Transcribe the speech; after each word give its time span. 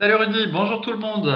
Salut 0.00 0.14
Rudy, 0.14 0.46
bonjour 0.52 0.80
tout 0.80 0.92
le 0.92 0.98
monde. 0.98 1.28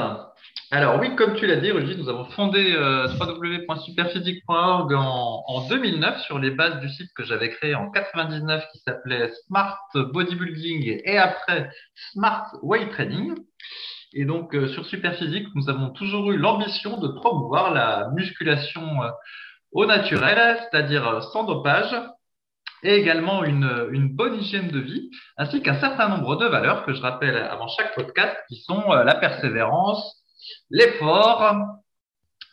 Alors 0.70 1.00
oui, 1.00 1.16
comme 1.16 1.34
tu 1.34 1.48
l'as 1.48 1.56
dit 1.56 1.72
Rudy, 1.72 1.96
nous 1.96 2.08
avons 2.08 2.26
fondé 2.26 2.76
euh, 2.76 3.08
www.superphysique.org 3.18 4.92
en, 4.92 5.42
en 5.48 5.66
2009 5.66 6.20
sur 6.20 6.38
les 6.38 6.52
bases 6.52 6.78
du 6.78 6.88
site 6.88 7.10
que 7.16 7.24
j'avais 7.24 7.50
créé 7.50 7.74
en 7.74 7.90
99 7.90 8.64
qui 8.70 8.78
s'appelait 8.78 9.32
Smart 9.48 9.80
Bodybuilding 9.96 11.00
et 11.04 11.18
après 11.18 11.70
Smart 12.12 12.52
Weight 12.62 12.88
Training. 12.92 13.34
Et 14.12 14.24
donc 14.24 14.54
euh, 14.54 14.68
sur 14.68 14.86
Superphysique, 14.86 15.48
nous 15.56 15.68
avons 15.68 15.90
toujours 15.90 16.30
eu 16.30 16.36
l'ambition 16.36 17.00
de 17.00 17.08
promouvoir 17.08 17.74
la 17.74 18.10
musculation 18.14 19.02
euh, 19.02 19.10
au 19.72 19.86
naturel, 19.86 20.60
c'est-à-dire 20.70 21.20
sans 21.32 21.42
dopage, 21.42 21.96
et 22.82 22.94
également 22.94 23.44
une, 23.44 24.08
bonne 24.08 24.40
hygiène 24.40 24.68
de 24.68 24.80
vie, 24.80 25.10
ainsi 25.36 25.62
qu'un 25.62 25.78
certain 25.80 26.08
nombre 26.08 26.36
de 26.36 26.46
valeurs 26.46 26.84
que 26.84 26.92
je 26.92 27.00
rappelle 27.00 27.36
avant 27.36 27.68
chaque 27.68 27.94
podcast, 27.94 28.36
qui 28.48 28.56
sont 28.56 28.92
euh, 28.92 29.04
la 29.04 29.14
persévérance, 29.14 30.22
l'effort, 30.70 31.54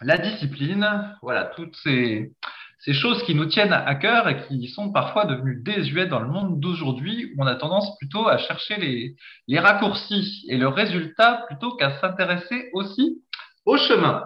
la 0.01 0.17
discipline, 0.17 1.15
voilà, 1.21 1.45
toutes 1.45 1.75
ces, 1.83 2.31
choses 2.91 3.23
qui 3.23 3.35
nous 3.35 3.45
tiennent 3.45 3.73
à 3.73 3.95
cœur 3.95 4.29
et 4.29 4.47
qui 4.47 4.67
sont 4.69 4.91
parfois 4.91 5.25
devenues 5.25 5.61
désuètes 5.61 6.09
dans 6.09 6.21
le 6.21 6.29
monde 6.29 6.59
d'aujourd'hui, 6.59 7.33
où 7.35 7.43
on 7.43 7.47
a 7.47 7.55
tendance 7.55 7.97
plutôt 7.97 8.27
à 8.27 8.37
chercher 8.37 9.15
les 9.47 9.59
raccourcis 9.59 10.45
et 10.47 10.57
le 10.57 10.67
résultat 10.67 11.43
plutôt 11.47 11.75
qu'à 11.75 11.99
s'intéresser 11.99 12.69
aussi 12.73 13.21
au 13.65 13.77
chemin. 13.77 14.23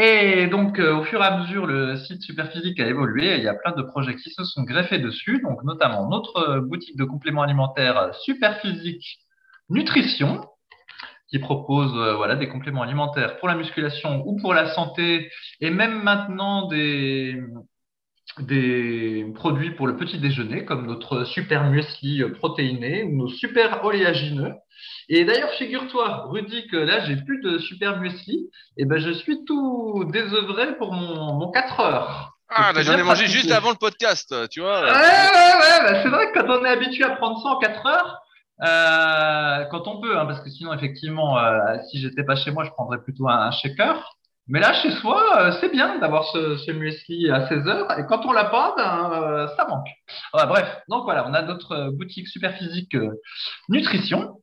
Et 0.00 0.46
donc, 0.46 0.78
euh, 0.78 0.94
au 0.94 1.02
fur 1.02 1.20
et 1.20 1.26
à 1.26 1.38
mesure, 1.38 1.66
le 1.66 1.96
site 1.96 2.22
Superphysique 2.22 2.78
a 2.78 2.86
évolué. 2.86 3.36
il 3.36 3.42
y 3.42 3.48
a 3.48 3.54
plein 3.54 3.72
de 3.72 3.82
projets 3.82 4.14
qui 4.14 4.30
se 4.30 4.44
sont 4.44 4.62
greffés 4.62 5.00
dessus. 5.00 5.40
Donc, 5.42 5.64
notamment 5.64 6.08
notre 6.08 6.60
boutique 6.60 6.96
de 6.96 7.04
compléments 7.04 7.42
alimentaires 7.42 8.14
Superphysique 8.22 9.18
Nutrition, 9.68 10.46
qui 11.28 11.40
propose 11.40 11.92
euh, 11.96 12.14
voilà 12.14 12.36
des 12.36 12.48
compléments 12.48 12.82
alimentaires 12.82 13.38
pour 13.38 13.48
la 13.48 13.56
musculation 13.56 14.22
ou 14.24 14.36
pour 14.40 14.54
la 14.54 14.72
santé, 14.72 15.32
et 15.60 15.70
même 15.70 16.00
maintenant 16.02 16.68
des 16.68 17.42
des 18.42 19.26
produits 19.34 19.70
pour 19.72 19.86
le 19.86 19.96
petit 19.96 20.18
déjeuner, 20.18 20.64
comme 20.64 20.86
notre 20.86 21.24
super 21.24 21.64
muesli 21.70 22.22
protéiné 22.38 23.04
nos 23.04 23.28
super 23.28 23.84
oléagineux. 23.84 24.52
Et 25.08 25.24
d'ailleurs, 25.24 25.50
figure-toi, 25.52 26.26
Rudy, 26.28 26.66
que 26.68 26.76
là, 26.76 27.04
j'ai 27.06 27.16
plus 27.16 27.40
de 27.40 27.58
super 27.58 27.98
muesli. 27.98 28.50
Et 28.76 28.84
ben, 28.84 28.98
je 28.98 29.10
suis 29.10 29.44
tout 29.44 30.04
désœuvré 30.12 30.76
pour 30.76 30.92
mon, 30.92 31.34
mon 31.34 31.50
4 31.50 31.80
heures. 31.80 32.32
Ah, 32.50 32.72
bah, 32.72 32.82
j'en 32.82 32.96
ai 32.96 33.02
mangé 33.02 33.26
juste 33.26 33.50
avant 33.50 33.70
le 33.70 33.76
podcast, 33.76 34.34
tu 34.50 34.60
vois. 34.60 34.80
Ouais, 34.82 34.90
ouais, 34.90 34.92
ouais. 34.92 35.82
Bah, 35.82 36.02
c'est 36.02 36.08
vrai 36.08 36.30
que 36.30 36.38
quand 36.38 36.48
on 36.48 36.64
est 36.64 36.70
habitué 36.70 37.04
à 37.04 37.10
prendre 37.16 37.42
ça 37.42 37.48
en 37.50 37.58
4 37.58 37.86
heures, 37.86 38.20
euh, 38.62 39.64
quand 39.70 39.86
on 39.86 40.00
peut, 40.00 40.18
hein, 40.18 40.26
parce 40.26 40.40
que 40.40 40.50
sinon, 40.50 40.72
effectivement, 40.72 41.38
euh, 41.38 41.76
si 41.90 42.00
j'étais 42.00 42.24
pas 42.24 42.36
chez 42.36 42.50
moi, 42.50 42.64
je 42.64 42.70
prendrais 42.70 42.98
plutôt 42.98 43.28
un, 43.28 43.46
un 43.46 43.50
shaker. 43.50 44.17
Mais 44.48 44.60
là, 44.60 44.72
chez 44.74 44.90
soi, 44.90 45.22
euh, 45.38 45.52
c'est 45.60 45.70
bien 45.70 45.98
d'avoir 45.98 46.24
ce, 46.24 46.56
ce, 46.56 46.72
muesli 46.72 47.30
à 47.30 47.48
16 47.48 47.66
heures. 47.68 47.98
Et 47.98 48.06
quand 48.06 48.24
on 48.26 48.32
l'a 48.32 48.46
pas, 48.46 48.74
ben, 48.76 49.10
euh, 49.12 49.48
ça 49.56 49.66
manque. 49.66 49.88
Ouais, 50.34 50.46
bref, 50.46 50.82
donc 50.88 51.04
voilà, 51.04 51.26
on 51.28 51.34
a 51.34 51.42
notre 51.42 51.90
boutique 51.90 52.28
Superphysique 52.28 52.94
euh, 52.94 53.10
Nutrition 53.68 54.38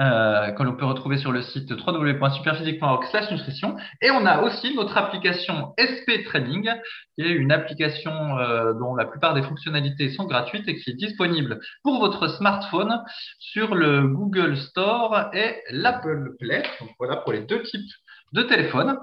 euh, 0.00 0.52
que 0.52 0.62
l'on 0.62 0.76
peut 0.76 0.84
retrouver 0.84 1.18
sur 1.18 1.32
le 1.32 1.42
site 1.42 1.72
www.superphysique.org/nutrition. 1.72 3.76
Et 4.00 4.12
on 4.12 4.24
a 4.26 4.42
aussi 4.42 4.72
notre 4.76 4.96
application 4.96 5.74
SP 5.74 6.22
Training, 6.24 6.70
qui 7.16 7.24
est 7.24 7.32
une 7.32 7.50
application 7.50 8.38
euh, 8.38 8.74
dont 8.74 8.94
la 8.94 9.06
plupart 9.06 9.34
des 9.34 9.42
fonctionnalités 9.42 10.10
sont 10.10 10.26
gratuites 10.26 10.68
et 10.68 10.76
qui 10.76 10.90
est 10.90 10.94
disponible 10.94 11.58
pour 11.82 11.98
votre 11.98 12.28
smartphone 12.28 13.02
sur 13.40 13.74
le 13.74 14.06
Google 14.06 14.56
Store 14.58 15.30
et 15.32 15.56
l'Apple 15.70 16.36
Play. 16.38 16.62
Donc 16.78 16.90
voilà 17.00 17.16
pour 17.16 17.32
les 17.32 17.40
deux 17.40 17.62
types 17.62 17.90
de 18.32 18.42
téléphones. 18.42 18.96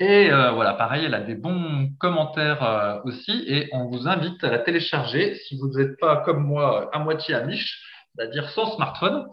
Et 0.00 0.30
euh, 0.30 0.50
voilà, 0.52 0.74
pareil, 0.74 1.04
elle 1.04 1.14
a 1.14 1.20
des 1.20 1.36
bons 1.36 1.90
commentaires 2.00 2.62
euh, 2.62 3.00
aussi, 3.04 3.44
et 3.46 3.68
on 3.72 3.86
vous 3.86 4.08
invite 4.08 4.42
à 4.42 4.50
la 4.50 4.58
télécharger 4.58 5.36
si 5.36 5.56
vous 5.56 5.68
n'êtes 5.68 5.98
pas 6.00 6.16
comme 6.18 6.44
moi 6.44 6.90
à 6.92 6.98
moitié 6.98 7.34
amiche, 7.34 7.80
c'est-à-dire 8.14 8.48
sans 8.50 8.74
smartphone. 8.74 9.26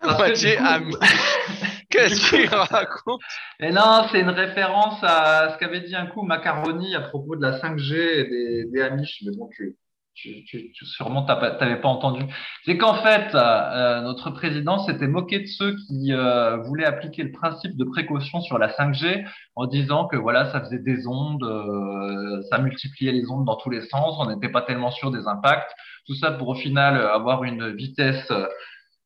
À 0.00 0.16
moitié 0.16 0.58
amiche. 0.58 0.96
Qu'est-ce 1.90 2.30
qu'il 2.30 2.48
raconte? 2.48 3.20
Et 3.60 3.70
non, 3.70 4.06
c'est 4.10 4.20
une 4.20 4.30
référence 4.30 4.98
à 5.02 5.52
ce 5.52 5.58
qu'avait 5.58 5.80
dit 5.80 5.94
un 5.94 6.06
coup 6.06 6.22
Macaroni 6.22 6.94
à 6.96 7.00
propos 7.00 7.36
de 7.36 7.42
la 7.42 7.58
5G 7.60 7.94
et 7.94 8.24
des, 8.24 8.64
des 8.66 8.82
amiches, 8.82 9.22
mais 9.24 9.36
bon, 9.36 9.48
tu, 9.54 9.76
tu, 10.16 10.44
tu, 10.44 10.72
tu 10.72 10.86
sûrement 10.86 11.22
t'avais 11.22 11.80
pas 11.80 11.88
entendu. 11.88 12.24
C'est 12.64 12.78
qu'en 12.78 12.94
fait, 12.94 13.34
euh, 13.34 14.00
notre 14.00 14.30
président 14.30 14.78
s'était 14.78 15.06
moqué 15.06 15.40
de 15.40 15.46
ceux 15.46 15.76
qui 15.76 16.12
euh, 16.12 16.56
voulaient 16.56 16.86
appliquer 16.86 17.22
le 17.22 17.32
principe 17.32 17.76
de 17.76 17.84
précaution 17.84 18.40
sur 18.40 18.58
la 18.58 18.68
5G 18.68 19.26
en 19.54 19.66
disant 19.66 20.06
que 20.06 20.16
voilà, 20.16 20.50
ça 20.52 20.60
faisait 20.60 20.78
des 20.78 21.06
ondes, 21.06 21.44
euh, 21.44 22.40
ça 22.50 22.58
multipliait 22.58 23.12
les 23.12 23.30
ondes 23.30 23.44
dans 23.44 23.56
tous 23.56 23.70
les 23.70 23.82
sens, 23.82 24.16
on 24.18 24.26
n'était 24.26 24.48
pas 24.48 24.62
tellement 24.62 24.90
sûr 24.90 25.10
des 25.10 25.26
impacts. 25.28 25.70
Tout 26.06 26.14
ça 26.14 26.30
pour 26.30 26.48
au 26.48 26.54
final 26.54 26.96
avoir 26.96 27.44
une 27.44 27.74
vitesse 27.74 28.32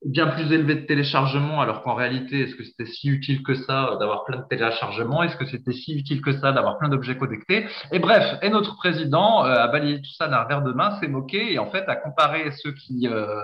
bien 0.05 0.29
plus 0.29 0.51
élevé 0.53 0.77
de 0.77 0.87
téléchargement, 0.87 1.61
alors 1.61 1.83
qu'en 1.83 1.95
réalité, 1.95 2.41
est-ce 2.41 2.55
que 2.55 2.65
c'était 2.65 2.87
si 2.87 3.09
utile 3.09 3.43
que 3.43 3.55
ça 3.55 3.97
d'avoir 4.01 4.25
plein 4.25 4.39
de 4.39 4.45
téléchargements? 4.49 5.23
Est-ce 5.23 5.37
que 5.37 5.45
c'était 5.47 5.73
si 5.73 5.95
utile 5.95 6.23
que 6.23 6.33
ça 6.33 6.53
d'avoir 6.53 6.79
plein 6.79 6.89
d'objets 6.89 7.19
connectés? 7.19 7.67
Et 7.93 7.99
bref, 7.99 8.39
et 8.43 8.49
notre 8.49 8.77
président 8.77 9.45
euh, 9.45 9.55
a 9.55 9.69
balayé 9.69 9.99
tout 9.99 10.13
ça 10.17 10.29
d'un 10.29 10.43
revers 10.43 10.63
de 10.63 10.73
main, 10.73 10.99
s'est 11.01 11.09
moqué 11.09 11.53
et 11.53 11.59
en 11.59 11.71
fait 11.71 11.87
a 11.89 11.97
comparé 11.97 12.51
ceux 12.63 12.73
qui 12.73 13.09
euh, 13.09 13.43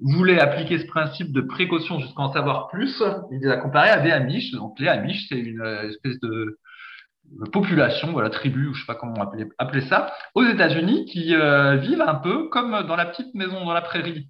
voulaient 0.00 0.40
appliquer 0.40 0.78
ce 0.78 0.86
principe 0.86 1.32
de 1.32 1.40
précaution 1.40 2.00
jusqu'à 2.00 2.22
en 2.22 2.32
savoir 2.32 2.68
plus, 2.68 3.02
il 3.30 3.38
les 3.40 3.48
a 3.48 3.56
comparés 3.56 3.90
à 3.90 4.00
des 4.00 4.10
Amish. 4.10 4.50
Donc 4.52 4.78
les 4.80 4.88
Amish, 4.88 5.28
c'est 5.28 5.38
une 5.38 5.64
espèce 5.88 6.18
de 6.20 6.58
population, 7.52 8.12
voilà, 8.12 8.30
tribu, 8.30 8.68
ou 8.68 8.74
je 8.74 8.80
sais 8.80 8.86
pas 8.86 8.94
comment 8.94 9.22
appeler, 9.22 9.46
appeler 9.58 9.82
ça, 9.82 10.12
aux 10.34 10.44
États-Unis, 10.44 11.04
qui 11.06 11.34
euh, 11.34 11.76
vivent 11.76 12.02
un 12.02 12.16
peu 12.16 12.48
comme 12.48 12.86
dans 12.86 12.96
la 12.96 13.06
petite 13.06 13.34
maison 13.34 13.64
dans 13.64 13.72
la 13.72 13.82
prairie. 13.82 14.28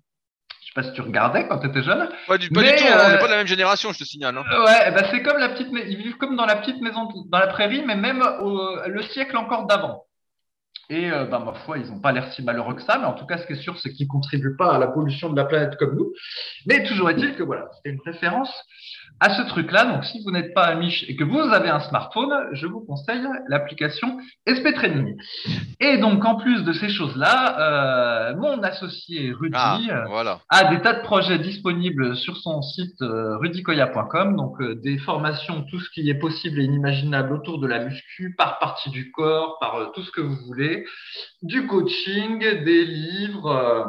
Je 0.70 0.82
sais 0.82 0.86
pas 0.86 0.88
si 0.88 0.94
tu 0.94 1.00
regardais 1.00 1.48
quand 1.48 1.58
tu 1.58 1.66
étais 1.66 1.82
jeune. 1.82 2.08
Pas 2.28 2.38
du, 2.38 2.48
pas 2.48 2.60
mais, 2.60 2.72
du 2.72 2.78
tout, 2.78 2.84
euh, 2.86 3.06
on 3.06 3.10
n'est 3.10 3.19
pas 3.19 3.26
de 3.26 3.32
la 3.32 3.38
même 3.38 3.47
génération, 3.48 3.92
je 3.92 3.98
te 3.98 4.04
signale. 4.04 4.38
Hein. 4.38 4.44
Ouais, 4.64 4.92
bah 4.92 5.03
c'est 5.10 5.20
comme 5.20 5.38
la 5.38 5.48
petite, 5.48 5.69
ils 5.72 5.97
vivent 5.97 6.16
comme 6.16 6.36
dans 6.36 6.47
la 6.47 6.56
petite 6.56 6.81
maison 6.81 7.08
dans 7.28 7.38
la 7.41 7.48
prairie, 7.48 7.82
mais 7.84 7.97
même 7.97 8.22
au, 8.41 8.76
le 8.86 9.03
siècle 9.03 9.36
encore 9.36 9.66
d'avant. 9.66 10.04
Et 10.88 11.10
euh, 11.10 11.25
bah, 11.25 11.38
ma 11.38 11.54
foi, 11.54 11.78
ils 11.78 11.91
n'ont 11.91 12.00
pas 12.00 12.12
l'air 12.12 12.32
si 12.32 12.42
malheureux 12.42 12.75
que 12.75 12.82
ça, 12.82 12.98
mais 12.98 13.06
en 13.06 13.14
tout 13.14 13.26
cas, 13.26 13.38
ce 13.38 13.47
qui 13.47 13.54
est 13.54 13.62
sûr, 13.62 13.78
c'est 13.78 13.91
qu'ils 13.91 14.06
ne 14.06 14.10
contribuent 14.10 14.56
pas 14.56 14.75
à 14.75 14.78
la 14.78 14.88
pollution 14.88 15.30
de 15.30 15.36
la 15.36 15.44
planète 15.44 15.76
comme 15.76 15.97
nous. 15.97 16.12
Mais 16.66 16.84
toujours 16.84 17.10
est-il 17.10 17.34
que 17.34 17.42
voilà, 17.42 17.69
c'était 17.76 17.91
une 17.91 18.00
référence 18.04 18.53
à 19.20 19.34
ce 19.34 19.42
truc-là. 19.42 19.84
Donc, 19.84 20.04
si 20.04 20.22
vous 20.25 20.31
n'êtes 20.31 20.54
pas 20.54 20.64
Amish 20.64 21.04
et 21.08 21.16
que 21.16 21.25
vous 21.25 21.38
avez 21.38 21.69
un 21.69 21.81
smartphone, 21.81 22.48
je 22.53 22.66
vous 22.66 22.81
conseille 22.81 23.22
l'application 23.48 24.19
SP 24.48 24.72
Training. 24.75 25.16
Et 25.78 25.98
donc, 25.98 26.25
en 26.25 26.36
plus 26.36 26.64
de 26.64 26.72
ces 26.72 26.88
choses-là, 26.88 27.60
euh, 27.60 28.36
mon 28.36 28.62
associé 28.62 29.32
Rudy 29.32 29.54
ah, 29.56 30.04
voilà. 30.09 30.41
a 30.48 30.64
des 30.64 30.80
tas 30.80 30.94
de 30.94 31.03
projets 31.03 31.38
disponibles 31.38 32.16
sur 32.16 32.36
son 32.36 32.62
site 32.62 33.00
euh, 33.03 33.36
rudykoya.com. 33.38 34.36
Donc, 34.36 34.60
euh, 34.60 34.75
des 34.76 34.98
formations, 34.98 35.64
tout 35.70 35.80
ce 35.80 35.91
qui 35.91 36.09
est 36.09 36.19
possible 36.19 36.60
et 36.60 36.64
inimaginable 36.64 37.34
autour 37.34 37.59
de 37.59 37.66
la 37.66 37.84
muscu, 37.84 38.34
par 38.36 38.59
partie 38.59 38.91
du 38.91 39.12
corps, 39.12 39.59
par 39.60 39.76
euh, 39.76 39.86
tout 39.94 40.03
ce 40.03 40.10
que 40.10 40.20
vous 40.20 40.36
voulez 40.47 40.84
du 41.42 41.66
coaching, 41.66 42.38
des 42.38 42.84
livres. 42.84 43.47
Euh, 43.47 43.84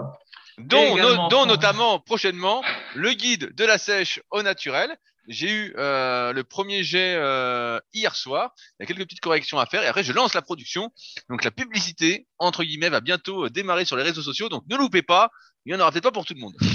dont, 0.57 0.97
no, 0.97 1.29
dont 1.29 1.45
notamment 1.45 1.99
prochainement 1.99 2.61
le 2.95 3.11
guide 3.13 3.55
de 3.55 3.65
la 3.65 3.77
sèche 3.77 4.21
au 4.31 4.43
naturel. 4.43 4.95
J'ai 5.27 5.51
eu 5.51 5.73
euh, 5.77 6.33
le 6.33 6.43
premier 6.43 6.83
jet 6.83 7.15
euh, 7.15 7.79
hier 7.93 8.15
soir. 8.15 8.53
Il 8.79 8.83
y 8.83 8.83
a 8.83 8.87
quelques 8.87 9.03
petites 9.03 9.19
corrections 9.19 9.59
à 9.59 9.65
faire 9.65 9.83
et 9.83 9.87
après 9.87 10.03
je 10.03 10.13
lance 10.13 10.33
la 10.33 10.41
production. 10.41 10.89
Donc 11.29 11.43
la 11.43 11.51
publicité 11.51 12.27
entre 12.39 12.63
guillemets 12.63 12.89
va 12.89 13.01
bientôt 13.01 13.49
démarrer 13.49 13.85
sur 13.85 13.97
les 13.97 14.03
réseaux 14.03 14.23
sociaux. 14.23 14.49
Donc 14.49 14.63
ne 14.69 14.75
loupez 14.75 15.03
pas. 15.03 15.29
Il 15.65 15.73
y 15.73 15.75
en 15.75 15.79
aura 15.79 15.91
peut-être 15.91 16.05
pas 16.05 16.11
pour 16.11 16.25
tout 16.25 16.33
le 16.33 16.41
monde. 16.41 16.55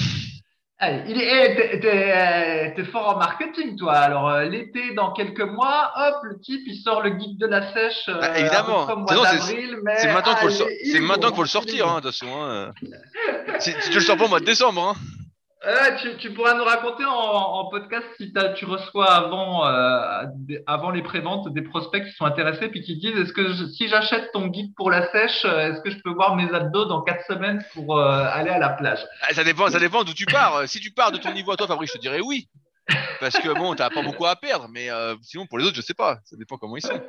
Allez, 0.79 1.05
il 1.09 1.19
est, 1.23 1.81
t'es, 1.81 2.75
t'es 2.77 2.85
fort 2.85 3.09
en 3.09 3.19
marketing, 3.19 3.79
toi. 3.79 3.95
Alors, 3.95 4.29
euh, 4.29 4.45
l'été, 4.45 4.93
dans 4.93 5.11
quelques 5.15 5.41
mois, 5.41 5.91
hop, 5.97 6.17
le 6.25 6.39
type, 6.39 6.61
il 6.67 6.77
sort 6.77 7.01
le 7.01 7.11
guide 7.11 7.39
de 7.39 7.47
la 7.47 7.73
sèche. 7.73 8.11
Euh, 8.11 8.21
bah, 8.21 8.39
évidemment. 8.39 8.87
Mois 8.95 9.25
d'avril, 9.25 9.79
mais, 9.83 9.97
c'est 9.97 10.13
maintenant 10.13 10.35
qu'il 10.35 10.41
faut, 10.43 10.47
le, 10.49 10.53
so- 10.53 10.69
c'est 10.93 11.01
maintenant 11.01 11.29
qu'il 11.29 11.37
faut 11.37 11.43
le 11.45 11.49
sortir, 11.49 11.89
hein, 11.89 11.97
attention. 11.97 12.45
Hein. 12.45 12.73
si, 13.59 13.73
si, 13.81 13.89
tu 13.89 13.95
le 13.95 14.05
sors 14.05 14.19
pas 14.19 14.27
au 14.27 14.29
mois 14.29 14.41
de 14.41 14.45
décembre. 14.45 14.83
Hein. 14.83 14.97
Tu, 16.19 16.33
pourras 16.33 16.55
nous 16.55 16.65
raconter 16.65 17.05
en, 17.05 17.69
podcast 17.71 18.07
si 18.17 18.33
tu 18.57 18.65
reçois 18.65 19.11
avant, 19.11 19.67
euh, 19.67 20.25
avant 20.67 20.91
les 20.91 21.03
préventes 21.03 21.53
des 21.53 21.63
prospects 21.63 22.05
qui 22.05 22.13
sont 22.13 22.25
intéressés 22.25 22.69
puis 22.69 22.83
qui 22.83 22.97
disent 22.97 23.17
est-ce 23.19 23.33
que 23.33 23.67
si 23.69 23.89
j'achète 23.89 24.31
ton 24.33 24.47
guide 24.49 24.75
pour 24.77 24.91
la 24.91 25.11
sèche, 25.11 25.45
euh, 25.45 25.73
est-ce 25.73 25.81
que 25.81 25.91
je 25.91 25.99
peux 26.03 26.13
voir 26.13 26.37
mes 26.37 26.53
abdos 26.53 26.85
dans 26.85 27.03
quatre 27.03 27.25
semaines 27.27 27.65
pour 27.75 27.99
euh, 27.99 28.27
aller 28.31 28.51
à 28.51 28.59
la 28.59 28.71
plage? 28.71 29.05
Ah, 29.23 29.35
Ça 29.35 29.45
dépend, 29.45 29.69
ça 29.69 29.81
dépend 29.81 30.05
d'où 30.05 30.15
tu 30.15 30.27
pars. 30.27 30.69
si 30.69 30.81
tu 30.81 30.91
pars 30.91 31.13
de 31.13 31.19
ton 31.19 31.33
niveau 31.33 31.53
à 31.53 31.57
toi, 31.57 31.67
Fabrice, 31.67 31.91
je 31.91 31.97
te 31.97 32.03
dirais 32.03 32.21
oui. 32.21 32.49
Parce 33.19 33.37
que 33.37 33.53
bon, 33.55 33.75
tu 33.75 33.83
n'as 33.83 33.91
pas 33.91 34.03
beaucoup 34.03 34.27
à 34.27 34.37
perdre, 34.37 34.69
mais 34.71 34.89
sinon 35.23 35.47
pour 35.47 35.59
les 35.59 35.65
autres, 35.65 35.77
je 35.77 35.81
sais 35.81 35.95
pas. 35.95 36.19
Ça 36.25 36.37
dépend 36.37 36.57
comment 36.57 36.77
ils 36.77 36.83
sont. 36.83 37.03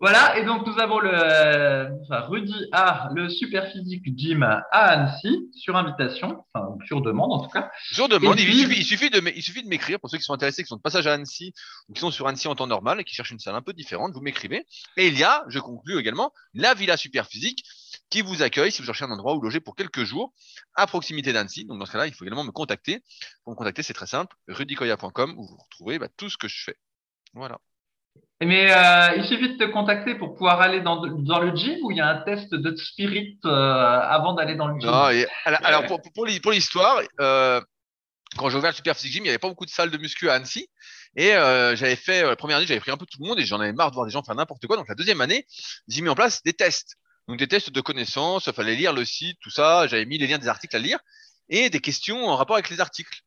Voilà, 0.00 0.38
et 0.38 0.46
donc 0.46 0.66
nous 0.66 0.78
avons 0.78 0.98
le 0.98 2.00
enfin, 2.02 2.20
Rudy 2.22 2.54
A, 2.72 3.10
le 3.14 3.28
super 3.28 3.70
physique 3.70 4.02
gym 4.16 4.42
à 4.42 4.64
Annecy, 4.72 5.50
sur 5.54 5.76
invitation, 5.76 6.42
enfin 6.54 6.74
sur 6.86 7.02
demande 7.02 7.32
en 7.32 7.40
tout 7.40 7.50
cas. 7.50 7.70
Sur 7.92 8.08
demande, 8.08 8.40
il, 8.40 8.50
suffit, 8.50 8.78
il, 8.78 8.84
suffit, 8.84 9.10
de, 9.10 9.22
il 9.36 9.42
suffit 9.42 9.62
de 9.62 9.68
m'écrire 9.68 10.00
pour 10.00 10.08
ceux 10.08 10.16
qui 10.16 10.24
sont 10.24 10.32
intéressés, 10.32 10.62
qui 10.62 10.68
sont 10.68 10.76
de 10.76 10.80
passage 10.80 11.06
à 11.06 11.12
Annecy 11.12 11.52
ou 11.88 11.92
qui 11.92 12.00
sont 12.00 12.10
sur 12.10 12.26
Annecy 12.26 12.48
en 12.48 12.54
temps 12.54 12.66
normal 12.66 12.98
et 12.98 13.04
qui 13.04 13.14
cherchent 13.14 13.30
une 13.30 13.38
salle 13.38 13.54
un 13.54 13.60
peu 13.60 13.74
différente, 13.74 14.12
vous 14.14 14.22
m'écrivez. 14.22 14.64
Et 14.96 15.08
il 15.08 15.18
y 15.18 15.22
a, 15.22 15.44
je 15.48 15.58
conclue 15.58 15.98
également, 15.98 16.32
la 16.54 16.72
Villa 16.72 16.96
Super 16.96 17.26
Physique 17.26 17.62
qui 18.08 18.22
vous 18.22 18.40
accueille 18.40 18.72
si 18.72 18.80
vous 18.80 18.86
cherchez 18.86 19.04
un 19.04 19.10
endroit 19.10 19.34
où 19.34 19.42
loger 19.42 19.60
pour 19.60 19.76
quelques 19.76 20.04
jours 20.04 20.32
à 20.76 20.86
proximité 20.86 21.34
d'Annecy. 21.34 21.66
Donc 21.66 21.78
dans 21.78 21.84
ce 21.84 21.92
cas-là, 21.92 22.06
il 22.06 22.14
faut 22.14 22.24
également 22.24 22.44
me 22.44 22.52
contacter. 22.52 23.02
Pour 23.44 23.52
me 23.52 23.56
contacter, 23.58 23.82
c'est 23.82 23.92
très 23.92 24.06
simple, 24.06 24.34
rudykoya.com 24.48 25.34
où 25.36 25.46
vous 25.46 25.58
retrouvez 25.58 25.98
bah, 25.98 26.08
tout 26.16 26.30
ce 26.30 26.38
que 26.38 26.48
je 26.48 26.64
fais. 26.64 26.76
Voilà. 27.34 27.58
Mais 28.42 28.72
euh, 28.72 29.16
il 29.16 29.24
suffit 29.26 29.50
de 29.50 29.56
te 29.58 29.70
contacter 29.70 30.14
pour 30.14 30.34
pouvoir 30.34 30.60
aller 30.62 30.80
dans, 30.80 30.96
dans 30.96 31.40
le 31.40 31.54
gym 31.54 31.78
ou 31.82 31.90
il 31.90 31.98
y 31.98 32.00
a 32.00 32.08
un 32.08 32.22
test 32.22 32.54
de 32.54 32.74
spirit 32.74 33.38
euh, 33.44 33.50
avant 33.50 34.32
d'aller 34.32 34.54
dans 34.54 34.68
le 34.68 34.80
gym? 34.80 34.90
Non, 34.90 35.10
alors, 35.44 35.84
pour, 35.86 36.00
pour, 36.14 36.24
l'histoire, 36.52 37.02
euh, 37.20 37.60
quand 38.38 38.48
j'ai 38.48 38.56
ouvert 38.56 38.70
le 38.70 38.76
Super 38.76 38.96
Physique 38.96 39.12
Gym, 39.12 39.20
il 39.20 39.24
n'y 39.24 39.28
avait 39.28 39.38
pas 39.38 39.48
beaucoup 39.48 39.66
de 39.66 39.70
salles 39.70 39.90
de 39.90 39.98
muscu 39.98 40.30
à 40.30 40.34
Annecy. 40.34 40.68
Et 41.16 41.34
euh, 41.34 41.76
j'avais 41.76 41.96
fait, 41.96 42.22
la 42.22 42.36
première 42.36 42.56
année, 42.56 42.66
j'avais 42.66 42.80
pris 42.80 42.90
un 42.90 42.96
peu 42.96 43.04
tout 43.04 43.18
le 43.20 43.28
monde 43.28 43.38
et 43.38 43.44
j'en 43.44 43.60
avais 43.60 43.74
marre 43.74 43.90
de 43.90 43.94
voir 43.94 44.06
des 44.06 44.12
gens 44.12 44.22
faire 44.22 44.34
n'importe 44.34 44.66
quoi. 44.66 44.76
Donc 44.76 44.88
la 44.88 44.94
deuxième 44.94 45.20
année, 45.20 45.46
j'ai 45.88 46.00
mis 46.00 46.08
en 46.08 46.14
place 46.14 46.42
des 46.42 46.54
tests. 46.54 46.96
Donc 47.28 47.38
des 47.38 47.46
tests 47.46 47.70
de 47.70 47.80
connaissances, 47.82 48.46
il 48.46 48.52
fallait 48.54 48.74
lire 48.74 48.94
le 48.94 49.04
site, 49.04 49.36
tout 49.42 49.50
ça. 49.50 49.86
J'avais 49.86 50.06
mis 50.06 50.16
les 50.16 50.26
liens 50.26 50.38
des 50.38 50.48
articles 50.48 50.74
à 50.74 50.78
lire 50.78 50.98
et 51.50 51.68
des 51.68 51.80
questions 51.80 52.26
en 52.26 52.36
rapport 52.36 52.56
avec 52.56 52.70
les 52.70 52.80
articles. 52.80 53.20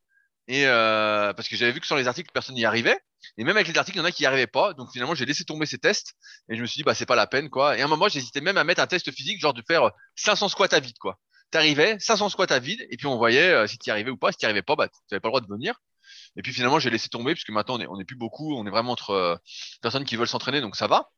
Et 0.48 0.68
euh, 0.68 1.34
parce 1.34 1.48
que 1.48 1.56
j'avais 1.56 1.72
vu 1.72 1.80
que 1.80 1.86
sur 1.86 1.96
les 1.96 2.08
articles, 2.08 2.30
personne 2.34 2.56
n'y 2.56 2.66
arrivait. 2.66 3.00
Et 3.38 3.44
même 3.44 3.56
avec 3.56 3.68
les 3.68 3.78
articles, 3.78 3.98
il 3.98 4.02
y 4.02 4.04
en 4.04 4.06
a 4.06 4.12
qui 4.12 4.24
n'y 4.24 4.28
arrivaient 4.28 4.48
pas. 4.48 4.74
Donc 4.74 4.92
finalement, 4.92 5.16
j'ai 5.16 5.26
laissé 5.26 5.46
tomber 5.46 5.66
ces 5.66 5.78
tests. 5.78 6.14
Et 6.50 6.56
je 6.56 6.62
me 6.62 6.66
suis 6.66 6.78
dit, 6.80 6.84
bah, 6.84 6.94
c'est 6.94 7.06
pas 7.06 7.16
la 7.16 7.28
peine, 7.28 7.50
quoi. 7.50 7.78
Et 7.78 7.82
à 7.82 7.86
un 7.86 7.88
moment, 7.88 8.10
j'hésitais 8.10 8.42
même 8.42 8.58
à 8.58 8.64
mettre 8.64 8.82
un 8.82 8.88
test 8.88 9.10
physique, 9.12 9.40
genre 9.40 9.54
de 9.54 9.64
faire 9.66 9.92
500 10.16 10.50
squats 10.50 10.68
à 10.72 10.80
vide, 10.80 10.98
quoi. 11.00 11.20
T'arrivais, 11.52 11.98
500 12.00 12.30
squats 12.30 12.48
à 12.50 12.60
vide, 12.60 12.86
et 12.90 12.98
puis 12.98 13.08
on 13.08 13.18
voyait 13.18 13.50
euh, 13.50 13.68
si 13.68 13.78
tu 13.78 13.90
y 13.90 13.92
arrivais 13.92 14.10
ou 14.12 14.18
pas. 14.18 14.32
Si 14.32 14.38
tu 14.38 14.46
n'y 14.46 14.48
arrivais 14.48 14.64
pas, 14.64 14.76
bah, 14.76 14.88
tu 14.88 14.96
n'avais 15.12 15.22
pas 15.22 15.30
le 15.30 15.32
droit 15.32 15.42
de 15.42 15.48
venir. 15.48 15.76
Et 16.36 16.42
puis 16.42 16.54
finalement, 16.54 16.80
j'ai 16.80 16.90
laissé 16.90 17.10
tomber, 17.10 17.34
puisque 17.34 17.50
maintenant, 17.50 17.76
on 17.76 17.80
est, 17.82 17.88
on 17.88 18.00
est 18.00 18.06
plus 18.06 18.16
beaucoup. 18.18 18.56
On 18.56 18.66
est 18.66 18.70
vraiment 18.70 18.92
entre 18.92 19.12
euh, 19.12 19.36
personnes 19.82 20.06
qui 20.06 20.16
veulent 20.16 20.28
s'entraîner, 20.28 20.62
donc 20.62 20.76
ça 20.76 20.88
va. 20.88 21.10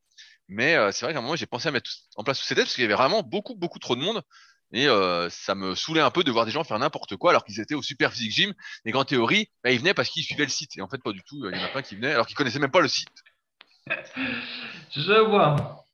Mais 0.47 0.75
euh, 0.75 0.91
c'est 0.91 1.05
vrai 1.05 1.13
qu'à 1.13 1.19
un 1.19 1.21
moment, 1.21 1.35
j'ai 1.35 1.47
pensé 1.47 1.69
à 1.69 1.71
mettre 1.71 1.89
en 2.17 2.23
place 2.23 2.39
tous 2.39 2.45
ces 2.45 2.55
tests, 2.55 2.67
parce 2.67 2.75
qu'il 2.75 2.83
y 2.83 2.85
avait 2.85 2.95
vraiment 2.95 3.23
beaucoup, 3.23 3.55
beaucoup 3.55 3.79
trop 3.79 3.95
de 3.95 4.01
monde. 4.01 4.21
Et 4.75 4.89
euh, 4.89 5.29
ça 5.29 5.55
me 5.55 5.73
saoulait 5.73 6.01
un 6.01 6.11
peu 6.11 6.25
de 6.25 6.31
voir 6.31 6.45
des 6.45 6.51
gens 6.51 6.65
faire 6.65 6.77
n'importe 6.77 7.15
quoi 7.15 7.29
alors 7.29 7.45
qu'ils 7.45 7.61
étaient 7.61 7.75
au 7.75 7.81
Super 7.81 8.11
Physique 8.11 8.33
Gym 8.33 8.53
et 8.83 8.91
qu'en 8.91 9.05
théorie, 9.05 9.47
bah, 9.63 9.71
ils 9.71 9.79
venaient 9.79 9.93
parce 9.93 10.09
qu'ils 10.09 10.23
suivaient 10.23 10.43
le 10.43 10.49
site. 10.49 10.77
Et 10.77 10.81
en 10.81 10.89
fait, 10.89 11.01
pas 11.01 11.13
du 11.13 11.23
tout. 11.23 11.37
Il 11.49 11.57
y 11.57 11.61
en 11.61 11.63
a 11.63 11.69
plein 11.69 11.81
qui 11.81 11.95
venaient 11.95 12.11
alors 12.11 12.27
qu'ils 12.27 12.35
connaissaient 12.35 12.59
même 12.59 12.71
pas 12.71 12.81
le 12.81 12.89
site. 12.89 13.07
Je 14.91 15.29
vois. 15.29 15.85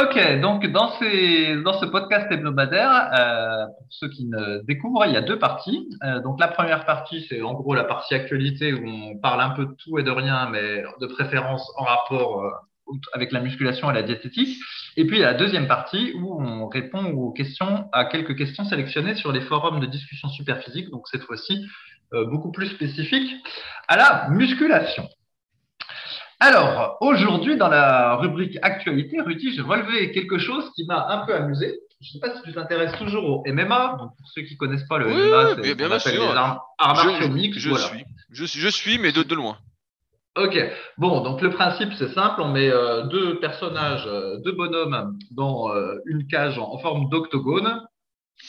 Ok, 0.00 0.40
donc 0.40 0.64
dans, 0.68 0.92
ces, 1.00 1.60
dans 1.64 1.80
ce 1.80 1.86
podcast 1.86 2.30
hebdomadaire, 2.30 3.10
euh, 3.12 3.66
pour 3.66 3.86
ceux 3.90 4.08
qui 4.08 4.24
ne 4.24 4.62
découvrent, 4.62 5.06
il 5.06 5.12
y 5.12 5.16
a 5.16 5.20
deux 5.20 5.40
parties. 5.40 5.88
Euh, 6.04 6.20
donc 6.20 6.38
la 6.38 6.46
première 6.46 6.86
partie, 6.86 7.26
c'est 7.28 7.42
en 7.42 7.54
gros 7.54 7.74
la 7.74 7.82
partie 7.82 8.14
actualité 8.14 8.72
où 8.72 8.86
on 8.86 9.18
parle 9.18 9.40
un 9.40 9.50
peu 9.50 9.66
de 9.66 9.72
tout 9.72 9.98
et 9.98 10.04
de 10.04 10.12
rien, 10.12 10.48
mais 10.48 10.84
de 11.00 11.06
préférence 11.08 11.68
en 11.76 11.82
rapport 11.82 12.69
avec 13.12 13.32
la 13.32 13.40
musculation 13.40 13.90
et 13.90 13.94
la 13.94 14.02
diététique. 14.02 14.58
Et 14.96 15.06
puis 15.06 15.18
la 15.18 15.34
deuxième 15.34 15.66
partie 15.66 16.12
où 16.14 16.42
on 16.42 16.68
répond 16.68 17.04
aux 17.04 17.32
questions, 17.32 17.88
à 17.92 18.04
quelques 18.04 18.36
questions 18.36 18.64
sélectionnées 18.64 19.14
sur 19.14 19.32
les 19.32 19.40
forums 19.40 19.80
de 19.80 19.86
discussion 19.86 20.28
superphysique, 20.28 20.90
donc 20.90 21.08
cette 21.08 21.22
fois-ci 21.22 21.66
euh, 22.12 22.26
beaucoup 22.26 22.50
plus 22.50 22.66
spécifique 22.68 23.30
à 23.88 23.96
la 23.96 24.28
musculation. 24.30 25.08
Alors, 26.40 26.96
aujourd'hui, 27.02 27.56
dans 27.56 27.68
la 27.68 28.16
rubrique 28.16 28.58
actualité, 28.62 29.20
Rudy, 29.20 29.54
j'ai 29.54 29.60
relevé 29.60 30.10
quelque 30.10 30.38
chose 30.38 30.70
qui 30.74 30.86
m'a 30.86 31.06
un 31.08 31.26
peu 31.26 31.34
amusé. 31.34 31.78
Je 32.00 32.08
ne 32.08 32.12
sais 32.12 32.18
pas 32.18 32.34
si 32.34 32.42
tu 32.42 32.52
t'intéresses 32.54 32.96
toujours 32.98 33.24
au 33.24 33.44
MMA. 33.46 33.96
Donc, 34.00 34.16
pour 34.16 34.28
ceux 34.34 34.42
qui 34.42 34.54
ne 34.54 34.58
connaissent 34.58 34.88
pas 34.88 34.96
le 34.96 35.08
MMA, 35.08 35.54
c'est 35.54 35.74
bien, 35.74 35.88
bien 35.88 35.98
sûr. 35.98 36.12
les 36.12 36.18
arts, 36.18 36.66
je, 36.96 37.60
je, 37.60 37.74
suis, 37.76 38.04
je, 38.30 38.44
suis, 38.46 38.60
je 38.60 38.68
suis, 38.68 38.98
mais 38.98 39.12
de, 39.12 39.22
de 39.22 39.34
loin. 39.34 39.58
Ok, 40.36 40.56
bon, 40.96 41.22
donc 41.22 41.40
le 41.40 41.50
principe 41.50 41.92
c'est 41.98 42.14
simple, 42.14 42.40
on 42.40 42.52
met 42.52 42.70
euh, 42.70 43.02
deux 43.02 43.40
personnages, 43.40 44.04
euh, 44.06 44.36
deux 44.44 44.52
bonhommes 44.52 45.18
dans 45.32 45.74
euh, 45.74 45.96
une 46.06 46.28
cage 46.28 46.56
en, 46.56 46.78
forme 46.78 47.08
d'octogone, 47.08 47.84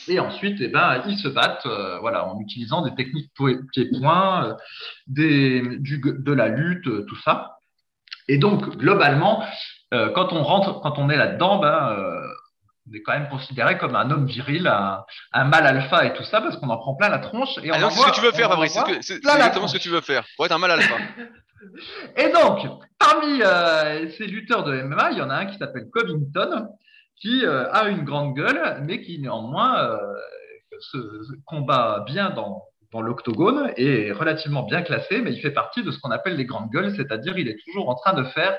et 0.08 0.20
ensuite, 0.20 0.58
eh 0.62 0.68
ben, 0.68 1.02
ils 1.08 1.18
se 1.18 1.28
battent, 1.28 1.68
voilà, 2.00 2.26
en 2.26 2.40
utilisant 2.40 2.82
des 2.82 2.96
techniques 2.96 3.30
pieds-points, 3.74 4.56
de 5.08 6.32
la 6.32 6.48
lutte, 6.48 6.84
tout 7.08 7.22
ça. 7.26 7.58
Et 8.30 8.38
donc, 8.38 8.78
globalement, 8.78 9.44
quand 9.92 10.32
on 10.32 10.44
rentre, 10.44 10.80
quand 10.80 10.98
on 10.98 11.10
est 11.10 11.18
là-dedans, 11.18 11.60
ben, 11.60 11.94
on 12.90 12.94
est 12.94 13.02
quand 13.02 13.12
même 13.12 13.28
considéré 13.28 13.78
comme 13.78 13.98
un 13.98 14.10
homme 14.12 14.28
viril, 14.28 14.68
un, 14.68 15.04
un 15.34 15.44
mâle 15.44 15.68
alpha 15.68 16.06
et 16.06 16.14
tout 16.14 16.24
ça, 16.24 16.40
parce 16.40 16.56
qu'on 16.56 16.70
en 16.70 16.78
prend 16.78 16.96
plein 16.96 17.10
la 17.10 17.20
tronche. 17.20 17.58
Et 17.62 17.70
on 17.74 17.90
c'est 17.90 18.00
ce 18.00 18.06
que 18.06 18.16
tu 18.16 18.22
veux 18.22 18.32
faire, 18.32 18.50
Fabrice. 18.50 18.80
C'est 19.02 19.16
exactement 19.16 19.68
ce 19.68 19.78
que 19.78 19.84
tu 19.84 19.90
veux 19.90 20.00
faire. 20.00 20.24
Pour 20.38 20.46
être 20.46 20.54
un 20.54 20.58
mâle 20.58 20.72
alpha. 20.72 20.96
Et 22.18 22.30
donc, 22.32 22.68
parmi 23.00 23.42
euh, 23.42 24.10
ces 24.18 24.26
lutteurs 24.26 24.64
de 24.64 24.82
MMA, 24.82 25.12
il 25.12 25.18
y 25.18 25.22
en 25.22 25.30
a 25.30 25.36
un 25.36 25.46
qui 25.46 25.58
s'appelle 25.58 25.90
Covington, 25.92 26.68
qui 27.20 27.46
euh, 27.46 27.72
a 27.72 27.88
une 27.90 28.04
grande 28.04 28.36
gueule, 28.36 28.82
mais 28.84 29.02
qui 29.02 29.20
néanmoins 29.20 29.78
euh, 29.80 29.98
se, 30.80 30.98
combat 31.46 32.04
bien 32.06 32.32
dans, 32.32 32.64
l'octogone 32.94 33.72
et 33.78 34.08
est 34.08 34.12
relativement 34.12 34.64
bien 34.64 34.82
classé, 34.82 35.22
mais 35.22 35.32
il 35.32 35.40
fait 35.40 35.52
partie 35.52 35.82
de 35.82 35.92
ce 35.92 36.00
qu'on 36.00 36.12
appelle 36.12 36.36
les 36.36 36.44
grandes 36.44 36.70
gueules, 36.70 36.94
c'est-à-dire 36.94 37.38
il 37.38 37.48
est 37.48 37.58
toujours 37.64 37.88
en 37.88 37.96
train 37.96 38.12
de 38.12 38.26
faire 38.26 38.58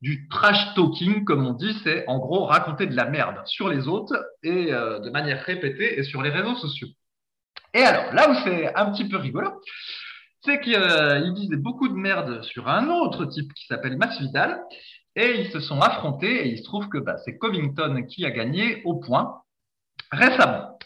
du 0.00 0.28
trash 0.28 0.74
talking, 0.76 1.24
comme 1.24 1.44
on 1.44 1.54
dit, 1.54 1.76
c'est 1.82 2.04
en 2.06 2.20
gros 2.20 2.44
raconter 2.44 2.86
de 2.86 2.94
la 2.94 3.06
merde 3.06 3.34
sur 3.46 3.68
les 3.68 3.88
autres 3.88 4.14
et 4.44 4.66
de 4.66 5.10
manière 5.10 5.42
répétée 5.42 5.98
et 5.98 6.04
sur 6.04 6.22
les 6.22 6.30
réseaux 6.30 6.54
sociaux. 6.54 6.86
Et 7.72 7.82
alors, 7.82 8.12
là 8.14 8.30
où 8.30 8.34
c'est 8.44 8.72
un 8.76 8.92
petit 8.92 9.08
peu 9.08 9.16
rigolo, 9.16 9.50
c'est 10.44 10.60
qu'il 10.60 10.76
euh, 10.76 11.30
disait 11.30 11.56
beaucoup 11.56 11.88
de 11.88 11.94
merde 11.94 12.42
sur 12.42 12.68
un 12.68 12.88
autre 12.88 13.24
type 13.26 13.52
qui 13.54 13.66
s'appelle 13.66 13.96
Max 13.96 14.18
Vidal, 14.20 14.62
et 15.16 15.40
ils 15.40 15.50
se 15.50 15.60
sont 15.60 15.80
affrontés, 15.80 16.46
et 16.46 16.48
il 16.48 16.58
se 16.58 16.64
trouve 16.64 16.88
que 16.88 16.98
bah, 16.98 17.16
c'est 17.24 17.38
Covington 17.38 18.04
qui 18.08 18.26
a 18.26 18.30
gagné 18.30 18.82
au 18.84 18.96
point 18.96 19.42
récemment. 20.10 20.78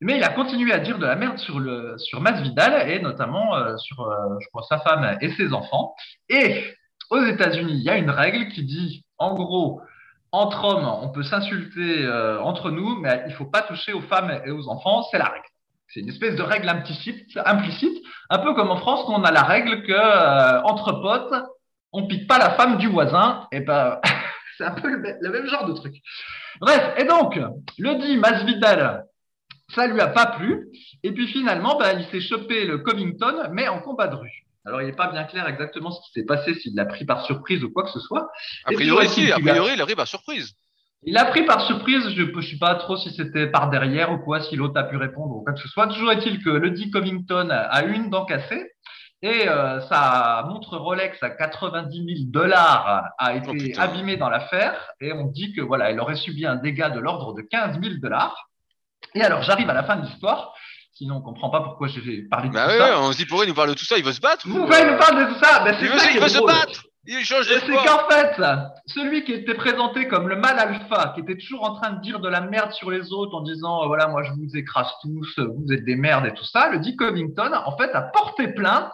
Mais 0.00 0.16
il 0.16 0.24
a 0.24 0.30
continué 0.30 0.72
à 0.72 0.78
dire 0.78 0.98
de 0.98 1.06
la 1.06 1.16
merde 1.16 1.38
sur, 1.38 1.58
le, 1.58 1.96
Masvidal, 2.20 2.90
et 2.90 3.00
notamment 3.00 3.54
euh, 3.54 3.76
sur, 3.76 4.00
euh, 4.00 4.14
je 4.40 4.48
crois, 4.48 4.62
sa 4.68 4.78
femme 4.80 5.16
et 5.20 5.30
ses 5.32 5.52
enfants. 5.52 5.94
Et 6.28 6.64
aux 7.10 7.24
États-Unis, 7.24 7.74
il 7.74 7.82
y 7.82 7.90
a 7.90 7.96
une 7.96 8.10
règle 8.10 8.48
qui 8.48 8.64
dit, 8.64 9.04
en 9.18 9.34
gros, 9.34 9.80
entre 10.32 10.64
hommes, 10.64 10.86
on 11.02 11.08
peut 11.10 11.22
s'insulter 11.22 12.06
entre 12.42 12.70
nous, 12.70 12.96
mais 12.96 13.22
il 13.26 13.30
ne 13.30 13.36
faut 13.36 13.46
pas 13.46 13.62
toucher 13.62 13.92
aux 13.92 14.02
femmes 14.02 14.42
et 14.44 14.50
aux 14.50 14.68
enfants, 14.68 15.04
c'est 15.10 15.18
la 15.18 15.26
règle. 15.26 15.46
C'est 15.88 16.00
une 16.00 16.08
espèce 16.08 16.36
de 16.36 16.42
règle 16.42 16.68
implicite, 16.68 17.26
implicite, 17.44 18.02
un 18.28 18.38
peu 18.38 18.54
comme 18.54 18.70
en 18.70 18.76
France, 18.76 19.04
on 19.08 19.22
a 19.22 19.30
la 19.30 19.42
règle 19.42 19.82
que 19.84 19.92
euh, 19.92 20.62
entre 20.62 20.92
potes, 20.92 21.44
on 21.92 22.06
pique 22.06 22.26
pas 22.26 22.38
la 22.38 22.50
femme 22.50 22.76
du 22.78 22.88
voisin. 22.88 23.46
Et 23.52 23.60
ben, 23.60 24.00
c'est 24.58 24.64
un 24.64 24.72
peu 24.72 24.88
le, 24.88 25.30
même 25.30 25.46
genre 25.46 25.66
de 25.66 25.74
truc. 25.74 25.94
Bref, 26.60 26.94
et 26.98 27.04
donc, 27.04 27.38
le 27.78 27.94
dit 28.00 28.16
Masvidal, 28.16 29.04
ça 29.74 29.86
lui 29.86 30.00
a 30.00 30.08
pas 30.08 30.26
plu. 30.26 30.68
Et 31.02 31.12
puis 31.12 31.28
finalement, 31.28 31.78
ben, 31.78 31.98
il 31.98 32.06
s'est 32.06 32.26
chopé 32.26 32.64
le 32.66 32.78
Covington, 32.78 33.48
mais 33.52 33.68
en 33.68 33.80
combat 33.80 34.08
de 34.08 34.16
rue. 34.16 34.46
Alors, 34.64 34.82
il 34.82 34.86
n'est 34.86 34.96
pas 34.96 35.12
bien 35.12 35.22
clair 35.24 35.46
exactement 35.46 35.92
ce 35.92 36.00
qui 36.04 36.12
s'est 36.12 36.26
passé, 36.26 36.54
s'il 36.54 36.74
l'a 36.74 36.86
pris 36.86 37.04
par 37.04 37.24
surprise 37.24 37.62
ou 37.62 37.70
quoi 37.70 37.84
que 37.84 37.90
ce 37.90 38.00
soit. 38.00 38.28
A 38.64 38.72
priori, 38.72 39.08
si, 39.08 39.30
a 39.30 39.38
priori, 39.38 39.74
il 39.74 39.80
a 39.80 39.84
pris 39.84 39.94
par 39.94 40.08
surprise. 40.08 40.56
Il 41.08 41.16
a 41.16 41.24
pris 41.24 41.44
par 41.44 41.64
surprise, 41.66 42.02
je 42.16 42.22
ne 42.22 42.42
sais 42.42 42.58
pas 42.58 42.74
trop 42.74 42.96
si 42.96 43.14
c'était 43.14 43.46
par 43.46 43.70
derrière 43.70 44.10
ou 44.10 44.18
quoi, 44.18 44.40
si 44.40 44.56
l'autre 44.56 44.78
a 44.78 44.82
pu 44.82 44.96
répondre 44.96 45.36
ou 45.36 45.42
quoi 45.42 45.52
que 45.52 45.60
ce 45.60 45.68
soit. 45.68 45.86
Toujours 45.86 46.10
est-il 46.10 46.42
que 46.42 46.50
le 46.50 46.70
dit 46.70 46.90
Covington 46.90 47.48
a 47.50 47.84
une 47.84 48.10
dent 48.10 48.24
cassée 48.24 48.72
et 49.22 49.48
euh, 49.48 49.80
sa 49.88 50.44
montre 50.48 50.76
Rolex 50.76 51.22
à 51.22 51.30
90 51.30 51.96
000 51.96 52.30
dollars 52.30 53.04
a 53.18 53.34
été 53.34 53.72
oh, 53.76 53.80
abîmée 53.80 54.16
dans 54.16 54.28
l'affaire 54.28 54.90
et 55.00 55.12
on 55.12 55.26
dit 55.26 55.54
que 55.54 55.62
voilà, 55.62 55.90
elle 55.90 56.00
aurait 56.00 56.16
subi 56.16 56.44
un 56.44 56.56
dégât 56.56 56.90
de 56.90 57.00
l'ordre 57.00 57.32
de 57.34 57.40
15 57.40 57.80
000 57.80 57.94
dollars. 58.02 58.48
Et 59.14 59.22
alors 59.22 59.42
j'arrive 59.42 59.70
à 59.70 59.74
la 59.74 59.84
fin 59.84 59.96
de 59.96 60.06
l'histoire. 60.06 60.54
Sinon, 60.92 61.16
on 61.16 61.20
comprend 61.20 61.50
pas 61.50 61.60
pourquoi 61.60 61.88
j'ai 61.88 62.22
parlé 62.22 62.48
de 62.48 62.54
bah 62.54 62.64
tout 62.64 62.78
ça. 62.78 63.00
On 63.00 63.12
se 63.12 63.18
dit 63.18 63.26
pourquoi 63.26 63.44
il 63.44 63.48
nous 63.48 63.54
parle 63.54 63.68
de 63.68 63.74
tout 63.74 63.84
ça? 63.84 63.98
Il 63.98 64.04
veut 64.04 64.12
se 64.12 64.20
battre 64.20 64.46
Pourquoi 64.48 64.80
il 64.80 64.86
nous 64.86 64.98
parle 64.98 65.26
de 65.26 65.32
tout 65.32 65.44
ça? 65.44 65.62
Ben, 65.62 65.76
Il 65.80 65.88
veut, 65.88 66.28
se 66.28 66.44
battre 66.44 66.84
Il 67.06 67.24
change 67.24 67.48
de 67.48 67.54
C'est 67.54 67.72
qu'en 67.72 68.08
fait, 68.10 68.42
celui 68.86 69.24
qui 69.24 69.32
était 69.32 69.54
présenté 69.54 70.08
comme 70.08 70.28
le 70.28 70.36
mal 70.36 70.58
alpha, 70.58 71.12
qui 71.14 71.20
était 71.20 71.36
toujours 71.36 71.64
en 71.64 71.74
train 71.74 71.90
de 71.90 72.00
dire 72.00 72.20
de 72.20 72.28
la 72.28 72.40
merde 72.40 72.72
sur 72.72 72.90
les 72.90 73.12
autres 73.12 73.36
en 73.36 73.42
disant 73.42 73.82
euh, 73.82 73.86
voilà, 73.86 74.08
moi 74.08 74.22
je 74.22 74.32
vous 74.32 74.56
écrase 74.56 74.90
tous, 75.02 75.38
vous 75.38 75.72
êtes 75.72 75.84
des 75.84 75.96
merdes 75.96 76.26
et 76.26 76.34
tout 76.34 76.44
ça, 76.44 76.68
le 76.70 76.78
dit 76.78 76.96
Covington, 76.96 77.52
en 77.64 77.76
fait, 77.76 77.94
a 77.94 78.02
porté 78.02 78.48
plainte 78.48 78.92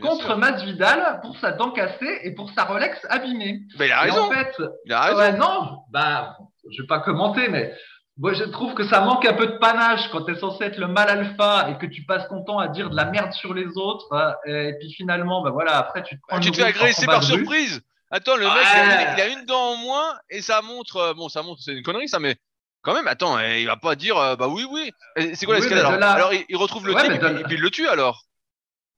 contre 0.00 0.36
Masvidal 0.36 1.20
pour 1.22 1.36
sa 1.38 1.52
dent 1.52 1.70
cassée 1.70 2.20
et 2.22 2.34
pour 2.34 2.50
sa 2.50 2.64
Rolex 2.64 2.98
abîmée. 3.10 3.60
Mais 3.78 3.86
il 3.86 3.92
a 3.92 4.00
raison. 4.00 4.24
en 4.24 4.30
fait, 4.30 4.56
il 4.86 4.92
a 4.92 5.00
raison. 5.00 5.38
non, 5.38 5.78
bah, 5.90 6.36
je 6.70 6.82
vais 6.82 6.86
pas 6.86 7.00
commenter, 7.00 7.48
mais 7.48 7.72
moi, 8.16 8.32
je 8.32 8.44
trouve 8.44 8.74
que 8.74 8.86
ça 8.86 9.00
manque 9.00 9.26
un 9.26 9.34
peu 9.34 9.46
de 9.46 9.58
panache 9.58 10.08
quand 10.12 10.22
tu 10.24 10.32
es 10.32 10.38
censé 10.38 10.64
être 10.64 10.78
le 10.78 10.86
mal 10.86 11.08
alpha 11.08 11.68
et 11.70 11.78
que 11.78 11.86
tu 11.86 12.04
passes 12.04 12.28
ton 12.28 12.44
temps 12.44 12.58
à 12.58 12.68
dire 12.68 12.88
de 12.88 12.96
la 12.96 13.06
merde 13.06 13.32
sur 13.32 13.54
les 13.54 13.66
autres. 13.76 14.06
Hein, 14.12 14.34
et 14.46 14.74
puis 14.78 14.92
finalement, 14.92 15.42
bah 15.42 15.50
voilà, 15.50 15.76
après, 15.78 16.04
tu 16.04 16.16
te 16.16 16.20
prends. 16.26 16.38
tu 16.38 16.52
te 16.52 16.56
fais 16.56 16.62
agresser 16.62 17.06
par 17.06 17.24
surprise. 17.24 17.80
Attends, 18.10 18.36
le 18.36 18.44
mec, 18.44 19.08
il 19.16 19.20
a, 19.20 19.28
une 19.28 19.44
dent 19.44 19.72
en 19.72 19.76
moins 19.76 20.14
et 20.30 20.40
ça 20.40 20.62
montre. 20.62 20.98
Euh, 20.98 21.14
bon, 21.14 21.28
ça 21.28 21.42
montre, 21.42 21.60
c'est 21.64 21.72
une 21.72 21.82
connerie, 21.82 22.08
ça, 22.08 22.20
mais 22.20 22.36
quand 22.82 22.94
même, 22.94 23.08
attends, 23.08 23.40
il 23.40 23.66
va 23.66 23.76
pas 23.76 23.96
dire, 23.96 24.16
euh, 24.16 24.36
bah 24.36 24.46
oui, 24.46 24.64
oui. 24.70 24.92
C'est 25.34 25.46
quoi 25.46 25.56
l'escalade 25.56 25.84
alors, 25.84 26.08
alors 26.08 26.32
il, 26.48 26.56
retrouve 26.56 26.86
le 26.86 26.94
type 26.94 27.10
et, 27.10 27.42
puis 27.44 27.56
il 27.56 27.60
le 27.60 27.70
tue 27.70 27.88
alors. 27.88 28.26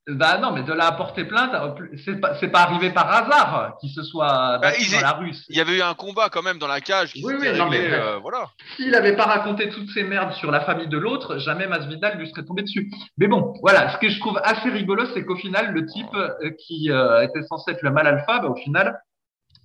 Bah 0.09 0.39
non, 0.39 0.53
mais 0.53 0.63
de 0.63 0.73
la 0.73 0.93
porter 0.93 1.25
plainte, 1.25 1.51
c'est 2.05 2.21
pas, 2.21 2.35
pas 2.35 2.61
arrivé 2.61 2.91
par 2.93 3.11
hasard 3.11 3.77
qu'il 3.81 3.91
se 3.91 4.05
soit 4.05 4.59
bah, 4.59 4.71
dans 4.71 5.01
la 5.01 5.13
rue. 5.13 5.33
Il 5.49 5.57
y 5.57 5.61
avait 5.61 5.79
eu 5.79 5.83
un 5.83 5.95
combat 5.95 6.29
quand 6.29 6.43
même 6.43 6.59
dans 6.59 6.69
la 6.69 6.81
cage. 6.81 7.13
oui, 7.17 7.35
oui, 7.41 7.59
non, 7.59 7.69
mais 7.69 7.93
euh, 7.93 8.19
voilà. 8.19 8.51
S'il 8.77 8.91
n'avait 8.93 9.17
pas 9.17 9.25
raconté 9.25 9.69
toutes 9.69 9.91
ces 9.91 10.05
merdes 10.05 10.33
sur 10.35 10.53
la 10.53 10.61
famille 10.61 10.87
de 10.87 10.97
l'autre, 10.97 11.39
jamais 11.39 11.67
Masvidal 11.67 12.19
lui 12.19 12.31
serait 12.31 12.45
tombé 12.45 12.63
dessus. 12.63 12.89
Mais 13.19 13.27
bon, 13.27 13.55
voilà, 13.63 13.93
ce 13.95 13.99
que 13.99 14.09
je 14.09 14.21
trouve 14.21 14.41
assez 14.45 14.71
rigolo, 14.71 15.07
c'est 15.13 15.25
qu'au 15.25 15.35
final, 15.35 15.73
le 15.73 15.85
type 15.87 16.15
euh, 16.15 16.51
qui 16.57 16.89
euh, 16.93 17.23
était 17.23 17.43
censé 17.43 17.73
être 17.73 17.83
le 17.83 17.91
mal 17.91 18.07
alpha, 18.07 18.39
bah, 18.39 18.49
au 18.49 18.55
final, 18.55 19.01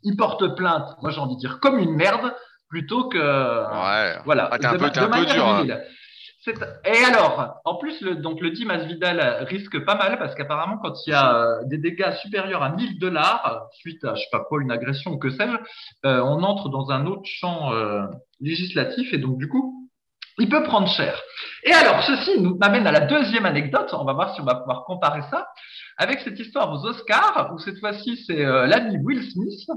il 0.02 0.18
porte 0.18 0.56
plainte. 0.56 0.88
Moi, 1.04 1.12
j'ai 1.12 1.20
envie 1.20 1.36
de 1.36 1.40
dire 1.40 1.60
comme 1.60 1.78
une 1.78 1.94
merde, 1.94 2.34
plutôt 2.68 3.10
que 3.10 3.20
ouais. 3.20 4.18
voilà, 4.26 4.50
ah, 4.52 4.56
un 4.60 4.78
peu, 4.78 4.86
un 4.86 5.08
peu 5.08 5.26
dur. 5.26 5.48
Hein. 5.48 5.68
Et 6.48 7.04
alors, 7.06 7.62
en 7.66 7.76
plus, 7.76 8.02
le, 8.02 8.16
donc 8.16 8.42
le 8.42 8.50
Dimas 8.50 8.78
Vidal 8.86 9.46
risque 9.46 9.84
pas 9.86 9.96
mal 9.96 10.18
parce 10.18 10.34
qu'apparemment, 10.34 10.78
quand 10.78 10.94
il 11.06 11.12
y 11.12 11.14
a 11.14 11.36
euh, 11.36 11.64
des 11.66 11.78
dégâts 11.78 12.14
supérieurs 12.22 12.64
à 12.64 12.70
1000 12.70 12.98
dollars 12.98 13.68
suite 13.74 14.04
à 14.04 14.16
je 14.16 14.22
sais 14.22 14.30
pas 14.32 14.40
quoi 14.40 14.60
une 14.62 14.72
agression 14.72 15.12
ou 15.12 15.18
que 15.20 15.30
sais-je, 15.30 15.56
euh, 16.08 16.20
on 16.22 16.42
entre 16.42 16.70
dans 16.70 16.90
un 16.90 17.06
autre 17.06 17.26
champ 17.26 17.72
euh, 17.74 18.08
législatif 18.40 19.14
et 19.14 19.20
donc 19.20 19.38
du 19.38 19.48
coup, 19.48 19.88
il 20.40 20.50
peut 20.50 20.64
prendre 20.64 20.88
cher. 20.88 21.22
Et 21.64 21.74
alors, 21.74 22.02
ceci 22.02 22.42
nous 22.42 22.58
amène 22.62 22.88
à 22.88 22.92
la 22.92 23.02
deuxième 23.02 23.46
anecdote. 23.46 23.94
On 23.94 24.06
va 24.06 24.14
voir 24.14 24.34
si 24.34 24.42
on 24.42 24.46
va 24.46 24.56
pouvoir 24.56 24.86
comparer 24.86 25.22
ça 25.30 25.48
avec 25.98 26.22
cette 26.22 26.40
histoire 26.40 26.74
aux 26.74 26.88
Oscars 26.88 27.52
où 27.54 27.60
cette 27.60 27.80
fois-ci 27.80 28.24
c'est 28.26 28.44
l'ami 28.44 28.98
Will 28.98 29.22
Smith 29.32 29.70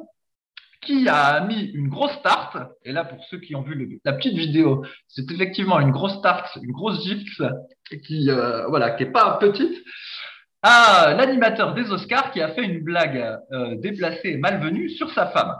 qui 0.84 1.08
a 1.08 1.40
mis 1.40 1.62
une 1.74 1.88
grosse 1.88 2.20
tarte. 2.22 2.56
Et 2.84 2.92
là, 2.92 3.04
pour 3.04 3.24
ceux 3.24 3.38
qui 3.38 3.54
ont 3.54 3.62
vu 3.62 4.00
la 4.04 4.12
petite 4.12 4.36
vidéo, 4.36 4.84
c'est 5.08 5.30
effectivement 5.30 5.80
une 5.80 5.90
grosse 5.90 6.20
tarte, 6.22 6.56
une 6.62 6.72
grosse 6.72 7.04
gifle 7.04 7.52
qui, 8.06 8.30
euh, 8.30 8.66
voilà, 8.68 8.90
qui 8.90 9.04
est 9.04 9.12
pas 9.12 9.38
petite. 9.38 9.76
À 10.62 11.14
l'animateur 11.14 11.74
des 11.74 11.90
Oscars 11.90 12.30
qui 12.32 12.40
a 12.40 12.48
fait 12.48 12.64
une 12.64 12.82
blague 12.82 13.38
euh, 13.52 13.76
déplacée 13.76 14.30
et 14.30 14.36
malvenue 14.38 14.88
sur 14.88 15.12
sa 15.12 15.26
femme. 15.26 15.54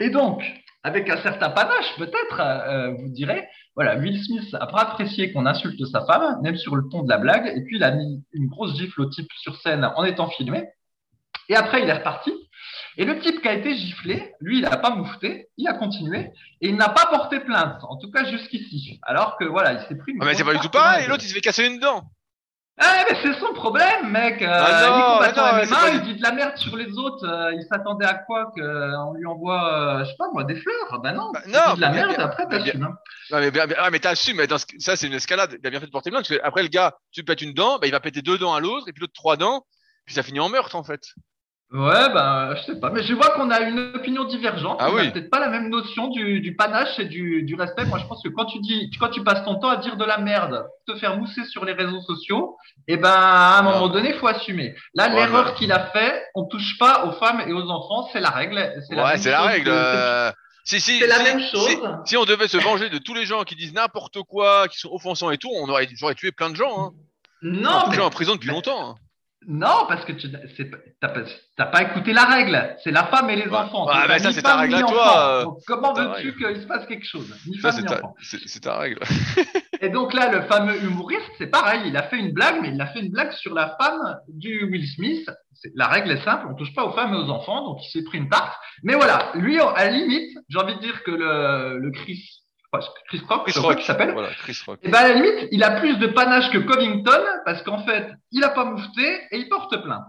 Et 0.00 0.10
donc, 0.10 0.42
avec 0.82 1.08
un 1.10 1.18
certain 1.18 1.50
panache, 1.50 1.94
peut-être, 1.98 2.40
euh, 2.40 2.90
vous 2.92 3.08
direz, 3.08 3.46
voilà, 3.76 3.96
Will 3.96 4.20
Smith 4.22 4.54
a 4.58 4.66
pas 4.66 4.80
apprécié 4.80 5.32
qu'on 5.32 5.46
insulte 5.46 5.84
sa 5.86 6.04
femme, 6.06 6.40
même 6.42 6.56
sur 6.56 6.74
le 6.74 6.88
ton 6.90 7.02
de 7.02 7.08
la 7.08 7.18
blague, 7.18 7.52
et 7.54 7.62
puis 7.62 7.76
il 7.76 7.84
a 7.84 7.92
mis 7.92 8.22
une 8.32 8.48
grosse 8.48 8.76
gifle 8.76 9.02
au 9.02 9.06
type 9.06 9.30
sur 9.36 9.56
scène 9.60 9.84
en 9.84 10.04
étant 10.04 10.28
filmé. 10.28 10.64
Et 11.48 11.54
après, 11.54 11.82
il 11.82 11.88
est 11.88 11.94
reparti. 11.94 12.32
Et 12.96 13.04
le 13.04 13.18
type 13.20 13.40
qui 13.40 13.48
a 13.48 13.54
été 13.54 13.74
giflé, 13.76 14.34
lui, 14.40 14.58
il 14.58 14.62
n'a 14.62 14.76
pas 14.76 14.90
moufté, 14.90 15.48
il 15.56 15.68
a 15.68 15.74
continué 15.74 16.30
et 16.60 16.68
il 16.68 16.76
n'a 16.76 16.88
pas 16.88 17.06
porté 17.06 17.40
plainte, 17.40 17.82
en 17.82 17.96
tout 17.96 18.10
cas 18.10 18.24
jusqu'ici. 18.24 18.98
Alors 19.02 19.36
que 19.38 19.44
voilà, 19.44 19.72
il 19.74 19.80
s'est 19.88 19.96
pris. 19.96 20.12
Une 20.12 20.22
ah 20.22 20.26
mais 20.26 20.34
c'est 20.34 20.44
pas 20.44 20.54
du 20.54 20.60
tout 20.60 20.70
pareil, 20.70 21.06
l'autre 21.06 21.22
il 21.24 21.28
s'est 21.28 21.34
fait 21.34 21.40
casser 21.40 21.66
une 21.66 21.78
dent. 21.78 22.04
Ah, 22.82 23.04
mais 23.10 23.16
c'est 23.22 23.38
son 23.38 23.52
problème, 23.52 24.10
mec. 24.10 24.40
Euh, 24.40 24.48
ah 24.48 25.20
non, 25.36 25.62
il, 25.62 25.70
non, 25.70 25.76
il 25.92 26.00
dit 26.00 26.14
de 26.14 26.22
la 26.22 26.32
merde 26.32 26.56
sur 26.56 26.76
les 26.78 26.90
autres. 26.96 27.28
Euh, 27.28 27.52
il 27.52 27.62
s'attendait 27.64 28.06
à 28.06 28.14
quoi 28.14 28.52
qu'on 28.56 29.12
lui 29.12 29.26
envoie, 29.26 30.00
euh, 30.00 30.04
je 30.04 30.10
sais 30.10 30.16
pas 30.18 30.30
moi, 30.32 30.44
des 30.44 30.56
fleurs? 30.56 30.98
Bah 31.02 31.12
non. 31.12 31.30
Bah, 31.30 31.42
non. 31.46 31.74
de 31.74 31.80
la 31.80 31.90
merde, 31.90 32.14
après 32.18 32.48
t'assumes. 32.48 32.84
Hein. 32.84 32.96
Non, 33.32 33.40
mais, 33.40 33.50
bien, 33.50 33.66
ah, 33.76 33.90
mais 33.90 33.98
t'assumes. 33.98 34.38
Mais 34.38 34.46
dans 34.46 34.56
ça, 34.78 34.96
c'est 34.96 35.06
une 35.06 35.12
escalade. 35.12 35.58
Il 35.62 35.66
a 35.66 35.70
bien 35.70 35.78
fait 35.78 35.86
de 35.86 35.90
porter 35.90 36.10
plainte. 36.10 36.26
Parce 36.26 36.40
que 36.40 36.42
après, 36.42 36.62
le 36.62 36.68
gars, 36.68 36.96
tu 37.12 37.22
pètes 37.22 37.42
une 37.42 37.52
dent, 37.52 37.78
bah, 37.78 37.86
il 37.86 37.92
va 37.92 38.00
péter 38.00 38.22
deux 38.22 38.38
dents 38.38 38.54
à 38.54 38.60
l'autre 38.60 38.88
et 38.88 38.92
puis 38.92 39.02
l'autre 39.02 39.12
trois 39.12 39.36
dents. 39.36 39.66
Puis 40.06 40.14
ça 40.14 40.22
finit 40.22 40.40
en 40.40 40.48
meurtre, 40.48 40.74
en 40.74 40.82
fait. 40.82 41.02
Ouais, 41.72 42.12
ben, 42.12 42.56
je 42.56 42.62
sais 42.64 42.80
pas. 42.80 42.90
Mais 42.90 43.04
je 43.04 43.14
vois 43.14 43.28
qu'on 43.30 43.48
a 43.48 43.60
une 43.60 43.92
opinion 43.94 44.24
divergente. 44.24 44.78
Ah 44.80 44.88
on 44.90 44.96
oui. 44.96 45.10
peut-être 45.12 45.30
pas 45.30 45.38
la 45.38 45.48
même 45.48 45.68
notion 45.68 46.08
du, 46.08 46.40
du 46.40 46.56
panache 46.56 46.98
et 46.98 47.04
du, 47.04 47.44
du, 47.44 47.54
respect. 47.54 47.84
Moi, 47.84 47.98
je 47.98 48.06
pense 48.06 48.20
que 48.24 48.28
quand 48.28 48.46
tu 48.46 48.58
dis, 48.58 48.90
quand 48.98 49.10
tu 49.10 49.22
passes 49.22 49.44
ton 49.44 49.54
temps 49.54 49.68
à 49.68 49.76
dire 49.76 49.96
de 49.96 50.04
la 50.04 50.18
merde, 50.18 50.66
te 50.88 50.96
faire 50.96 51.16
mousser 51.16 51.44
sur 51.44 51.64
les 51.64 51.72
réseaux 51.72 52.00
sociaux, 52.00 52.56
eh 52.88 52.96
ben, 52.96 53.08
à 53.08 53.60
un 53.60 53.62
moment 53.62 53.88
donné, 53.88 54.14
faut 54.14 54.26
assumer. 54.26 54.74
Là, 54.94 55.08
l'erreur 55.08 55.54
qu'il 55.54 55.70
a 55.70 55.86
fait, 55.92 56.24
on 56.34 56.44
touche 56.46 56.76
pas 56.76 57.06
aux 57.06 57.12
femmes 57.12 57.44
et 57.46 57.52
aux 57.52 57.70
enfants, 57.70 58.08
c'est 58.12 58.20
la 58.20 58.30
règle. 58.30 58.56
Ouais, 58.56 59.18
c'est 59.18 59.30
la 59.30 59.42
règle. 59.42 59.70
Euh, 59.70 60.32
si, 60.64 60.80
si, 60.80 60.98
c'est 60.98 61.06
la 61.06 61.22
même 61.22 61.40
chose. 61.40 61.68
Si, 62.04 62.16
on 62.16 62.24
devait 62.24 62.48
se 62.48 62.56
venger 62.56 62.90
de 62.90 62.98
tous 62.98 63.14
les 63.14 63.26
gens 63.26 63.44
qui 63.44 63.54
disent 63.54 63.74
n'importe 63.74 64.22
quoi, 64.24 64.66
qui 64.66 64.78
sont 64.78 64.90
offensants 64.90 65.30
et 65.30 65.38
tout, 65.38 65.50
on 65.54 65.68
aurait, 65.68 65.88
j'aurais 65.94 66.16
tué 66.16 66.32
plein 66.32 66.50
de 66.50 66.56
gens. 66.56 66.86
Hein. 66.86 66.92
Non. 67.42 67.92
Gens 67.92 68.06
en 68.06 68.10
prison 68.10 68.34
depuis 68.34 68.48
longtemps. 68.48 68.90
Hein. 68.90 68.94
Non, 69.48 69.86
parce 69.88 70.04
que 70.04 70.12
tu 70.12 70.28
n'as 70.28 71.66
pas, 71.66 71.82
écouté 71.82 72.12
la 72.12 72.24
règle. 72.24 72.76
C'est 72.84 72.90
la 72.90 73.04
femme 73.04 73.30
et 73.30 73.36
les 73.36 73.48
enfants. 73.48 73.86
Ah, 73.90 74.04
mais 74.06 74.18
ça, 74.18 74.32
c'est 74.32 74.42
ta 74.42 74.56
règle 74.56 74.74
à 74.74 74.82
toi. 74.82 75.42
Donc, 75.44 75.58
comment 75.66 75.94
veux-tu 75.94 76.36
qu'il 76.36 76.60
se 76.60 76.66
passe 76.66 76.86
quelque 76.86 77.06
chose 77.06 77.34
Ni. 77.46 77.58
C'est 78.20 78.60
ta 78.60 78.78
règle. 78.78 79.00
et 79.80 79.88
donc 79.88 80.12
là, 80.12 80.30
le 80.30 80.42
fameux 80.42 80.76
humoriste, 80.82 81.30
c'est 81.38 81.46
pareil. 81.46 81.82
Il 81.86 81.96
a 81.96 82.02
fait 82.04 82.18
une 82.18 82.32
blague, 82.32 82.60
mais 82.60 82.70
il 82.70 82.80
a 82.80 82.86
fait 82.88 83.00
une 83.00 83.10
blague 83.10 83.32
sur 83.32 83.54
la 83.54 83.76
femme 83.80 84.18
du 84.28 84.64
Will 84.64 84.86
Smith. 84.86 85.28
La 85.74 85.88
règle 85.88 86.10
est 86.12 86.24
simple 86.24 86.46
on 86.50 86.54
touche 86.54 86.74
pas 86.74 86.84
aux 86.84 86.92
femmes 86.92 87.14
et 87.14 87.16
aux 87.16 87.30
enfants. 87.30 87.64
Donc, 87.64 87.78
il 87.82 87.90
s'est 87.90 88.04
pris 88.04 88.18
une 88.18 88.28
tarte. 88.28 88.52
Mais 88.82 88.94
voilà, 88.94 89.30
lui, 89.34 89.58
à 89.58 89.86
la 89.86 89.90
limite, 89.90 90.36
j'ai 90.48 90.58
envie 90.58 90.74
de 90.74 90.80
dire 90.80 91.02
que 91.02 91.12
le, 91.12 91.78
le 91.78 91.90
Chris 91.92 92.39
Chris 93.08 93.22
Rock, 93.28 93.48
Chris 93.48 93.58
Rock, 93.58 93.80
s'appelle. 93.82 94.12
Voilà, 94.12 94.30
Chris 94.34 94.56
Rock. 94.66 94.78
Et 94.82 94.88
ben 94.88 94.98
à 94.98 95.08
la 95.08 95.14
limite, 95.14 95.48
il 95.50 95.62
a 95.64 95.72
plus 95.72 95.96
de 95.96 96.06
panache 96.06 96.50
que 96.50 96.58
Covington 96.58 97.24
parce 97.44 97.62
qu'en 97.62 97.84
fait, 97.84 98.08
il 98.30 98.44
a 98.44 98.50
pas 98.50 98.64
moufté 98.64 99.20
et 99.30 99.38
il 99.38 99.48
porte 99.48 99.82
plainte. 99.82 100.04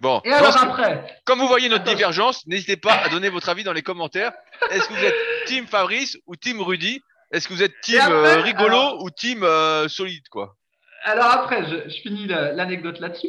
Bon. 0.00 0.20
Et 0.24 0.32
alors 0.32 0.56
après. 0.56 1.06
Comme 1.24 1.38
vous 1.38 1.48
voyez 1.48 1.68
notre 1.68 1.84
divergence, 1.84 2.46
n'hésitez 2.46 2.76
pas 2.76 2.92
à 2.92 3.08
donner 3.08 3.30
votre 3.30 3.48
avis 3.48 3.64
dans 3.64 3.72
les 3.72 3.82
commentaires. 3.82 4.32
Est-ce 4.70 4.88
que 4.88 4.92
vous 4.92 5.04
êtes 5.04 5.16
Team 5.46 5.66
Fabrice 5.66 6.18
ou 6.26 6.36
Team 6.36 6.60
Rudy? 6.60 7.00
Est-ce 7.32 7.48
que 7.48 7.54
vous 7.54 7.62
êtes 7.62 7.80
Team 7.80 8.02
euh, 8.10 8.40
rigolo 8.42 8.98
ou 9.00 9.10
Team 9.10 9.42
euh, 9.42 9.88
solide 9.88 10.28
quoi? 10.30 10.56
Alors 11.04 11.30
après, 11.32 11.64
je, 11.68 12.00
finis 12.02 12.26
l'anecdote 12.26 12.98
là-dessus. 12.98 13.28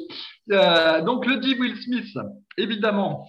Euh, 0.51 1.01
donc 1.01 1.25
le 1.25 1.37
dit 1.37 1.55
Will 1.59 1.75
Smith, 1.75 2.07
évidemment, 2.57 3.27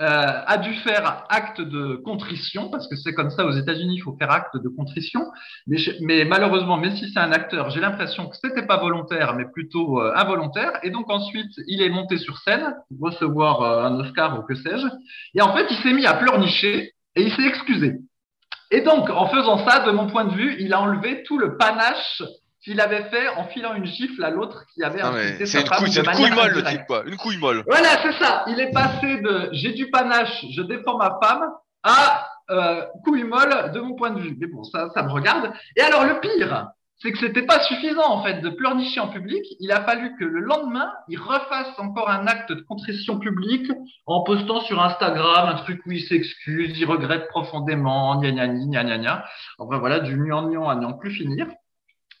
euh, 0.00 0.04
a 0.46 0.58
dû 0.58 0.74
faire 0.74 1.24
acte 1.30 1.60
de 1.60 1.96
contrition, 1.96 2.68
parce 2.68 2.86
que 2.86 2.96
c'est 2.96 3.14
comme 3.14 3.30
ça 3.30 3.46
aux 3.46 3.52
États-Unis, 3.52 3.96
il 3.96 4.00
faut 4.00 4.14
faire 4.18 4.30
acte 4.30 4.56
de 4.56 4.68
contrition. 4.68 5.22
Mais, 5.66 5.78
mais 6.02 6.24
malheureusement, 6.26 6.76
même 6.76 6.96
si 6.96 7.10
c'est 7.10 7.18
un 7.18 7.32
acteur, 7.32 7.70
j'ai 7.70 7.80
l'impression 7.80 8.28
que 8.28 8.36
c'était 8.36 8.66
pas 8.66 8.76
volontaire, 8.76 9.34
mais 9.36 9.46
plutôt 9.46 10.00
euh, 10.00 10.12
involontaire. 10.16 10.72
Et 10.82 10.90
donc 10.90 11.10
ensuite, 11.10 11.52
il 11.66 11.80
est 11.80 11.90
monté 11.90 12.18
sur 12.18 12.38
scène 12.38 12.74
pour 12.88 13.10
recevoir 13.10 13.62
un 13.86 13.98
Oscar 14.00 14.38
ou 14.38 14.42
que 14.42 14.54
sais-je. 14.54 14.86
Et 15.34 15.40
en 15.40 15.56
fait, 15.56 15.66
il 15.70 15.76
s'est 15.78 15.94
mis 15.94 16.04
à 16.04 16.14
pleurnicher 16.14 16.92
et 17.16 17.22
il 17.22 17.32
s'est 17.32 17.46
excusé. 17.46 17.94
Et 18.70 18.80
donc, 18.80 19.10
en 19.10 19.28
faisant 19.28 19.66
ça, 19.66 19.80
de 19.80 19.90
mon 19.92 20.06
point 20.06 20.24
de 20.24 20.34
vue, 20.34 20.56
il 20.58 20.72
a 20.72 20.80
enlevé 20.80 21.22
tout 21.24 21.38
le 21.38 21.58
panache 21.58 22.22
qu'il 22.62 22.80
avait 22.80 23.04
fait 23.10 23.28
en 23.36 23.44
filant 23.48 23.74
une 23.74 23.86
gifle 23.86 24.22
à 24.22 24.30
l'autre 24.30 24.64
qui 24.72 24.82
avait 24.82 25.02
insulté 25.02 25.46
sa 25.46 25.60
une 25.60 25.66
femme 25.66 25.78
couille, 25.78 25.90
de 25.90 25.98
une 25.98 26.10
couille 26.10 26.30
molle 26.30 26.52
le 26.52 26.62
type 26.62 26.86
quoi, 26.86 27.02
une 27.06 27.16
couille 27.16 27.38
molle. 27.38 27.64
Voilà, 27.66 27.88
c'est 28.02 28.24
ça. 28.24 28.44
Il 28.46 28.60
est 28.60 28.72
passé 28.72 29.20
de 29.20 29.48
j'ai 29.52 29.72
du 29.72 29.90
panache, 29.90 30.44
je 30.50 30.62
défends 30.62 30.96
ma 30.96 31.18
femme 31.22 31.50
à 31.82 32.26
euh, 32.50 32.84
couille 33.04 33.24
molle 33.24 33.72
de 33.72 33.80
mon 33.80 33.94
point 33.94 34.10
de 34.10 34.20
vue. 34.20 34.36
Mais 34.38 34.46
bon, 34.46 34.62
ça, 34.64 34.90
ça 34.94 35.02
me 35.02 35.10
regarde. 35.10 35.52
Et 35.76 35.80
alors 35.80 36.04
le 36.04 36.20
pire, 36.20 36.68
c'est 36.98 37.10
que 37.10 37.18
c'était 37.18 37.42
pas 37.42 37.60
suffisant 37.64 38.08
en 38.08 38.22
fait 38.22 38.40
de 38.40 38.48
pleurnicher 38.50 39.00
en 39.00 39.08
public. 39.08 39.44
Il 39.58 39.72
a 39.72 39.82
fallu 39.82 40.16
que 40.16 40.24
le 40.24 40.40
lendemain, 40.40 40.92
il 41.08 41.18
refasse 41.18 41.76
encore 41.78 42.08
un 42.08 42.28
acte 42.28 42.52
de 42.52 42.60
contrition 42.60 43.18
publique 43.18 43.72
en 44.06 44.22
postant 44.22 44.60
sur 44.60 44.80
Instagram 44.80 45.48
un 45.48 45.62
truc 45.64 45.80
où 45.86 45.90
il 45.90 46.02
s'excuse, 46.02 46.78
il 46.78 46.84
regrette 46.84 47.26
profondément, 47.28 48.20
gna 48.20 48.30
gna 48.30 48.46
gna 48.46 48.84
gna 48.84 48.98
gna. 48.98 49.24
Enfin 49.58 49.78
voilà, 49.78 49.98
du 49.98 50.16
nuant 50.16 50.68
à 50.68 50.76
n'en 50.76 50.92
plus 50.92 51.10
finir. 51.10 51.48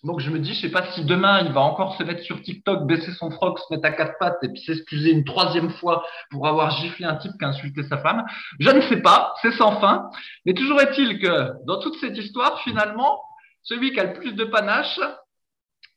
Donc 0.02 0.18
je 0.18 0.30
me 0.30 0.40
dis, 0.40 0.52
je 0.54 0.62
sais 0.62 0.70
pas 0.70 0.90
si 0.92 1.04
demain 1.04 1.42
il 1.44 1.52
va 1.52 1.60
encore 1.60 1.96
se 1.96 2.02
mettre 2.02 2.22
sur 2.22 2.42
TikTok, 2.42 2.86
baisser 2.86 3.12
son 3.12 3.30
froc, 3.30 3.58
se 3.60 3.72
mettre 3.72 3.86
à 3.86 3.92
quatre 3.92 4.18
pattes 4.18 4.38
et 4.42 4.48
puis 4.48 4.60
s'excuser 4.60 5.12
une 5.12 5.24
troisième 5.24 5.70
fois 5.70 6.04
pour 6.30 6.48
avoir 6.48 6.70
giflé 6.70 7.06
un 7.06 7.14
type 7.16 7.32
qui 7.38 7.44
a 7.44 7.48
insulté 7.48 7.84
sa 7.84 7.98
femme. 7.98 8.24
Je 8.58 8.70
ne 8.70 8.80
sais 8.82 9.00
pas, 9.00 9.32
c'est 9.42 9.52
sans 9.52 9.80
fin. 9.80 10.10
Mais 10.44 10.54
toujours 10.54 10.80
est-il 10.80 11.20
que 11.20 11.52
dans 11.66 11.78
toute 11.78 11.94
cette 12.00 12.18
histoire, 12.18 12.60
finalement, 12.62 13.20
celui 13.62 13.92
qui 13.92 14.00
a 14.00 14.04
le 14.04 14.14
plus 14.14 14.32
de 14.32 14.44
panache, 14.44 14.98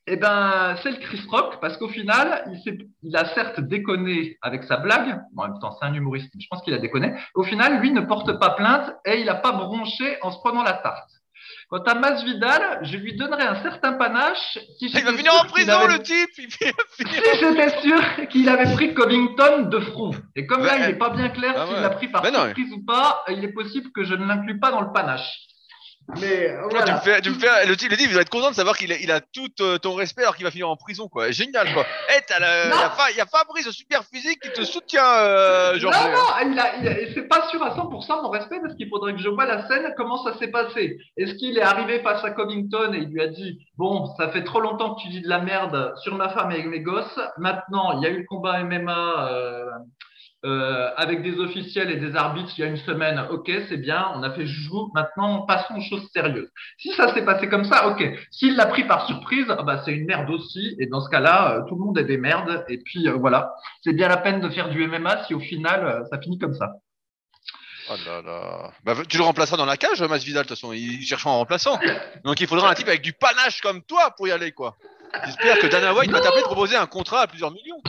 eh 0.06 0.16
ben, 0.16 0.76
c'est 0.82 0.90
le 0.92 0.98
Chris 0.98 1.22
Rock, 1.28 1.58
parce 1.60 1.76
qu'au 1.76 1.88
final, 1.88 2.48
il, 3.02 3.16
a 3.16 3.24
certes 3.34 3.58
déconné 3.58 4.38
avec 4.40 4.62
sa 4.62 4.76
blague. 4.76 5.20
en 5.36 5.48
même 5.48 5.58
temps, 5.58 5.72
c'est 5.72 5.84
un 5.84 5.94
humoriste, 5.94 6.32
je 6.38 6.46
pense 6.48 6.62
qu'il 6.62 6.74
a 6.74 6.78
déconné. 6.78 7.12
Au 7.34 7.42
final, 7.42 7.80
lui 7.80 7.90
ne 7.90 8.02
porte 8.02 8.38
pas 8.38 8.50
plainte 8.50 8.94
et 9.04 9.18
il 9.18 9.26
n'a 9.26 9.34
pas 9.34 9.50
bronché 9.50 10.16
en 10.22 10.30
se 10.30 10.38
prenant 10.38 10.62
la 10.62 10.74
tarte. 10.74 11.10
Quant 11.68 11.82
à 11.82 11.94
Masvidal, 11.94 12.78
je 12.82 12.96
lui 12.96 13.16
donnerais 13.16 13.44
un 13.44 13.60
certain 13.62 13.94
panache. 13.94 14.58
il 14.80 14.92
va 14.92 15.10
venir 15.12 15.32
en 15.34 15.46
prison, 15.46 15.86
le 15.88 15.98
type 16.00 16.30
Si 16.32 16.46
j'étais 17.40 17.80
sûr 17.80 18.00
qu'il 18.28 18.48
avait 18.48 18.72
pris 18.74 18.94
Covington 18.94 19.62
de 19.62 19.80
front. 19.80 20.12
Et 20.36 20.46
comme 20.46 20.64
là, 20.64 20.78
il 20.78 20.86
n'est 20.86 20.98
pas 20.98 21.10
bien 21.10 21.28
clair 21.30 21.54
ah 21.56 21.66
s'il 21.66 21.76
l'a 21.82 21.90
pris 21.90 22.08
par 22.08 22.24
surprise 22.24 22.72
ou 22.72 22.84
pas, 22.84 23.24
il 23.28 23.44
est 23.44 23.52
possible 23.52 23.90
que 23.92 24.04
je 24.04 24.14
ne 24.14 24.26
l'inclue 24.26 24.60
pas 24.60 24.70
dans 24.70 24.80
le 24.80 24.92
panache. 24.92 25.48
Mais 26.20 26.56
voilà. 26.70 26.84
tu 26.84 26.92
me 26.92 26.98
fais, 26.98 27.20
tu 27.20 27.30
me 27.30 27.34
fais, 27.34 27.66
le, 27.66 27.76
type, 27.76 27.92
il 27.98 28.14
va 28.14 28.20
être 28.20 28.30
content 28.30 28.50
de 28.50 28.54
savoir 28.54 28.78
qu'il 28.78 28.92
a, 28.92 28.96
il 28.96 29.10
a 29.10 29.20
tout 29.20 29.50
euh, 29.60 29.78
ton 29.78 29.94
respect 29.94 30.22
alors 30.22 30.36
qu'il 30.36 30.44
va 30.44 30.52
finir 30.52 30.68
en 30.68 30.76
prison, 30.76 31.08
quoi. 31.08 31.30
Génial, 31.32 31.72
quoi. 31.74 31.84
Eh, 32.10 32.20
il 33.10 33.16
y, 33.16 33.20
a 33.20 33.26
Fabrice, 33.26 33.68
super 33.70 34.04
physique, 34.04 34.40
qui 34.40 34.52
te 34.52 34.62
soutient, 34.62 35.04
euh, 35.04 35.78
Non, 35.80 35.90
non, 35.90 36.52
il 36.52 36.58
a, 36.58 36.76
il 36.78 37.12
c'est 37.12 37.28
pas 37.28 37.48
sûr 37.48 37.62
à 37.62 37.76
100% 37.76 38.22
mon 38.22 38.28
respect 38.28 38.60
parce 38.60 38.74
qu'il 38.76 38.88
faudrait 38.88 39.14
que 39.14 39.20
je 39.20 39.28
vois 39.28 39.46
la 39.46 39.66
scène, 39.66 39.92
comment 39.96 40.22
ça 40.22 40.38
s'est 40.38 40.50
passé. 40.50 40.96
Est-ce 41.16 41.34
qu'il 41.34 41.58
est 41.58 41.62
arrivé 41.62 42.00
face 42.00 42.22
à 42.24 42.30
Covington 42.30 42.92
et 42.92 42.98
il 42.98 43.08
lui 43.08 43.22
a 43.22 43.28
dit, 43.28 43.58
bon, 43.76 44.06
ça 44.16 44.28
fait 44.30 44.44
trop 44.44 44.60
longtemps 44.60 44.94
que 44.94 45.02
tu 45.02 45.08
dis 45.08 45.22
de 45.22 45.28
la 45.28 45.40
merde 45.40 45.94
sur 46.02 46.14
ma 46.14 46.28
femme 46.28 46.52
et 46.52 46.62
mes 46.62 46.80
gosses. 46.80 47.18
Maintenant, 47.38 47.98
il 47.98 48.04
y 48.04 48.06
a 48.06 48.10
eu 48.10 48.18
le 48.18 48.26
combat 48.26 48.62
MMA, 48.62 49.30
euh, 50.46 50.90
avec 50.96 51.22
des 51.22 51.40
officiels 51.40 51.90
et 51.90 51.96
des 51.96 52.14
arbitres 52.14 52.52
il 52.56 52.60
y 52.60 52.64
a 52.64 52.68
une 52.68 52.76
semaine, 52.76 53.26
ok, 53.30 53.50
c'est 53.68 53.78
bien, 53.78 54.12
on 54.14 54.22
a 54.22 54.30
fait 54.30 54.46
joujou, 54.46 54.92
maintenant 54.94 55.42
passons 55.42 55.74
aux 55.74 55.80
choses 55.80 56.08
sérieuses. 56.12 56.48
Si 56.78 56.92
ça 56.92 57.12
s'est 57.12 57.24
passé 57.24 57.48
comme 57.48 57.64
ça, 57.64 57.88
ok. 57.88 58.04
S'il 58.30 58.54
l'a 58.54 58.66
pris 58.66 58.84
par 58.84 59.06
surprise, 59.08 59.46
ah 59.48 59.64
bah, 59.64 59.82
c'est 59.84 59.92
une 59.92 60.06
merde 60.06 60.30
aussi, 60.30 60.76
et 60.78 60.86
dans 60.86 61.00
ce 61.00 61.10
cas-là, 61.10 61.50
euh, 61.50 61.62
tout 61.68 61.74
le 61.74 61.84
monde 61.84 61.98
est 61.98 62.04
des 62.04 62.16
merdes, 62.16 62.64
et 62.68 62.78
puis 62.78 63.08
euh, 63.08 63.14
voilà, 63.14 63.54
c'est 63.82 63.92
bien 63.92 64.06
la 64.06 64.18
peine 64.18 64.40
de 64.40 64.48
faire 64.48 64.68
du 64.68 64.86
MMA 64.86 65.24
si 65.24 65.34
au 65.34 65.40
final 65.40 66.06
ça 66.10 66.20
finit 66.20 66.38
comme 66.38 66.54
ça. 66.54 66.74
Oh 67.90 67.94
là 68.06 68.22
là. 68.22 68.70
Bah, 68.84 68.94
tu 69.08 69.16
le 69.16 69.24
remplaceras 69.24 69.56
dans 69.56 69.66
la 69.66 69.76
cage, 69.76 70.00
Masvidal, 70.00 70.44
de 70.44 70.48
toute 70.48 70.56
façon, 70.56 70.72
il 70.72 71.02
cherchera 71.02 71.30
un 71.30 71.38
remplaçant. 71.38 71.78
Donc 72.24 72.40
il 72.40 72.46
faudra 72.46 72.70
un 72.70 72.74
type 72.74 72.88
avec 72.88 73.02
du 73.02 73.12
panache 73.12 73.60
comme 73.60 73.82
toi 73.82 74.12
pour 74.16 74.28
y 74.28 74.30
aller, 74.30 74.52
quoi. 74.52 74.76
J'espère 75.24 75.58
que 75.58 75.66
Dana 75.66 75.92
White 75.94 76.10
va 76.10 76.20
t'appeler 76.20 76.42
proposer 76.42 76.76
un 76.76 76.86
contrat 76.86 77.22
à 77.22 77.26
plusieurs 77.26 77.50
millions. 77.50 77.80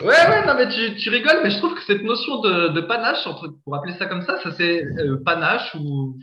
Ouais, 0.00 0.06
ouais, 0.06 0.46
non, 0.46 0.54
mais 0.54 0.68
tu, 0.68 0.96
tu, 0.96 1.08
rigoles, 1.10 1.40
mais 1.42 1.50
je 1.50 1.58
trouve 1.58 1.74
que 1.74 1.84
cette 1.84 2.02
notion 2.02 2.40
de, 2.40 2.68
de 2.68 2.80
panache, 2.80 3.26
entre, 3.26 3.54
pour 3.64 3.76
appeler 3.76 3.94
ça 3.94 4.06
comme 4.06 4.22
ça, 4.22 4.40
ça 4.42 4.50
c'est 4.52 4.84
euh, 4.84 5.22
panache 5.24 5.74
ou. 5.74 6.18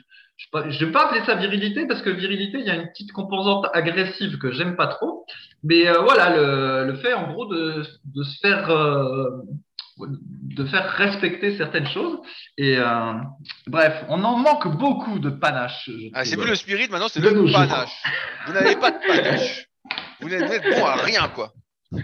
Je 0.53 0.58
ne 0.58 0.86
vais 0.86 0.91
pas 0.91 1.05
appeler 1.05 1.22
ça 1.24 1.36
virilité 1.36 1.86
parce 1.86 2.01
que 2.01 2.10
virilité, 2.10 2.58
il 2.60 2.65
y 2.65 2.72
a 2.72 2.75
une 2.75 2.88
petite 2.89 3.12
composante 3.12 3.67
agressive 3.74 4.39
que 4.39 4.51
j'aime 4.51 4.75
pas 4.75 4.88
trop. 4.88 5.25
Mais 5.63 5.88
euh, 5.88 6.01
voilà, 6.01 6.36
le, 6.36 6.91
le, 6.91 6.96
fait 6.98 7.13
en 7.13 7.31
gros 7.31 7.46
de, 7.46 7.84
de 8.05 8.24
se 8.24 8.39
faire. 8.39 8.70
Euh, 8.70 9.29
de 10.00 10.65
faire 10.65 10.89
respecter 10.93 11.58
certaines 11.58 11.86
choses. 11.86 12.17
Et 12.58 12.77
bref, 13.67 14.03
on 14.10 14.24
en 14.24 14.36
manque 14.36 14.67
beaucoup 14.75 15.20
de 15.20 15.29
panache. 15.29 15.91
Ah, 16.13 16.25
c'est 16.25 16.38
plus 16.38 16.50
le 16.50 16.55
spirit, 16.55 16.88
maintenant 16.89 17.08
c'est 17.08 17.20
le 17.20 17.51
panache. 17.51 18.01
Vous 18.48 18.53
n'avez 18.53 18.77
pas 18.77 18.89
de 18.89 18.98
panache. 19.05 19.67
Vous 20.22 20.29
n'êtes 20.29 20.63
bon 20.63 20.86
à 20.86 20.96
rien, 20.96 21.27
quoi. 21.27 21.53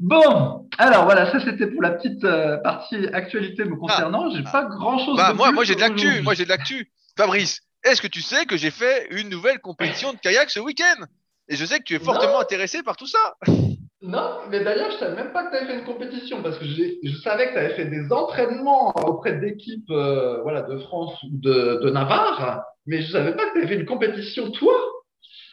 Bon, 0.00 0.66
alors 0.78 1.04
voilà, 1.04 1.30
ça 1.30 1.40
c'était 1.40 1.66
pour 1.66 1.82
la 1.82 1.90
petite 1.90 2.24
euh, 2.24 2.56
partie 2.56 3.06
actualité 3.12 3.64
me 3.66 3.76
concernant. 3.76 4.30
j'ai 4.30 4.42
pas 4.42 4.64
grand 4.64 4.98
chose. 4.98 5.14
Bah, 5.14 5.34
moi, 5.34 5.52
moi 5.52 5.62
j'ai 5.62 5.74
de 5.74 5.80
l'actu. 5.80 6.22
Moi 6.22 6.32
j'ai 6.32 6.44
de 6.44 6.48
l'actu. 6.48 6.90
Fabrice, 7.18 7.60
est-ce 7.84 8.00
que 8.00 8.06
tu 8.06 8.22
sais 8.22 8.46
que 8.46 8.56
j'ai 8.56 8.70
fait 8.70 9.08
une 9.10 9.28
nouvelle 9.28 9.58
compétition 9.58 10.14
de 10.14 10.18
kayak 10.18 10.48
ce 10.48 10.58
week-end? 10.58 11.04
Et 11.48 11.56
je 11.56 11.66
sais 11.66 11.80
que 11.80 11.84
tu 11.84 11.94
es 11.94 11.98
fortement 11.98 12.40
intéressé 12.40 12.82
par 12.82 12.96
tout 12.96 13.06
ça. 13.06 13.18
Non, 14.02 14.38
mais 14.50 14.64
d'ailleurs, 14.64 14.90
je 14.92 14.96
savais 14.96 15.14
même 15.14 15.30
pas 15.30 15.44
que 15.44 15.50
tu 15.50 15.56
avais 15.58 15.66
fait 15.66 15.78
une 15.78 15.84
compétition 15.84 16.42
parce 16.42 16.56
que 16.56 16.64
je 16.64 17.20
savais 17.22 17.48
que 17.48 17.52
tu 17.52 17.58
avais 17.58 17.74
fait 17.74 17.84
des 17.84 18.10
entraînements 18.10 18.94
auprès 19.06 19.34
d'équipes 19.34 19.90
euh, 19.90 20.40
voilà, 20.40 20.62
de 20.62 20.78
France 20.78 21.22
ou 21.24 21.28
de, 21.32 21.80
de 21.82 21.90
Navarre, 21.90 22.62
mais 22.86 23.02
je 23.02 23.12
savais 23.12 23.36
pas 23.36 23.44
que 23.44 23.52
tu 23.52 23.58
avais 23.58 23.68
fait 23.68 23.74
une 23.74 23.84
compétition 23.84 24.50
toi? 24.52 24.72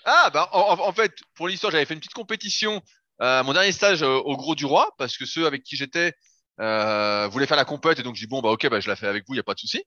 Ah, 0.10 0.30
bah, 0.34 0.50
en, 0.54 0.94
fait, 0.94 1.12
pour 1.36 1.50
l'histoire, 1.50 1.70
j'avais 1.70 1.84
fait 1.84 1.94
une 1.94 2.00
petite 2.00 2.14
compétition, 2.14 2.82
euh, 3.22 3.44
mon 3.44 3.52
dernier 3.52 3.74
stage 3.74 4.04
euh, 4.04 4.16
au 4.16 4.38
Gros 4.38 4.56
du 4.56 4.66
Roi, 4.66 4.90
parce 4.98 5.18
que 5.18 5.26
ceux 5.26 5.46
avec 5.46 5.64
qui 5.64 5.76
j'étais 5.76 6.14
euh, 6.62 7.28
voulaient 7.28 7.46
faire 7.46 7.58
la 7.58 7.66
compète, 7.66 8.00
et 8.00 8.04
donc 8.04 8.16
j'ai 8.16 8.26
dit, 8.26 8.30
bon, 8.30 8.40
bah, 8.40 8.50
ok, 8.52 8.70
bah, 8.70 8.80
je 8.80 8.88
la 8.88 8.96
fais 8.96 9.08
avec 9.08 9.26
vous, 9.28 9.34
il 9.34 9.36
n'y 9.36 9.42
a 9.42 9.44
pas 9.44 9.54
de 9.54 9.60
souci. 9.60 9.84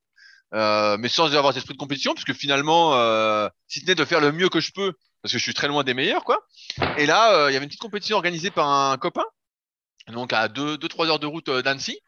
Euh, 0.53 0.99
mais 0.99 1.09
sans 1.09 1.35
avoir 1.35 1.55
cet 1.55 1.63
esprit 1.63 1.73
de 1.73 1.79
compétition, 1.79 2.13
parce 2.13 2.27
que 2.27 2.35
finalement, 2.35 2.97
euh, 2.97 3.49
si 3.67 3.81
ce 3.81 3.91
de 3.91 4.05
faire 4.05 4.21
le 4.21 4.31
mieux 4.31 4.51
que 4.51 4.61
je 4.61 4.73
peux, 4.73 4.93
parce 5.23 5.33
que 5.33 5.39
je 5.39 5.43
suis 5.43 5.55
très 5.55 5.69
loin 5.69 5.85
des 5.85 5.95
meilleurs, 5.95 6.25
quoi. 6.25 6.47
Et 6.99 7.07
là, 7.07 7.33
euh, 7.35 7.51
il 7.51 7.55
y 7.55 7.57
avait 7.57 7.65
une 7.65 7.71
petite 7.71 7.81
compétition 7.81 8.17
organisée 8.17 8.51
par 8.51 8.69
un 8.69 8.99
copain, 8.99 9.25
donc 10.09 10.35
à 10.35 10.49
2-3 10.49 11.09
heures 11.09 11.19
de 11.19 11.27
route 11.27 11.49
d'Annecy. 11.49 11.99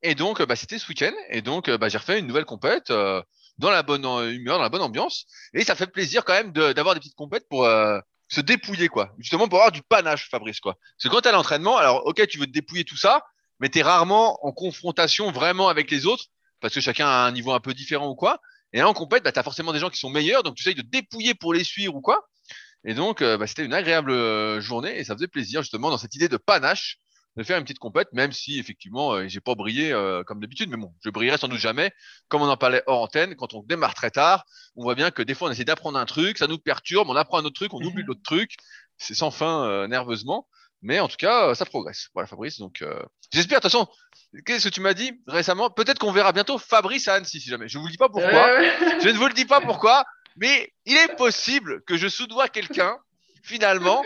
Et 0.00 0.14
donc, 0.14 0.40
bah, 0.40 0.56
c'était 0.56 0.78
ce 0.78 0.88
week-end. 0.88 1.12
Et 1.28 1.42
donc, 1.42 1.68
bah, 1.68 1.90
j'ai 1.90 1.98
refait 1.98 2.18
une 2.18 2.26
nouvelle 2.26 2.46
compète 2.46 2.90
dans 3.58 3.70
la 3.70 3.82
bonne 3.82 4.04
humeur, 4.32 4.56
dans 4.56 4.62
la 4.62 4.68
bonne 4.68 4.82
ambiance. 4.82 5.26
Et 5.54 5.64
ça 5.64 5.74
fait 5.74 5.86
plaisir 5.86 6.24
quand 6.24 6.32
même 6.32 6.52
d'avoir 6.52 6.94
des 6.94 7.00
petites 7.00 7.14
compètes 7.14 7.48
pour 7.48 7.64
euh, 7.64 7.98
se 8.28 8.40
dépouiller, 8.40 8.88
quoi. 8.88 9.12
Justement 9.18 9.48
pour 9.48 9.58
avoir 9.58 9.72
du 9.72 9.82
panache, 9.82 10.28
Fabrice, 10.30 10.60
quoi. 10.60 10.74
Parce 10.74 11.08
que 11.08 11.08
quand 11.08 11.28
à 11.28 11.32
l'entraînement, 11.32 11.76
alors 11.76 12.06
ok, 12.06 12.26
tu 12.26 12.38
veux 12.38 12.46
te 12.46 12.52
dépouiller 12.52 12.84
tout 12.84 12.96
ça, 12.96 13.24
mais 13.60 13.68
tu 13.68 13.78
es 13.78 13.82
rarement 13.82 14.44
en 14.44 14.52
confrontation 14.52 15.30
vraiment 15.30 15.68
avec 15.68 15.90
les 15.90 16.06
autres, 16.06 16.24
parce 16.60 16.74
que 16.74 16.80
chacun 16.80 17.06
a 17.06 17.26
un 17.26 17.32
niveau 17.32 17.52
un 17.52 17.60
peu 17.60 17.74
différent 17.74 18.08
ou 18.08 18.14
quoi. 18.14 18.40
Et 18.72 18.78
là, 18.78 18.88
en 18.88 18.94
compète, 18.94 19.22
bah, 19.22 19.32
tu 19.32 19.38
as 19.38 19.42
forcément 19.42 19.72
des 19.72 19.78
gens 19.78 19.90
qui 19.90 20.00
sont 20.00 20.10
meilleurs, 20.10 20.42
donc 20.42 20.54
tu 20.54 20.62
essayes 20.62 20.74
de 20.74 20.82
dépouiller 20.82 21.34
pour 21.34 21.52
les 21.52 21.64
suivre 21.64 21.94
ou 21.94 22.00
quoi. 22.00 22.26
Et 22.84 22.94
donc, 22.94 23.22
euh, 23.22 23.36
bah, 23.36 23.46
c'était 23.46 23.64
une 23.64 23.74
agréable 23.74 24.10
euh, 24.10 24.60
journée 24.60 24.98
et 24.98 25.04
ça 25.04 25.14
faisait 25.14 25.28
plaisir 25.28 25.62
justement 25.62 25.90
dans 25.90 25.98
cette 25.98 26.14
idée 26.14 26.28
de 26.28 26.36
panache 26.36 26.98
de 27.36 27.42
faire 27.42 27.58
une 27.58 27.64
petite 27.64 27.78
compète, 27.78 28.12
même 28.12 28.32
si 28.32 28.58
effectivement 28.58 29.12
euh, 29.12 29.28
j'ai 29.28 29.40
pas 29.40 29.54
brillé 29.54 29.92
euh, 29.92 30.22
comme 30.24 30.40
d'habitude, 30.40 30.68
mais 30.70 30.76
bon, 30.76 30.92
je 31.02 31.10
brillerai 31.10 31.38
sans 31.38 31.48
doute 31.48 31.58
jamais. 31.58 31.90
Comme 32.28 32.42
on 32.42 32.48
en 32.48 32.56
parlait 32.56 32.82
hors 32.86 33.02
antenne, 33.02 33.34
quand 33.36 33.54
on 33.54 33.62
démarre 33.62 33.94
très 33.94 34.10
tard, 34.10 34.44
on 34.76 34.82
voit 34.82 34.94
bien 34.94 35.10
que 35.10 35.22
des 35.22 35.34
fois 35.34 35.48
on 35.48 35.50
essaie 35.50 35.64
d'apprendre 35.64 35.98
un 35.98 36.04
truc, 36.04 36.38
ça 36.38 36.46
nous 36.46 36.58
perturbe, 36.58 37.08
on 37.08 37.16
apprend 37.16 37.38
un 37.38 37.44
autre 37.44 37.54
truc, 37.54 37.72
on 37.72 37.80
oublie 37.80 38.02
l'autre 38.02 38.22
truc, 38.22 38.56
c'est 38.98 39.14
sans 39.14 39.30
fin 39.30 39.64
euh, 39.64 39.86
nerveusement, 39.86 40.46
mais 40.82 41.00
en 41.00 41.08
tout 41.08 41.16
cas 41.16 41.54
ça 41.54 41.64
progresse. 41.64 42.08
Voilà 42.12 42.26
Fabrice, 42.26 42.58
donc 42.58 42.84
j'espère. 43.32 43.60
De 43.60 43.62
toute 43.62 43.72
façon, 43.72 43.88
qu'est-ce 44.44 44.68
que 44.68 44.74
tu 44.74 44.80
m'as 44.80 44.94
dit 44.94 45.12
récemment? 45.26 45.70
Peut-être 45.70 45.98
qu'on 45.98 46.12
verra 46.12 46.32
bientôt 46.32 46.58
Fabrice 46.58 47.08
à 47.08 47.14
Annecy 47.14 47.40
si 47.40 47.48
jamais. 47.48 47.68
Je 47.68 47.78
vous 47.78 47.86
le 47.86 47.92
dis 47.92 47.98
pas 47.98 48.08
pourquoi, 48.08 48.62
je 49.00 49.08
ne 49.08 49.16
vous 49.16 49.26
le 49.26 49.34
dis 49.34 49.46
pas 49.46 49.60
pourquoi, 49.62 50.04
mais 50.36 50.72
il 50.84 50.96
est 50.96 51.16
possible 51.16 51.82
que 51.84 51.96
je 51.96 52.08
soudoie 52.08 52.48
quelqu'un 52.48 52.98
finalement, 53.42 54.02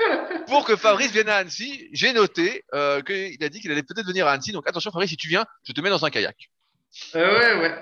pour 0.47 0.65
que 0.65 0.77
Fabrice 0.77 1.13
vienne 1.13 1.29
à 1.29 1.37
Annecy, 1.37 1.89
j'ai 1.93 2.13
noté 2.13 2.65
euh, 2.75 3.03
qu'il 3.03 3.43
a 3.43 3.49
dit 3.49 3.61
qu'il 3.61 3.71
allait 3.71 3.83
peut-être 3.83 4.07
venir 4.07 4.27
à 4.27 4.33
Annecy. 4.33 4.53
Donc 4.53 4.69
attention, 4.69 4.91
Fabrice, 4.91 5.11
si 5.11 5.17
tu 5.17 5.29
viens, 5.29 5.45
je 5.65 5.73
te 5.73 5.81
mets 5.81 5.91
dans 5.91 6.05
un 6.05 6.11
kayak. 6.11 6.51
Euh, 7.15 7.39
ouais, 7.39 7.61
ouais. 7.61 7.75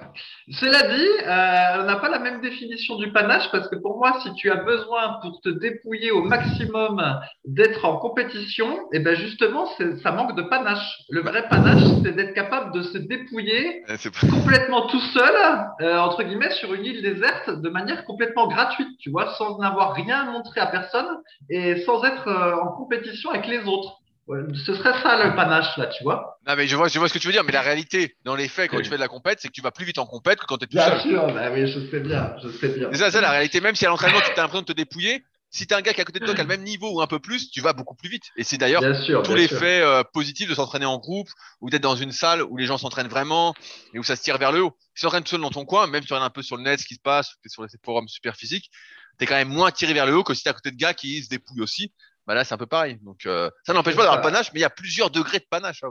Cela 0.50 0.82
dit, 0.82 1.08
euh, 1.22 1.82
on 1.82 1.86
n'a 1.86 1.96
pas 1.96 2.08
la 2.08 2.18
même 2.18 2.40
définition 2.40 2.96
du 2.96 3.12
panache 3.12 3.50
parce 3.52 3.68
que 3.68 3.76
pour 3.76 3.98
moi, 3.98 4.18
si 4.22 4.34
tu 4.34 4.50
as 4.50 4.56
besoin 4.56 5.18
pour 5.22 5.40
te 5.40 5.48
dépouiller 5.48 6.10
au 6.10 6.22
maximum 6.22 7.02
d'être 7.44 7.84
en 7.84 7.96
compétition, 7.98 8.68
et 8.92 8.96
eh 8.96 8.98
ben 8.98 9.14
justement, 9.16 9.68
ça 10.02 10.12
manque 10.12 10.36
de 10.36 10.42
panache. 10.42 10.98
Le 11.08 11.22
vrai 11.22 11.48
panache, 11.48 11.82
c'est 12.04 12.12
d'être 12.12 12.34
capable 12.34 12.72
de 12.74 12.82
se 12.82 12.98
dépouiller 12.98 13.84
eh, 13.88 14.28
complètement 14.28 14.86
tout 14.88 15.00
seul, 15.00 15.34
euh, 15.80 15.98
entre 15.98 16.22
guillemets, 16.24 16.50
sur 16.50 16.74
une 16.74 16.84
île 16.84 17.02
déserte 17.02 17.50
de 17.50 17.68
manière 17.70 18.04
complètement 18.04 18.48
gratuite, 18.48 18.98
tu 18.98 19.10
vois, 19.10 19.34
sans 19.34 19.58
n'avoir 19.58 19.94
rien 19.94 20.24
montré 20.24 20.60
à 20.60 20.66
personne 20.66 21.08
et 21.48 21.82
sans 21.82 22.04
être 22.04 22.28
euh, 22.28 22.56
en 22.56 22.72
compétition 22.72 23.30
avec 23.30 23.46
les 23.46 23.60
autres 23.66 24.00
ce 24.26 24.74
serait 24.74 25.02
ça 25.02 25.24
le 25.24 25.34
panache 25.36 25.76
là, 25.76 25.86
tu 25.86 26.02
vois. 26.02 26.38
Non 26.46 26.56
mais 26.56 26.66
je 26.66 26.76
vois, 26.76 26.88
je 26.88 26.98
vois 26.98 27.08
ce 27.08 27.14
que 27.14 27.18
tu 27.18 27.26
veux 27.26 27.32
dire, 27.32 27.44
mais 27.44 27.52
la 27.52 27.62
réalité, 27.62 28.16
dans 28.24 28.34
les 28.34 28.48
faits, 28.48 28.70
quand 28.70 28.78
tu 28.78 28.88
fais 28.88 28.96
de 28.96 29.00
la 29.00 29.08
compète, 29.08 29.40
c'est 29.40 29.48
que 29.48 29.52
tu 29.52 29.60
vas 29.60 29.70
plus 29.70 29.84
vite 29.84 29.98
en 29.98 30.06
compète 30.06 30.40
que 30.40 30.46
quand 30.46 30.58
tu 30.58 30.64
es 30.64 30.66
tout 30.66 30.76
bien 30.76 30.98
Sûr, 31.00 31.26
bah 31.32 31.50
oui, 31.52 31.66
je 31.66 31.90
sais 31.90 32.00
bien, 32.00 32.34
je 32.42 32.48
sais 32.48 32.68
bien. 32.68 32.88
C'est 32.92 32.98
ça, 32.98 33.10
ça 33.10 33.20
la 33.20 33.30
réalité. 33.30 33.60
Même 33.60 33.74
si 33.74 33.84
à 33.84 33.88
l'entraînement 33.88 34.20
tu 34.20 34.30
as 34.30 34.42
l'impression 34.42 34.62
de 34.62 34.66
te 34.66 34.72
dépouiller, 34.72 35.24
si 35.50 35.68
tu 35.68 35.74
as 35.74 35.76
un 35.76 35.82
gars 35.82 35.92
qui 35.92 36.00
est 36.00 36.02
à 36.02 36.04
côté 36.04 36.18
de 36.18 36.24
toi 36.24 36.34
qui 36.34 36.40
a 36.40 36.44
le 36.44 36.48
même 36.48 36.64
niveau 36.64 36.90
ou 36.96 37.00
un 37.00 37.06
peu 37.06 37.20
plus, 37.20 37.50
tu 37.50 37.60
vas 37.60 37.72
beaucoup 37.72 37.94
plus 37.94 38.08
vite. 38.08 38.24
Et 38.36 38.42
c'est 38.42 38.58
d'ailleurs 38.58 38.82
tous 39.22 39.34
les 39.34 39.46
faits 39.46 39.84
euh, 39.84 40.02
positifs 40.12 40.48
de 40.48 40.54
s'entraîner 40.54 40.86
en 40.86 40.98
groupe 40.98 41.28
ou 41.60 41.70
d'être 41.70 41.82
dans 41.82 41.94
une 41.94 42.10
salle 42.10 42.42
où 42.42 42.56
les 42.56 42.66
gens 42.66 42.76
s'entraînent 42.76 43.08
vraiment 43.08 43.54
et 43.92 44.00
où 44.00 44.02
ça 44.02 44.16
se 44.16 44.22
tire 44.22 44.36
vers 44.38 44.50
le 44.50 44.64
haut. 44.64 44.76
Si 44.94 45.00
tu 45.00 45.02
t'entraînes 45.02 45.22
tout 45.22 45.30
seul 45.30 45.40
dans 45.40 45.50
ton 45.50 45.64
coin, 45.64 45.86
même 45.86 46.02
si 46.02 46.08
tu 46.08 46.12
regardes 46.12 46.26
un 46.26 46.34
peu 46.34 46.42
sur 46.42 46.56
le 46.56 46.64
net 46.64 46.80
ce 46.80 46.86
qui 46.86 46.94
se 46.94 47.00
passe, 47.00 47.28
tu 47.40 47.46
es 47.46 47.48
sur 47.48 47.62
les 47.62 47.68
forums 47.84 48.08
super 48.08 48.34
physiques, 48.34 48.68
tu 49.16 49.24
es 49.24 49.26
quand 49.28 49.36
même 49.36 49.48
moins 49.48 49.70
tiré 49.70 49.92
vers 49.92 50.06
le 50.06 50.16
haut 50.16 50.24
que 50.24 50.34
si 50.34 50.42
tu 50.42 50.48
es 50.48 50.50
à 50.50 50.54
côté 50.54 50.72
de 50.72 50.76
gars 50.76 50.92
qui 50.92 51.22
se 51.22 51.28
dépouillent 51.28 51.62
aussi 51.62 51.92
bah 52.26 52.34
là 52.34 52.44
c'est 52.44 52.54
un 52.54 52.58
peu 52.58 52.66
pareil. 52.66 52.98
Donc 53.02 53.26
euh, 53.26 53.50
ça 53.64 53.72
n'empêche 53.72 53.94
pas 53.94 54.02
d'avoir 54.02 54.18
le 54.18 54.22
panache, 54.22 54.52
mais 54.52 54.60
il 54.60 54.62
y 54.62 54.66
a 54.66 54.70
plusieurs 54.70 55.10
degrés 55.10 55.38
de 55.38 55.46
panache. 55.48 55.82
Hein, 55.84 55.90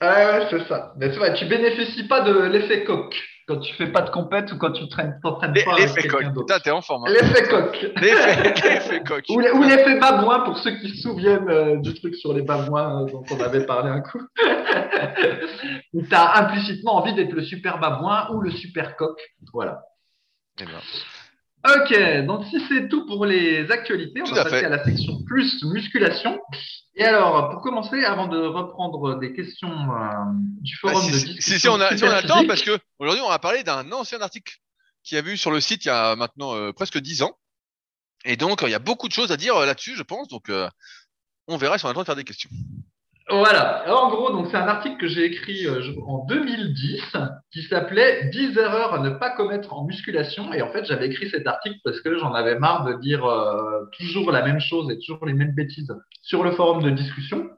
ah 0.00 0.38
ouais, 0.38 0.46
c'est 0.50 0.68
ça. 0.68 0.92
Mais 0.96 1.10
tu 1.10 1.18
vois, 1.18 1.30
tu 1.30 1.46
bénéficies 1.46 2.06
pas 2.06 2.20
de 2.20 2.32
l'effet 2.32 2.84
coq 2.84 3.14
quand 3.48 3.58
tu 3.60 3.72
fais 3.74 3.86
pas 3.86 4.02
de 4.02 4.10
compète 4.10 4.52
ou 4.52 4.58
quand 4.58 4.72
tu 4.72 4.88
t'entraînes 4.88 5.20
pas. 5.22 5.38
L'effet 5.76 6.08
coq. 6.08 6.24
Putain, 6.34 6.58
t'es 6.58 6.70
en 6.70 6.82
forme. 6.82 7.04
Hein. 7.06 7.12
L'effet 7.12 7.44
coq. 7.44 7.86
L'effet 8.02 9.02
coq. 9.04 9.24
Ou 9.28 9.62
l'effet 9.62 9.98
babouin 9.98 10.40
pour 10.40 10.58
ceux 10.58 10.72
qui 10.78 10.90
se 10.90 11.02
souviennent 11.02 11.48
euh, 11.48 11.76
du 11.76 11.94
truc 11.94 12.16
sur 12.16 12.32
les 12.32 12.42
babouins 12.42 13.02
euh, 13.02 13.10
dont 13.10 13.24
on 13.30 13.40
avait 13.40 13.64
parlé 13.64 13.90
un 13.90 14.00
coup. 14.00 14.20
où 15.94 16.02
tu 16.02 16.14
as 16.14 16.36
implicitement 16.38 16.96
envie 16.96 17.14
d'être 17.14 17.32
le 17.32 17.42
super 17.42 17.78
babouin 17.78 18.28
ou 18.32 18.40
le 18.40 18.50
super 18.50 18.96
coq. 18.96 19.18
Voilà. 19.52 19.82
Eh 20.60 20.64
ben. 20.64 20.72
Ok, 21.74 22.24
donc 22.26 22.44
si 22.46 22.60
c'est 22.68 22.88
tout 22.88 23.06
pour 23.06 23.26
les 23.26 23.70
actualités, 23.70 24.22
on 24.22 24.32
va 24.32 24.44
passer 24.44 24.64
à 24.64 24.68
la 24.68 24.84
section 24.84 25.22
plus 25.24 25.64
musculation. 25.64 26.38
Et 26.94 27.04
alors, 27.04 27.50
pour 27.50 27.60
commencer, 27.60 28.04
avant 28.04 28.28
de 28.28 28.38
reprendre 28.38 29.18
des 29.18 29.34
questions 29.34 29.68
euh, 29.70 30.08
du 30.60 30.76
forum 30.76 31.02
bah, 31.02 31.06
de 31.06 31.12
discussion. 31.12 31.58
Si, 31.58 31.68
on 31.68 31.80
a, 31.80 31.96
si 31.96 32.04
on 32.04 32.10
a 32.10 32.22
le 32.22 32.28
temps, 32.28 32.46
parce 32.46 32.62
que 32.62 32.78
aujourd'hui, 32.98 33.22
on 33.24 33.28
va 33.28 33.38
parler 33.38 33.64
d'un 33.64 33.90
ancien 33.92 34.20
article 34.20 34.54
qui 35.02 35.16
a 35.16 35.22
vu 35.22 35.36
sur 35.36 35.50
le 35.50 35.60
site 35.60 35.84
il 35.84 35.88
y 35.88 35.90
a 35.90 36.16
maintenant 36.16 36.54
euh, 36.54 36.72
presque 36.72 36.98
10 36.98 37.22
ans. 37.22 37.36
Et 38.24 38.36
donc, 38.36 38.62
il 38.62 38.70
y 38.70 38.74
a 38.74 38.78
beaucoup 38.78 39.08
de 39.08 39.12
choses 39.12 39.30
à 39.30 39.36
dire 39.36 39.56
euh, 39.56 39.66
là-dessus, 39.66 39.94
je 39.94 40.02
pense. 40.02 40.28
Donc, 40.28 40.50
on 41.48 41.56
verra 41.56 41.78
si 41.78 41.84
on 41.84 41.88
a 41.88 41.90
le 41.90 41.94
temps 41.94 42.00
de 42.00 42.06
faire 42.06 42.16
des 42.16 42.24
questions. 42.24 42.50
Voilà. 43.28 43.84
en 43.92 44.08
gros, 44.08 44.30
donc 44.30 44.46
c'est 44.50 44.56
un 44.56 44.68
article 44.68 44.98
que 44.98 45.08
j'ai 45.08 45.24
écrit 45.24 45.66
euh, 45.66 45.82
en 46.06 46.24
2010 46.26 47.16
qui 47.50 47.62
s'appelait 47.62 48.28
10 48.28 48.56
erreurs 48.56 48.94
à 48.94 49.00
ne 49.00 49.10
pas 49.10 49.30
commettre 49.30 49.72
en 49.72 49.84
musculation. 49.84 50.52
Et 50.52 50.62
en 50.62 50.70
fait, 50.70 50.84
j'avais 50.84 51.08
écrit 51.08 51.28
cet 51.28 51.46
article 51.46 51.78
parce 51.82 52.00
que 52.00 52.16
j'en 52.18 52.32
avais 52.34 52.56
marre 52.56 52.84
de 52.84 52.92
dire 52.94 53.24
euh, 53.24 53.84
toujours 53.98 54.30
la 54.30 54.42
même 54.42 54.60
chose 54.60 54.90
et 54.92 54.98
toujours 54.98 55.26
les 55.26 55.32
mêmes 55.32 55.54
bêtises 55.54 55.92
sur 56.22 56.44
le 56.44 56.52
forum 56.52 56.82
de 56.82 56.90
discussion 56.90 57.50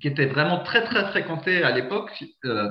qui 0.00 0.08
était 0.08 0.26
vraiment 0.26 0.58
très 0.58 0.84
très 0.84 1.06
fréquenté 1.06 1.62
à 1.62 1.70
l'époque, 1.70 2.12
euh, 2.44 2.68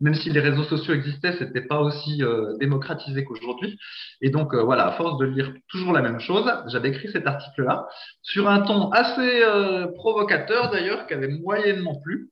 même 0.00 0.14
si 0.14 0.28
les 0.28 0.40
réseaux 0.40 0.64
sociaux 0.64 0.94
existaient, 0.94 1.34
c'était 1.38 1.62
pas 1.62 1.80
aussi 1.80 2.22
euh, 2.22 2.54
démocratisé 2.58 3.24
qu'aujourd'hui. 3.24 3.78
Et 4.20 4.28
donc 4.28 4.52
euh, 4.52 4.62
voilà, 4.62 4.88
à 4.88 4.92
force 4.92 5.18
de 5.18 5.24
lire 5.24 5.52
toujours 5.68 5.92
la 5.92 6.02
même 6.02 6.20
chose, 6.20 6.44
j'avais 6.66 6.90
écrit 6.90 7.10
cet 7.10 7.26
article-là 7.26 7.86
sur 8.22 8.48
un 8.48 8.60
ton 8.60 8.90
assez 8.90 9.42
provocateur 9.94 10.70
d'ailleurs, 10.70 11.06
qui 11.06 11.14
avait 11.14 11.28
moyennement 11.28 11.98
plu. 12.02 12.30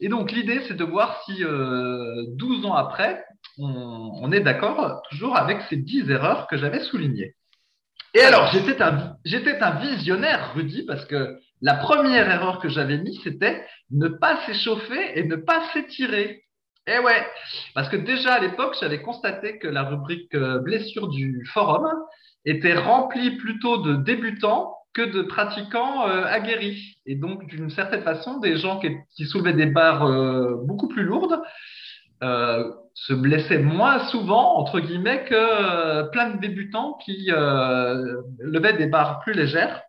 Et 0.00 0.08
donc 0.08 0.30
l'idée, 0.32 0.60
c'est 0.68 0.76
de 0.76 0.84
voir 0.84 1.22
si 1.24 1.42
12 1.42 2.66
ans 2.66 2.74
après, 2.74 3.24
on, 3.58 4.10
on 4.20 4.32
est 4.32 4.40
d'accord 4.40 5.02
toujours 5.10 5.36
avec 5.36 5.62
ces 5.70 5.76
10 5.76 6.10
erreurs 6.10 6.46
que 6.48 6.56
j'avais 6.56 6.80
soulignées. 6.80 7.34
Et 8.16 8.20
alors, 8.20 8.50
j'étais 8.50 8.80
un, 8.82 9.16
j'étais 9.24 9.62
un 9.62 9.72
visionnaire, 9.72 10.52
Rudy, 10.54 10.84
parce 10.84 11.04
que 11.04 11.38
la 11.62 11.74
première 11.74 12.30
erreur 12.30 12.58
que 12.58 12.68
j'avais 12.68 12.98
mise, 12.98 13.20
c'était 13.22 13.64
ne 13.90 14.08
pas 14.08 14.38
s'échauffer 14.46 15.18
et 15.18 15.24
ne 15.24 15.36
pas 15.36 15.62
s'étirer. 15.72 16.44
Eh 16.86 16.98
ouais, 17.00 17.26
parce 17.74 17.88
que 17.88 17.96
déjà 17.96 18.34
à 18.34 18.40
l'époque, 18.40 18.76
j'avais 18.80 19.02
constaté 19.02 19.58
que 19.58 19.66
la 19.66 19.82
rubrique 19.82 20.32
euh, 20.34 20.60
blessure 20.60 21.08
du 21.08 21.44
forum 21.52 21.86
était 22.44 22.74
remplie 22.74 23.32
plutôt 23.38 23.78
de 23.78 23.96
débutants 23.96 24.76
que 24.94 25.02
de 25.02 25.22
pratiquants 25.22 26.08
euh, 26.08 26.24
aguerris. 26.24 26.98
Et 27.04 27.16
donc, 27.16 27.46
d'une 27.46 27.70
certaine 27.70 28.02
façon, 28.02 28.38
des 28.38 28.56
gens 28.56 28.78
qui, 28.78 29.24
soulevaient 29.24 29.52
des 29.52 29.66
barres 29.66 30.06
euh, 30.06 30.56
beaucoup 30.64 30.88
plus 30.88 31.02
lourdes 31.02 31.40
se 32.98 33.12
blessaient 33.12 33.58
moins 33.58 34.06
souvent, 34.06 34.56
entre 34.56 34.80
guillemets, 34.80 35.24
que 35.24 36.08
plein 36.12 36.30
de 36.30 36.40
débutants 36.40 36.94
qui 37.04 37.28
levaient 38.38 38.72
des 38.72 38.86
barres 38.86 39.20
plus 39.20 39.34
légères. 39.34 39.82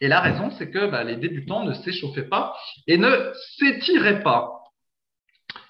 Et 0.00 0.08
la 0.08 0.20
raison, 0.20 0.50
c'est 0.58 0.70
que 0.70 0.86
bah, 0.86 1.04
les 1.04 1.16
débutants 1.16 1.64
ne 1.64 1.74
s'échauffaient 1.74 2.28
pas 2.28 2.56
et 2.86 2.98
ne 2.98 3.32
s'étiraient 3.58 4.22
pas. 4.22 4.56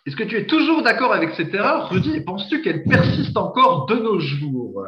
Est-ce 0.06 0.16
que 0.16 0.24
tu 0.24 0.38
es 0.38 0.46
toujours 0.46 0.82
d'accord 0.82 1.12
avec 1.12 1.34
cette 1.36 1.52
erreur, 1.52 1.90
Rudy, 1.90 2.16
et 2.16 2.22
penses-tu 2.22 2.62
qu'elle 2.62 2.84
persiste 2.84 3.36
encore 3.36 3.86
de 3.86 3.96
nos 3.96 4.18
jours? 4.18 4.84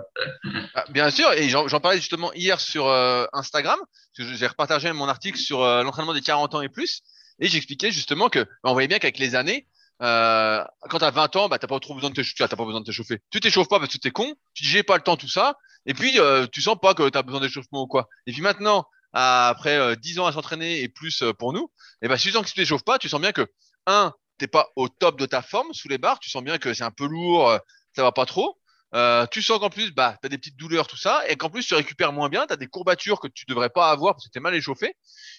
Ah, 0.74 0.84
Bien 0.88 1.10
sûr, 1.10 1.30
et 1.32 1.48
j'en 1.48 1.80
parlais 1.80 1.98
justement 1.98 2.32
hier 2.32 2.58
sur 2.58 2.86
euh, 2.88 3.26
Instagram, 3.32 3.78
parce 3.78 4.28
que 4.28 4.34
j'ai 4.34 4.46
repartagé 4.46 4.90
mon 4.92 5.08
article 5.08 5.38
sur 5.38 5.62
euh, 5.62 5.82
l'entraînement 5.82 6.14
des 6.14 6.22
40 6.22 6.54
ans 6.54 6.62
et 6.62 6.70
plus, 6.70 7.02
et 7.40 7.48
j'expliquais 7.48 7.90
justement 7.90 8.28
que 8.30 8.38
bah, 8.40 8.70
on 8.70 8.72
voyait 8.72 8.88
bien 8.88 8.98
qu'avec 8.98 9.18
les 9.18 9.34
années, 9.34 9.66
euh, 10.02 10.64
quand 10.88 10.98
tu 10.98 11.04
as 11.04 11.10
20 11.10 11.36
ans, 11.36 11.48
bah, 11.48 11.58
tu 11.58 11.64
n'as 11.64 11.68
pas 11.68 11.78
trop 11.78 11.94
besoin 11.94 12.10
de. 12.10 12.22
T'as 12.36 12.48
pas 12.48 12.82
t'échauffer. 12.84 13.20
Tu 13.30 13.40
t'échauffes 13.40 13.68
pas 13.68 13.78
parce 13.78 13.92
que 13.92 13.98
tu 13.98 14.08
es 14.08 14.10
con, 14.10 14.34
tu 14.54 14.64
dis 14.64 14.70
j'ai 14.70 14.82
pas 14.82 14.96
le 14.96 15.02
temps, 15.02 15.16
tout 15.16 15.28
ça, 15.28 15.56
et 15.86 15.94
puis 15.94 16.18
euh, 16.18 16.46
tu 16.50 16.60
sens 16.62 16.76
pas 16.80 16.94
que 16.94 17.08
tu 17.08 17.18
as 17.18 17.22
besoin 17.22 17.40
d'échauffement 17.40 17.82
ou 17.82 17.86
quoi. 17.86 18.08
Et 18.26 18.32
puis 18.32 18.42
maintenant, 18.42 18.86
après 19.12 19.96
10 19.96 20.18
euh, 20.18 20.22
ans 20.22 20.26
à 20.26 20.32
s'entraîner 20.32 20.82
et 20.82 20.88
plus 20.88 21.22
euh, 21.22 21.32
pour 21.32 21.52
nous, 21.52 21.70
et 22.00 22.06
eh 22.06 22.08
ben 22.08 22.16
suffisant 22.16 22.42
que 22.42 22.48
tu 22.48 22.54
t'échauffes 22.54 22.84
pas, 22.84 22.98
tu 22.98 23.08
sens 23.08 23.20
bien 23.20 23.32
que 23.32 23.46
un, 23.86 24.12
t'es 24.38 24.46
pas 24.46 24.68
au 24.76 24.88
top 24.88 25.18
de 25.18 25.26
ta 25.26 25.42
forme 25.42 25.72
sous 25.72 25.88
les 25.88 25.98
barres, 25.98 26.18
tu 26.18 26.30
sens 26.30 26.42
bien 26.42 26.58
que 26.58 26.74
c'est 26.74 26.84
un 26.84 26.90
peu 26.90 27.06
lourd, 27.06 27.50
euh, 27.50 27.58
ça 27.94 28.02
va 28.02 28.12
pas 28.12 28.26
trop. 28.26 28.58
Euh, 28.94 29.26
tu 29.30 29.40
sens 29.40 29.58
qu'en 29.58 29.70
plus, 29.70 29.90
bah, 29.90 30.18
tu 30.20 30.26
as 30.26 30.28
des 30.28 30.36
petites 30.36 30.58
douleurs, 30.58 30.86
tout 30.86 30.98
ça, 30.98 31.22
et 31.28 31.36
qu'en 31.36 31.48
plus, 31.48 31.66
tu 31.66 31.74
récupères 31.74 32.12
moins 32.12 32.28
bien, 32.28 32.46
tu 32.46 32.52
as 32.52 32.56
des 32.56 32.66
courbatures 32.66 33.20
que 33.20 33.28
tu 33.28 33.46
devrais 33.48 33.70
pas 33.70 33.90
avoir 33.90 34.14
parce 34.14 34.26
que 34.26 34.30
tu 34.30 34.40
mal 34.40 34.54
échauffé. 34.54 34.94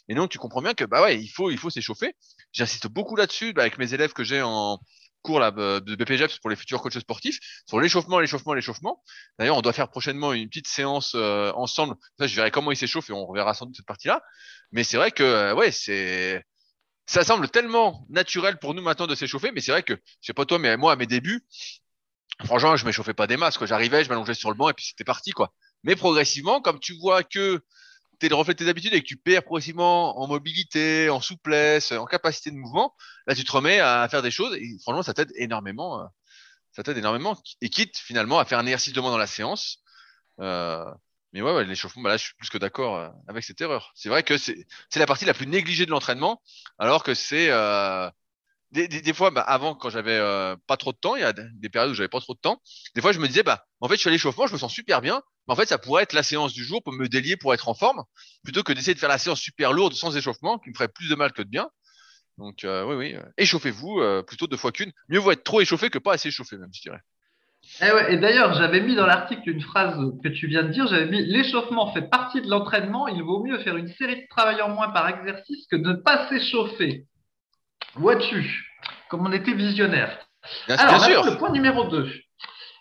Et 0.08 0.16
donc, 0.16 0.32
tu 0.32 0.40
comprends 0.40 0.62
bien 0.62 0.74
que, 0.74 0.86
bah 0.86 1.04
ouais, 1.04 1.20
il 1.20 1.28
faut, 1.28 1.52
il 1.52 1.58
faut 1.60 1.70
s'échauffer. 1.70 2.16
J'insiste 2.52 2.88
beaucoup 2.88 3.16
là-dessus, 3.16 3.54
bah, 3.54 3.62
avec 3.62 3.78
mes 3.78 3.94
élèves 3.94 4.14
que 4.14 4.24
j'ai 4.24 4.42
en, 4.42 4.80
cours 5.24 5.40
là, 5.40 5.50
de 5.52 5.96
BPGF 5.96 6.40
pour 6.40 6.52
les 6.52 6.56
futurs 6.56 6.82
coachs 6.82 7.00
sportifs 7.00 7.40
sur 7.66 7.80
l'échauffement, 7.80 8.20
l'échauffement, 8.20 8.54
l'échauffement. 8.54 9.02
D'ailleurs, 9.40 9.58
on 9.58 9.62
doit 9.62 9.74
faire 9.74 9.90
prochainement 9.90 10.34
une 10.34 10.48
petite 10.48 10.68
séance 10.68 11.14
euh, 11.16 11.52
ensemble. 11.54 11.96
Ça, 12.20 12.28
je 12.28 12.36
verrai 12.36 12.52
comment 12.52 12.72
ils 12.72 12.78
s'échauffent 12.78 13.10
et 13.10 13.14
on 13.14 13.26
reverra 13.26 13.56
sans 13.56 13.66
doute 13.66 13.76
cette 13.76 13.88
partie-là. 13.88 14.22
Mais 14.72 14.84
c'est 14.84 14.98
vrai 14.98 15.12
que, 15.12 15.24
euh, 15.24 15.56
ouais, 15.56 15.72
c'est, 15.72 16.44
ça 17.08 17.24
semble 17.24 17.50
tellement 17.50 18.06
naturel 18.10 18.58
pour 18.60 18.74
nous 18.76 18.84
maintenant 18.84 19.08
de 19.08 19.16
s'échauffer. 19.16 19.52
Mais 19.52 19.62
c'est 19.62 19.72
vrai 19.72 19.84
que, 19.84 19.94
je 19.94 20.28
sais 20.28 20.34
pas 20.34 20.46
toi, 20.46 20.60
mais 20.60 20.78
moi, 20.78 20.92
à 20.92 20.96
mes 20.96 21.08
débuts, 21.08 21.46
franchement, 22.46 22.76
je 22.76 22.86
m'échauffais 22.86 23.14
pas 23.14 23.28
des 23.28 23.38
masses. 23.38 23.58
J'arrivais, 23.66 24.04
je 24.04 24.10
m'allongeais 24.10 24.34
sur 24.36 24.52
le 24.52 24.56
banc 24.56 24.70
et 24.70 24.74
puis 24.74 24.86
c'était 24.86 25.04
parti, 25.04 25.32
quoi. 25.32 25.54
Mais 25.84 25.96
progressivement, 25.96 26.62
comme 26.62 26.80
tu 26.80 26.94
vois 27.00 27.24
que 27.24 27.62
tu 28.20 28.26
es 28.26 28.30
le 28.30 28.36
reflet 28.36 28.54
de 28.54 28.60
tes 28.60 28.70
habitudes 28.70 28.94
et 28.94 29.02
que 29.02 29.08
tu 29.08 29.18
perds 29.18 29.44
progressivement 29.44 30.20
en 30.20 30.28
mobilité, 30.28 31.10
en 31.10 31.22
souplesse, 31.22 31.92
en 31.92 32.06
capacité 32.06 32.52
de 32.52 32.56
mouvement, 32.56 32.96
là 33.28 33.36
tu 33.36 33.44
te 33.44 33.52
remets 33.52 33.80
à 33.80 34.08
faire 34.10 34.22
des 34.22 34.32
choses 34.32 34.56
et 34.56 34.78
franchement 34.82 35.04
ça 35.04 35.14
t'aide 35.14 35.32
énormément. 35.36 36.02
Euh, 36.02 36.06
ça 36.74 36.84
t'aide 36.84 36.98
énormément 36.98 37.40
et 37.62 37.70
quitte 37.70 37.98
finalement 37.98 38.40
à 38.40 38.46
faire 38.46 38.60
un 38.60 38.66
exercice 38.66 38.94
de 38.94 39.02
moins 39.02 39.12
dans 39.12 39.18
la 39.18 39.28
séance. 39.28 39.80
Euh, 40.40 40.84
mais 41.32 41.42
ouais, 41.42 41.54
ouais 41.54 41.66
l'échauffement, 41.66 42.04
bah 42.04 42.10
là 42.10 42.18
je 42.18 42.26
suis 42.26 42.36
plus 42.36 42.50
que 42.50 42.58
d'accord 42.58 42.96
euh, 42.98 43.10
avec 43.28 43.44
cette 43.44 43.62
erreur. 43.62 43.92
C'est 43.96 44.10
vrai 44.10 44.24
que 44.24 44.38
c'est 44.38 44.66
la 44.96 45.06
partie 45.06 45.26
la 45.26 45.34
plus 45.34 45.48
négligée 45.48 45.86
de 45.86 45.92
l'entraînement, 45.92 46.42
alors 46.78 47.04
que 47.04 47.14
c'est 47.14 47.50
euh, 47.50 48.10
des, 48.74 49.14
fois, 49.14 49.30
bah, 49.30 49.42
avant, 49.42 49.76
quand 49.76 49.90
j'avais 49.90 50.18
euh, 50.18 50.56
pas 50.68 50.78
trop 50.78 50.92
de 50.92 50.98
temps, 50.98 51.16
il 51.16 51.22
y 51.22 51.26
a 51.26 51.32
des 51.34 51.70
périodes 51.70 51.92
où 51.92 51.94
j'avais 51.94 52.10
pas 52.10 52.20
trop 52.20 52.34
de 52.34 52.40
temps. 52.40 52.60
Des 52.96 53.02
fois, 53.02 53.12
je 53.12 53.20
me 53.20 53.28
disais, 53.28 53.44
bah, 53.44 53.66
en 53.82 53.88
fait, 53.88 53.96
je 53.96 54.02
suis 54.02 54.10
l'échauffement, 54.10 54.48
je 54.48 54.54
me 54.54 54.58
sens 54.58 54.74
super 54.74 55.02
bien. 55.02 55.22
En 55.48 55.56
fait, 55.56 55.68
ça 55.68 55.78
pourrait 55.78 56.04
être 56.04 56.14
la 56.14 56.24
séance 56.24 56.54
du 56.54 56.64
jour 56.64 56.82
pour 56.84 56.94
me 56.94 57.08
délier, 57.08 57.38
pour 57.38 57.54
être 57.54 57.70
en 57.70 57.76
forme, 57.76 58.04
plutôt 58.44 58.64
que 58.64 58.74
d'essayer 58.74 58.96
de 58.96 59.00
faire 59.00 59.10
la 59.10 59.18
séance 59.18 59.40
super 59.40 59.74
lourde 59.74 59.94
sans 59.94 60.18
échauffement, 60.18 60.58
qui 60.58 60.70
me 60.70 60.76
ferait 60.76 60.88
plus 60.88 61.10
de 61.10 61.16
mal 61.16 61.34
que 61.34 61.44
de 61.44 61.50
bien. 61.50 61.70
Donc, 62.40 62.64
euh, 62.64 62.84
oui, 62.86 62.96
oui, 62.96 63.16
euh, 63.16 63.22
échauffez-vous 63.38 64.02
plutôt 64.26 64.48
deux 64.48 64.58
fois 64.58 64.72
qu'une. 64.72 64.92
Mieux 65.08 65.20
vaut 65.20 65.32
être 65.32 65.44
trop 65.44 65.62
échauffé 65.62 65.90
que 65.90 66.00
pas 66.00 66.14
assez 66.14 66.30
échauffé, 66.30 66.58
même, 66.58 66.72
je 66.74 66.82
dirais. 66.82 67.00
Eh 67.82 68.14
et 68.14 68.18
d'ailleurs, 68.18 68.54
j'avais 68.56 68.82
mis 68.82 68.96
dans 68.96 69.06
l'article 69.06 69.50
une 69.50 69.62
phrase 69.62 69.98
que 70.24 70.30
tu 70.30 70.48
viens 70.48 70.64
de 70.64 70.70
dire, 70.70 70.88
j'avais 70.88 71.10
mis 71.10 71.24
l'échauffement 71.24 71.94
fait 71.94 72.02
partie 72.02 72.42
de 72.42 72.50
l'entraînement, 72.50 73.08
il 73.08 73.22
vaut 73.24 73.44
mieux 73.44 73.58
faire 73.60 73.78
une 73.78 73.88
série 73.88 74.24
de 74.24 74.28
travail 74.30 74.62
en 74.62 74.70
moins 74.70 74.90
par 74.90 75.08
exercice 75.08 75.66
que 75.68 75.78
de 75.78 75.90
ne 75.90 75.94
pas 75.94 76.28
s'échauffer. 76.28 77.08
Vois-tu 77.96 78.70
comme 79.14 79.28
on 79.28 79.32
était 79.32 79.54
visionnaire. 79.54 80.18
Alors, 80.68 81.06
le 81.06 81.38
point 81.38 81.52
numéro 81.52 81.84
2. 81.84 82.10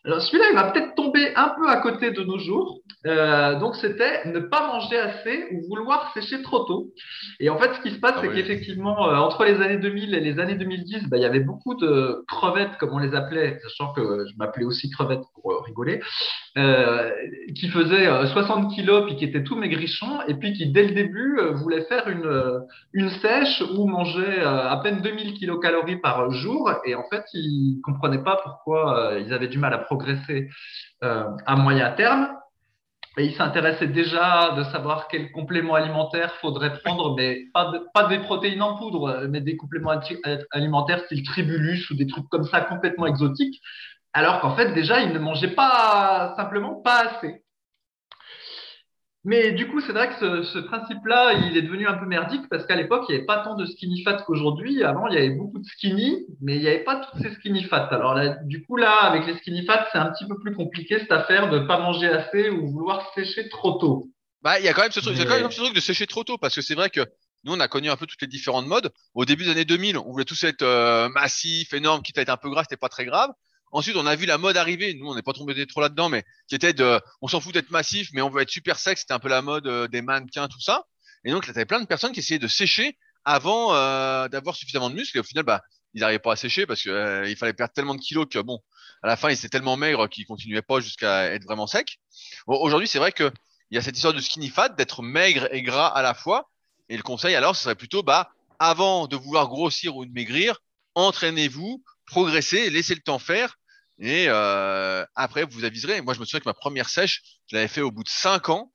Alors 0.05 0.21
celui-là, 0.21 0.47
il 0.51 0.55
va 0.57 0.73
peut-être 0.73 0.95
tomber 0.97 1.33
un 1.37 1.51
peu 1.51 1.69
à 1.69 1.77
côté 1.77 2.11
de 2.11 2.23
nos 2.25 2.39
jours. 2.39 2.81
Euh, 3.07 3.59
donc 3.61 3.77
c'était 3.77 4.25
ne 4.27 4.41
pas 4.41 4.67
manger 4.67 4.99
assez 4.99 5.47
ou 5.53 5.61
vouloir 5.69 6.11
sécher 6.15 6.43
trop 6.43 6.65
tôt. 6.65 6.91
Et 7.39 7.51
en 7.51 7.59
fait, 7.59 7.75
ce 7.75 7.81
qui 7.83 7.95
se 7.95 8.01
passe, 8.01 8.15
ah 8.17 8.21
c'est 8.23 8.33
qu'effectivement, 8.33 9.09
euh, 9.09 9.17
entre 9.17 9.45
les 9.45 9.61
années 9.61 9.77
2000 9.77 10.15
et 10.15 10.21
les 10.21 10.41
années 10.41 10.57
2010, 10.57 11.09
bah, 11.09 11.19
il 11.19 11.23
y 11.23 11.27
avait 11.27 11.41
beaucoup 11.41 11.75
de 11.75 12.25
crevettes, 12.27 12.79
comme 12.79 12.95
on 12.95 12.99
les 12.99 13.15
appelait, 13.15 13.61
sachant 13.63 13.93
que 13.93 14.25
je 14.27 14.37
m'appelais 14.39 14.65
aussi 14.65 14.91
crevette 14.91 15.23
euh, 16.57 17.11
qui 17.55 17.69
faisaient 17.69 18.27
60 18.27 18.75
kilos 18.75 19.07
puis 19.07 19.17
qui 19.17 19.25
étaient 19.25 19.43
tout 19.43 19.57
maigrichons 19.57 20.21
et 20.29 20.35
puis 20.35 20.53
qui 20.53 20.71
dès 20.71 20.85
le 20.85 20.95
début 20.95 21.39
voulaient 21.55 21.85
faire 21.85 22.09
une 22.09 22.61
une 22.93 23.11
sèche 23.11 23.63
ou 23.77 23.87
manger 23.87 24.41
à 24.43 24.79
peine 24.83 25.01
2000 25.01 25.35
kilocalories 25.35 25.97
par 25.97 26.31
jour. 26.31 26.71
Et 26.85 26.95
en 26.95 27.05
fait, 27.11 27.25
ils 27.35 27.81
comprenaient 27.83 28.23
pas 28.23 28.39
pourquoi 28.43 29.15
ils 29.19 29.33
avaient 29.33 29.49
du 29.49 29.59
mal 29.59 29.73
à 29.73 29.79
progresser 29.79 30.49
à 31.01 31.57
moyen 31.57 31.91
terme. 31.93 32.29
Et 33.19 33.27
il 33.27 33.35
s'intéressait 33.35 33.89
déjà 33.89 34.55
de 34.57 34.65
savoir 34.65 35.07
quel 35.07 35.33
complément 35.33 35.75
alimentaire 35.75 36.35
faudrait 36.37 36.79
prendre, 36.79 37.15
mais 37.15 37.43
pas, 37.53 37.71
pas 37.93 38.07
des 38.07 38.21
protéines 38.21 38.63
en 38.63 38.79
poudre, 38.79 39.27
mais 39.29 39.43
des 39.43 39.57
compléments 39.57 39.93
alimentaires 40.51 41.05
style 41.05 41.23
tribulus 41.23 41.91
ou 41.91 41.95
des 41.95 42.07
trucs 42.07 42.27
comme 42.31 42.45
ça 42.45 42.63
complètement 42.63 43.07
exotiques. 43.07 43.61
Alors 44.13 44.41
qu'en 44.41 44.55
fait, 44.57 44.73
déjà, 44.73 45.01
il 45.01 45.13
ne 45.13 45.19
mangeait 45.19 45.55
pas 45.55 46.35
simplement 46.37 46.75
pas 46.75 47.07
assez. 47.07 47.43
Mais 49.25 49.53
du 49.53 49.69
coup, 49.69 49.81
c'est 49.81 49.93
vrai 49.93 50.09
que 50.09 50.43
ce, 50.43 50.59
principe-là, 50.59 51.35
il 51.35 51.57
est 51.57 51.63
devenu 51.63 51.87
un 51.87 51.95
peu 51.95 52.07
merdique 52.07 52.49
parce 52.51 52.67
qu'à 52.67 52.75
l'époque, 52.75 53.05
il 53.09 53.13
n'y 53.13 53.19
avait 53.19 53.27
pas 53.27 53.39
tant 53.45 53.55
de 53.55 53.65
skinny 53.67 54.03
fat 54.03 54.25
qu'aujourd'hui. 54.27 54.83
Avant, 54.83 55.07
il 55.07 55.15
y 55.15 55.17
avait 55.17 55.31
beaucoup 55.31 55.61
de 55.61 55.65
skinny, 55.65 56.27
mais 56.41 56.57
il 56.57 56.63
n'y 56.63 56.67
avait 56.67 56.83
pas 56.83 56.97
toutes 56.97 57.23
ces 57.23 57.33
skinny 57.35 57.63
fat. 57.63 57.87
Alors 57.93 58.15
là, 58.15 58.37
du 58.43 58.65
coup, 58.65 58.77
là, 58.77 58.91
avec 59.05 59.27
les 59.27 59.37
skinny 59.39 59.65
fat, 59.65 59.87
c'est 59.93 59.99
un 59.99 60.11
petit 60.11 60.27
peu 60.27 60.37
plus 60.41 60.55
compliqué 60.55 60.99
cette 60.99 61.13
affaire 61.13 61.51
de 61.51 61.61
ne 61.61 61.67
pas 61.67 61.79
manger 61.79 62.09
assez 62.09 62.51
ou 62.51 62.73
vouloir 62.73 63.13
sécher 63.15 63.49
trop 63.49 63.79
tôt. 63.79 64.09
Bah, 64.43 64.59
il 64.59 64.65
y 64.65 64.69
a 64.69 64.75
quand 64.75 64.83
même 64.83 64.91
ce 64.91 64.99
truc, 64.99 65.17
quand 65.17 65.41
même 65.41 65.51
ce 65.53 65.61
truc 65.61 65.75
de 65.75 65.81
sécher 65.81 66.09
trop 66.09 66.25
tôt 66.25 66.37
parce 66.37 66.57
que 66.57 66.61
c'est 66.63 66.75
vrai 66.75 66.91
que 66.91 67.03
nous, 67.45 67.53
on 67.53 67.61
a 67.61 67.69
connu 67.69 67.91
un 67.91 67.97
peu 67.97 68.07
toutes 68.07 68.23
les 68.23 68.29
différentes 68.29 68.67
modes. 68.67 68.93
Au 69.15 69.25
début 69.25 69.45
des 69.45 69.51
années 69.51 69.65
2000, 69.65 69.99
on 69.99 70.11
voulait 70.11 70.25
tous 70.25 70.43
être 70.43 70.63
euh, 70.63 71.09
massifs, 71.11 71.73
énormes, 71.73 72.03
quitte 72.03 72.19
à 72.19 72.23
être 72.23 72.29
un 72.29 72.37
peu 72.37 72.51
gras, 72.51 72.65
c'était 72.65 72.77
pas 72.77 72.89
très 72.89 73.05
grave. 73.05 73.31
Ensuite, 73.73 73.97
on 73.97 74.07
a 74.07 74.15
vu 74.15 74.27
la 74.27 74.39
mode 74.39 74.57
arriver. 74.57 74.95
Nous, 74.95 75.09
on 75.09 75.15
n'est 75.15 75.23
pas 75.23 75.33
tombé 75.33 75.67
trop 75.67 75.81
là-dedans, 75.81 76.09
mais 76.09 76.25
qui 76.47 76.55
était 76.55 76.75
de, 76.75 77.01
on 77.23 77.29
s'en 77.29 77.41
fout 77.41 77.55
d'être 77.55 77.71
massif, 77.71 78.11
mais 78.13 78.21
on 78.21 78.29
veut 78.29 78.43
être 78.43 78.51
super 78.51 78.79
sec. 78.79 78.99
C'était 78.99 79.15
un 79.15 79.19
peu 79.19 79.29
la 79.29 79.43
mode 79.43 79.67
euh, 79.67 79.89
des 79.89 80.03
mannequins, 80.03 80.47
tout 80.49 80.61
ça. 80.61 80.85
Et 81.25 81.31
donc, 81.31 81.47
là, 81.47 81.55
t'avais 81.55 81.67
plein 81.67 81.81
de 81.81 81.87
personnes 81.87 82.13
qui 82.13 82.21
essayaient 82.21 82.39
de 82.39 82.49
sécher 82.49 82.99
avant 83.25 83.75
euh, 83.75 84.29
d'avoir 84.29 84.57
suffisamment 84.57 84.91
de 84.91 84.95
muscles. 84.95 85.17
Et 85.17 85.21
au 85.21 85.25
final, 85.25 85.45
bah, 85.45 85.63
ils 85.95 86.01
n'arrivaient 86.01 86.19
pas 86.19 86.33
à 86.33 86.37
sécher 86.37 86.67
parce 86.67 86.83
qu'il 86.83 86.91
euh, 86.91 87.35
fallait 87.37 87.55
perdre 87.55 87.73
tellement 87.73 87.95
de 87.95 88.01
kilos 88.01 88.27
que 88.31 88.39
bon, 88.39 88.61
à 89.03 89.07
la 89.07 89.17
fin, 89.17 89.31
ils 89.31 89.35
étaient 89.35 89.49
tellement 89.49 89.77
maigres 89.77 90.09
qu'ils 90.09 90.27
continuaient 90.27 90.63
pas 90.63 90.81
jusqu'à 90.81 91.33
être 91.33 91.45
vraiment 91.45 91.67
secs. 91.67 91.99
Bon, 92.47 92.59
Aujourd'hui, 92.61 92.89
c'est 92.89 92.99
vrai 92.99 93.13
que 93.13 93.31
il 93.71 93.77
y 93.77 93.79
a 93.79 93.83
cette 93.83 93.97
histoire 93.97 94.13
de 94.13 94.21
skinny 94.21 94.51
fat, 94.51 94.69
d'être 94.69 95.03
maigre 95.03 95.49
et 95.51 95.63
gras 95.63 95.87
à 95.87 96.03
la 96.03 96.13
fois. 96.13 96.51
Et 96.91 96.97
le 96.99 97.03
conseil, 97.03 97.35
alors, 97.35 97.57
ce 97.57 97.63
serait 97.63 97.75
plutôt, 97.75 98.03
bah, 98.03 98.31
avant 98.59 99.07
de 99.07 99.17
vouloir 99.17 99.49
grossir 99.49 99.97
ou 99.97 100.05
de 100.05 100.13
maigrir, 100.13 100.59
entraînez-vous, 100.95 101.83
progressez, 102.05 102.69
laissez 102.69 102.95
le 102.95 103.01
temps 103.01 103.19
faire. 103.19 103.57
Et 103.99 104.27
euh, 104.29 105.05
après, 105.15 105.45
vous 105.45 105.65
aviserez. 105.65 106.01
Moi, 106.01 106.15
je 106.15 106.21
me 106.21 106.25
souviens 106.25 106.41
que 106.41 106.49
ma 106.49 106.55
première 106.55 106.89
sèche, 106.89 107.23
je 107.47 107.57
l'avais 107.57 107.69
fait 107.69 107.83
au 107.83 107.91
bout 107.91 108.05
de 108.05 108.09
cinq 108.09 108.49
ans. 108.49 108.73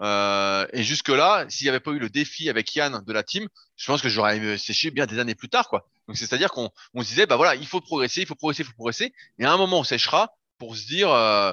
Euh, 0.00 0.66
et 0.72 0.82
jusque-là, 0.82 1.44
s'il 1.48 1.66
n'y 1.66 1.68
avait 1.68 1.80
pas 1.80 1.90
eu 1.90 1.98
le 1.98 2.08
défi 2.08 2.48
avec 2.48 2.74
Yann 2.74 3.02
de 3.04 3.12
la 3.12 3.22
team, 3.22 3.48
je 3.76 3.86
pense 3.86 4.00
que 4.00 4.08
j'aurais 4.08 4.56
séché 4.56 4.90
bien 4.90 5.06
des 5.06 5.18
années 5.18 5.34
plus 5.34 5.50
tard, 5.50 5.68
quoi. 5.68 5.86
Donc 6.08 6.16
c'est-à-dire 6.16 6.50
qu'on 6.50 6.70
on 6.94 7.02
se 7.02 7.08
disait, 7.08 7.26
bah 7.26 7.36
voilà, 7.36 7.54
il 7.54 7.66
faut 7.66 7.80
progresser, 7.80 8.22
il 8.22 8.26
faut 8.26 8.34
progresser, 8.34 8.62
il 8.62 8.66
faut 8.66 8.72
progresser. 8.72 9.12
Et 9.38 9.44
à 9.44 9.52
un 9.52 9.58
moment, 9.58 9.80
on 9.80 9.84
séchera 9.84 10.34
pour 10.58 10.76
se 10.76 10.86
dire, 10.86 11.10
euh, 11.10 11.52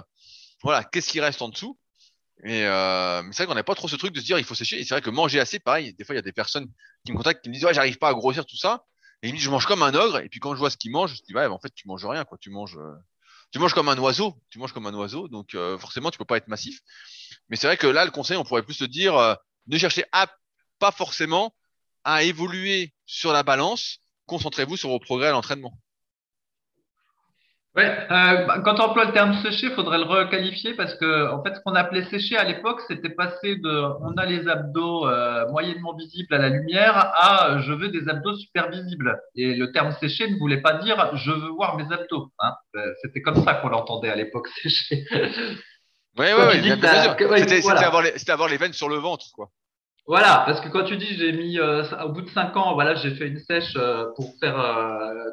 voilà, 0.63 0.83
qu'est-ce 0.83 1.09
qui 1.09 1.19
reste 1.19 1.41
en 1.41 1.49
dessous? 1.49 1.77
Et 2.43 2.63
euh, 2.65 3.21
c'est 3.31 3.43
vrai 3.43 3.47
qu'on 3.47 3.55
n'a 3.55 3.63
pas 3.63 3.75
trop 3.75 3.87
ce 3.87 3.95
truc 3.95 4.13
de 4.13 4.19
se 4.19 4.25
dire, 4.25 4.39
il 4.39 4.45
faut 4.45 4.55
sécher. 4.55 4.79
Et 4.79 4.83
c'est 4.83 4.93
vrai 4.93 5.01
que 5.01 5.09
manger 5.09 5.39
assez, 5.39 5.59
pareil. 5.59 5.93
Des 5.93 6.03
fois, 6.05 6.15
il 6.15 6.17
y 6.17 6.19
a 6.19 6.23
des 6.23 6.31
personnes 6.31 6.67
qui 7.05 7.11
me 7.11 7.17
contactent, 7.17 7.43
qui 7.43 7.49
me 7.49 7.53
disent, 7.53 7.65
ouais, 7.65 7.73
j'arrive 7.73 7.97
pas 7.97 8.09
à 8.09 8.13
grossir 8.13 8.45
tout 8.45 8.57
ça. 8.57 8.85
Et 9.21 9.29
ils 9.29 9.31
me 9.31 9.37
disent, 9.37 9.45
je 9.45 9.51
mange 9.51 9.65
comme 9.65 9.83
un 9.83 9.93
ogre. 9.93 10.19
Et 10.19 10.29
puis 10.29 10.39
quand 10.39 10.53
je 10.53 10.59
vois 10.59 10.69
ce 10.69 10.77
qu'ils 10.77 10.91
mangent, 10.91 11.15
je 11.15 11.21
dis, 11.23 11.33
ouais, 11.33 11.45
en 11.47 11.59
fait, 11.59 11.73
tu 11.73 11.87
manges 11.87 12.05
rien, 12.05 12.23
quoi. 12.25 12.37
Tu 12.37 12.49
manges, 12.49 12.77
euh, 12.77 12.93
tu 13.51 13.59
manges 13.59 13.73
comme 13.73 13.89
un 13.89 13.97
oiseau. 13.97 14.35
Tu 14.49 14.59
manges 14.59 14.73
comme 14.73 14.85
un 14.85 14.93
oiseau. 14.93 15.27
Donc 15.27 15.55
euh, 15.55 15.77
forcément, 15.77 16.11
tu 16.11 16.17
peux 16.17 16.25
pas 16.25 16.37
être 16.37 16.47
massif. 16.47 16.81
Mais 17.49 17.55
c'est 17.55 17.67
vrai 17.67 17.77
que 17.77 17.87
là, 17.87 18.05
le 18.05 18.11
conseil, 18.11 18.37
on 18.37 18.43
pourrait 18.43 18.63
plus 18.63 18.75
se 18.75 18.85
dire, 18.85 19.17
euh, 19.17 19.35
ne 19.67 19.77
cherchez 19.77 20.05
pas 20.79 20.91
forcément 20.91 21.55
à 22.03 22.23
évoluer 22.23 22.93
sur 23.05 23.33
la 23.33 23.43
balance. 23.43 23.99
Concentrez-vous 24.27 24.77
sur 24.77 24.89
vos 24.89 24.99
progrès 24.99 25.27
à 25.27 25.31
l'entraînement. 25.31 25.79
Ouais, 27.77 27.85
euh, 27.85 28.45
bah, 28.45 28.59
quand 28.65 28.79
on 28.79 28.85
emploie 28.85 29.05
le 29.05 29.11
terme 29.11 29.39
séché, 29.43 29.67
il 29.67 29.73
faudrait 29.73 29.99
le 29.99 30.05
requalifier 30.05 30.73
parce 30.73 30.95
que 30.95 31.31
en 31.31 31.43
fait, 31.43 31.53
ce 31.53 31.59
qu'on 31.61 31.75
appelait 31.75 32.05
séché 32.05 32.35
à 32.35 32.43
l'époque, 32.43 32.81
c'était 32.87 33.11
passé 33.11 33.55
de 33.57 33.83
on 34.01 34.17
a 34.17 34.25
les 34.25 34.47
abdos 34.47 35.07
euh, 35.07 35.47
moyennement 35.51 35.95
visibles 35.95 36.33
à 36.33 36.39
la 36.39 36.49
lumière 36.49 36.97
à 36.97 37.59
je 37.59 37.71
veux 37.71 37.89
des 37.89 38.09
abdos 38.09 38.35
super 38.37 38.71
visibles. 38.71 39.21
Et 39.35 39.53
le 39.53 39.71
terme 39.71 39.91
séché 39.99 40.27
ne 40.27 40.39
voulait 40.39 40.61
pas 40.61 40.73
dire 40.73 41.15
je 41.17 41.29
veux 41.29 41.49
voir 41.49 41.77
mes 41.77 41.83
abdos. 41.93 42.31
Hein. 42.39 42.53
Euh, 42.77 42.93
c'était 43.03 43.21
comme 43.21 43.43
ça 43.43 43.53
qu'on 43.53 43.69
l'entendait 43.69 44.09
à 44.09 44.15
l'époque 44.15 44.47
séché. 44.63 45.05
Oui, 46.17 46.25
oui, 46.35 46.43
oui. 46.49 46.71
C'était 46.71 48.31
avoir, 48.31 48.49
les 48.49 48.57
veines 48.57 48.73
sur 48.73 48.89
le 48.89 48.95
ventre, 48.95 49.27
quoi. 49.35 49.51
Voilà, 50.07 50.43
parce 50.45 50.61
que 50.61 50.69
quand 50.69 50.85
tu 50.85 50.95
dis 50.95 51.17
j'ai 51.17 51.33
mis 51.33 51.59
euh, 51.59 51.83
au 52.05 52.09
bout 52.13 52.21
de 52.21 52.29
cinq 52.29 52.55
ans, 52.55 52.73
voilà, 52.75 52.95
j'ai 52.95 53.11
fait 53.11 53.27
une 53.27 53.39
sèche 53.39 53.73
euh, 53.75 54.05
pour 54.15 54.33
faire 54.39 54.57
euh, 54.57 55.25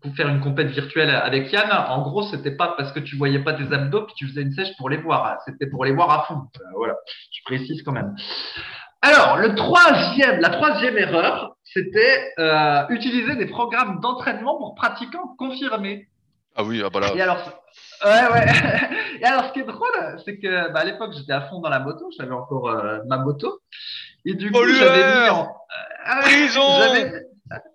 pour 0.00 0.16
faire 0.16 0.28
une 0.28 0.40
compète 0.40 0.68
virtuelle 0.68 1.10
avec 1.10 1.52
Yann. 1.52 1.70
En 1.70 2.00
gros, 2.00 2.22
c'était 2.22 2.56
pas 2.56 2.74
parce 2.78 2.92
que 2.92 3.00
tu 3.00 3.16
voyais 3.16 3.40
pas 3.40 3.52
tes 3.52 3.70
abdos 3.74 4.06
que 4.06 4.14
tu 4.16 4.26
faisais 4.26 4.40
une 4.40 4.52
sèche 4.52 4.74
pour 4.78 4.88
les 4.88 4.96
voir. 4.96 5.38
C'était 5.44 5.66
pour 5.66 5.84
les 5.84 5.92
voir 5.92 6.10
à 6.10 6.22
fond. 6.24 6.40
voilà, 6.76 6.94
je 7.30 7.40
précise 7.44 7.82
quand 7.82 7.92
même. 7.92 8.16
Alors, 9.02 9.36
le 9.36 9.54
troisième, 9.54 10.40
la 10.40 10.48
troisième 10.48 10.96
erreur, 10.96 11.56
c'était 11.62 12.34
utiliser 12.88 13.36
des 13.36 13.46
programmes 13.46 14.00
d'entraînement 14.00 14.56
pour 14.56 14.74
pratiquants 14.76 15.34
confirmés. 15.36 16.08
Ah 16.56 16.64
oui, 16.64 16.82
ah 16.84 16.90
bah 16.90 17.00
là. 17.00 17.12
Et 17.14 17.20
alors, 17.20 17.38
ouais, 18.04 18.32
ouais. 18.32 18.46
Et 19.20 19.24
alors, 19.24 19.48
ce 19.48 19.52
qui 19.52 19.60
est 19.60 19.64
drôle, 19.64 20.20
c'est 20.24 20.38
que 20.38 20.72
bah, 20.72 20.80
à 20.80 20.84
l'époque, 20.84 21.12
j'étais 21.16 21.32
à 21.32 21.42
fond 21.42 21.60
dans 21.60 21.68
la 21.68 21.80
moto, 21.80 22.10
j'avais 22.16 22.32
encore 22.32 22.68
euh, 22.68 22.98
ma 23.06 23.18
moto. 23.18 23.60
Et 24.24 24.34
du 24.34 24.50
coup, 24.50 24.66
j'avais 24.66 25.22
mis 25.22 25.28
en. 25.28 25.44
Euh, 25.44 27.20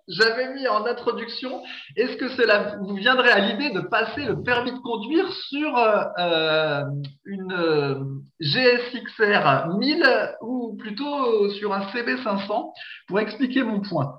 j'avais 0.08 0.54
mis 0.54 0.66
en 0.68 0.86
introduction, 0.86 1.62
est-ce 1.96 2.16
que 2.16 2.28
cela 2.30 2.76
vous 2.80 2.94
viendrait 2.94 3.30
à 3.30 3.40
l'idée 3.40 3.70
de 3.70 3.80
passer 3.80 4.24
le 4.24 4.42
permis 4.42 4.72
de 4.72 4.78
conduire 4.78 5.30
sur 5.50 5.76
euh, 5.76 6.82
une 7.24 8.22
GSXR 8.40 9.76
1000 9.76 10.34
ou 10.40 10.76
plutôt 10.78 11.50
sur 11.50 11.74
un 11.74 11.80
CB500 11.92 12.72
pour 13.06 13.20
expliquer 13.20 13.64
mon 13.64 13.80
point? 13.80 14.18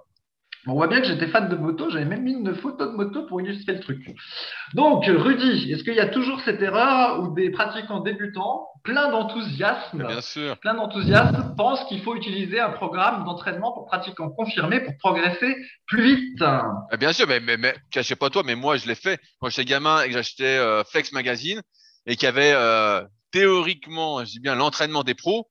On 0.67 0.73
voit 0.73 0.87
bien 0.87 1.01
que 1.01 1.07
j'étais 1.07 1.27
fan 1.27 1.49
de 1.49 1.55
moto, 1.55 1.89
j'avais 1.89 2.05
même 2.05 2.23
mis 2.23 2.33
une 2.33 2.53
photo 2.55 2.91
de 2.91 2.95
moto 2.95 3.25
pour 3.25 3.41
illustrer 3.41 3.73
le 3.73 3.79
truc. 3.79 4.15
Donc, 4.73 5.05
Rudy, 5.05 5.71
est-ce 5.71 5.83
qu'il 5.83 5.95
y 5.95 5.99
a 5.99 6.07
toujours 6.07 6.41
cette 6.41 6.61
erreur 6.61 7.21
où 7.21 7.33
des 7.33 7.49
pratiquants 7.51 8.01
débutants, 8.01 8.67
plein 8.83 9.09
d'enthousiasme, 9.09 10.05
plein 10.61 10.73
d'enthousiasme, 10.73 11.55
pensent 11.57 11.83
qu'il 11.85 12.01
faut 12.01 12.15
utiliser 12.15 12.59
un 12.59 12.71
programme 12.71 13.23
d'entraînement 13.23 13.71
pour 13.71 13.85
pratiquants 13.85 14.29
confirmés 14.29 14.81
pour 14.81 14.97
progresser 14.97 15.55
plus 15.87 16.15
vite? 16.15 16.43
Eh 16.91 16.97
Bien 16.97 17.13
sûr, 17.13 17.27
mais, 17.27 17.39
mais, 17.39 17.57
mais 17.57 17.75
je 17.93 18.01
sais 18.01 18.15
pas 18.15 18.29
toi, 18.29 18.43
mais 18.45 18.55
moi 18.55 18.77
je 18.77 18.87
l'ai 18.87 18.95
fait 18.95 19.19
quand 19.39 19.49
j'étais 19.49 19.65
gamin 19.65 20.01
et 20.01 20.07
que 20.07 20.13
j'achetais 20.13 20.57
euh, 20.57 20.83
Flex 20.83 21.11
Magazine 21.13 21.61
et 22.05 22.15
qu'il 22.15 22.25
y 22.25 22.29
avait 22.29 22.53
euh, 22.53 23.01
théoriquement, 23.31 24.23
je 24.25 24.31
dis 24.31 24.39
bien, 24.39 24.55
l'entraînement 24.55 25.03
des 25.03 25.15
pros 25.15 25.47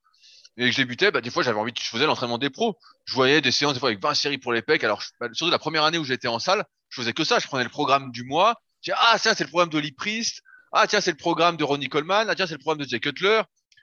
et 0.57 0.67
que 0.67 0.71
je 0.71 0.77
débutais, 0.77 1.11
bah, 1.11 1.21
des 1.21 1.31
fois, 1.31 1.43
j'avais 1.43 1.59
envie 1.59 1.73
de, 1.73 1.79
je 1.79 1.89
faisais 1.89 2.07
l'entraînement 2.07 2.39
des 2.39 2.51
pros. 2.51 2.79
Je 3.05 3.15
voyais 3.15 3.41
des 3.41 3.53
séances, 3.53 3.75
des 3.75 3.81
fois, 3.81 3.91
avec 3.91 4.03
20 4.03 4.15
séries 4.15 4.39
pour 4.39 4.53
les 4.53 4.63
pecs. 4.63 4.83
Alors, 4.85 5.03
bah, 5.21 5.29
surtout 5.33 5.51
la 5.51 5.59
première 5.59 5.85
année 5.85 5.99
où 5.99 6.05
j'étais 6.05 6.29
en 6.29 6.39
salle, 6.39 6.65
je 6.89 7.01
faisais 7.01 7.13
que 7.13 7.25
ça. 7.25 7.39
Je 7.39 7.47
prenais 7.47 7.65
le 7.65 7.71
programme 7.71 8.11
du 8.11 8.25
mois. 8.25 8.55
Je 8.83 8.91
disais, 8.91 9.03
ah, 9.03 9.19
tiens, 9.21 9.35
c'est 9.35 9.45
le 9.45 9.51
programme 9.51 9.71
Lee 9.81 9.93
Priest. 9.93 10.43
Ah, 10.73 10.87
tiens, 10.87 11.01
c'est 11.01 11.11
le 11.11 11.17
programme 11.17 11.57
de 11.57 11.65
Ronnie 11.65 11.89
Coleman. 11.89 12.29
Ah, 12.29 12.35
tiens, 12.35 12.47
c'est 12.47 12.55
le 12.55 12.59
programme 12.59 12.83
de 12.83 12.89
Jay 12.89 13.01
Cutler. 13.01 13.43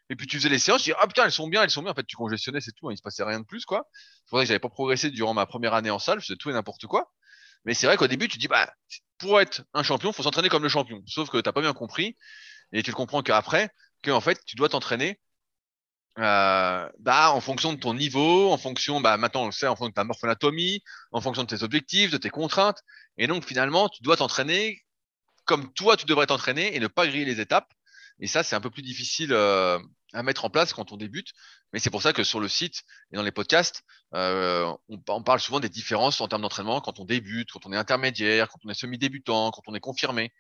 Et 0.10 0.16
puis, 0.16 0.26
tu 0.26 0.38
faisais 0.38 0.50
les 0.50 0.60
séances. 0.60 0.80
Je 0.80 0.86
disais, 0.86 0.98
ah, 1.00 1.08
putain, 1.08 1.26
elles 1.26 1.32
sont 1.32 1.48
bien, 1.48 1.62
elles 1.62 1.70
sont 1.70 1.84
bien. 1.84 1.92
En 1.92 1.96
fait, 1.96 2.06
tu 2.06 2.16
congestionnais, 2.16 2.60
c'est 2.60 2.72
tout. 2.72 2.90
Hein, 2.90 2.94
il 2.94 2.98
se 2.98 3.04
passait 3.04 3.24
rien 3.24 3.40
de 3.40 3.46
plus, 3.46 3.66
quoi. 3.66 3.88
C'est 3.94 4.30
pour 4.30 4.40
ça 4.40 4.44
que 4.44 4.48
j'avais 4.48 4.60
pas 4.60 4.70
progressé 4.70 5.12
durant 5.12 5.36
ma 5.36 5.46
première 5.46 5.76
année 5.76 5.92
en 5.92 6.00
salle. 6.00 6.20
Je 6.22 6.26
faisais 6.26 6.38
tout 6.38 6.50
et 6.50 6.54
n'importe 6.54 6.88
quoi. 6.88 7.12
Mais 7.66 7.76
c'est 7.76 7.86
vrai 7.86 7.98
qu'au 7.98 8.08
début, 8.08 8.28
tu 8.28 8.40
dis, 8.40 8.48
bah, 8.48 8.74
pour 9.20 9.40
être 9.40 9.64
un 9.74 9.84
champion, 9.84 10.12
faut 10.12 10.24
s'entraîner 10.24 10.50
comme 10.50 10.64
le 10.64 10.70
champion. 10.70 11.04
Sauf 11.06 11.30
que 11.30 11.38
t'as 11.38 11.52
pas 11.52 11.62
bien 11.62 11.74
compris. 11.74 12.18
Et 12.72 12.82
tu 12.82 12.90
le 12.90 12.96
comprends 12.96 13.22
qu'après, 13.22 13.70
qu'en 14.04 14.22
fait, 14.22 14.44
tu 14.46 14.56
dois 14.56 14.70
t'entraîner 14.70 15.20
euh, 16.20 16.90
bah, 17.00 17.32
en 17.32 17.42
fonction 17.42 17.74
de 17.74 17.80
ton 17.80 17.94
niveau, 17.94 18.52
en 18.52 18.58
fonction, 18.58 19.02
bah, 19.02 19.18
maintenant 19.18 19.44
on 19.44 19.46
le 19.48 19.52
sait, 19.52 19.68
en 19.68 19.76
fonction 19.76 19.90
de 19.90 19.94
ta 19.94 20.04
morphonatomie, 20.04 20.84
en 21.12 21.22
fonction 21.22 21.44
de 21.44 21.48
tes 21.48 21.64
objectifs, 21.64 22.12
de 22.12 22.18
tes 22.18 22.30
contraintes. 22.30 22.82
Et 23.18 23.28
donc 23.28 23.46
finalement, 23.46 23.90
tu 23.90 24.04
dois 24.04 24.18
t'entraîner 24.18 24.84
comme 25.46 25.74
toi 25.74 25.98
tu 25.98 26.06
devrais 26.06 26.28
t'entraîner 26.28 26.76
et 26.76 26.80
ne 26.80 26.88
pas 26.88 27.08
griller 27.08 27.26
les 27.26 27.42
étapes. 27.42 27.72
Et 28.20 28.28
ça, 28.28 28.44
c'est 28.44 28.56
un 28.56 28.62
peu 28.62 28.70
plus 28.70 28.84
difficile 28.84 29.34
euh, 29.34 29.80
à 30.14 30.24
mettre 30.24 30.46
en 30.46 30.50
place 30.50 30.74
quand 30.74 30.92
on 30.92 30.98
débute. 30.98 31.30
Mais 31.74 31.80
c'est 31.80 31.90
pour 31.90 32.02
ça 32.02 32.14
que 32.14 32.24
sur 32.24 32.40
le 32.40 32.48
site 32.48 32.84
et 33.12 33.16
dans 33.16 33.24
les 33.24 33.32
podcasts, 33.32 33.84
euh, 34.14 34.72
on, 34.88 35.02
on, 35.08 35.24
parle 35.24 35.40
souvent 35.40 35.60
des 35.60 35.70
différences 35.70 36.22
en 36.22 36.28
termes 36.28 36.44
d'entraînement 36.44 36.80
quand 36.80 37.00
on 37.00 37.06
débute, 37.06 37.52
quand 37.52 37.66
on 37.66 37.74
est 37.74 37.78
intermédiaire, 37.78 38.50
quand 38.50 38.60
on 38.66 38.70
est 38.70 38.80
semi-débutant, 38.80 39.52
quand 39.52 39.64
on 39.68 39.74
est 39.74 39.80
confirmé. 39.80 40.32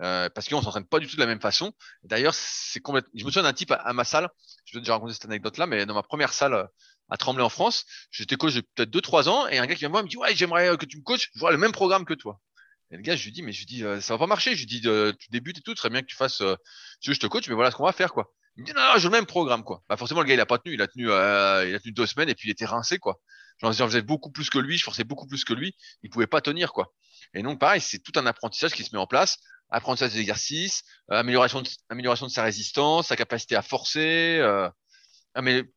Euh, 0.00 0.28
parce 0.30 0.48
qu'on 0.48 0.62
s'entraîne 0.62 0.86
pas 0.86 1.00
du 1.00 1.08
tout 1.08 1.16
de 1.16 1.20
la 1.20 1.26
même 1.26 1.40
façon. 1.40 1.72
D'ailleurs, 2.04 2.34
c'est 2.34 2.80
complètement. 2.80 3.10
Je 3.14 3.24
me 3.24 3.30
souviens 3.30 3.42
d'un 3.42 3.52
type 3.52 3.72
à, 3.72 3.92
ma 3.92 4.04
salle. 4.04 4.28
Je 4.64 4.76
vais 4.76 4.80
déjà 4.80 4.94
raconter 4.94 5.12
cette 5.12 5.24
anecdote-là, 5.24 5.66
mais 5.66 5.86
dans 5.86 5.94
ma 5.94 6.02
première 6.02 6.32
salle 6.32 6.54
euh, 6.54 6.64
à 7.08 7.16
Tremblay 7.16 7.42
en 7.42 7.48
France, 7.48 7.84
j'étais 8.10 8.36
coach 8.36 8.54
depuis 8.54 8.70
peut-être 8.74 8.90
2-3 8.90 9.28
ans, 9.28 9.48
et 9.48 9.58
un 9.58 9.66
gars 9.66 9.74
qui 9.74 9.80
vient 9.80 9.88
me 9.88 9.92
voir 9.92 10.04
me 10.04 10.08
dit 10.08 10.16
ouais, 10.16 10.34
j'aimerais 10.36 10.76
que 10.76 10.86
tu 10.86 10.98
me 10.98 11.02
coaches, 11.02 11.30
je 11.34 11.40
vois 11.40 11.50
le 11.50 11.58
même 11.58 11.72
programme 11.72 12.04
que 12.04 12.14
toi. 12.14 12.38
Et 12.90 12.96
le 12.96 13.02
gars, 13.02 13.16
je 13.16 13.24
lui 13.24 13.32
dis 13.32 13.42
mais 13.42 13.52
je 13.52 13.60
lui 13.60 13.66
dis 13.66 13.84
euh, 13.84 14.00
ça 14.00 14.14
va 14.14 14.18
pas 14.18 14.26
marcher. 14.26 14.54
Je 14.54 14.60
lui 14.60 14.66
dis 14.66 14.80
tu 14.82 15.30
débutes 15.30 15.58
et 15.58 15.62
tout, 15.62 15.74
très 15.74 15.90
bien 15.90 16.00
que 16.00 16.06
tu 16.06 16.16
fasses. 16.16 16.42
tu 17.00 17.10
veux, 17.10 17.14
je 17.14 17.20
te 17.20 17.26
coach, 17.26 17.48
mais 17.48 17.54
voilà 17.54 17.70
ce 17.70 17.76
qu'on 17.76 17.84
va 17.84 17.92
faire 17.92 18.12
quoi. 18.12 18.32
Il 18.56 18.62
me 18.62 18.66
dit 18.66 18.72
non, 18.74 18.82
non, 18.82 18.98
j'ai 18.98 19.04
le 19.04 19.10
même 19.10 19.26
programme 19.26 19.64
quoi. 19.64 19.82
Bah 19.88 19.96
forcément 19.96 20.20
le 20.20 20.26
gars 20.26 20.34
il 20.34 20.40
a 20.40 20.46
pas 20.46 20.58
tenu, 20.58 20.74
il 20.74 20.82
a 20.82 20.86
tenu, 20.86 21.06
il 21.06 21.10
a 21.74 21.80
tenu 21.80 21.92
deux 21.92 22.06
semaines 22.06 22.28
et 22.28 22.34
puis 22.34 22.48
il 22.48 22.52
était 22.52 22.66
rincé 22.66 22.98
quoi. 22.98 23.20
J'en 23.60 23.72
faisais 23.72 24.02
beaucoup 24.02 24.30
plus 24.30 24.50
que 24.50 24.58
lui, 24.58 24.78
je 24.78 24.84
forçais 24.84 25.04
beaucoup 25.04 25.26
plus 25.26 25.44
que 25.44 25.52
lui, 25.52 25.74
il 26.02 26.10
pouvait 26.10 26.28
pas 26.28 26.40
tenir 26.40 26.72
quoi. 26.72 26.92
Et 27.34 27.42
donc 27.42 27.58
pareil, 27.58 27.80
c'est 27.80 27.98
tout 27.98 28.12
un 28.16 28.26
apprentissage 28.26 28.72
qui 28.72 28.84
se 28.84 28.94
met 28.94 29.00
en 29.00 29.06
place 29.06 29.38
apprentissage 29.70 30.12
des 30.12 30.20
exercices, 30.20 30.82
euh, 31.10 31.16
amélioration, 31.16 31.62
de, 31.62 31.68
amélioration 31.88 32.26
de 32.26 32.32
sa 32.32 32.42
résistance, 32.42 33.08
sa 33.08 33.16
capacité 33.16 33.56
à 33.56 33.62
forcer, 33.62 34.38
euh, 34.40 34.70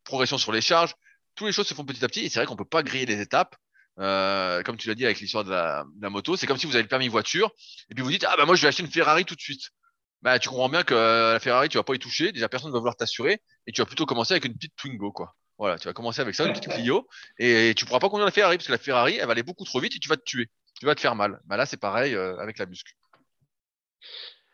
progression 0.03 0.37
sur 0.37 0.51
les 0.51 0.61
charges. 0.61 0.93
Toutes 1.35 1.47
les 1.47 1.53
choses 1.53 1.67
se 1.67 1.73
font 1.73 1.85
petit 1.85 2.03
à 2.03 2.07
petit 2.07 2.21
et 2.21 2.29
c'est 2.29 2.39
vrai 2.39 2.45
qu'on 2.45 2.55
peut 2.55 2.65
pas 2.65 2.83
griller 2.83 3.05
les 3.05 3.21
étapes. 3.21 3.55
Euh, 3.99 4.63
comme 4.63 4.77
tu 4.77 4.87
l'as 4.87 4.95
dit 4.95 5.05
avec 5.05 5.19
l'histoire 5.19 5.43
de 5.43 5.51
la, 5.51 5.85
de 5.95 6.01
la, 6.01 6.09
moto, 6.09 6.37
c'est 6.37 6.47
comme 6.47 6.57
si 6.57 6.65
vous 6.65 6.75
avez 6.75 6.83
le 6.83 6.87
permis 6.87 7.09
voiture 7.09 7.51
et 7.89 7.93
puis 7.93 8.03
vous 8.03 8.09
dites 8.09 8.23
ah 8.23 8.35
bah 8.37 8.45
moi 8.45 8.55
je 8.55 8.61
vais 8.61 8.69
acheter 8.69 8.83
une 8.83 8.89
Ferrari 8.89 9.25
tout 9.25 9.35
de 9.35 9.41
suite. 9.41 9.69
Bah 10.21 10.39
tu 10.39 10.49
comprends 10.49 10.69
bien 10.69 10.83
que 10.83 10.93
euh, 10.93 11.33
la 11.33 11.39
Ferrari 11.39 11.67
tu 11.67 11.77
vas 11.77 11.83
pas 11.83 11.93
y 11.93 11.99
toucher, 11.99 12.31
déjà 12.31 12.47
personne 12.47 12.69
ne 12.69 12.73
va 12.73 12.79
vouloir 12.79 12.95
t'assurer 12.95 13.41
et 13.67 13.71
tu 13.71 13.81
vas 13.81 13.85
plutôt 13.85 14.05
commencer 14.05 14.33
avec 14.33 14.45
une 14.45 14.53
petite 14.55 14.75
Twingo 14.77 15.11
quoi. 15.11 15.35
Voilà, 15.57 15.77
tu 15.77 15.87
vas 15.87 15.93
commencer 15.93 16.21
avec 16.21 16.35
ça, 16.35 16.45
une 16.45 16.53
petite 16.53 16.71
Clio 16.71 17.07
et, 17.37 17.73
tu 17.75 17.85
pourras 17.85 17.99
pas 17.99 18.09
conduire 18.09 18.25
la 18.25 18.31
Ferrari 18.31 18.57
parce 18.57 18.67
que 18.67 18.71
la 18.71 18.77
Ferrari 18.77 19.17
elle 19.17 19.25
va 19.25 19.33
aller 19.33 19.43
beaucoup 19.43 19.65
trop 19.65 19.79
vite 19.79 19.95
et 19.95 19.99
tu 19.99 20.09
vas 20.09 20.17
te 20.17 20.23
tuer, 20.23 20.49
tu 20.79 20.85
vas 20.85 20.95
te 20.95 21.01
faire 21.01 21.15
mal. 21.15 21.39
Bah 21.45 21.57
là 21.57 21.65
c'est 21.65 21.77
pareil 21.77 22.15
euh, 22.15 22.37
avec 22.37 22.59
la 22.59 22.65
muscu. 22.65 22.93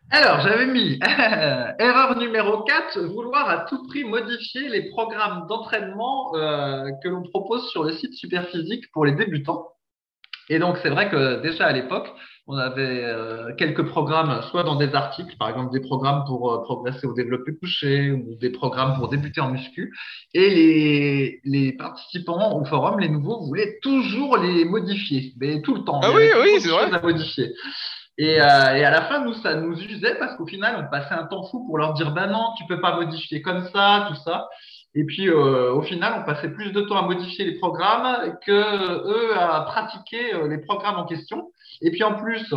Alors, 0.10 0.40
j'avais 0.40 0.68
mis 0.68 1.00
erreur 1.80 2.18
numéro 2.18 2.64
4, 2.64 3.00
vouloir 3.08 3.50
à 3.50 3.66
tout 3.66 3.86
prix 3.88 4.06
modifier 4.06 4.70
les 4.70 4.90
programmes 4.90 5.48
d'entraînement 5.48 6.34
euh, 6.36 6.90
que 7.04 7.10
l'on 7.10 7.24
propose 7.24 7.70
sur 7.70 7.84
le 7.84 7.92
site 7.92 8.14
Superphysique 8.14 8.90
pour 8.94 9.06
les 9.06 9.12
débutants. 9.14 9.68
Et 10.50 10.60
donc, 10.60 10.78
c'est 10.82 10.90
vrai 10.90 11.10
que 11.10 11.42
déjà 11.42 11.66
à 11.66 11.74
l'époque, 11.74 12.08
on 12.48 12.56
avait 12.56 13.04
euh, 13.04 13.54
quelques 13.58 13.86
programmes, 13.86 14.42
soit 14.50 14.64
dans 14.64 14.78
des 14.78 14.96
articles, 14.96 15.36
par 15.38 15.50
exemple 15.50 15.74
des 15.74 15.82
programmes 15.82 16.24
pour 16.26 16.54
euh, 16.54 16.62
progresser 16.62 17.06
au 17.06 17.14
développé 17.14 17.52
couché 17.58 18.12
ou 18.12 18.36
des 18.36 18.50
programmes 18.50 18.98
pour 18.98 19.10
débuter 19.10 19.42
en 19.42 19.52
muscu. 19.52 19.94
Et 20.34 20.50
les, 20.50 21.42
les 21.44 21.74
participants 21.74 22.58
au 22.58 22.64
forum, 22.64 23.00
les 23.02 23.10
nouveaux, 23.10 23.46
voulaient 23.46 23.78
toujours 23.82 24.38
les 24.38 24.64
modifier, 24.64 25.34
mais 25.38 25.62
tout 25.62 25.76
le 25.76 25.84
temps. 25.84 26.00
Ah 26.02 26.12
oui, 26.16 26.24
oui, 26.42 26.62
c'est 26.62 26.70
vrai. 26.70 26.90
À 26.94 27.02
modifier. 27.02 27.54
Et, 28.18 28.42
euh, 28.42 28.76
et, 28.76 28.84
à 28.84 28.90
la 28.90 29.04
fin, 29.04 29.24
nous, 29.24 29.34
ça 29.36 29.56
nous 29.56 29.80
usait 29.80 30.16
parce 30.16 30.36
qu'au 30.38 30.48
final, 30.48 30.84
on 30.84 30.90
passait 30.90 31.14
un 31.14 31.26
temps 31.26 31.44
fou 31.44 31.66
pour 31.68 31.78
leur 31.78 31.94
dire, 31.94 32.12
ben 32.12 32.28
non, 32.28 32.54
tu 32.58 32.66
peux 32.66 32.82
pas 32.82 32.96
modifier 32.96 33.42
comme 33.42 33.68
ça, 33.70 34.08
tout 34.10 34.16
ça. 34.16 34.48
Et 34.96 35.04
puis, 35.06 35.30
euh, 35.30 35.72
au 35.74 35.84
final, 35.84 36.22
on 36.22 36.26
passait 36.26 36.50
plus 36.50 36.72
de 36.72 36.82
temps 36.82 36.98
à 36.98 37.04
modifier 37.04 37.46
les 37.46 37.60
programmes 37.60 38.36
que 38.44 38.52
eux 38.52 39.38
à 39.38 39.62
pratiquer 39.62 40.34
euh, 40.34 40.48
les 40.48 40.58
programmes 40.58 40.98
en 40.98 41.06
question. 41.06 41.52
Et 41.82 41.92
puis, 41.92 42.04
en 42.04 42.16
plus, 42.16 42.52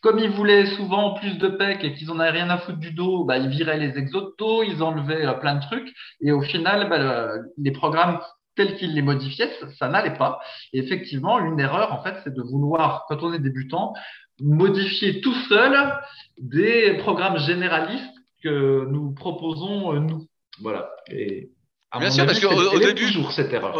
comme 0.00 0.20
ils 0.20 0.30
voulaient 0.30 0.66
souvent 0.76 1.14
plus 1.14 1.38
de 1.38 1.48
PEC 1.48 1.82
et 1.82 1.94
qu'ils 1.94 2.12
en 2.12 2.20
avaient 2.20 2.38
rien 2.38 2.50
à 2.50 2.58
foutre 2.58 2.78
du 2.78 2.92
dos, 2.92 3.24
bah, 3.24 3.38
ils 3.38 3.48
viraient 3.48 3.78
les 3.78 3.92
dos, 4.38 4.62
ils 4.62 4.80
enlevaient 4.80 5.26
plein 5.40 5.56
de 5.56 5.60
trucs. 5.62 5.92
Et 6.20 6.30
au 6.30 6.42
final, 6.42 6.88
bah, 6.88 7.32
les 7.56 7.72
programmes 7.72 8.20
tels 8.54 8.76
qu'ils 8.76 8.94
les 8.94 9.02
modifiaient, 9.02 9.50
ça, 9.60 9.66
ça 9.76 9.88
n'allait 9.88 10.16
pas. 10.16 10.40
Et 10.72 10.78
effectivement, 10.78 11.40
une 11.40 11.58
erreur, 11.58 11.92
en 11.92 12.02
fait, 12.04 12.14
c'est 12.22 12.34
de 12.34 12.42
vouloir, 12.42 13.06
quand 13.08 13.24
on 13.24 13.32
est 13.32 13.40
débutant, 13.40 13.94
modifier 14.40 15.20
tout 15.20 15.34
seul 15.48 16.00
des 16.38 16.96
programmes 16.98 17.38
généralistes 17.38 18.14
que 18.42 18.86
nous 18.86 19.12
proposons 19.12 19.92
nous. 20.00 20.26
Voilà. 20.60 20.90
Et 21.10 21.50
Bien 21.96 22.10
sûr, 22.10 22.26
parce 22.26 22.38
qu'au 22.38 22.78
début, 22.78 23.06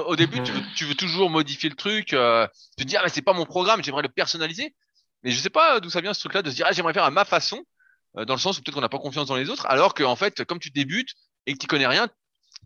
au, 0.07 0.16
début, 0.16 0.42
tu 0.75 0.85
veux, 0.85 0.94
toujours 0.94 1.29
modifier 1.29 1.68
le 1.68 1.77
truc, 1.77 2.14
euh, 2.14 2.47
te 2.79 2.85
dire, 2.85 3.01
ah, 3.01 3.05
mais 3.05 3.11
c'est 3.11 3.23
pas 3.23 3.35
mon 3.35 3.44
programme, 3.44 3.85
j'aimerais 3.85 4.03
le 4.03 4.09
personnaliser. 4.09 4.75
Mais 5.23 5.31
je 5.31 5.38
sais 5.38 5.51
pas 5.51 5.79
d'où 5.81 5.90
ça 5.90 6.01
vient 6.01 6.14
ce 6.14 6.21
truc-là 6.21 6.40
de 6.40 6.49
se 6.49 6.55
dire, 6.55 6.64
ah, 6.66 6.73
j'aimerais 6.73 6.94
faire 6.94 7.05
à 7.05 7.11
ma 7.11 7.27
façon, 7.27 7.62
euh, 8.16 8.25
dans 8.25 8.33
le 8.33 8.40
sens 8.40 8.57
où 8.57 8.62
peut-être 8.62 8.75
qu'on 8.75 8.81
n'a 8.81 8.88
pas 8.88 8.99
confiance 8.99 9.27
dans 9.27 9.37
les 9.37 9.51
autres, 9.51 9.66
alors 9.66 9.92
qu'en 9.92 10.16
fait, 10.16 10.44
comme 10.44 10.59
tu 10.59 10.71
débutes 10.71 11.11
et 11.47 11.53
que 11.53 11.59
tu 11.59 11.66
connais 11.66 11.87
rien, 11.87 12.09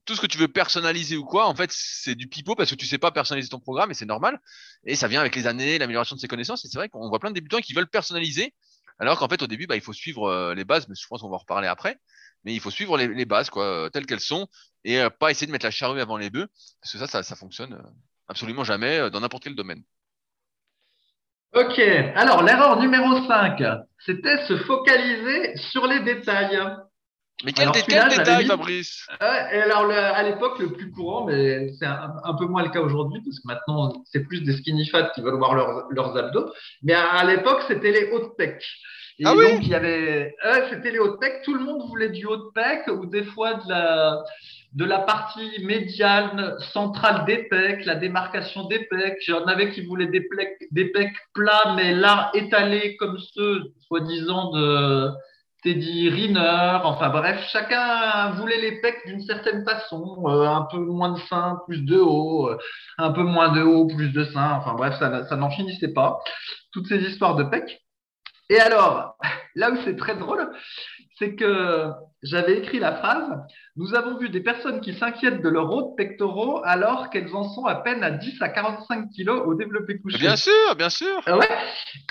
tout 0.05 0.15
ce 0.15 0.21
que 0.21 0.27
tu 0.27 0.39
veux 0.39 0.49
personnaliser 0.49 1.17
ou 1.17 1.25
quoi, 1.25 1.47
en 1.47 1.55
fait, 1.55 1.71
c'est 1.73 2.15
du 2.15 2.27
pipeau 2.29 2.55
parce 2.55 2.71
que 2.71 2.75
tu 2.75 2.87
sais 2.87 2.99
pas 2.99 3.13
personnaliser 3.13 3.49
ton 3.49 3.61
programme 3.61 3.91
et 3.91 3.95
c'est 3.95 4.07
normal. 4.07 4.41
Et 4.85 4.97
ça 4.97 5.09
vient 5.09 5.21
avec 5.21 5.37
les 5.37 5.47
années, 5.47 5.79
l'amélioration 5.79 6.17
de 6.17 6.21
ses 6.21 6.29
connaissances. 6.29 6.65
Et 6.65 6.69
c'est 6.69 6.79
vrai 6.79 6.89
qu'on 6.89 7.09
voit 7.09 7.21
plein 7.21 7.31
de 7.31 7.35
débutants 7.35 7.61
qui 7.61 7.73
veulent 7.73 7.89
personnaliser, 7.89 8.55
alors 8.99 9.19
qu'en 9.19 9.29
fait, 9.29 9.43
au 9.43 9.47
début, 9.47 9.67
bah, 9.67 9.77
il 9.77 9.83
faut 9.83 9.93
suivre 9.93 10.29
euh, 10.29 10.55
les 10.55 10.65
bases, 10.65 10.89
mais 10.89 10.95
je 11.01 11.07
pense 11.07 11.21
qu'on 11.21 11.29
va 11.29 11.37
en 11.37 11.39
reparler 11.39 11.69
après 11.69 11.99
mais 12.45 12.55
il 12.55 12.61
faut 12.61 12.71
suivre 12.71 12.99
les, 12.99 13.25
bases 13.25 13.51
quoi, 13.51 13.65
euh, 13.65 13.89
telles 13.89 14.05
qu'elles 14.05 14.19
sont 14.19 14.49
et 14.83 15.01
euh, 15.01 15.11
pas 15.11 15.31
essayer 15.31 15.47
de 15.47 15.53
mettre 15.53 15.65
la 15.65 15.71
charrue 15.71 16.01
avant 16.01 16.17
les 16.17 16.29
bœufs 16.29 16.49
parce 16.81 16.93
que 16.93 16.99
ça, 16.99 17.07
ça, 17.07 17.23
ça 17.23 17.37
fonctionne 17.37 17.81
absolument 18.27 18.65
jamais 18.65 19.11
dans 19.11 19.21
n'importe 19.21 19.45
quel 19.45 19.55
domaine. 19.55 19.83
Ok, 21.55 21.79
alors 22.17 22.43
l'erreur 22.43 22.81
numéro 22.81 23.27
5, 23.27 23.63
c'était 24.05 24.45
se 24.47 24.57
focaliser 24.59 25.57
sur 25.57 25.87
les 25.87 26.01
détails. 26.01 26.59
Mais 27.45 27.53
quel, 27.53 27.71
détail, 27.73 28.47
Fabrice? 28.47 29.07
Et 29.21 29.25
Alors, 29.25 29.91
à 29.91 30.23
l'époque, 30.23 30.59
le 30.61 30.73
plus 30.73 30.91
courant, 30.93 31.27
mais 31.27 31.73
c'est 31.79 31.87
un, 31.87 32.35
peu 32.39 32.47
moins 32.47 32.63
le 32.63 32.71
cas 32.71 32.81
aujourd'hui, 32.81 33.21
parce 33.25 33.41
que 33.41 33.49
maintenant, 33.49 34.05
c'est 34.05 34.25
plus 34.25 34.43
des 34.43 34.57
skinny 34.57 34.87
fat 34.87 35.11
qui 35.15 35.23
veulent 35.23 35.39
voir 35.39 35.55
leurs, 35.55 35.87
leurs 35.91 36.17
abdos. 36.17 36.53
Mais 36.83 36.95
à, 36.95 37.25
l'époque, 37.25 37.63
c'était 37.67 37.91
les 37.91 38.11
hautes 38.13 38.37
pecs. 38.37 38.65
Et 39.19 39.25
ah 39.27 39.35
donc, 39.35 39.61
il 39.63 39.69
y 39.69 39.75
avait, 39.75 40.35
euh, 40.45 40.69
c'était 40.71 40.91
les 40.91 40.99
hautes 40.99 41.21
pecs. 41.21 41.43
Tout 41.45 41.55
le 41.55 41.65
monde 41.65 41.87
voulait 41.89 42.09
du 42.09 42.27
haut 42.27 42.51
pec 42.55 42.87
ou 42.89 43.07
des 43.07 43.25
fois 43.25 43.55
de 43.55 43.69
la, 43.69 44.23
de 44.73 44.85
la 44.85 45.01
partie 45.01 45.65
médiane 45.65 46.57
centrale 46.73 47.25
des 47.27 47.45
pecs, 47.45 47.85
la 47.85 47.97
démarcation 47.97 48.67
des 48.69 48.81
pecs. 48.87 49.19
Il 49.29 49.33
y 49.33 49.35
en 49.35 49.47
avait 49.47 49.71
qui 49.71 49.83
voulaient 49.83 50.07
des, 50.07 50.23
pecs, 50.23 50.67
des 50.71 50.87
pecs 50.87 51.15
plats, 51.35 51.75
mais 51.77 51.93
là 51.93 52.31
étalés 52.35 52.97
comme 52.97 53.19
ceux, 53.19 53.73
soi-disant, 53.87 54.51
de 54.53 55.11
Teddy 55.63 56.09
Riner. 56.09 56.81
Enfin 56.85 57.11
bref, 57.11 57.47
chacun 57.51 58.31
voulait 58.33 58.61
les 58.61 58.81
pecs 58.81 59.07
d'une 59.07 59.23
certaine 59.23 59.65
façon. 59.65 60.25
Euh, 60.27 60.47
un 60.47 60.67
peu 60.71 60.79
moins 60.79 61.13
de 61.13 61.21
seins, 61.21 61.61
plus 61.67 61.83
de 61.83 61.99
haut. 61.99 62.49
Euh, 62.51 62.59
un 62.99 63.13
peu 63.13 63.23
moins 63.23 63.53
de 63.53 63.63
haut, 63.63 63.87
plus 63.87 64.11
de 64.13 64.25
seins. 64.25 64.53
Enfin 64.53 64.75
bref, 64.75 64.97
ça, 64.99 65.27
ça 65.27 65.37
n'en 65.37 65.51
finissait 65.51 65.93
pas. 65.93 66.19
Toutes 66.73 66.87
ces 66.89 66.99
histoires 67.03 67.37
de 67.37 67.45
pecs. 67.45 67.81
Et 68.51 68.61
alors, 68.61 69.17
là 69.55 69.71
où 69.71 69.77
c'est 69.85 69.97
très 69.97 70.17
drôle, 70.17 70.51
c'est 71.19 71.35
que 71.37 71.91
j'avais 72.23 72.59
écrit 72.59 72.79
la 72.79 72.97
phrase 72.97 73.31
Nous 73.77 73.95
avons 73.95 74.19
vu 74.19 74.29
des 74.29 74.41
personnes 74.41 74.83
qui 74.83 74.93
s'inquiètent 74.93 75.41
de 75.41 75.49
leur 75.49 75.73
haut 75.73 75.95
pectoraux 75.97 76.61
alors 76.63 77.09
qu'elles 77.09 77.35
en 77.35 77.45
sont 77.45 77.65
à 77.65 77.77
peine 77.77 78.05
à 78.05 78.11
10 78.11 78.43
à 78.43 78.51
45 78.51 79.09
kilos 79.09 79.41
au 79.47 79.55
développé 79.55 79.99
couché. 79.99 80.19
Bien 80.19 80.37
sûr, 80.37 80.77
bien 80.77 80.91
sûr. 80.91 81.23
Ah 81.25 81.39
ouais? 81.39 81.49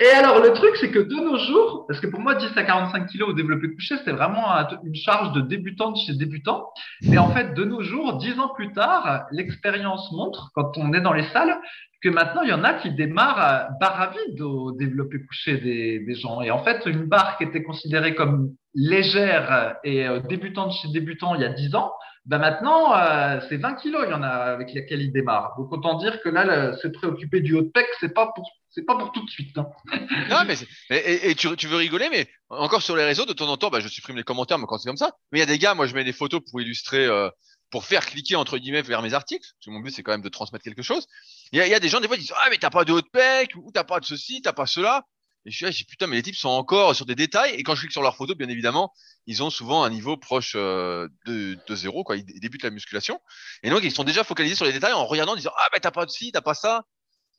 Et 0.02 0.08
alors, 0.08 0.42
le 0.42 0.54
truc, 0.54 0.72
c'est 0.78 0.90
que 0.90 0.98
de 0.98 1.14
nos 1.14 1.38
jours, 1.38 1.86
parce 1.88 2.00
que 2.00 2.08
pour 2.08 2.20
moi, 2.20 2.34
10 2.34 2.58
à 2.58 2.64
45 2.64 3.06
kilos 3.06 3.30
au 3.30 3.34
développé 3.34 3.72
couché, 3.76 3.96
c'était 3.98 4.12
vraiment 4.12 4.48
une 4.84 4.96
charge 4.96 5.34
de 5.34 5.42
débutante 5.42 5.98
chez 5.98 6.14
débutant. 6.14 6.68
Mais 7.04 7.20
en 7.20 7.30
fait, 7.32 7.54
de 7.54 7.64
nos 7.64 7.84
jours, 7.84 8.18
10 8.18 8.40
ans 8.40 8.50
plus 8.56 8.72
tard, 8.72 9.26
l'expérience 9.32 10.12
montre, 10.14 10.50
quand 10.56 10.80
on 10.80 10.94
est 10.94 11.02
dans 11.02 11.14
les 11.14 11.30
salles, 11.30 11.60
que 12.02 12.10
maintenant, 12.10 12.42
il 12.42 12.50
y 12.50 12.54
en 12.54 12.64
a 12.64 12.74
qui 12.74 12.90
démarrent 12.90 13.40
à 13.40 13.68
barre 13.80 14.02
à 14.02 14.08
vide 14.08 14.42
au 14.42 14.72
développé 14.72 15.24
couché 15.24 15.58
des, 15.60 16.00
des 16.00 16.16
gens. 16.16 16.42
Et 16.42 16.50
en 16.50 16.64
fait, 16.64 16.82
une 16.88 17.06
barre 17.06 17.38
qui 17.38 17.44
était 17.44 17.62
considérée 17.62 18.16
comme 18.16 18.56
légère 18.74 19.76
et 19.84 20.08
euh, 20.08 20.20
débutante 20.20 20.72
chez 20.74 20.88
débutant 20.90 21.36
il 21.36 21.42
y 21.42 21.46
a 21.46 21.50
10 21.52 21.76
ans, 21.76 21.94
ben 22.26 22.38
maintenant, 22.38 22.96
euh, 22.96 23.40
c'est 23.50 23.58
20 23.58 23.76
kilos, 23.76 24.04
il 24.08 24.12
y 24.12 24.14
en 24.14 24.22
a 24.22 24.28
avec 24.28 24.74
lesquels 24.74 25.02
il 25.02 25.12
démarre. 25.12 25.56
Donc, 25.58 25.72
autant 25.72 25.96
dire 25.96 26.22
que 26.22 26.30
là, 26.30 26.78
se 26.78 26.88
préoccuper 26.88 27.42
du 27.42 27.56
haut 27.56 27.64
de 27.64 27.70
pec, 27.70 27.88
c'est 28.00 28.14
pas 28.14 28.32
pour, 28.36 28.48
pas 28.86 28.96
pour 28.96 29.12
tout 29.12 29.26
de 29.26 29.30
suite. 29.30 29.58
Hein. 29.58 29.68
non, 30.30 30.44
mais, 30.46 30.56
et, 30.92 31.34
tu, 31.34 31.68
veux 31.68 31.78
rigoler, 31.78 32.10
mais 32.12 32.28
encore 32.50 32.84
sur 32.84 32.96
les 32.96 33.06
réseaux, 33.06 33.26
de 33.26 33.34
temps 33.34 33.48
en 33.48 33.58
temps, 33.58 33.72
bah, 33.72 33.80
je 33.80 33.88
supprime 33.88 34.18
les 34.18 34.24
commentaires, 34.24 34.60
mais 34.60 34.66
quand 34.68 34.78
c'est 34.78 34.88
comme 34.88 34.98
ça. 34.98 35.14
Mais 35.32 35.40
il 35.40 35.42
y 35.42 35.44
a 35.44 35.48
des 35.48 35.58
gars, 35.58 35.74
moi, 35.74 35.88
je 35.88 35.96
mets 35.96 36.04
des 36.04 36.14
photos 36.14 36.42
pour 36.48 36.62
illustrer, 36.62 37.08
euh, 37.08 37.30
pour 37.72 37.86
faire 37.86 38.06
cliquer 38.06 38.36
entre 38.36 38.60
guillemets 38.60 38.84
vers 38.84 39.02
mes 39.02 39.16
articles. 39.16 39.48
Parce 39.58 39.66
que 39.66 39.72
mon 39.72 39.80
but, 39.80 39.92
c'est 39.92 40.04
quand 40.04 40.12
même 40.12 40.22
de 40.22 40.30
transmettre 40.30 40.64
quelque 40.64 40.84
chose. 40.84 41.08
Il 41.54 41.58
y 41.58 41.74
a, 41.74 41.80
des 41.80 41.90
gens, 41.90 42.02
des 42.02 42.08
fois, 42.08 42.18
qui 42.18 42.24
disent, 42.24 42.36
ah, 42.38 42.50
mais 42.52 42.58
t'as 42.58 42.70
pas 42.70 42.86
de 42.86 42.92
haut 42.92 43.02
de 43.02 43.10
pec, 43.12 43.56
ou 43.56 43.72
t'as 43.74 43.84
pas 43.84 44.00
de 44.00 44.06
ceci, 44.06 44.44
t'as 44.44 44.54
pas 44.54 44.68
cela. 44.68 45.06
Et 45.46 45.52
je 45.52 45.56
suis 45.56 45.66
là, 45.66 45.72
je 45.72 45.78
dis 45.78 45.86
putain, 45.86 46.08
mais 46.08 46.18
les 46.18 46.22
types 46.22 46.36
sont 46.36 46.50
encore 46.50 46.96
sur 46.96 47.06
des 47.06 47.16
détails. 47.16 47.56
Et 47.56 47.64
quand 47.64 47.74
je 47.74 47.82
clique 47.82 47.92
sur 47.92 48.04
leurs 48.04 48.16
photos, 48.16 48.38
bien 48.38 48.50
évidemment, 48.50 48.94
ils 49.26 49.42
ont 49.42 49.50
souvent 49.50 49.84
un 49.84 49.90
niveau 49.90 50.18
proche 50.18 50.54
euh, 50.56 51.08
de, 51.26 51.58
zéro, 51.72 52.04
quoi. 52.04 52.16
Ils, 52.18 52.40
débutent 52.40 52.64
la 52.64 52.70
musculation. 52.70 53.20
Et 53.64 53.70
donc, 53.70 53.82
ils 53.84 53.92
sont 53.92 54.04
déjà 54.04 54.24
focalisés 54.24 54.56
sur 54.56 54.66
les 54.66 54.74
détails 54.74 54.94
en 54.94 55.06
regardant, 55.06 55.34
en 55.34 55.36
disant 55.36 55.52
ah, 55.58 55.68
ben 55.72 55.80
t'as 55.80 55.92
pas 55.92 56.06
de 56.06 56.12
ci, 56.12 56.32
t'as 56.32 56.42
pas 56.42 56.54
ça. 56.54 56.84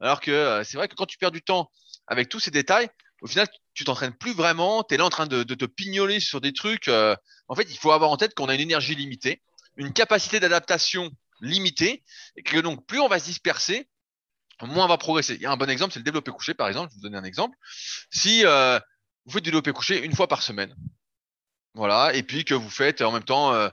Alors 0.01 0.21
que 0.21 0.31
euh, 0.31 0.65
c'est 0.65 0.77
vrai 0.77 0.89
que 0.89 0.95
quand 0.95 1.07
tu 1.07 1.17
perds 1.19 1.31
du 1.31 1.43
temps 1.43 1.71
avec 2.09 2.29
tous 2.29 2.41
ces 2.41 2.51
détails, 2.51 2.89
au 3.21 3.29
final, 3.29 3.47
tu 3.75 3.85
t'entraînes 3.85 4.15
plus 4.15 4.33
vraiment. 4.33 4.83
Tu 4.83 4.95
es 4.95 4.99
là 4.99 5.05
en 5.05 5.11
train 5.11 5.27
de, 5.27 5.45
de, 5.45 5.55
te 5.55 5.65
pignoler 5.65 6.19
sur 6.19 6.41
des 6.41 6.53
trucs. 6.53 6.89
Euh, 6.89 7.15
en 7.47 7.55
fait, 7.55 7.69
il 7.71 7.79
faut 7.79 7.93
avoir 7.93 8.11
en 8.11 8.17
tête 8.17 8.35
qu'on 8.35 8.49
a 8.49 8.55
une 8.55 8.61
énergie 8.61 8.97
limitée, 8.97 9.43
une 9.77 9.93
capacité 9.93 10.41
d'adaptation 10.41 11.11
limitée, 11.41 12.03
et 12.37 12.43
que 12.43 12.59
donc 12.59 12.85
plus 12.87 13.01
on 13.01 13.09
va 13.09 13.19
se 13.19 13.27
disperser, 13.27 13.89
moins 14.67 14.85
on 14.85 14.89
va 14.89 14.99
progresser. 14.99 15.35
Il 15.35 15.43
y 15.43 15.47
a 15.47 15.53
un 15.53 15.57
bon 15.57 15.69
exemple, 15.69 15.93
c'est 15.93 16.01
le 16.01 16.05
développé 16.05 16.31
couché, 16.31 16.55
par 16.55 16.69
exemple. 16.69 16.91
Je 16.91 16.95
vais 16.95 16.99
vous 16.99 17.03
donner 17.03 17.19
un 17.19 17.25
exemple. 17.25 17.57
Si 18.11 18.45
euh, 18.45 18.79
vous 19.25 19.33
faites 19.33 19.45
du 19.45 19.51
développé 19.51 19.73
couché 19.73 20.03
une 20.05 20.15
fois 20.15 20.29
par 20.29 20.43
semaine, 20.43 20.75
voilà, 21.75 22.15
et 22.15 22.23
puis 22.23 22.45
que 22.45 22.55
vous 22.55 22.71
faites 22.71 23.01
en 23.01 23.13
même 23.13 23.25
temps 23.25 23.55
euh, 23.55 23.69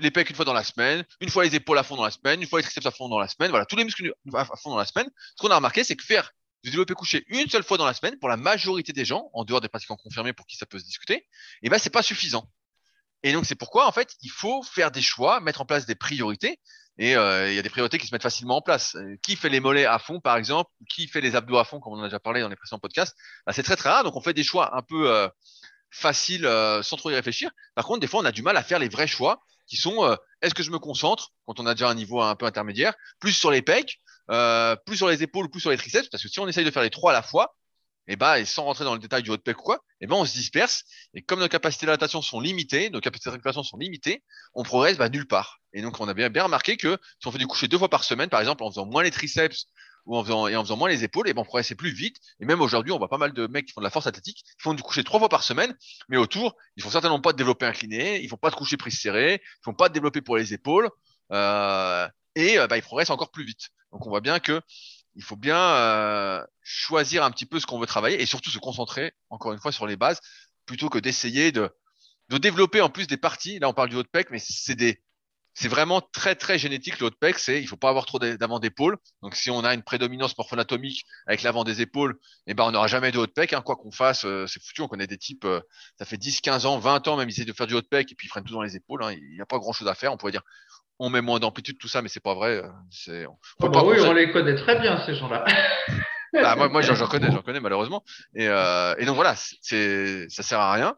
les 0.00 0.10
pecs 0.10 0.28
une 0.28 0.36
fois 0.36 0.44
dans 0.44 0.52
la 0.52 0.64
semaine, 0.64 1.04
une 1.20 1.28
fois 1.28 1.44
les 1.44 1.54
épaules 1.54 1.78
à 1.78 1.82
fond 1.82 1.96
dans 1.96 2.04
la 2.04 2.10
semaine, 2.10 2.40
une 2.40 2.48
fois 2.48 2.58
les 2.58 2.64
triceps 2.64 2.86
à 2.86 2.90
fond 2.90 3.08
dans 3.08 3.18
la 3.18 3.28
semaine, 3.28 3.50
voilà, 3.50 3.66
tous 3.66 3.76
les 3.76 3.84
muscles 3.84 4.12
à 4.34 4.44
fond 4.44 4.70
dans 4.70 4.78
la 4.78 4.86
semaine. 4.86 5.08
Ce 5.36 5.42
qu'on 5.42 5.50
a 5.50 5.56
remarqué, 5.56 5.84
c'est 5.84 5.96
que 5.96 6.04
faire 6.04 6.32
du 6.64 6.70
développé 6.70 6.94
couché 6.94 7.24
une 7.28 7.48
seule 7.48 7.62
fois 7.62 7.78
dans 7.78 7.86
la 7.86 7.94
semaine, 7.94 8.18
pour 8.18 8.28
la 8.28 8.36
majorité 8.36 8.92
des 8.92 9.04
gens, 9.04 9.30
en 9.32 9.44
dehors 9.44 9.60
des 9.60 9.68
pratiquants 9.68 9.96
confirmés 9.96 10.32
pour 10.32 10.46
qui 10.46 10.56
ça 10.56 10.66
peut 10.66 10.78
se 10.78 10.84
discuter, 10.84 11.26
eh 11.62 11.68
ben 11.68 11.78
c'est 11.78 11.90
pas 11.90 12.02
suffisant. 12.02 12.50
Et 13.22 13.32
donc 13.32 13.46
c'est 13.46 13.54
pourquoi 13.54 13.86
en 13.86 13.92
fait 13.92 14.16
il 14.22 14.30
faut 14.30 14.62
faire 14.62 14.90
des 14.90 15.02
choix, 15.02 15.40
mettre 15.40 15.60
en 15.60 15.66
place 15.66 15.86
des 15.86 15.94
priorités. 15.94 16.58
Et 17.00 17.16
euh, 17.16 17.50
il 17.50 17.56
y 17.56 17.58
a 17.58 17.62
des 17.62 17.70
priorités 17.70 17.96
qui 17.96 18.06
se 18.06 18.14
mettent 18.14 18.22
facilement 18.22 18.58
en 18.58 18.60
place. 18.60 18.94
Euh, 18.94 19.16
qui 19.22 19.34
fait 19.34 19.48
les 19.48 19.58
mollets 19.58 19.86
à 19.86 19.98
fond, 19.98 20.20
par 20.20 20.36
exemple, 20.36 20.70
qui 20.86 21.08
fait 21.08 21.22
les 21.22 21.34
abdos 21.34 21.56
à 21.56 21.64
fond, 21.64 21.80
comme 21.80 21.94
on 21.94 21.96
en 21.96 22.02
a 22.02 22.08
déjà 22.08 22.20
parlé 22.20 22.42
dans 22.42 22.48
les 22.50 22.56
précédents 22.56 22.78
podcasts, 22.78 23.16
bah, 23.46 23.54
c'est 23.54 23.62
très 23.62 23.74
très 23.74 23.88
rare. 23.88 24.04
Donc 24.04 24.16
on 24.16 24.20
fait 24.20 24.34
des 24.34 24.44
choix 24.44 24.76
un 24.76 24.82
peu 24.82 25.10
euh, 25.10 25.26
faciles 25.90 26.46
sans 26.82 26.96
trop 26.96 27.10
y 27.10 27.14
réfléchir. 27.14 27.50
Par 27.74 27.86
contre, 27.86 28.00
des 28.00 28.06
fois, 28.06 28.20
on 28.20 28.26
a 28.26 28.32
du 28.32 28.42
mal 28.42 28.56
à 28.58 28.62
faire 28.62 28.78
les 28.78 28.90
vrais 28.90 29.06
choix 29.06 29.40
qui 29.66 29.76
sont 29.76 30.16
est-ce 30.42 30.54
que 30.54 30.62
je 30.62 30.70
me 30.70 30.78
concentre 30.78 31.30
quand 31.46 31.58
on 31.58 31.66
a 31.66 31.74
déjà 31.74 31.88
un 31.88 31.94
niveau 31.94 32.20
un 32.20 32.34
peu 32.34 32.44
intermédiaire, 32.44 32.92
plus 33.18 33.32
sur 33.32 33.50
les 33.50 33.62
pecs, 33.62 34.00
plus 34.84 34.96
sur 34.96 35.08
les 35.08 35.22
épaules, 35.22 35.48
plus 35.50 35.60
sur 35.60 35.70
les 35.70 35.76
triceps, 35.76 36.08
parce 36.08 36.22
que 36.22 36.28
si 36.28 36.38
on 36.38 36.48
essaye 36.48 36.64
de 36.64 36.70
faire 36.70 36.82
les 36.82 36.90
trois 36.90 37.12
à 37.12 37.14
la 37.14 37.22
fois, 37.22 37.56
et 38.06 38.16
bah, 38.16 38.38
et 38.40 38.44
sans 38.44 38.64
rentrer 38.64 38.84
dans 38.84 38.94
le 38.94 39.00
détail 39.00 39.22
du 39.22 39.30
haut 39.30 39.36
de 39.36 39.42
pec 39.42 39.58
ou 39.58 39.62
quoi, 39.62 39.84
et 40.00 40.06
ben 40.06 40.16
on 40.16 40.24
se 40.24 40.32
disperse. 40.32 40.84
Et 41.14 41.22
comme 41.22 41.40
nos 41.40 41.48
capacités 41.48 41.86
d'adaptation 41.86 42.22
sont 42.22 42.40
limitées, 42.40 42.90
nos 42.90 43.00
capacités 43.00 43.30
de 43.30 43.52
sont 43.62 43.76
limitées, 43.76 44.24
on 44.54 44.62
progresse 44.62 44.98
bah, 44.98 45.08
nulle 45.08 45.26
part. 45.26 45.60
Et 45.72 45.82
donc 45.82 46.00
on 46.00 46.08
a 46.08 46.14
bien, 46.14 46.30
bien 46.30 46.44
remarqué 46.44 46.76
que 46.76 46.98
si 47.20 47.26
on 47.28 47.32
fait 47.32 47.38
du 47.38 47.46
coucher 47.46 47.68
deux 47.68 47.78
fois 47.78 47.88
par 47.88 48.04
semaine, 48.04 48.28
par 48.28 48.40
exemple, 48.40 48.64
en 48.64 48.70
faisant 48.70 48.86
moins 48.86 49.02
les 49.02 49.10
triceps 49.10 49.66
ou 50.06 50.16
en 50.16 50.24
faisant, 50.24 50.48
et 50.48 50.56
en 50.56 50.64
faisant 50.64 50.76
moins 50.76 50.88
les 50.88 51.04
épaules, 51.04 51.28
et 51.28 51.34
ben 51.34 51.42
on 51.42 51.44
progressait 51.44 51.74
plus 51.74 51.90
vite. 51.90 52.16
Et 52.40 52.46
même 52.46 52.60
aujourd'hui, 52.60 52.90
on 52.92 52.98
voit 52.98 53.08
pas 53.08 53.18
mal 53.18 53.32
de 53.32 53.46
mecs 53.46 53.66
qui 53.66 53.72
font 53.72 53.80
de 53.80 53.86
la 53.86 53.90
force 53.90 54.06
athlétique, 54.06 54.38
qui 54.38 54.62
font 54.62 54.74
du 54.74 54.82
coucher 54.82 55.04
trois 55.04 55.18
fois 55.18 55.28
par 55.28 55.42
semaine, 55.42 55.76
mais 56.08 56.16
autour, 56.16 56.56
ils 56.76 56.82
font 56.82 56.90
certainement 56.90 57.20
pas 57.20 57.32
de 57.32 57.36
développer 57.36 57.66
incliné, 57.66 58.20
ils 58.22 58.28
font 58.28 58.36
pas 58.36 58.50
de 58.50 58.56
coucher 58.56 58.76
prise 58.76 58.98
serré, 58.98 59.42
ils 59.44 59.64
font 59.64 59.74
pas 59.74 59.88
de 59.88 59.94
développer 59.94 60.22
pour 60.22 60.36
les 60.36 60.54
épaules, 60.54 60.90
euh, 61.32 62.08
et 62.34 62.56
bah, 62.68 62.76
ils 62.76 62.82
progressent 62.82 63.10
encore 63.10 63.30
plus 63.30 63.44
vite. 63.44 63.68
Donc 63.92 64.06
on 64.06 64.10
voit 64.10 64.20
bien 64.20 64.40
que 64.40 64.60
il 65.14 65.22
faut 65.22 65.36
bien 65.36 65.58
euh, 65.58 66.44
choisir 66.62 67.24
un 67.24 67.30
petit 67.30 67.46
peu 67.46 67.60
ce 67.60 67.66
qu'on 67.66 67.78
veut 67.78 67.86
travailler 67.86 68.20
et 68.20 68.26
surtout 68.26 68.50
se 68.50 68.58
concentrer, 68.58 69.12
encore 69.28 69.52
une 69.52 69.60
fois, 69.60 69.72
sur 69.72 69.86
les 69.86 69.96
bases, 69.96 70.20
plutôt 70.66 70.88
que 70.88 70.98
d'essayer 70.98 71.52
de, 71.52 71.70
développer 72.28 72.80
en 72.80 72.90
plus 72.90 73.06
des 73.06 73.16
parties. 73.16 73.58
Là, 73.58 73.68
on 73.68 73.72
parle 73.72 73.88
du 73.88 73.96
haut 73.96 74.02
de 74.02 74.08
mais 74.30 74.38
c'est 75.52 75.68
vraiment 75.68 76.00
très 76.00 76.36
très 76.36 76.58
génétique 76.58 77.00
le 77.00 77.06
haut 77.06 77.10
de 77.10 77.16
pec. 77.16 77.38
C'est 77.38 77.60
il 77.60 77.66
faut 77.66 77.76
pas 77.76 77.88
avoir 77.88 78.06
trop 78.06 78.20
d'avant 78.20 78.60
d'épaule. 78.60 78.96
Donc 79.20 79.34
si 79.34 79.50
on 79.50 79.64
a 79.64 79.74
une 79.74 79.82
prédominance 79.82 80.38
morpho-anatomique 80.38 81.04
avec 81.26 81.42
l'avant 81.42 81.64
des 81.64 81.80
épaules, 81.80 82.18
eh 82.46 82.54
ben 82.54 82.64
on 82.64 82.70
n'aura 82.70 82.86
jamais 82.86 83.10
de 83.10 83.18
haut 83.18 83.26
de. 83.26 83.32
Hein. 83.36 83.60
Quoi 83.62 83.76
qu'on 83.76 83.90
fasse, 83.90 84.24
euh, 84.24 84.46
c'est 84.46 84.62
foutu. 84.62 84.82
On 84.82 84.88
connaît 84.88 85.08
des 85.08 85.18
types, 85.18 85.44
euh, 85.44 85.60
ça 85.98 86.04
fait 86.04 86.16
10, 86.16 86.40
15 86.40 86.66
ans, 86.66 86.78
20 86.78 87.08
ans 87.08 87.16
même 87.16 87.28
ils 87.28 87.32
essaient 87.32 87.44
de 87.44 87.52
faire 87.52 87.66
du 87.66 87.74
haut 87.74 87.82
de 87.82 87.86
et 87.98 88.04
puis 88.04 88.26
ils 88.26 88.28
freinent 88.28 88.44
tout 88.44 88.54
dans 88.54 88.62
les 88.62 88.76
épaules. 88.76 89.02
Hein. 89.02 89.12
Il 89.12 89.34
n'y 89.34 89.40
a 89.40 89.46
pas 89.46 89.58
grand 89.58 89.72
chose 89.72 89.88
à 89.88 89.94
faire. 89.94 90.12
On 90.12 90.16
pourrait 90.16 90.32
dire 90.32 90.44
on 91.00 91.10
met 91.10 91.20
moins 91.20 91.40
d'amplitude, 91.40 91.78
tout 91.78 91.88
ça, 91.88 92.02
mais 92.02 92.08
c'est 92.08 92.22
pas 92.22 92.34
vrai. 92.34 92.62
C'est, 92.90 93.26
on, 93.26 93.36
oh, 93.62 93.68
bah 93.68 93.82
oui, 93.84 93.96
on 94.00 94.12
les 94.12 94.30
connaît 94.30 94.54
très 94.54 94.78
bien 94.78 95.02
ces 95.06 95.14
gens-là. 95.14 95.44
bah, 96.32 96.54
moi, 96.56 96.68
moi 96.68 96.82
j'en 96.82 97.06
connais, 97.08 97.32
j'en 97.32 97.42
connais 97.42 97.60
malheureusement. 97.60 98.04
Et, 98.34 98.46
euh, 98.46 98.94
et 98.98 99.06
donc 99.06 99.16
voilà, 99.16 99.34
c'est, 99.62 100.28
ça 100.28 100.42
sert 100.42 100.60
à 100.60 100.72
rien. 100.72 100.94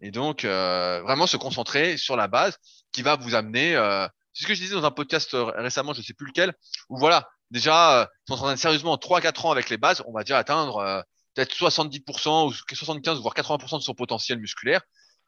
Et 0.00 0.10
donc 0.10 0.44
euh, 0.44 1.02
vraiment 1.02 1.26
se 1.26 1.36
concentrer 1.36 1.96
sur 1.98 2.16
la 2.16 2.28
base 2.28 2.56
qui 2.92 3.02
va 3.02 3.16
vous 3.16 3.34
amener. 3.34 3.76
Euh, 3.76 4.06
c'est 4.32 4.44
ce 4.44 4.48
que 4.48 4.54
je 4.54 4.60
disais 4.60 4.74
dans 4.74 4.84
un 4.84 4.90
podcast 4.90 5.34
euh, 5.34 5.44
récemment, 5.56 5.92
je 5.92 6.02
sais 6.02 6.14
plus 6.14 6.26
lequel, 6.26 6.54
où 6.88 6.98
voilà, 6.98 7.28
déjà, 7.50 8.02
euh, 8.02 8.06
si 8.26 8.32
on 8.32 8.36
s'entraîne 8.36 8.56
sérieusement 8.56 8.96
3-4 8.96 9.46
ans 9.46 9.50
avec 9.50 9.70
les 9.70 9.76
bases, 9.76 10.02
on 10.06 10.12
va 10.12 10.22
déjà 10.22 10.38
atteindre 10.38 10.76
euh, 10.78 11.02
peut-être 11.34 11.52
70% 11.52 12.46
ou 12.46 12.52
75 12.52 13.20
voire 13.20 13.34
80% 13.34 13.78
de 13.78 13.82
son 13.82 13.94
potentiel 13.94 14.38
musculaire. 14.38 14.82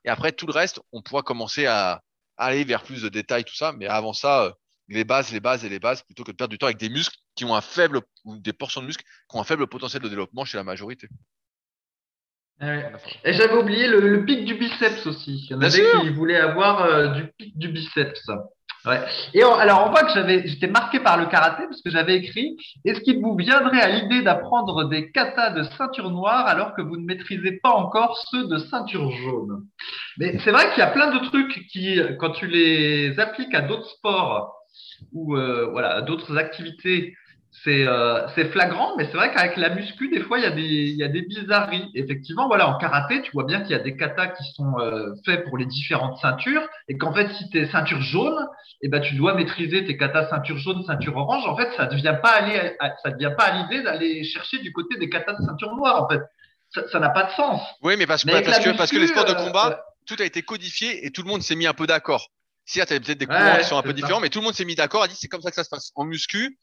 Et 0.04 0.08
après 0.08 0.32
tout 0.32 0.46
le 0.46 0.52
reste, 0.52 0.80
on 0.92 1.02
pourra 1.02 1.22
commencer 1.22 1.66
à, 1.66 2.02
aller 2.44 2.64
vers 2.64 2.82
plus 2.82 3.02
de 3.02 3.08
détails, 3.08 3.44
tout 3.44 3.54
ça. 3.54 3.72
Mais 3.72 3.86
avant 3.86 4.12
ça, 4.12 4.44
euh, 4.44 4.50
les 4.88 5.04
bases, 5.04 5.32
les 5.32 5.40
bases 5.40 5.64
et 5.64 5.68
les 5.68 5.78
bases, 5.78 6.02
plutôt 6.02 6.24
que 6.24 6.32
de 6.32 6.36
perdre 6.36 6.50
du 6.50 6.58
temps 6.58 6.66
avec 6.66 6.78
des 6.78 6.88
muscles 6.88 7.16
qui 7.34 7.44
ont 7.44 7.54
un 7.54 7.60
faible, 7.60 8.00
ou 8.24 8.38
des 8.38 8.52
portions 8.52 8.80
de 8.80 8.86
muscles 8.86 9.04
qui 9.28 9.36
ont 9.36 9.40
un 9.40 9.44
faible 9.44 9.66
potentiel 9.66 10.02
de 10.02 10.08
développement 10.08 10.44
chez 10.44 10.58
la 10.58 10.64
majorité. 10.64 11.08
Et 13.24 13.32
j'avais 13.32 13.56
oublié 13.56 13.88
le, 13.88 14.24
pic 14.24 14.44
du 14.44 14.54
biceps 14.54 15.06
aussi. 15.06 15.46
Il 15.48 15.50
y 15.50 15.54
en 15.54 15.60
avait 15.60 15.84
qui 16.00 16.10
voulaient 16.10 16.36
avoir 16.36 16.82
euh, 16.84 17.08
du 17.08 17.32
pic 17.36 17.58
du 17.58 17.68
biceps. 17.68 18.30
Et 19.34 19.42
alors, 19.42 19.86
on 19.86 19.90
voit 19.90 20.02
que 20.02 20.12
j'avais, 20.12 20.46
j'étais 20.46 20.66
marqué 20.66 20.98
par 20.98 21.16
le 21.16 21.26
karaté 21.26 21.64
parce 21.68 21.80
que 21.82 21.90
j'avais 21.90 22.16
écrit 22.16 22.56
Est-ce 22.84 23.00
qu'il 23.00 23.20
vous 23.20 23.36
viendrait 23.36 23.80
à 23.80 23.88
l'idée 23.88 24.22
d'apprendre 24.22 24.88
des 24.88 25.10
katas 25.12 25.50
de 25.50 25.62
ceinture 25.62 26.10
noire 26.10 26.46
alors 26.46 26.74
que 26.74 26.82
vous 26.82 26.96
ne 26.96 27.04
maîtrisez 27.04 27.60
pas 27.62 27.70
encore 27.70 28.18
ceux 28.30 28.48
de 28.48 28.58
ceinture 28.58 29.10
jaune? 29.10 29.66
Mais 30.18 30.38
c'est 30.40 30.50
vrai 30.50 30.68
qu'il 30.70 30.78
y 30.78 30.86
a 30.86 30.90
plein 30.90 31.12
de 31.12 31.24
trucs 31.26 31.66
qui, 31.68 32.00
quand 32.18 32.30
tu 32.30 32.46
les 32.46 33.18
appliques 33.20 33.54
à 33.54 33.60
d'autres 33.60 33.88
sports 33.88 34.56
ou 35.12 35.36
euh, 35.36 35.68
voilà, 35.70 36.00
d'autres 36.02 36.36
activités, 36.36 37.14
c'est 37.64 37.86
euh, 37.86 38.26
c'est 38.34 38.46
flagrant, 38.46 38.96
mais 38.96 39.04
c'est 39.04 39.16
vrai 39.16 39.32
qu'avec 39.32 39.56
la 39.58 39.68
muscu, 39.68 40.08
des 40.08 40.20
fois, 40.20 40.38
il 40.38 40.44
y, 40.44 40.46
a 40.46 40.50
des, 40.50 40.62
il 40.62 40.96
y 40.96 41.04
a 41.04 41.08
des 41.08 41.20
bizarreries. 41.20 41.90
Effectivement, 41.94 42.48
voilà, 42.48 42.68
en 42.68 42.78
karaté, 42.78 43.20
tu 43.22 43.30
vois 43.32 43.44
bien 43.44 43.60
qu'il 43.60 43.72
y 43.72 43.74
a 43.74 43.78
des 43.78 43.94
katas 43.96 44.28
qui 44.28 44.44
sont 44.54 44.78
euh, 44.78 45.14
faits 45.26 45.44
pour 45.44 45.58
les 45.58 45.66
différentes 45.66 46.18
ceintures, 46.18 46.66
et 46.88 46.96
qu'en 46.96 47.12
fait, 47.12 47.30
si 47.34 47.50
tu 47.50 47.58
es 47.58 47.70
ceinture 47.70 48.00
jaune, 48.00 48.46
eh 48.80 48.88
ben, 48.88 49.00
tu 49.00 49.14
dois 49.14 49.34
maîtriser 49.34 49.84
tes 49.84 49.98
katas 49.98 50.30
ceinture 50.30 50.56
jaune, 50.56 50.82
ceinture 50.84 51.16
orange. 51.16 51.46
En 51.46 51.56
fait, 51.56 51.70
ça 51.76 51.86
ne 51.86 51.90
devient 51.90 52.16
pas 52.22 52.30
aller, 52.30 52.76
ça 53.04 53.10
devient 53.10 53.34
pas 53.36 53.44
à 53.44 53.62
l'idée 53.62 53.82
d'aller 53.82 54.24
chercher 54.24 54.58
du 54.58 54.72
côté 54.72 54.98
des 54.98 55.10
katas 55.10 55.34
de 55.34 55.44
ceinture 55.44 55.76
noire. 55.76 56.02
En 56.02 56.08
fait, 56.08 56.22
ça 56.90 56.98
n'a 56.98 57.10
pas 57.10 57.24
de 57.24 57.30
sens. 57.32 57.60
Oui, 57.82 57.96
mais 57.98 58.06
parce, 58.06 58.24
parce, 58.24 58.58
que, 58.60 58.76
parce 58.76 58.90
que 58.90 58.96
les 58.96 59.08
sports 59.08 59.26
de 59.26 59.34
combat, 59.34 59.72
euh, 59.72 59.76
tout 60.06 60.16
a 60.18 60.24
été 60.24 60.42
codifié 60.42 61.06
et 61.06 61.10
tout 61.10 61.22
le 61.22 61.28
monde 61.28 61.42
s'est 61.42 61.54
mis 61.54 61.66
un 61.66 61.74
peu 61.74 61.86
d'accord. 61.86 62.28
Certes, 62.64 62.90
il 62.90 62.94
y 62.94 62.96
a 62.96 63.00
peut-être 63.00 63.18
des 63.18 63.26
courants 63.26 63.58
qui 63.58 63.64
sont 63.64 63.76
un 63.76 63.82
peu 63.82 63.92
différents, 63.92 64.20
mais 64.20 64.30
tout 64.30 64.38
le 64.38 64.44
monde 64.44 64.54
s'est 64.54 64.64
mis 64.64 64.74
d'accord, 64.74 65.02
a 65.02 65.08
dit 65.08 65.16
c'est 65.18 65.28
comme 65.28 65.42
ça 65.42 65.50
que 65.50 65.56
ça 65.56 65.64
se 65.64 65.68
passe. 65.68 65.90
En 65.96 66.04
muscu, 66.04 66.56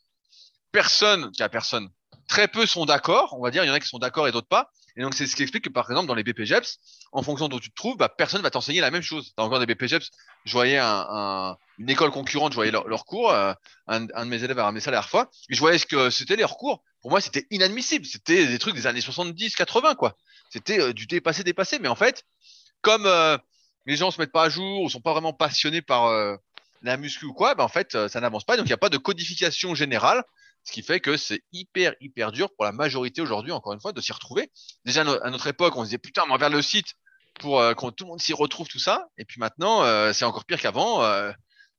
personne, 0.71 1.29
il 1.33 1.39
y 1.39 1.43
a 1.43 1.49
personne, 1.49 1.89
très 2.27 2.47
peu 2.47 2.65
sont 2.65 2.85
d'accord, 2.85 3.35
on 3.37 3.43
va 3.43 3.51
dire, 3.51 3.63
il 3.63 3.67
y 3.67 3.69
en 3.69 3.73
a 3.73 3.79
qui 3.79 3.87
sont 3.87 3.99
d'accord 3.99 4.27
et 4.27 4.31
d'autres 4.31 4.47
pas. 4.47 4.71
Et 4.95 5.01
donc, 5.01 5.13
c'est 5.13 5.27
ce 5.27 5.35
qui 5.35 5.43
explique 5.43 5.63
que, 5.63 5.69
par 5.69 5.89
exemple, 5.89 6.07
dans 6.07 6.15
les 6.15 6.23
BPGEPS, 6.23 6.77
en 7.11 7.23
fonction 7.23 7.47
d'où 7.47 7.59
tu 7.59 7.69
te 7.69 7.75
trouves, 7.75 7.97
bah, 7.97 8.09
personne 8.09 8.41
va 8.41 8.49
t'enseigner 8.49 8.81
la 8.81 8.91
même 8.91 9.01
chose. 9.01 9.33
Dans 9.37 9.45
encore 9.45 9.59
des 9.59 9.65
BPGEPS, 9.65 10.09
je 10.45 10.51
voyais 10.51 10.77
un, 10.77 11.57
une 11.77 11.89
école 11.89 12.11
concurrente, 12.11 12.51
je 12.51 12.55
voyais 12.55 12.71
leur, 12.71 12.87
leur 12.87 13.05
cours, 13.05 13.31
euh, 13.31 13.53
un, 13.87 14.01
de 14.01 14.23
mes 14.25 14.43
élèves 14.43 14.59
a 14.59 14.65
ramené 14.65 14.81
ça 14.81 14.91
la 14.91 14.97
dernière 14.97 15.09
fois, 15.09 15.29
et 15.49 15.55
je 15.55 15.59
voyais 15.59 15.77
ce 15.77 15.85
que 15.85 16.09
c'était 16.09 16.35
leurs 16.35 16.57
cours. 16.57 16.83
Pour 17.01 17.11
moi, 17.11 17.21
c'était 17.21 17.47
inadmissible. 17.49 18.05
C'était 18.05 18.45
des 18.45 18.59
trucs 18.59 18.75
des 18.75 18.87
années 18.87 19.01
70, 19.01 19.55
80, 19.55 19.95
quoi. 19.95 20.17
C'était 20.49 20.81
euh, 20.81 20.93
du 20.93 21.07
dépassé, 21.07 21.43
dépassé. 21.43 21.79
Mais 21.79 21.87
en 21.87 21.95
fait, 21.95 22.25
comme 22.81 23.05
euh, 23.05 23.37
les 23.85 23.95
gens 23.95 24.11
se 24.11 24.19
mettent 24.19 24.31
pas 24.31 24.43
à 24.43 24.49
jour 24.49 24.81
ou 24.81 24.89
sont 24.89 25.01
pas 25.01 25.13
vraiment 25.13 25.33
passionnés 25.33 25.81
par 25.81 26.11
la 26.81 26.97
muscu 26.97 27.25
ou 27.25 27.33
quoi, 27.33 27.55
bah, 27.55 27.63
en 27.63 27.69
fait, 27.69 28.07
ça 28.07 28.19
n'avance 28.19 28.43
pas. 28.43 28.57
Donc, 28.57 28.65
il 28.65 28.69
n'y 28.69 28.73
a 28.73 28.77
pas 28.77 28.89
de 28.89 28.97
codification 28.97 29.75
générale. 29.75 30.23
Ce 30.63 30.71
qui 30.71 30.83
fait 30.83 30.99
que 30.99 31.17
c'est 31.17 31.41
hyper, 31.51 31.93
hyper 32.01 32.31
dur 32.31 32.49
pour 32.55 32.65
la 32.65 32.71
majorité 32.71 33.21
aujourd'hui, 33.21 33.51
encore 33.51 33.73
une 33.73 33.79
fois, 33.79 33.91
de 33.91 34.01
s'y 34.01 34.11
retrouver. 34.11 34.51
Déjà, 34.85 35.01
à 35.01 35.29
notre 35.29 35.47
époque, 35.47 35.75
on 35.75 35.83
disait, 35.83 35.97
putain, 35.97 36.23
on 36.29 36.37
vers 36.37 36.49
le 36.49 36.61
site 36.61 36.93
pour 37.39 37.59
euh, 37.59 37.73
que 37.73 37.89
tout 37.89 38.03
le 38.03 38.09
monde 38.09 38.21
s'y 38.21 38.33
retrouve, 38.33 38.67
tout 38.67 38.79
ça. 38.79 39.07
Et 39.17 39.25
puis 39.25 39.39
maintenant, 39.39 39.83
euh, 39.83 40.13
c'est 40.13 40.25
encore 40.25 40.45
pire 40.45 40.59
qu'avant. 40.59 41.03
Euh, 41.03 41.31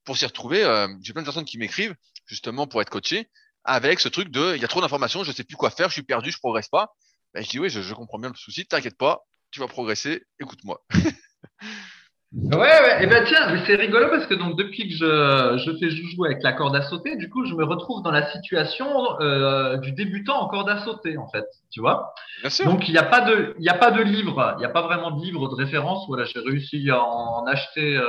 pour 0.05 0.16
s'y 0.16 0.24
retrouver, 0.24 0.62
j'ai 1.03 1.12
plein 1.12 1.22
de 1.22 1.26
personnes 1.26 1.45
qui 1.45 1.59
m'écrivent, 1.59 1.95
justement, 2.24 2.66
pour 2.66 2.81
être 2.81 2.89
coaché, 2.89 3.28
avec 3.64 4.01
ce 4.01 4.09
truc 4.09 4.31
de, 4.31 4.57
il 4.57 4.62
y 4.62 4.64
a 4.64 4.68
trop 4.68 4.81
d'informations, 4.81 5.22
je 5.24 5.31
sais 5.31 5.45
plus 5.45 5.57
quoi 5.57 5.70
faire, 5.70 5.89
je 5.89 5.93
suis 5.93 6.03
perdu, 6.03 6.33
je 6.33 6.39
progresse 6.39 6.68
pas. 6.68 6.95
Ben, 7.35 7.45
je 7.45 7.51
dis, 7.51 7.59
oui, 7.59 7.68
je, 7.68 7.83
je 7.83 7.95
comprends 7.95 8.18
bien 8.18 8.31
le 8.31 8.35
souci, 8.35 8.66
t'inquiète 8.66 8.97
pas, 8.97 9.20
tu 9.51 9.61
vas 9.61 9.68
progresser, 9.68 10.24
écoute-moi. 10.41 10.83
Ouais, 12.33 12.57
ouais, 12.59 13.01
et 13.01 13.05
eh 13.05 13.07
ben 13.09 13.24
tiens, 13.26 13.53
mais 13.53 13.61
c'est 13.66 13.74
rigolo 13.74 14.09
parce 14.09 14.24
que 14.26 14.35
donc 14.35 14.57
depuis 14.57 14.89
que 14.89 14.95
je, 14.95 15.59
je 15.64 15.78
fais 15.78 15.91
joujou 15.91 16.24
avec 16.24 16.45
la 16.45 16.53
corde 16.53 16.76
à 16.76 16.83
sauter, 16.83 17.16
du 17.16 17.28
coup, 17.28 17.45
je 17.45 17.55
me 17.55 17.64
retrouve 17.64 18.05
dans 18.05 18.12
la 18.12 18.31
situation 18.31 19.20
euh, 19.20 19.78
du 19.78 19.91
débutant 19.91 20.41
en 20.41 20.47
corde 20.47 20.68
à 20.68 20.78
sauter, 20.85 21.18
en 21.18 21.26
fait, 21.28 21.45
tu 21.72 21.81
vois. 21.81 22.14
Bien 22.43 22.51
sûr. 22.51 22.66
Donc 22.66 22.89
il 22.89 22.93
n'y 22.93 22.99
a 22.99 23.03
pas 23.03 23.22
de, 23.22 23.57
il 23.59 23.68
a 23.68 23.74
pas 23.74 23.91
de 23.91 24.01
livre, 24.01 24.55
il 24.57 24.61
n'y 24.61 24.64
a 24.64 24.68
pas 24.68 24.83
vraiment 24.83 25.11
de 25.11 25.20
livre 25.20 25.49
de 25.49 25.57
référence. 25.57 26.07
Voilà, 26.07 26.24
j'ai 26.24 26.39
réussi 26.39 26.89
à 26.89 27.03
en 27.03 27.47
acheter, 27.47 27.97
euh, 27.97 28.07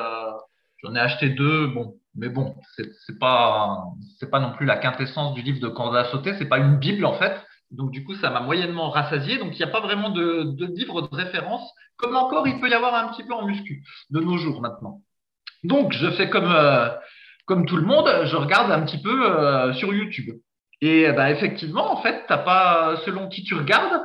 j'en 0.84 0.94
ai 0.94 1.00
acheté 1.00 1.30
deux, 1.30 1.66
bon, 1.68 1.96
mais 2.14 2.30
bon, 2.30 2.54
c'est 2.76 3.18
pas, 3.20 3.86
c'est 4.20 4.30
pas 4.30 4.40
non 4.40 4.52
plus 4.52 4.68
la 4.68 4.78
quintessence 4.78 5.34
du 5.34 5.42
livre 5.42 5.60
de 5.60 5.68
corde 5.68 5.96
à 5.96 6.06
sauter, 6.06 6.36
c'est 6.38 6.50
pas 6.50 6.60
une 6.60 6.78
bible 6.78 7.06
en 7.06 7.14
fait. 7.14 7.42
Donc, 7.72 7.92
du 7.92 8.04
coup, 8.04 8.16
ça 8.16 8.30
m'a 8.30 8.42
moyennement 8.42 8.90
rassasié. 8.90 9.38
Donc, 9.38 9.54
il 9.54 9.58
n'y 9.58 9.70
a 9.70 9.72
pas 9.72 9.80
vraiment 9.80 10.10
de, 10.10 10.44
de 10.44 10.66
livre 10.66 11.02
de 11.02 11.16
référence, 11.16 11.70
comme 11.98 12.16
encore 12.16 12.48
il 12.48 12.60
peut 12.60 12.70
y 12.70 12.74
avoir 12.74 12.96
un 12.96 13.12
petit 13.12 13.24
peu 13.24 13.34
en 13.34 13.46
muscu 13.46 13.84
de 14.10 14.20
nos 14.20 14.38
jours 14.38 14.62
maintenant. 14.62 15.02
Donc, 15.64 15.94
je 15.94 16.10
fais 16.12 16.30
comme, 16.30 16.52
euh, 16.52 16.90
tout 17.48 17.76
le 17.76 17.86
monde, 17.86 18.10
je 18.26 18.36
regarde 18.36 18.72
un 18.72 18.82
petit 18.82 19.02
peu 19.02 19.30
euh, 19.30 19.74
sur 19.74 19.94
YouTube. 19.94 20.36
Et 20.82 21.12
bah, 21.12 21.30
effectivement, 21.30 21.92
en 21.92 22.02
fait, 22.02 22.24
t'as 22.28 22.40
pas, 22.40 22.96
selon 23.06 23.30
qui 23.30 23.44
tu 23.44 23.54
regardes, 23.54 24.02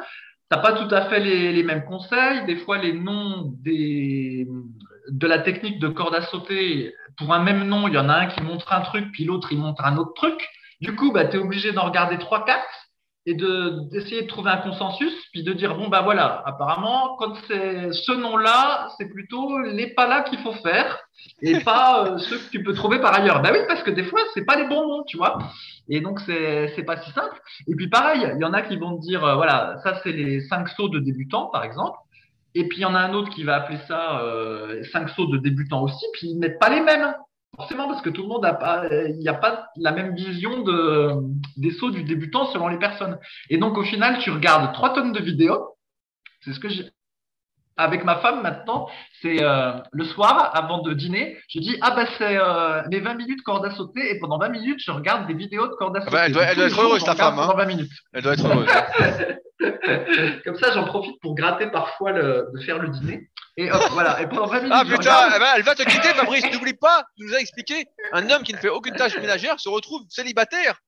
t'as 0.50 0.58
pas 0.58 0.72
tout 0.72 0.94
à 0.94 1.08
fait 1.08 1.20
les, 1.20 1.62
mêmes 1.62 1.84
conseils. 1.84 2.44
Des 2.46 2.56
fois, 2.56 2.78
les 2.78 2.92
noms 2.92 3.54
de 3.64 5.26
la 5.26 5.38
technique 5.38 5.78
de 5.78 5.88
corde 5.88 6.14
à 6.14 6.22
sauter, 6.22 6.92
pour 7.16 7.32
un 7.32 7.42
même 7.42 7.66
nom, 7.66 7.88
il 7.88 7.94
y 7.94 7.98
en 7.98 8.08
a 8.08 8.14
un 8.14 8.26
qui 8.26 8.42
montre 8.42 8.72
un 8.72 8.82
truc, 8.82 9.10
puis 9.12 9.24
l'autre, 9.24 9.52
il 9.52 9.58
montre 9.58 9.84
un 9.84 9.96
autre 9.96 10.12
truc. 10.14 10.48
Du 10.82 10.94
coup, 10.94 11.12
bah, 11.12 11.24
tu 11.24 11.36
es 11.36 11.40
obligé 11.40 11.72
d'en 11.72 11.84
regarder 11.84 12.18
trois, 12.18 12.44
quatre 12.44 12.85
et 13.26 13.34
de 13.34 13.90
d'essayer 13.90 14.22
de 14.22 14.28
trouver 14.28 14.50
un 14.50 14.58
consensus, 14.58 15.12
puis 15.32 15.42
de 15.42 15.52
dire 15.52 15.76
bon 15.76 15.88
ben 15.88 16.02
voilà, 16.02 16.42
apparemment 16.46 17.16
quand 17.16 17.34
c'est 17.48 17.92
ce 17.92 18.12
nom-là, 18.12 18.88
c'est 18.96 19.08
plutôt 19.08 19.58
les 19.58 19.88
pas 19.88 20.06
là 20.06 20.22
qu'il 20.22 20.38
faut 20.38 20.52
faire 20.52 20.98
et 21.42 21.58
pas 21.64 22.06
euh, 22.06 22.18
ceux 22.18 22.38
que 22.38 22.50
tu 22.50 22.62
peux 22.62 22.72
trouver 22.72 23.00
par 23.00 23.14
ailleurs. 23.14 23.42
Ben 23.42 23.50
oui, 23.52 23.58
parce 23.66 23.82
que 23.82 23.90
des 23.90 24.04
fois 24.04 24.20
c'est 24.32 24.44
pas 24.44 24.56
les 24.56 24.68
bons 24.68 24.86
noms, 24.86 25.02
tu 25.02 25.16
vois. 25.16 25.38
Et 25.88 26.00
donc 26.00 26.20
c'est 26.20 26.72
c'est 26.76 26.84
pas 26.84 26.98
si 26.98 27.10
simple. 27.10 27.40
Et 27.66 27.74
puis 27.74 27.88
pareil, 27.88 28.30
il 28.36 28.40
y 28.40 28.44
en 28.44 28.52
a 28.52 28.62
qui 28.62 28.76
vont 28.76 28.96
te 28.96 29.02
dire 29.02 29.24
euh, 29.24 29.34
voilà, 29.34 29.78
ça 29.82 30.00
c'est 30.04 30.12
les 30.12 30.40
cinq 30.42 30.68
sauts 30.68 30.88
de 30.88 31.00
débutants 31.00 31.46
par 31.46 31.64
exemple. 31.64 31.98
Et 32.54 32.68
puis 32.68 32.78
il 32.78 32.82
y 32.82 32.86
en 32.86 32.94
a 32.94 33.00
un 33.00 33.12
autre 33.12 33.30
qui 33.30 33.42
va 33.42 33.56
appeler 33.56 33.78
ça 33.88 34.20
euh, 34.20 34.84
cinq 34.92 35.10
sauts 35.10 35.26
de 35.26 35.38
débutants 35.38 35.82
aussi, 35.82 36.06
puis 36.12 36.28
ils 36.28 36.38
mettent 36.38 36.60
pas 36.60 36.70
les 36.70 36.80
mêmes. 36.80 37.12
Forcément, 37.56 37.88
parce 37.88 38.02
que 38.02 38.10
tout 38.10 38.22
le 38.22 38.28
monde 38.28 38.42
n'a 38.42 38.54
pas, 38.54 38.84
il 38.90 39.18
n'y 39.18 39.28
a 39.28 39.34
pas 39.34 39.68
la 39.76 39.92
même 39.92 40.14
vision 40.14 40.62
de, 40.62 41.12
des 41.56 41.70
sauts 41.70 41.90
du 41.90 42.04
débutant 42.04 42.46
selon 42.52 42.68
les 42.68 42.78
personnes. 42.78 43.18
Et 43.48 43.56
donc, 43.56 43.78
au 43.78 43.82
final, 43.82 44.18
tu 44.18 44.30
regardes 44.30 44.74
trois 44.74 44.94
tonnes 44.94 45.12
de 45.12 45.22
vidéos. 45.22 45.76
C'est 46.42 46.52
ce 46.52 46.60
que 46.60 46.68
j'ai, 46.68 46.90
avec 47.76 48.04
ma 48.04 48.16
femme 48.16 48.42
maintenant, 48.42 48.88
c'est 49.20 49.42
euh, 49.42 49.72
le 49.92 50.04
soir 50.04 50.50
avant 50.54 50.80
de 50.82 50.94
dîner, 50.94 51.36
je 51.48 51.60
dis 51.60 51.76
ah 51.82 51.90
bah 51.94 52.06
c'est 52.16 52.38
euh, 52.38 52.82
mes 52.90 53.00
20 53.00 53.14
minutes 53.14 53.42
corde 53.42 53.66
à 53.66 53.70
sauter 53.70 54.14
et 54.14 54.18
pendant 54.18 54.38
20 54.38 54.48
minutes 54.48 54.80
je 54.84 54.90
regarde 54.90 55.26
des 55.26 55.34
vidéos 55.34 55.66
de 55.66 55.74
corde 55.74 55.96
à 55.96 56.00
sauter. 56.00 56.16
elle, 56.16 56.32
doit, 56.32 56.44
être 56.44 56.80
heureuse 56.80 57.04
ta 57.04 57.14
femme. 57.14 57.38
Hein. 57.38 57.52
20 57.54 57.66
minutes. 57.66 57.92
Elle 58.14 58.22
doit 58.22 58.32
être 58.32 58.46
heureuse. 58.46 58.68
Comme 60.44 60.56
ça 60.56 60.72
j'en 60.72 60.84
profite 60.84 61.20
pour 61.20 61.34
gratter 61.34 61.66
parfois 61.66 62.12
le, 62.12 62.48
de 62.54 62.60
faire 62.60 62.78
le 62.78 62.88
dîner. 62.88 63.28
Et 63.56 63.70
hop, 63.70 63.82
voilà. 63.92 64.20
Et 64.20 64.26
pendant 64.26 64.46
20 64.46 64.60
minutes. 64.60 64.72
Ah 64.74 64.84
putain, 64.84 65.30
eh 65.34 65.38
ben, 65.38 65.52
elle 65.56 65.62
va 65.62 65.74
te 65.74 65.82
quitter, 65.82 66.08
Fabrice. 66.08 66.44
N'oublie 66.52 66.74
pas, 66.74 67.04
tu 67.16 67.24
nous 67.24 67.34
as 67.34 67.40
expliqué, 67.40 67.86
un 68.12 68.28
homme 68.30 68.42
qui 68.42 68.52
ne 68.52 68.58
fait 68.58 68.68
aucune 68.68 68.94
tâche 68.96 69.16
ménagère 69.18 69.58
se 69.58 69.68
retrouve 69.68 70.02
célibataire. 70.08 70.78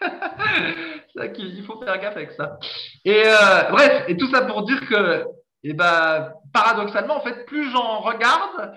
c'est 0.00 0.08
ça 1.14 1.28
qu'il 1.28 1.62
faut 1.64 1.82
faire 1.82 1.98
gaffe 1.98 2.16
avec 2.16 2.32
ça. 2.32 2.58
Et 3.04 3.22
euh, 3.26 3.62
bref, 3.70 4.04
et 4.08 4.16
tout 4.16 4.30
ça 4.30 4.42
pour 4.42 4.62
dire 4.62 4.80
que 4.88 5.26
et 5.62 5.74
ben, 5.74 6.32
paradoxalement, 6.52 7.16
en 7.16 7.20
fait, 7.20 7.44
plus 7.44 7.70
j'en 7.70 8.00
regarde, 8.00 8.72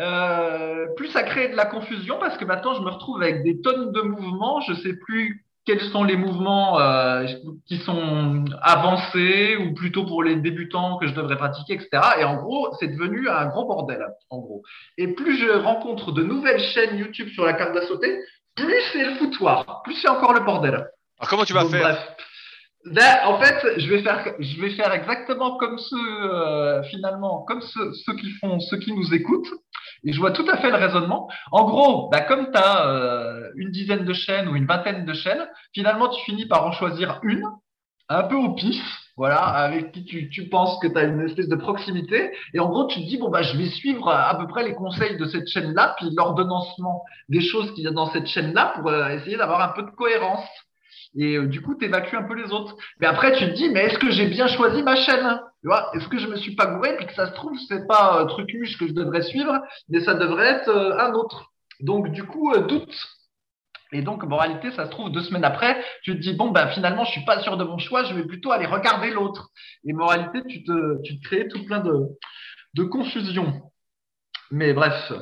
euh, 0.00 0.86
plus 0.96 1.08
ça 1.08 1.22
crée 1.22 1.48
de 1.48 1.56
la 1.56 1.66
confusion 1.66 2.18
parce 2.18 2.38
que 2.38 2.44
maintenant, 2.44 2.74
je 2.74 2.80
me 2.80 2.90
retrouve 2.90 3.22
avec 3.22 3.42
des 3.42 3.60
tonnes 3.60 3.92
de 3.92 4.00
mouvements. 4.00 4.60
Je 4.62 4.74
sais 4.74 4.94
plus 4.94 5.44
quels 5.64 5.80
sont 5.90 6.02
les 6.02 6.16
mouvements 6.16 6.80
euh, 6.80 7.26
qui 7.66 7.78
sont 7.78 8.44
avancés 8.62 9.56
ou 9.56 9.74
plutôt 9.74 10.04
pour 10.04 10.22
les 10.22 10.36
débutants 10.36 10.98
que 10.98 11.06
je 11.06 11.14
devrais 11.14 11.36
pratiquer, 11.36 11.74
etc. 11.74 11.88
Et 12.18 12.24
en 12.24 12.36
gros, 12.36 12.74
c'est 12.80 12.88
devenu 12.88 13.28
un 13.28 13.46
gros 13.46 13.64
bordel, 13.66 14.04
en 14.30 14.38
gros. 14.38 14.62
Et 14.98 15.08
plus 15.08 15.38
je 15.38 15.50
rencontre 15.50 16.12
de 16.12 16.22
nouvelles 16.22 16.60
chaînes 16.60 16.98
YouTube 16.98 17.28
sur 17.28 17.44
la 17.44 17.52
carte 17.52 17.76
à 17.76 17.86
sauter, 17.86 18.18
plus 18.56 18.82
c'est 18.92 19.04
le 19.04 19.14
foutoir, 19.16 19.82
plus 19.84 19.94
c'est 19.94 20.08
encore 20.08 20.32
le 20.32 20.40
bordel. 20.40 20.74
Alors 20.74 21.28
comment 21.28 21.44
tu 21.44 21.52
vas 21.52 21.68
faire? 21.68 21.80
bref. 21.80 22.16
Ben, 22.84 23.20
en 23.26 23.40
fait, 23.40 23.78
je 23.78 23.88
vais 23.88 24.02
faire, 24.02 24.34
je 24.40 24.60
vais 24.60 24.70
faire 24.70 24.92
exactement 24.92 25.56
comme 25.56 25.78
ceux, 25.78 25.96
euh, 25.96 26.82
finalement, 26.84 27.42
comme 27.42 27.62
ceux, 27.62 27.92
ceux, 27.92 28.16
qui 28.16 28.32
font, 28.32 28.58
ceux 28.58 28.78
qui 28.78 28.92
nous 28.92 29.14
écoutent. 29.14 29.52
Et 30.04 30.12
je 30.12 30.18
vois 30.18 30.32
tout 30.32 30.46
à 30.50 30.56
fait 30.56 30.70
le 30.70 30.76
raisonnement. 30.76 31.28
En 31.52 31.64
gros, 31.64 32.08
bah, 32.10 32.20
comme 32.20 32.50
tu 32.50 32.58
as 32.58 32.86
euh, 32.88 33.50
une 33.56 33.70
dizaine 33.70 34.04
de 34.04 34.12
chaînes 34.12 34.48
ou 34.48 34.56
une 34.56 34.66
vingtaine 34.66 35.04
de 35.04 35.12
chaînes, 35.12 35.46
finalement, 35.74 36.08
tu 36.08 36.24
finis 36.24 36.46
par 36.46 36.66
en 36.66 36.72
choisir 36.72 37.20
une, 37.22 37.44
un 38.08 38.24
peu 38.24 38.34
au 38.34 38.54
pif, 38.54 38.82
voilà, 39.16 39.38
avec 39.38 39.92
qui 39.92 40.04
tu, 40.04 40.28
tu 40.28 40.48
penses 40.48 40.78
que 40.80 40.88
tu 40.88 40.98
as 40.98 41.04
une 41.04 41.20
espèce 41.20 41.48
de 41.48 41.56
proximité. 41.56 42.32
Et 42.54 42.60
en 42.60 42.68
gros, 42.68 42.86
tu 42.86 43.00
te 43.00 43.06
dis, 43.06 43.18
bon, 43.18 43.30
bah, 43.30 43.42
je 43.42 43.56
vais 43.56 43.70
suivre 43.70 44.08
à 44.08 44.36
peu 44.38 44.46
près 44.46 44.64
les 44.64 44.74
conseils 44.74 45.16
de 45.16 45.26
cette 45.26 45.48
chaîne-là, 45.48 45.94
puis 45.98 46.08
l'ordonnancement 46.16 47.02
des 47.28 47.40
choses 47.40 47.72
qu'il 47.74 47.84
y 47.84 47.88
a 47.88 47.92
dans 47.92 48.10
cette 48.10 48.26
chaîne-là 48.26 48.72
pour 48.76 48.88
euh, 48.88 49.08
essayer 49.10 49.36
d'avoir 49.36 49.60
un 49.62 49.68
peu 49.68 49.82
de 49.82 49.90
cohérence. 49.90 50.46
Et 51.14 51.36
euh, 51.36 51.46
du 51.46 51.62
coup, 51.62 51.74
tu 51.76 51.84
évacues 51.84 52.16
un 52.16 52.22
peu 52.24 52.34
les 52.34 52.52
autres. 52.52 52.76
Mais 53.00 53.06
après, 53.06 53.32
tu 53.36 53.44
te 53.44 53.54
dis, 53.54 53.68
mais 53.68 53.84
est-ce 53.84 53.98
que 53.98 54.10
j'ai 54.10 54.26
bien 54.26 54.48
choisi 54.48 54.82
ma 54.82 54.96
chaîne? 54.96 55.40
Tu 55.62 55.68
vois 55.68 55.90
Est-ce 55.94 56.08
que 56.08 56.18
je 56.18 56.26
me 56.26 56.36
suis 56.36 56.56
pas 56.56 56.66
gouré 56.66 56.96
Puis 56.96 57.06
que 57.06 57.14
ça 57.14 57.28
se 57.28 57.34
trouve, 57.34 57.56
c'est 57.68 57.86
pas 57.86 58.20
un 58.20 58.26
truc 58.26 58.48
que 58.48 58.88
je 58.88 58.92
devrais 58.92 59.22
suivre, 59.22 59.60
mais 59.88 60.00
ça 60.00 60.14
devrait 60.14 60.48
être 60.48 60.68
euh, 60.68 60.98
un 60.98 61.12
autre. 61.12 61.52
Donc, 61.80 62.10
du 62.10 62.24
coup, 62.24 62.52
euh, 62.52 62.66
doute. 62.66 62.94
Et 63.92 64.02
donc, 64.02 64.24
moralité, 64.24 64.72
ça 64.72 64.86
se 64.86 64.90
trouve, 64.90 65.12
deux 65.12 65.22
semaines 65.22 65.44
après, 65.44 65.84
tu 66.02 66.14
te 66.14 66.20
dis, 66.20 66.32
bon, 66.32 66.50
ben, 66.50 66.68
finalement, 66.68 67.04
je 67.04 67.12
suis 67.12 67.24
pas 67.24 67.42
sûr 67.42 67.56
de 67.56 67.64
mon 67.64 67.78
choix, 67.78 68.04
je 68.04 68.14
vais 68.14 68.24
plutôt 68.24 68.50
aller 68.50 68.66
regarder 68.66 69.10
l'autre. 69.10 69.50
Et 69.84 69.92
moralité, 69.92 70.42
tu 70.48 70.64
te, 70.64 71.02
tu 71.02 71.20
te 71.20 71.28
crées 71.28 71.46
tout 71.48 71.64
plein 71.64 71.80
de, 71.80 71.92
de 72.74 72.82
confusion. 72.84 73.62
Mais 74.50 74.72
bref 74.72 75.12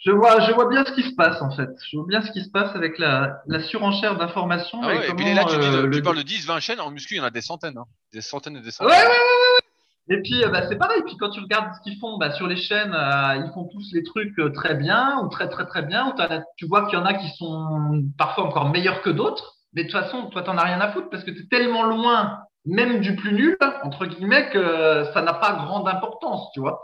je 0.00 0.12
vois, 0.12 0.40
je 0.40 0.52
vois 0.52 0.68
bien 0.68 0.84
ce 0.86 0.92
qui 0.92 1.02
se 1.02 1.14
passe 1.14 1.42
en 1.42 1.50
fait. 1.50 1.68
Je 1.90 1.98
vois 1.98 2.06
bien 2.06 2.22
ce 2.22 2.30
qui 2.32 2.42
se 2.42 2.48
passe 2.48 2.74
avec 2.74 2.98
la, 2.98 3.42
la 3.46 3.60
surenchère 3.62 4.16
d'informations. 4.16 4.80
Ah 4.82 4.94
et, 4.94 5.14
puis 5.14 5.34
là, 5.34 5.44
tu, 5.44 5.56
euh, 5.56 6.02
parles 6.02 6.16
de 6.16 6.22
10, 6.22 6.46
20 6.46 6.60
chaînes. 6.60 6.80
En 6.80 6.90
muscu, 6.90 7.14
il 7.14 7.18
y 7.18 7.20
en 7.20 7.24
a 7.24 7.30
des 7.30 7.42
centaines. 7.42 7.76
Hein. 7.76 7.84
Des 8.12 8.22
centaines 8.22 8.56
et 8.56 8.62
des 8.62 8.70
centaines. 8.70 8.94
Ouais, 8.94 9.02
ouais, 9.02 9.08
ouais, 9.08 9.12
ouais. 9.12 10.16
Et 10.16 10.22
puis, 10.22 10.42
euh, 10.42 10.48
bah, 10.48 10.66
c'est 10.68 10.76
pareil. 10.76 11.02
Puis 11.04 11.18
quand 11.18 11.28
tu 11.28 11.40
regardes 11.40 11.74
ce 11.74 11.82
qu'ils 11.82 11.98
font 11.98 12.16
bah, 12.16 12.32
sur 12.32 12.46
les 12.46 12.56
chaînes, 12.56 12.94
euh, 12.94 13.44
ils 13.44 13.52
font 13.52 13.68
tous 13.70 13.92
les 13.92 14.02
trucs 14.02 14.40
très 14.54 14.74
bien 14.74 15.18
ou 15.18 15.28
très, 15.28 15.50
très, 15.50 15.66
très 15.66 15.82
bien. 15.82 16.08
Ou 16.08 16.14
tu 16.56 16.66
vois 16.66 16.86
qu'il 16.86 16.98
y 16.98 17.02
en 17.02 17.04
a 17.04 17.12
qui 17.12 17.28
sont 17.36 18.02
parfois 18.16 18.44
encore 18.44 18.70
meilleurs 18.70 19.02
que 19.02 19.10
d'autres. 19.10 19.56
Mais 19.74 19.84
de 19.84 19.90
toute 19.90 20.00
façon, 20.00 20.30
toi, 20.30 20.42
t'en 20.42 20.56
as 20.56 20.64
rien 20.64 20.80
à 20.80 20.90
foutre 20.92 21.10
parce 21.10 21.24
que 21.24 21.30
tu 21.30 21.42
es 21.42 21.46
tellement 21.46 21.84
loin, 21.84 22.38
même 22.64 23.00
du 23.00 23.16
plus 23.16 23.34
nul, 23.34 23.58
entre 23.84 24.06
guillemets, 24.06 24.48
que 24.48 25.04
ça 25.12 25.20
n'a 25.20 25.34
pas 25.34 25.52
grande 25.52 25.86
importance, 25.86 26.48
tu 26.54 26.60
vois 26.60 26.80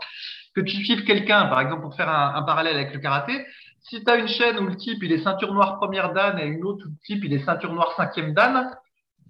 que 0.57 0.61
tu 0.61 0.83
suives 0.83 1.03
quelqu'un, 1.03 1.45
par 1.45 1.61
exemple, 1.61 1.83
pour 1.83 1.95
faire 1.95 2.09
un, 2.09 2.41
parallèle 2.41 2.75
avec 2.75 2.91
le 2.91 2.99
karaté, 2.99 3.45
si 3.79 4.03
tu 4.03 4.11
as 4.11 4.15
une 4.15 4.27
chaîne 4.27 4.57
où 4.57 4.65
le 4.65 4.75
type 4.75 5.03
il 5.03 5.11
est 5.11 5.19
ceinture 5.19 5.53
noire 5.53 5.77
première 5.77 6.13
dan 6.13 6.39
et 6.39 6.47
une 6.47 6.63
autre 6.63 6.83
où 6.87 6.89
le 6.89 7.05
type 7.05 7.23
il 7.23 7.31
est 7.31 7.45
ceinture 7.45 7.73
noire 7.73 7.93
cinquième 7.95 8.33
dan, 8.33 8.71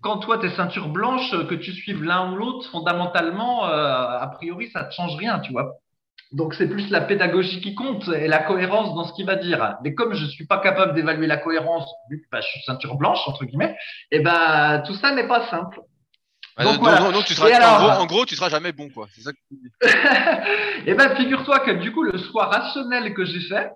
quand 0.01 0.19
toi 0.19 0.37
tu 0.37 0.45
es 0.45 0.49
ceinture 0.51 0.87
blanche, 0.87 1.31
que 1.49 1.55
tu 1.55 1.73
suives 1.73 2.01
l'un 2.01 2.31
ou 2.31 2.37
l'autre, 2.37 2.69
fondamentalement, 2.69 3.67
euh, 3.67 4.19
a 4.19 4.27
priori, 4.27 4.69
ça 4.69 4.85
ne 4.85 4.91
change 4.91 5.17
rien, 5.17 5.39
tu 5.39 5.51
vois. 5.51 5.73
Donc 6.31 6.53
c'est 6.53 6.69
plus 6.69 6.89
la 6.89 7.01
pédagogie 7.01 7.59
qui 7.59 7.75
compte 7.75 8.07
et 8.07 8.27
la 8.27 8.39
cohérence 8.39 8.95
dans 8.95 9.03
ce 9.03 9.13
qu'il 9.13 9.25
va 9.25 9.35
dire. 9.35 9.75
Mais 9.83 9.93
comme 9.93 10.13
je 10.13 10.25
suis 10.25 10.45
pas 10.45 10.59
capable 10.59 10.93
d'évaluer 10.93 11.27
la 11.27 11.37
cohérence 11.37 11.89
vu 12.09 12.21
que 12.21 12.27
bah, 12.31 12.39
je 12.39 12.47
suis 12.47 12.61
ceinture 12.61 12.95
blanche 12.95 13.19
entre 13.27 13.43
guillemets, 13.43 13.75
et 14.11 14.17
eh 14.17 14.19
ben 14.19 14.81
tout 14.85 14.93
ça 14.93 15.13
n'est 15.13 15.27
pas 15.27 15.47
simple. 15.49 15.81
Donc, 16.63 16.81
non, 16.81 17.21
tu 17.21 17.33
seras, 17.33 17.99
en, 17.99 18.05
gros, 18.05 18.25
tu 18.25 18.35
seras 18.35 18.49
jamais 18.49 18.71
bon, 18.71 18.89
quoi. 18.89 19.07
C'est 19.13 19.21
ça 19.21 19.31
que 19.31 19.37
tu 19.47 19.55
dis. 19.55 19.71
Eh 20.87 20.93
ben, 20.93 21.15
figure-toi 21.15 21.59
que 21.59 21.71
du 21.71 21.91
coup, 21.91 22.03
le 22.03 22.17
choix 22.17 22.45
rationnel 22.45 23.13
que 23.13 23.25
j'ai 23.25 23.41
fait, 23.41 23.71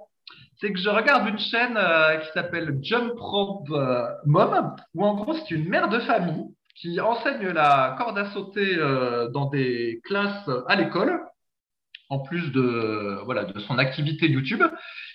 c'est 0.59 0.71
que 0.71 0.79
je 0.79 0.89
regarde 0.89 1.27
une 1.27 1.39
chaîne 1.39 1.75
euh, 1.75 2.17
qui 2.17 2.32
s'appelle 2.34 2.79
Jump 2.82 3.13
Rope 3.17 3.69
euh, 3.71 4.05
Mom, 4.25 4.75
où 4.95 5.05
en 5.05 5.15
gros, 5.15 5.34
c'est 5.34 5.51
une 5.51 5.67
mère 5.67 5.89
de 5.89 5.99
famille 5.99 6.45
qui 6.75 6.99
enseigne 7.01 7.49
la 7.49 7.95
corde 7.97 8.17
à 8.17 8.32
sauter 8.32 8.77
euh, 8.77 9.27
dans 9.29 9.45
des 9.45 10.01
classes 10.05 10.49
à 10.67 10.75
l'école, 10.75 11.19
en 12.12 12.20
plus 12.20 12.51
de, 12.51 13.22
voilà, 13.24 13.45
de 13.45 13.57
son 13.62 13.78
activité 13.80 14.28
YouTube. 14.28 14.62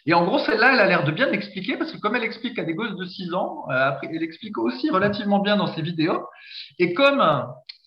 Et 0.07 0.15
en 0.15 0.25
gros, 0.25 0.39
celle-là, 0.39 0.73
elle 0.73 0.81
a 0.81 0.87
l'air 0.87 1.05
de 1.05 1.13
bien 1.13 1.31
expliquer, 1.31 1.77
parce 1.77 1.93
que 1.93 1.99
comme 1.99 2.17
elle 2.17 2.25
explique 2.25 2.59
à 2.59 2.65
des 2.65 2.75
gosses 2.75 2.97
de 2.97 3.05
6 3.05 3.35
ans, 3.35 3.67
elle 4.03 4.23
explique 4.23 4.57
aussi 4.57 4.89
relativement 4.91 5.41
bien 5.41 5.57
dans 5.57 5.67
ses 5.75 5.83
vidéos. 5.83 6.27
Et 6.79 6.95
comme 6.95 7.23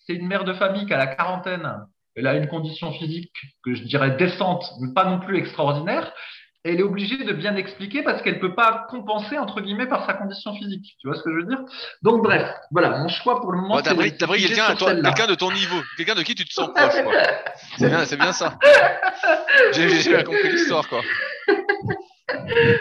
c'est 0.06 0.14
une 0.14 0.28
mère 0.28 0.44
de 0.44 0.52
famille 0.52 0.86
qui 0.86 0.94
a 0.94 0.96
la 0.96 1.08
quarantaine, 1.08 1.68
elle 2.14 2.28
a 2.28 2.36
une 2.36 2.46
condition 2.46 2.92
physique 2.92 3.32
que 3.64 3.74
je 3.74 3.82
dirais 3.82 4.16
décente, 4.16 4.64
mais 4.80 4.94
pas 4.94 5.04
non 5.04 5.18
plus 5.18 5.38
extraordinaire, 5.38 6.12
elle 6.64 6.80
est 6.80 6.82
obligée 6.82 7.24
de 7.24 7.32
bien 7.32 7.56
expliquer 7.56 8.02
parce 8.02 8.20
qu'elle 8.22 8.38
peut 8.38 8.54
pas 8.54 8.86
compenser 8.90 9.38
entre 9.38 9.60
guillemets 9.60 9.86
par 9.86 10.04
sa 10.06 10.14
condition 10.14 10.54
phisique. 10.54 10.96
Tu 11.00 11.08
vois 11.08 11.16
ce 11.16 11.22
que 11.22 11.30
je 11.30 11.36
veux 11.36 11.46
dire? 11.46 11.60
Donc 12.02 12.22
bref, 12.22 12.48
voilà, 12.70 12.98
mon 12.98 13.08
choix 13.08 13.40
pour 13.40 13.52
le 13.52 13.60
moment. 13.60 13.80
t'as 13.80 13.94
pris, 13.94 14.12
quelqu'un, 14.16 14.74
de 15.26 15.34
ton 15.34 15.50
niveau, 15.52 15.80
quelqu'un 15.96 16.14
de 16.14 16.22
qui 16.22 16.34
tu 16.34 16.44
te 16.44 16.52
sens 16.52 16.68
proche. 16.74 16.94
c'est 17.78 17.88
bien, 17.88 18.04
c'est 18.04 18.16
bien 18.16 18.32
ça. 18.32 18.58
J'ai 19.72 20.10
bien 20.10 20.22
compris 20.22 20.52
l'histoire 20.52 20.86
quoi. 20.88 21.00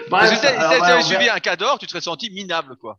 Bref, 0.10 0.30
si 0.30 0.42
tu 0.42 1.04
suivi 1.04 1.30
un 1.30 1.40
cador, 1.40 1.80
tu 1.80 1.86
te 1.86 1.92
serais 1.92 2.02
senti 2.02 2.30
minable 2.32 2.76
quoi. 2.76 2.98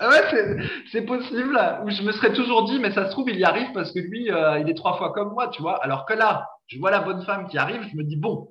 Ah 0.00 0.10
ouais, 0.10 0.56
c'est 0.92 1.02
possible. 1.02 1.58
Où 1.84 1.90
je 1.90 2.02
me 2.02 2.12
serais 2.12 2.32
toujours 2.32 2.64
dit, 2.64 2.78
mais 2.78 2.92
ça 2.92 3.06
se 3.06 3.10
trouve, 3.10 3.30
il 3.30 3.38
y 3.38 3.44
arrive 3.44 3.72
parce 3.72 3.90
que 3.90 3.98
lui, 3.98 4.30
euh, 4.30 4.60
il 4.60 4.70
est 4.70 4.74
trois 4.74 4.96
fois 4.96 5.12
comme 5.12 5.32
moi, 5.32 5.48
tu 5.48 5.60
vois. 5.60 5.82
Alors 5.82 6.06
que 6.06 6.14
là, 6.14 6.46
je 6.68 6.78
vois 6.78 6.92
la 6.92 7.00
bonne 7.00 7.24
femme 7.24 7.48
qui 7.48 7.58
arrive, 7.58 7.82
je 7.90 7.96
me 7.96 8.04
dis, 8.04 8.16
bon, 8.16 8.48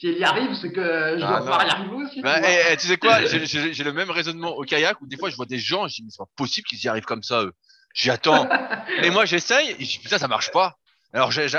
si 0.00 0.08
elle 0.08 0.18
y 0.18 0.24
arrive, 0.24 0.54
c'est 0.54 0.72
que 0.72 0.80
je 0.80 1.18
dois 1.18 1.36
ah, 1.36 1.38
pouvoir 1.40 1.66
y 1.66 1.68
arriver 1.68 1.94
aussi. 1.94 2.22
Bah, 2.22 2.40
tu, 2.76 2.86
sais 2.86 2.96
quoi 2.96 3.22
J'ai 3.26 3.84
le 3.84 3.92
même 3.92 4.10
raisonnement 4.10 4.56
au 4.56 4.62
kayak 4.62 4.98
où 5.02 5.06
des 5.06 5.18
fois, 5.18 5.28
je 5.28 5.36
vois 5.36 5.44
des 5.44 5.58
gens, 5.58 5.86
je 5.88 5.96
dis, 5.96 6.02
mais 6.02 6.10
c'est 6.10 6.18
pas 6.18 6.30
possible 6.36 6.66
qu'ils 6.66 6.82
y 6.82 6.88
arrivent 6.88 7.04
comme 7.04 7.22
ça, 7.22 7.42
eux. 7.42 7.52
J'attends. 7.94 8.48
et 9.02 9.10
moi, 9.10 9.26
j'essaye, 9.26 9.72
et 9.78 9.84
je 9.84 9.90
dis, 9.90 9.98
putain, 9.98 10.16
ça 10.16 10.26
marche 10.26 10.52
pas. 10.52 10.78
Alors, 11.12 11.30
j'ai 11.32 11.48
je 11.48 11.58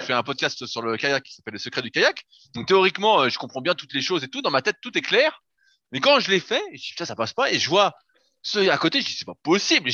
fais 0.00 0.14
un 0.14 0.24
podcast 0.24 0.66
sur 0.66 0.82
le 0.82 0.96
kayak 0.96 1.22
qui 1.22 1.34
s'appelle 1.34 1.52
Le 1.52 1.60
secret 1.60 1.82
du 1.82 1.92
kayak. 1.92 2.24
Donc, 2.54 2.66
théoriquement, 2.66 3.20
euh, 3.20 3.28
je 3.28 3.38
comprends 3.38 3.60
bien 3.60 3.74
toutes 3.74 3.94
les 3.94 4.00
choses 4.00 4.24
et 4.24 4.28
tout. 4.28 4.42
Dans 4.42 4.50
ma 4.50 4.62
tête, 4.62 4.76
tout 4.82 4.96
est 4.98 5.02
clair. 5.02 5.42
Mais 5.92 6.00
quand 6.00 6.18
je 6.18 6.30
l'ai 6.30 6.40
fait, 6.40 6.62
je 6.72 6.80
dis, 6.80 6.88
putain, 6.90 7.04
ça 7.04 7.14
passe 7.14 7.34
pas. 7.34 7.52
Et 7.52 7.60
je 7.60 7.68
vois 7.68 7.92
ceux 8.42 8.68
à 8.68 8.78
côté, 8.78 9.00
je 9.00 9.06
dis, 9.06 9.12
c'est 9.12 9.26
pas 9.26 9.38
possible. 9.44 9.90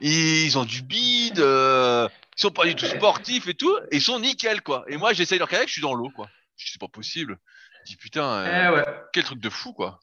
ils 0.00 0.58
ont 0.58 0.64
du 0.64 0.82
bide, 0.82 1.40
euh, 1.40 2.08
ils 2.36 2.40
sont 2.40 2.50
pas 2.50 2.66
du 2.66 2.76
tout 2.76 2.86
sportifs 2.86 3.48
et 3.48 3.54
tout, 3.54 3.76
et 3.90 3.96
ils 3.96 4.02
sont 4.02 4.20
nickel, 4.20 4.62
quoi. 4.62 4.84
Et 4.86 4.96
moi, 4.96 5.12
j'essaye 5.12 5.40
leur 5.40 5.48
kayak, 5.48 5.66
je 5.66 5.72
suis 5.72 5.82
dans 5.82 5.94
l'eau, 5.94 6.10
quoi. 6.14 6.28
Je 6.60 6.66
dis, 6.66 6.72
c'est 6.72 6.80
pas 6.80 6.88
possible. 6.88 7.38
Je 7.84 7.92
dis, 7.92 7.96
putain, 7.96 8.44
euh, 8.44 8.82
eh 8.86 8.90
quel 9.12 9.24
truc 9.24 9.40
de 9.40 9.48
fou, 9.48 9.72
quoi. 9.72 9.98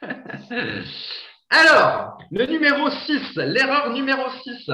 Alors, 1.50 2.18
le 2.30 2.46
numéro 2.46 2.88
6, 2.88 3.34
l'erreur 3.36 3.92
numéro 3.92 4.22
6, 4.44 4.70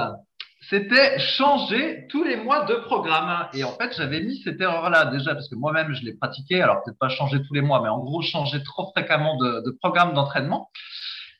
c'était 0.69 1.17
changer 1.17 2.05
tous 2.09 2.23
les 2.23 2.37
mois 2.37 2.65
de 2.65 2.75
programme. 2.75 3.49
Et 3.53 3.63
en 3.63 3.71
fait, 3.71 3.91
j'avais 3.97 4.21
mis 4.21 4.39
cette 4.43 4.61
erreur-là 4.61 5.05
déjà, 5.05 5.33
parce 5.33 5.49
que 5.49 5.55
moi-même, 5.55 5.93
je 5.95 6.03
l'ai 6.03 6.13
pratiqué. 6.13 6.61
Alors, 6.61 6.83
peut-être 6.83 6.99
pas 6.99 7.09
changer 7.09 7.41
tous 7.41 7.55
les 7.55 7.61
mois, 7.61 7.81
mais 7.81 7.89
en 7.89 7.99
gros, 7.99 8.21
changer 8.21 8.61
trop 8.63 8.91
fréquemment 8.95 9.35
de, 9.37 9.61
de 9.65 9.71
programme 9.71 10.13
d'entraînement. 10.13 10.69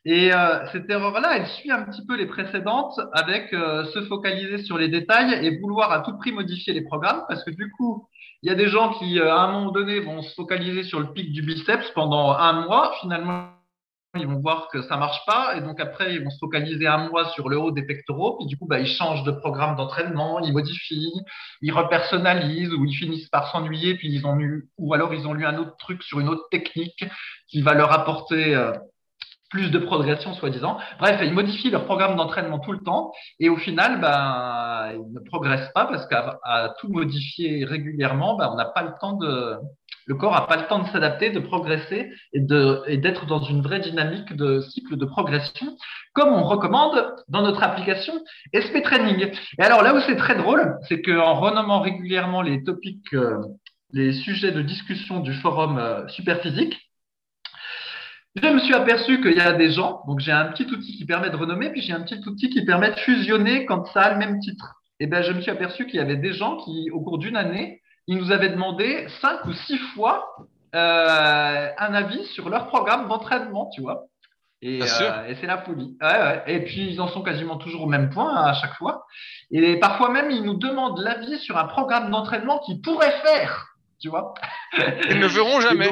Et 0.05 0.33
euh, 0.33 0.65
cette 0.71 0.89
erreur-là, 0.89 1.37
elle 1.37 1.47
suit 1.47 1.71
un 1.71 1.83
petit 1.83 2.05
peu 2.05 2.15
les 2.15 2.25
précédentes 2.25 2.99
avec 3.13 3.53
euh, 3.53 3.85
se 3.85 4.01
focaliser 4.05 4.63
sur 4.63 4.77
les 4.77 4.87
détails 4.87 5.45
et 5.45 5.59
vouloir 5.59 5.91
à 5.91 5.99
tout 5.99 6.17
prix 6.17 6.31
modifier 6.31 6.73
les 6.73 6.81
programmes 6.81 7.23
parce 7.27 7.43
que 7.43 7.51
du 7.51 7.69
coup, 7.69 8.07
il 8.41 8.49
y 8.49 8.51
a 8.51 8.55
des 8.55 8.67
gens 8.67 8.93
qui, 8.93 9.19
euh, 9.19 9.33
à 9.33 9.41
un 9.41 9.51
moment 9.51 9.71
donné, 9.71 9.99
vont 9.99 10.21
se 10.21 10.33
focaliser 10.33 10.83
sur 10.83 10.99
le 10.99 11.11
pic 11.11 11.31
du 11.33 11.41
biceps 11.41 11.91
pendant 11.91 12.31
un 12.31 12.65
mois. 12.65 12.93
Finalement, 13.01 13.49
ils 14.17 14.25
vont 14.25 14.39
voir 14.39 14.69
que 14.69 14.81
ça 14.81 14.97
marche 14.97 15.23
pas 15.27 15.55
et 15.55 15.61
donc 15.61 15.79
après, 15.79 16.15
ils 16.15 16.23
vont 16.23 16.31
se 16.31 16.39
focaliser 16.39 16.87
un 16.87 17.09
mois 17.09 17.29
sur 17.29 17.47
le 17.49 17.59
haut 17.59 17.71
des 17.71 17.83
pectoraux. 17.83 18.37
Puis 18.37 18.47
du 18.47 18.57
coup, 18.57 18.65
bah, 18.65 18.79
ils 18.79 18.87
changent 18.87 19.23
de 19.23 19.31
programme 19.31 19.75
d'entraînement, 19.75 20.39
ils 20.39 20.53
modifient, 20.53 21.21
ils 21.61 21.71
repersonnalisent 21.71 22.73
ou 22.73 22.85
ils 22.85 22.95
finissent 22.95 23.29
par 23.29 23.51
s'ennuyer 23.51 23.95
puis 23.95 24.11
ils 24.11 24.25
ont 24.25 24.35
lu 24.35 24.69
ou 24.77 24.93
alors 24.93 25.13
ils 25.13 25.27
ont 25.27 25.33
lu 25.33 25.45
un 25.45 25.57
autre 25.57 25.75
truc 25.77 26.01
sur 26.01 26.19
une 26.19 26.29
autre 26.29 26.47
technique 26.49 27.05
qui 27.47 27.61
va 27.61 27.73
leur 27.75 27.91
apporter 27.91 28.55
plus 29.49 29.71
de 29.71 29.79
progression, 29.79 30.33
soi-disant. 30.33 30.77
Bref, 30.99 31.19
ils 31.23 31.33
modifient 31.33 31.71
leur 31.71 31.85
programme 31.85 32.15
d'entraînement 32.15 32.59
tout 32.59 32.71
le 32.71 32.79
temps 32.79 33.11
et 33.39 33.49
au 33.49 33.57
final, 33.57 33.99
ben, 33.99 34.91
ils 34.93 35.13
ne 35.13 35.19
progressent 35.19 35.71
pas 35.73 35.85
parce 35.85 36.07
qu'à 36.07 36.39
tout 36.79 36.89
modifier 36.89 37.65
régulièrement, 37.65 38.37
ben, 38.37 38.49
on 38.51 38.55
n'a 38.55 38.65
pas 38.65 38.83
le 38.83 38.91
temps 38.99 39.13
de, 39.13 39.57
le 40.09 40.15
corps 40.15 40.33
n'a 40.33 40.41
pas 40.41 40.57
le 40.57 40.65
temps 40.67 40.79
de 40.79 40.87
s'adapter, 40.87 41.29
de 41.29 41.39
progresser 41.39 42.11
et 42.33 42.97
d'être 42.97 43.27
dans 43.27 43.43
une 43.43 43.61
vraie 43.61 43.79
dynamique 43.79 44.35
de 44.35 44.59
cycle 44.59 44.97
de 44.97 45.05
progression, 45.05 45.77
comme 46.13 46.29
on 46.29 46.43
recommande 46.43 47.13
dans 47.27 47.43
notre 47.43 47.61
application 47.61 48.13
SP 48.49 48.81
Training. 48.83 49.31
Et 49.59 49.61
alors 49.61 49.83
là 49.83 49.93
où 49.93 49.99
c'est 49.99 50.15
très 50.15 50.35
drôle, 50.35 50.77
c'est 50.87 51.03
qu'en 51.03 51.35
renommant 51.35 51.81
régulièrement 51.81 52.41
les 52.41 52.63
topics, 52.63 53.13
euh, 53.13 53.37
les 53.93 54.13
sujets 54.13 54.51
de 54.51 54.63
discussion 54.63 55.19
du 55.19 55.33
forum 55.33 55.77
euh, 55.77 56.07
Superphysique, 56.07 56.88
je 58.41 58.47
me 58.47 58.59
suis 58.59 58.73
aperçu 58.73 59.21
qu'il 59.21 59.35
y 59.35 59.41
a 59.41 59.53
des 59.53 59.71
gens, 59.71 60.01
donc 60.07 60.19
j'ai 60.19 60.31
un 60.31 60.45
petit 60.45 60.65
outil 60.65 60.97
qui 60.97 61.05
permet 61.05 61.29
de 61.29 61.35
renommer, 61.35 61.71
puis 61.71 61.81
j'ai 61.81 61.93
un 61.93 62.01
petit 62.01 62.21
outil 62.27 62.49
qui 62.49 62.65
permet 62.65 62.91
de 62.91 62.99
fusionner 62.99 63.65
quand 63.65 63.85
ça 63.87 64.01
a 64.01 64.13
le 64.13 64.17
même 64.17 64.39
titre. 64.39 64.75
Et 64.99 65.05
eh 65.05 65.07
ben, 65.07 65.21
je 65.21 65.31
me 65.31 65.39
suis 65.39 65.51
aperçu 65.51 65.85
qu'il 65.85 65.95
y 65.95 65.99
avait 65.99 66.17
des 66.17 66.33
gens 66.33 66.57
qui, 66.57 66.89
au 66.91 66.99
cours 67.01 67.19
d'une 67.19 67.37
année, 67.37 67.81
ils 68.07 68.17
nous 68.17 68.31
avaient 68.31 68.49
demandé 68.49 69.07
cinq 69.21 69.45
ou 69.45 69.53
six 69.53 69.77
fois 69.93 70.35
euh, 70.75 71.69
un 71.77 71.93
avis 71.93 72.25
sur 72.25 72.49
leur 72.49 72.67
programme 72.67 73.07
d'entraînement, 73.07 73.69
tu 73.73 73.81
vois. 73.81 74.07
Et, 74.61 74.81
euh, 74.81 75.25
et 75.27 75.35
c'est 75.35 75.47
la 75.47 75.59
folie. 75.59 75.95
Ouais, 76.01 76.07
ouais. 76.07 76.43
Et 76.47 76.59
puis, 76.65 76.91
ils 76.91 76.99
en 76.99 77.07
sont 77.07 77.21
quasiment 77.21 77.55
toujours 77.55 77.83
au 77.83 77.87
même 77.87 78.09
point 78.09 78.35
hein, 78.35 78.45
à 78.47 78.53
chaque 78.53 78.73
fois. 78.73 79.05
Et 79.51 79.79
parfois 79.79 80.09
même, 80.09 80.31
ils 80.31 80.43
nous 80.43 80.55
demandent 80.55 80.99
l'avis 80.99 81.39
sur 81.39 81.57
un 81.57 81.65
programme 81.65 82.11
d'entraînement 82.11 82.59
qu'ils 82.59 82.81
pourraient 82.81 83.21
faire 83.23 83.68
tu 83.99 84.09
vois. 84.09 84.33
Ils 85.09 85.19
ne 85.19 85.27
verront 85.27 85.61
jamais. 85.61 85.89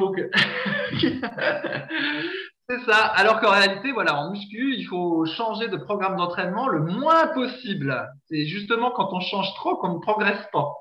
c'est 2.69 2.79
ça. 2.85 3.05
Alors 3.05 3.39
qu'en 3.39 3.51
réalité, 3.51 3.91
voilà, 3.91 4.15
en 4.15 4.31
muscu, 4.31 4.75
il 4.75 4.85
faut 4.85 5.25
changer 5.25 5.67
de 5.67 5.77
programme 5.77 6.17
d'entraînement 6.17 6.67
le 6.67 6.81
moins 6.81 7.27
possible. 7.27 8.07
C'est 8.29 8.45
justement 8.45 8.91
quand 8.91 9.09
on 9.11 9.19
change 9.19 9.53
trop 9.55 9.77
qu'on 9.77 9.95
ne 9.95 9.99
progresse 9.99 10.45
pas. 10.51 10.73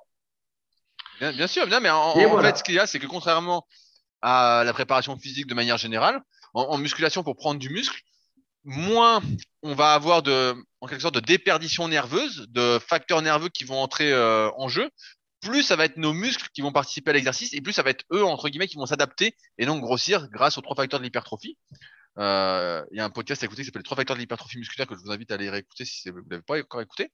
Bien, 1.20 1.46
sûr, 1.46 1.66
bien, 1.66 1.80
mais 1.80 1.88
en, 1.88 2.12
fait, 2.42 2.58
ce 2.58 2.62
qu'il 2.62 2.74
y 2.74 2.78
a, 2.78 2.86
c'est 2.86 2.98
que 2.98 3.06
contrairement 3.06 3.66
à 4.20 4.62
la 4.64 4.72
préparation 4.72 5.16
physique 5.16 5.46
de 5.46 5.54
manière 5.54 5.78
générale, 5.78 6.20
en, 6.52 6.76
musculation 6.78 7.22
pour 7.22 7.36
prendre 7.36 7.58
du 7.58 7.70
muscle, 7.70 8.00
moins 8.64 9.22
on 9.62 9.74
va 9.74 9.94
avoir 9.94 10.22
de, 10.22 10.54
en 10.80 10.86
quelque 10.86 11.00
sorte, 11.00 11.14
de 11.14 11.20
déperdition 11.20 11.88
nerveuse, 11.88 12.46
de 12.50 12.78
facteurs 12.78 13.22
nerveux 13.22 13.48
qui 13.48 13.64
vont 13.64 13.80
entrer 13.80 14.12
euh, 14.12 14.50
en 14.56 14.68
jeu, 14.68 14.90
plus 15.40 15.62
ça 15.62 15.76
va 15.76 15.84
être 15.84 15.96
nos 15.96 16.12
muscles 16.12 16.48
qui 16.54 16.60
vont 16.60 16.72
participer 16.72 17.10
à 17.10 17.14
l'exercice 17.14 17.52
et 17.52 17.60
plus 17.60 17.72
ça 17.72 17.82
va 17.82 17.90
être 17.90 18.04
eux, 18.12 18.24
entre 18.24 18.48
guillemets, 18.48 18.68
qui 18.68 18.76
vont 18.76 18.86
s'adapter 18.86 19.36
et 19.58 19.66
donc 19.66 19.80
grossir 19.80 20.28
grâce 20.30 20.58
aux 20.58 20.62
trois 20.62 20.76
facteurs 20.76 21.00
de 21.00 21.04
l'hypertrophie. 21.04 21.56
Euh, 22.18 22.84
il 22.90 22.96
y 22.96 23.00
a 23.00 23.04
un 23.04 23.10
podcast 23.10 23.42
à 23.42 23.46
écouter 23.46 23.62
qui 23.62 23.66
s'appelle 23.66 23.80
Les 23.80 23.84
trois 23.84 23.96
facteurs 23.96 24.16
de 24.16 24.20
l'hypertrophie 24.20 24.58
musculaire 24.58 24.86
que 24.86 24.94
je 24.96 25.00
vous 25.00 25.10
invite 25.10 25.30
à 25.30 25.34
aller 25.34 25.50
réécouter 25.50 25.84
si 25.84 26.08
vous 26.10 26.20
ne 26.20 26.30
l'avez 26.30 26.42
pas 26.42 26.58
encore 26.58 26.80
écouté. 26.80 27.12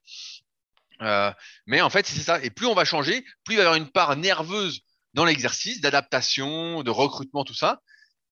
Euh, 1.00 1.32
mais 1.66 1.80
en 1.80 1.90
fait, 1.90 2.06
c'est 2.06 2.20
ça. 2.20 2.42
Et 2.42 2.50
plus 2.50 2.66
on 2.66 2.74
va 2.74 2.84
changer, 2.84 3.24
plus 3.44 3.54
il 3.54 3.56
va 3.56 3.62
y 3.62 3.66
avoir 3.66 3.76
une 3.76 3.90
part 3.90 4.16
nerveuse 4.16 4.82
dans 5.14 5.24
l'exercice, 5.24 5.80
d'adaptation, 5.80 6.82
de 6.82 6.90
recrutement, 6.90 7.44
tout 7.44 7.54
ça. 7.54 7.80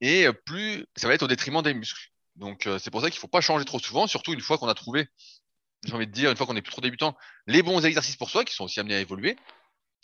Et 0.01 0.27
plus 0.47 0.87
ça 0.97 1.09
va 1.09 1.15
être 1.15 1.23
au 1.23 1.29
détriment 1.29 1.63
des 1.63 1.75
muscles. 1.75 2.11
Donc, 2.37 2.67
euh, 2.67 2.79
c'est 2.79 2.91
pour 2.91 3.03
ça 3.03 3.11
qu'il 3.11 3.19
ne 3.19 3.21
faut 3.21 3.29
pas 3.29 3.43
changer 3.43 3.65
trop 3.65 3.79
souvent, 3.79 4.07
surtout 4.07 4.33
une 4.33 4.41
fois 4.41 4.57
qu'on 4.57 4.69
a 4.69 4.75
trouvé, 4.75 5.09
j'ai 5.85 5.93
envie 5.93 6.07
de 6.07 6.13
dire, 6.13 6.31
une 6.31 6.37
fois 6.37 6.47
qu'on 6.47 6.57
est 6.57 6.63
plus 6.63 6.73
trop 6.73 6.81
débutant, 6.81 7.17
les 7.47 7.63
bons 7.63 7.85
exercices 7.85 8.17
pour 8.17 8.31
soi 8.31 8.45
qui 8.45 8.55
sont 8.55 8.65
aussi 8.65 8.81
amenés 8.81 8.95
à 8.95 9.01
évoluer. 9.01 9.37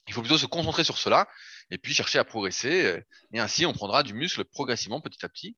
Il 0.07 0.15
faut 0.15 0.21
plutôt 0.21 0.39
se 0.39 0.47
concentrer 0.47 0.85
sur 0.85 0.99
cela 0.99 1.27
et 1.71 1.79
puis 1.79 1.95
chercher 1.95 2.19
à 2.19 2.25
progresser. 2.25 2.87
Euh, 2.87 3.01
et 3.33 3.41
ainsi, 3.41 3.67
on 3.67 3.73
prendra 3.73 4.03
du 4.03 4.15
muscle 4.15 4.45
progressivement, 4.45 5.01
petit 5.01 5.25
à 5.25 5.29
petit, 5.29 5.57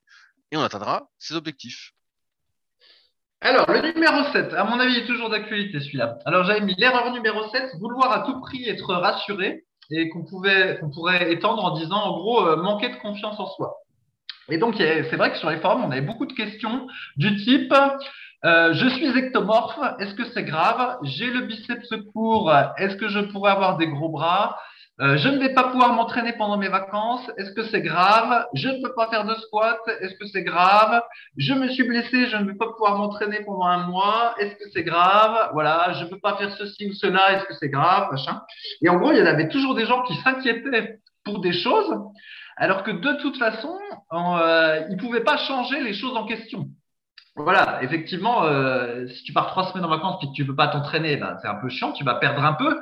et 0.50 0.56
on 0.56 0.62
atteindra 0.62 1.08
ses 1.18 1.34
objectifs. 1.34 1.92
Alors, 3.40 3.70
le 3.70 3.92
numéro 3.92 4.32
7, 4.32 4.52
à 4.54 4.64
mon 4.64 4.80
avis, 4.80 4.96
est 4.96 5.06
toujours 5.06 5.30
d'actualité 5.30 5.78
celui-là. 5.80 6.18
Alors, 6.24 6.44
j'avais 6.44 6.60
mis 6.60 6.74
l'erreur 6.76 7.12
numéro 7.12 7.48
7, 7.50 7.76
vouloir 7.78 8.10
à 8.10 8.26
tout 8.26 8.40
prix 8.40 8.68
être 8.68 8.92
rassuré 8.94 9.64
et 9.90 10.08
qu'on 10.08 10.24
pourrait 10.24 11.32
étendre 11.32 11.64
en 11.64 11.78
disant, 11.78 12.02
en 12.02 12.18
gros, 12.18 12.46
euh, 12.46 12.56
manquer 12.56 12.88
de 12.88 12.96
confiance 12.96 13.38
en 13.38 13.46
soi. 13.46 13.76
Et 14.50 14.58
donc, 14.58 14.76
c'est 14.78 15.16
vrai 15.16 15.30
que 15.30 15.38
sur 15.38 15.50
les 15.50 15.58
forums, 15.58 15.84
on 15.84 15.90
avait 15.90 16.00
beaucoup 16.00 16.26
de 16.26 16.32
questions 16.32 16.88
du 17.16 17.36
type 17.36 17.72
euh, 18.44 18.72
je 18.72 18.88
suis 18.88 19.06
ectomorphe, 19.18 19.78
est-ce 19.98 20.14
que 20.14 20.24
c'est 20.32 20.44
grave? 20.44 20.98
J'ai 21.02 21.26
le 21.30 21.40
biceps 21.40 21.92
court, 22.12 22.52
est-ce 22.76 22.96
que 22.96 23.08
je 23.08 23.20
pourrais 23.20 23.50
avoir 23.50 23.76
des 23.78 23.88
gros 23.88 24.10
bras? 24.10 24.56
Euh, 25.00 25.16
Je 25.16 25.28
ne 25.28 25.38
vais 25.38 25.54
pas 25.54 25.64
pouvoir 25.64 25.92
m'entraîner 25.92 26.32
pendant 26.34 26.56
mes 26.56 26.68
vacances, 26.68 27.28
est-ce 27.36 27.52
que 27.52 27.64
c'est 27.64 27.80
grave? 27.82 28.46
Je 28.54 28.68
ne 28.68 28.80
peux 28.82 28.94
pas 28.94 29.08
faire 29.08 29.24
de 29.24 29.34
squat, 29.34 29.78
est-ce 30.00 30.14
que 30.14 30.26
c'est 30.26 30.42
grave? 30.42 31.02
Je 31.36 31.52
me 31.54 31.68
suis 31.68 31.82
blessé, 31.82 32.26
je 32.26 32.36
ne 32.36 32.44
vais 32.46 32.54
pas 32.56 32.68
pouvoir 32.68 32.96
m'entraîner 32.96 33.40
pendant 33.44 33.66
un 33.66 33.86
mois, 33.86 34.34
est-ce 34.38 34.54
que 34.54 34.70
c'est 34.72 34.84
grave? 34.84 35.50
Voilà, 35.52 35.92
je 35.94 36.04
ne 36.04 36.10
peux 36.10 36.20
pas 36.20 36.36
faire 36.36 36.52
ceci 36.56 36.88
ou 36.88 36.92
cela, 36.94 37.32
est-ce 37.32 37.44
que 37.44 37.54
c'est 37.54 37.68
grave? 37.68 38.08
Et 38.82 38.88
en 38.88 38.96
gros, 38.96 39.12
il 39.12 39.18
y 39.18 39.22
en 39.22 39.26
avait 39.26 39.48
toujours 39.48 39.74
des 39.74 39.86
gens 39.86 40.02
qui 40.02 40.14
s'inquiétaient 40.22 40.98
pour 41.24 41.40
des 41.40 41.52
choses, 41.52 41.92
alors 42.56 42.82
que 42.84 42.90
de 42.92 43.20
toute 43.20 43.36
façon, 43.36 43.76
euh, 44.12 44.86
ils 44.90 44.96
ne 44.96 45.00
pouvaient 45.00 45.24
pas 45.24 45.36
changer 45.38 45.80
les 45.80 45.92
choses 45.92 46.16
en 46.16 46.24
question. 46.24 46.68
Voilà, 47.38 47.82
effectivement, 47.82 48.44
euh, 48.44 49.06
si 49.06 49.22
tu 49.22 49.32
pars 49.32 49.46
trois 49.46 49.70
semaines 49.70 49.84
en 49.84 49.88
vacances 49.88 50.22
et 50.22 50.26
que 50.26 50.32
tu 50.32 50.42
ne 50.42 50.48
peux 50.48 50.56
pas 50.56 50.68
t'entraîner, 50.68 51.16
ben, 51.16 51.36
c'est 51.40 51.48
un 51.48 51.54
peu 51.54 51.68
chiant, 51.68 51.92
tu 51.92 52.04
vas 52.04 52.16
perdre 52.16 52.44
un 52.44 52.54
peu. 52.54 52.76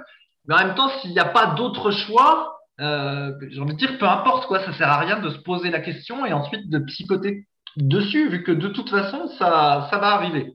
Mais 0.46 0.54
en 0.54 0.58
même 0.58 0.74
temps, 0.74 0.88
s'il 1.00 1.10
n'y 1.10 1.18
a 1.18 1.26
pas 1.26 1.48
d'autre 1.48 1.90
choix, 1.90 2.58
euh, 2.80 3.32
j'ai 3.50 3.60
envie 3.60 3.74
de 3.74 3.78
dire, 3.78 3.98
peu 3.98 4.06
importe 4.06 4.46
quoi, 4.46 4.64
ça 4.64 4.72
sert 4.72 4.88
à 4.88 4.98
rien 4.98 5.20
de 5.20 5.28
se 5.28 5.38
poser 5.38 5.70
la 5.70 5.80
question 5.80 6.24
et 6.24 6.32
ensuite 6.32 6.70
de 6.70 6.78
psychoter 6.78 7.46
dessus, 7.76 8.28
vu 8.28 8.42
que 8.42 8.52
de 8.52 8.68
toute 8.68 8.88
façon, 8.88 9.28
ça, 9.38 9.88
ça 9.90 9.98
va 9.98 10.08
arriver. 10.14 10.54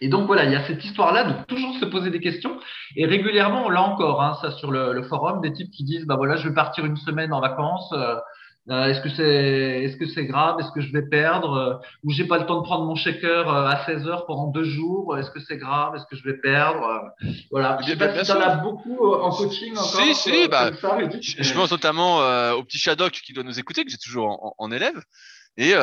Et 0.00 0.08
donc 0.08 0.26
voilà, 0.26 0.44
il 0.44 0.52
y 0.52 0.56
a 0.56 0.66
cette 0.66 0.82
histoire-là 0.82 1.24
de 1.24 1.44
toujours 1.44 1.74
se 1.76 1.84
poser 1.84 2.10
des 2.10 2.20
questions. 2.20 2.58
Et 2.96 3.04
régulièrement, 3.04 3.68
l'a 3.68 3.82
encore, 3.82 4.22
hein, 4.22 4.38
ça 4.40 4.50
sur 4.52 4.70
le, 4.70 5.02
forum, 5.02 5.42
des 5.42 5.52
types 5.52 5.70
qui 5.70 5.84
disent, 5.84 6.06
bah 6.06 6.16
voilà, 6.16 6.36
je 6.36 6.48
vais 6.48 6.54
partir 6.54 6.86
une 6.86 6.96
semaine 6.96 7.34
en 7.34 7.40
vacances. 7.40 7.92
Euh, 7.92 8.16
est-ce 8.70 9.00
que 9.00 9.08
c'est 9.08 9.82
est-ce 9.84 9.96
que 9.96 10.06
c'est 10.06 10.26
grave? 10.26 10.60
Est-ce 10.60 10.70
que 10.70 10.80
je 10.80 10.92
vais 10.92 11.02
perdre? 11.02 11.54
Euh, 11.54 11.74
Ou 12.04 12.12
j'ai 12.12 12.24
pas 12.24 12.38
le 12.38 12.46
temps 12.46 12.60
de 12.60 12.64
prendre 12.64 12.84
mon 12.84 12.94
shaker 12.94 13.48
euh, 13.48 13.66
à 13.66 13.84
16 13.84 14.06
heures 14.06 14.26
pendant 14.26 14.46
deux 14.46 14.62
jours 14.64 15.18
Est-ce 15.18 15.30
que 15.30 15.40
c'est 15.40 15.56
grave? 15.56 15.96
Est-ce 15.96 16.04
que 16.06 16.14
je 16.14 16.22
vais 16.22 16.36
perdre? 16.36 17.10
Voilà. 17.50 17.78
Je 17.82 17.88
sais 17.88 17.96
pas 17.96 18.24
si 18.24 18.30
en 18.30 18.40
as 18.40 18.56
beaucoup 18.56 19.12
en 19.12 19.30
coaching 19.30 19.72
encore. 19.72 19.84
Si 19.84 20.14
si, 20.14 20.48
bah, 20.48 20.70
je, 20.72 21.52
pense 21.52 21.72
notamment 21.72 22.18
au 22.52 22.62
petit 22.62 22.78
Shadok 22.78 23.12
qui 23.12 23.32
doit 23.32 23.44
nous 23.44 23.58
écouter, 23.58 23.84
que 23.84 23.90
j'ai 23.90 23.98
toujours 23.98 24.54
en, 24.56 24.70
élève 24.70 25.02
et 25.56 25.74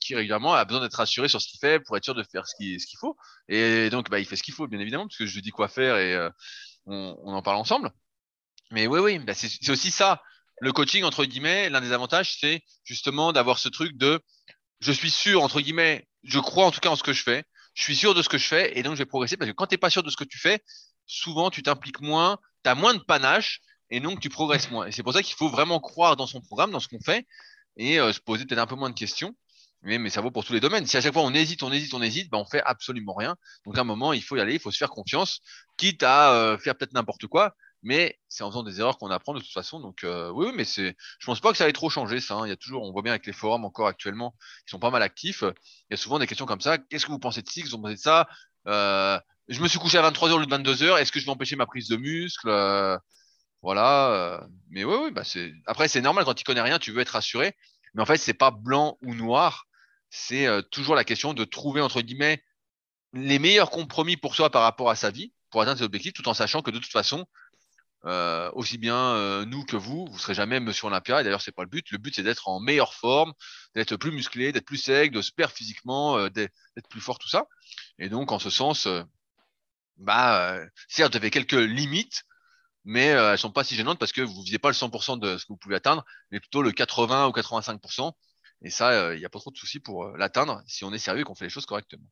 qui 0.00 0.14
régulièrement 0.14 0.54
a 0.54 0.64
besoin 0.64 0.82
d'être 0.82 0.94
rassuré 0.94 1.28
sur 1.28 1.40
ce 1.40 1.48
qu'il 1.48 1.58
fait 1.58 1.80
pour 1.80 1.96
être 1.96 2.04
sûr 2.04 2.14
de 2.14 2.22
faire 2.22 2.46
ce 2.46 2.54
qu'il 2.54 2.80
ce 2.80 2.86
qu'il 2.86 2.98
faut. 2.98 3.16
Et 3.48 3.90
donc 3.90 4.08
bah 4.08 4.20
il 4.20 4.24
fait 4.24 4.36
ce 4.36 4.44
qu'il 4.44 4.54
faut 4.54 4.68
bien 4.68 4.78
évidemment 4.78 5.08
parce 5.08 5.16
que 5.16 5.26
je 5.26 5.34
lui 5.34 5.42
dis 5.42 5.50
quoi 5.50 5.66
faire 5.66 5.96
et 5.96 6.28
on, 6.86 7.16
on, 7.24 7.34
en 7.34 7.42
parle 7.42 7.56
ensemble. 7.56 7.90
Mais 8.70 8.86
oui 8.86 9.00
oui, 9.00 9.18
bah, 9.18 9.34
c'est 9.34 9.70
aussi 9.70 9.90
ça 9.90 10.22
le 10.60 10.72
coaching, 10.72 11.04
entre 11.04 11.24
guillemets, 11.24 11.68
l'un 11.68 11.80
des 11.80 11.92
avantages, 11.92 12.36
c'est 12.38 12.62
justement 12.84 13.32
d'avoir 13.32 13.58
ce 13.58 13.68
truc 13.68 13.96
de 13.96 14.20
je 14.80 14.92
suis 14.92 15.10
sûr, 15.10 15.42
entre 15.42 15.60
guillemets, 15.60 16.06
je 16.22 16.38
crois 16.38 16.66
en 16.66 16.70
tout 16.70 16.80
cas 16.80 16.90
en 16.90 16.96
ce 16.96 17.02
que 17.02 17.12
je 17.12 17.22
fais, 17.22 17.44
je 17.74 17.82
suis 17.82 17.96
sûr 17.96 18.14
de 18.14 18.22
ce 18.22 18.28
que 18.28 18.38
je 18.38 18.46
fais 18.46 18.78
et 18.78 18.82
donc 18.82 18.94
je 18.94 18.98
vais 18.98 19.06
progresser 19.06 19.36
parce 19.36 19.50
que 19.50 19.54
quand 19.54 19.66
tu 19.66 19.74
n'es 19.74 19.78
pas 19.78 19.90
sûr 19.90 20.02
de 20.02 20.10
ce 20.10 20.16
que 20.16 20.24
tu 20.24 20.38
fais, 20.38 20.60
souvent 21.06 21.50
tu 21.50 21.62
t'impliques 21.62 22.00
moins, 22.00 22.38
tu 22.62 22.70
as 22.70 22.74
moins 22.74 22.94
de 22.94 23.00
panache 23.00 23.60
et 23.90 24.00
donc 24.00 24.20
tu 24.20 24.28
progresses 24.28 24.70
moins. 24.70 24.86
Et 24.86 24.92
c'est 24.92 25.02
pour 25.02 25.12
ça 25.12 25.22
qu'il 25.22 25.34
faut 25.34 25.48
vraiment 25.48 25.80
croire 25.80 26.16
dans 26.16 26.26
son 26.26 26.40
programme, 26.40 26.70
dans 26.70 26.80
ce 26.80 26.88
qu'on 26.88 27.00
fait 27.00 27.26
et 27.76 27.98
euh, 27.98 28.12
se 28.12 28.20
poser 28.20 28.44
peut-être 28.46 28.60
un 28.60 28.66
peu 28.66 28.76
moins 28.76 28.90
de 28.90 28.94
questions. 28.94 29.34
Mais, 29.82 30.08
ça 30.08 30.22
vaut 30.22 30.30
pour 30.30 30.46
tous 30.46 30.54
les 30.54 30.60
domaines. 30.60 30.86
Si 30.86 30.96
à 30.96 31.02
chaque 31.02 31.12
fois 31.12 31.22
on 31.22 31.34
hésite, 31.34 31.62
on 31.62 31.70
hésite, 31.70 31.92
on 31.92 32.00
hésite, 32.00 32.30
ben 32.30 32.38
on 32.38 32.46
fait 32.46 32.62
absolument 32.64 33.12
rien. 33.14 33.36
Donc 33.66 33.76
à 33.76 33.82
un 33.82 33.84
moment, 33.84 34.14
il 34.14 34.22
faut 34.22 34.34
y 34.36 34.40
aller, 34.40 34.54
il 34.54 34.60
faut 34.60 34.70
se 34.70 34.78
faire 34.78 34.88
confiance, 34.88 35.40
quitte 35.76 36.02
à 36.02 36.32
euh, 36.32 36.58
faire 36.58 36.74
peut-être 36.74 36.94
n'importe 36.94 37.26
quoi 37.26 37.54
mais 37.84 38.18
c'est 38.28 38.42
en 38.42 38.50
faisant 38.50 38.62
des 38.62 38.80
erreurs 38.80 38.98
qu'on 38.98 39.10
apprend 39.10 39.34
de 39.34 39.40
toute 39.40 39.52
façon. 39.52 39.78
Donc 39.78 40.04
euh, 40.04 40.30
oui, 40.30 40.50
mais 40.54 40.64
c'est, 40.64 40.96
je 41.18 41.26
pense 41.26 41.40
pas 41.40 41.52
que 41.52 41.58
ça 41.58 41.68
ait 41.68 41.72
trop 41.72 41.90
changé 41.90 42.18
ça. 42.18 42.34
Hein. 42.34 42.46
Il 42.46 42.48
y 42.48 42.52
a 42.52 42.56
toujours, 42.56 42.82
on 42.82 42.90
voit 42.92 43.02
bien 43.02 43.12
avec 43.12 43.26
les 43.26 43.32
forums 43.34 43.64
encore 43.64 43.86
actuellement, 43.86 44.34
ils 44.66 44.70
sont 44.70 44.78
pas 44.78 44.90
mal 44.90 45.02
actifs. 45.02 45.42
Il 45.42 45.92
y 45.92 45.94
a 45.94 45.96
souvent 45.98 46.18
des 46.18 46.26
questions 46.26 46.46
comme 46.46 46.62
ça. 46.62 46.78
Qu'est-ce 46.78 47.06
que 47.06 47.12
vous 47.12 47.18
pensez 47.18 47.42
de 47.42 47.48
ci? 47.48 47.60
Qu'est-ce 47.60 47.72
que 47.72 47.76
vous 47.76 47.82
pensez 47.82 47.96
de 47.96 48.00
ça? 48.00 48.26
Euh, 48.66 49.20
Je 49.48 49.60
me 49.60 49.68
suis 49.68 49.78
couché 49.78 49.98
à 49.98 50.02
23 50.02 50.30
h 50.30 50.32
au 50.32 50.38
lieu 50.38 50.46
de 50.46 50.50
22 50.50 50.74
h 50.74 50.98
Est-ce 50.98 51.12
que 51.12 51.20
je 51.20 51.26
vais 51.26 51.30
empêcher 51.30 51.56
ma 51.56 51.66
prise 51.66 51.88
de 51.88 51.96
muscle? 51.96 52.48
Euh, 52.48 52.98
Voilà. 53.62 54.10
Euh. 54.12 54.40
mais 54.70 54.84
oui, 54.84 54.96
oui, 55.04 55.10
bah 55.12 55.24
c'est. 55.24 55.52
Après, 55.66 55.86
c'est 55.88 56.00
normal 56.00 56.24
quand 56.24 56.34
tu 56.34 56.44
connais 56.44 56.62
rien, 56.62 56.78
tu 56.78 56.90
veux 56.90 57.00
être 57.00 57.10
rassuré. 57.10 57.54
Mais 57.94 58.02
en 58.02 58.06
fait, 58.06 58.16
c'est 58.16 58.34
pas 58.34 58.50
blanc 58.50 58.98
ou 59.02 59.14
noir. 59.14 59.66
C'est 60.10 60.48
toujours 60.70 60.94
la 60.94 61.04
question 61.04 61.34
de 61.34 61.44
trouver 61.44 61.80
entre 61.80 62.00
guillemets 62.00 62.42
les 63.12 63.38
meilleurs 63.38 63.70
compromis 63.70 64.16
pour 64.16 64.34
soi 64.34 64.50
par 64.50 64.62
rapport 64.62 64.90
à 64.90 64.96
sa 64.96 65.10
vie 65.10 65.32
pour 65.54 65.62
atteindre 65.62 65.78
ses 65.78 65.84
objectifs, 65.84 66.12
tout 66.12 66.28
en 66.28 66.34
sachant 66.34 66.62
que 66.62 66.72
de 66.72 66.80
toute 66.80 66.90
façon, 66.90 67.26
euh, 68.06 68.50
aussi 68.52 68.76
bien 68.76 68.96
euh, 68.96 69.44
nous 69.46 69.64
que 69.64 69.76
vous, 69.76 70.06
vous 70.10 70.18
serez 70.18 70.34
jamais 70.34 70.60
Monsieur 70.60 70.86
Olympia. 70.88 71.20
Et 71.20 71.24
d'ailleurs, 71.24 71.40
c'est 71.40 71.52
pas 71.52 71.62
le 71.62 71.68
but. 71.68 71.90
Le 71.90 71.98
but, 71.98 72.14
c'est 72.14 72.22
d'être 72.22 72.48
en 72.48 72.60
meilleure 72.60 72.94
forme, 72.94 73.32
d'être 73.74 73.96
plus 73.96 74.10
musclé, 74.10 74.52
d'être 74.52 74.66
plus 74.66 74.76
sec, 74.76 75.10
de 75.10 75.22
se 75.22 75.32
perdre 75.32 75.54
physiquement, 75.54 76.18
euh, 76.18 76.28
d'être 76.28 76.52
plus 76.90 77.00
fort, 77.00 77.18
tout 77.18 77.28
ça. 77.28 77.46
Et 77.98 78.08
donc, 78.08 78.32
en 78.32 78.38
ce 78.38 78.50
sens, 78.50 78.86
bah, 79.96 80.58
certes, 80.88 81.12
vous 81.12 81.16
avez 81.18 81.30
quelques 81.30 81.52
limites, 81.52 82.24
mais 82.84 83.06
elles 83.06 83.38
sont 83.38 83.52
pas 83.52 83.64
si 83.64 83.76
gênantes 83.76 83.98
parce 83.98 84.12
que 84.12 84.20
vous 84.20 84.42
visez 84.42 84.58
pas 84.58 84.68
le 84.68 84.74
100% 84.74 85.18
de 85.18 85.38
ce 85.38 85.44
que 85.44 85.52
vous 85.52 85.56
pouvez 85.56 85.76
atteindre, 85.76 86.04
mais 86.30 86.40
plutôt 86.40 86.62
le 86.62 86.72
80 86.72 87.28
ou 87.28 87.30
85%. 87.30 88.12
Et 88.62 88.70
ça, 88.70 89.14
il 89.14 89.18
n'y 89.18 89.24
a 89.24 89.28
pas 89.28 89.38
trop 89.38 89.50
de 89.50 89.56
soucis 89.56 89.80
pour 89.80 90.08
l'atteindre 90.16 90.62
si 90.66 90.84
on 90.84 90.92
est 90.92 90.98
sérieux 90.98 91.22
et 91.22 91.24
qu'on 91.24 91.34
fait 91.34 91.46
les 91.46 91.50
choses 91.50 91.66
correctement. 91.66 92.06